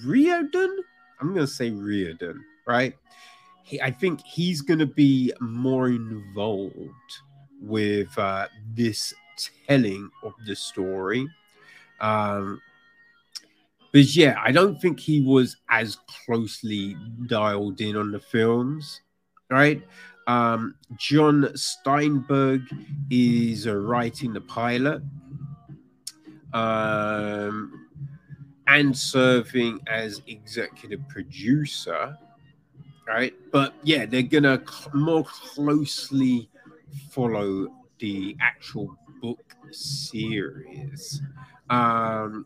Riordan. 0.05 0.77
I'm 1.21 1.33
gonna 1.33 1.47
say 1.47 1.69
Riordan, 1.71 2.43
right? 2.67 2.95
He, 3.63 3.79
I 3.81 3.91
think 3.91 4.21
he's 4.21 4.61
gonna 4.61 4.85
be 4.85 5.31
more 5.39 5.87
involved 5.87 6.73
with 7.61 8.17
uh, 8.17 8.47
this 8.73 9.13
telling 9.67 10.09
of 10.23 10.33
the 10.47 10.55
story. 10.55 11.27
Um, 12.01 12.61
but 13.95 14.13
yeah, 14.13 14.35
I 14.43 14.51
don't 14.51 14.77
think 14.81 14.99
he 14.99 15.21
was 15.21 15.55
as 15.69 15.99
closely 16.25 16.97
dialed 17.27 17.79
in 17.79 17.95
on 17.95 18.11
the 18.11 18.19
films, 18.19 18.99
right? 19.49 19.81
Um, 20.27 20.75
Jon 20.97 21.49
Steinberg 21.55 22.63
is 23.09 23.67
uh, 23.67 23.73
writing 23.73 24.33
the 24.33 24.41
pilot 24.41 25.01
um, 26.51 27.87
and 28.67 28.97
serving 28.97 29.79
as 29.87 30.21
executive 30.27 31.07
producer, 31.07 32.17
right? 33.07 33.33
But 33.53 33.75
yeah, 33.83 34.05
they're 34.05 34.23
gonna 34.23 34.61
cl- 34.67 34.93
more 34.93 35.23
closely 35.23 36.49
follow 37.11 37.69
the 37.99 38.35
actual 38.41 38.93
book 39.21 39.55
series. 39.71 41.21
Um, 41.69 42.45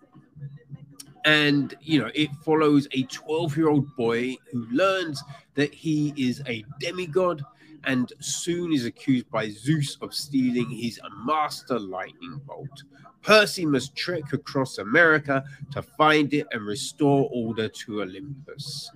and 1.25 1.75
you 1.81 1.99
know 1.99 2.09
it 2.13 2.29
follows 2.45 2.87
a 2.93 3.03
12 3.03 3.57
year 3.57 3.69
old 3.69 3.95
boy 3.95 4.35
who 4.51 4.65
learns 4.71 5.23
that 5.55 5.73
he 5.73 6.13
is 6.15 6.41
a 6.47 6.63
demigod 6.79 7.43
and 7.85 8.11
soon 8.19 8.73
is 8.73 8.85
accused 8.85 9.29
by 9.29 9.49
Zeus 9.49 9.97
of 10.01 10.13
stealing 10.13 10.69
his 10.69 10.99
master 11.25 11.79
lightning 11.79 12.41
bolt. 12.45 12.83
Percy 13.21 13.65
must 13.65 13.95
trek 13.95 14.33
across 14.33 14.77
America 14.77 15.43
to 15.71 15.81
find 15.81 16.33
it 16.33 16.47
and 16.51 16.65
restore 16.65 17.29
order 17.31 17.67
to 17.69 18.01
Olympus. 18.01 18.91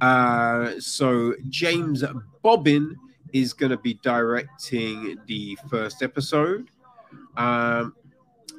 Uh, 0.00 0.72
so 0.78 1.34
James 1.48 2.04
Bobin 2.42 2.96
is 3.32 3.52
going 3.52 3.70
to 3.70 3.76
be 3.76 3.94
directing 4.02 5.18
the 5.26 5.56
first 5.68 6.02
episode. 6.02 6.68
Um, 7.36 7.94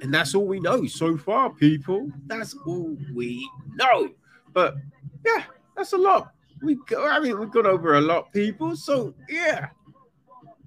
and 0.02 0.14
that's 0.14 0.36
all 0.36 0.46
we 0.46 0.60
know 0.60 0.86
so 0.86 1.18
far, 1.18 1.50
people. 1.50 2.10
That's 2.28 2.56
all 2.66 2.98
we 3.14 3.50
know. 3.76 4.10
But 4.54 4.76
yeah, 5.26 5.44
that's 5.76 5.94
a 5.94 5.98
lot 5.98 6.34
we 6.62 6.76
go, 6.88 7.08
I 7.08 7.20
mean, 7.20 7.40
we've 7.40 7.52
gone 7.52 7.66
over 7.66 7.96
a 7.96 8.02
lot, 8.02 8.32
people. 8.32 8.76
So 8.76 9.14
yeah, 9.30 9.70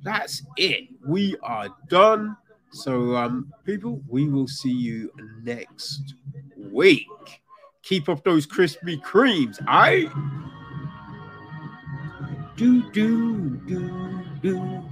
that's 0.02 0.42
it. 0.56 0.88
We 1.06 1.36
are 1.42 1.68
done. 1.88 2.36
So 2.70 3.16
um, 3.16 3.52
people, 3.64 4.02
we 4.08 4.28
will 4.28 4.48
see 4.48 4.72
you 4.72 5.12
next 5.42 6.14
week. 6.56 7.06
Keep 7.82 8.08
up 8.08 8.24
those 8.24 8.46
Krispy 8.46 9.00
Kremes. 9.02 9.62
I 9.68 10.08
do 12.56 12.90
do 12.90 13.56
do 13.66 14.24
do. 14.42 14.82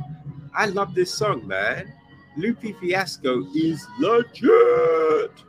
I 0.54 0.66
love 0.66 0.94
this 0.94 1.12
song, 1.12 1.46
man. 1.46 1.92
Lupe 2.36 2.74
Fiasco 2.80 3.44
is 3.54 3.86
legit. 3.98 5.44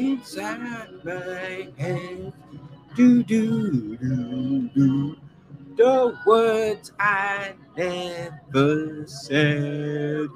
inside 0.00 1.04
my 1.04 1.68
head. 1.76 2.32
Do 2.96 3.22
do 3.22 3.96
do 3.96 4.68
do. 4.74 5.16
The 5.76 6.16
words 6.26 6.92
I 6.98 7.54
never 7.76 9.06
said. 9.06 10.28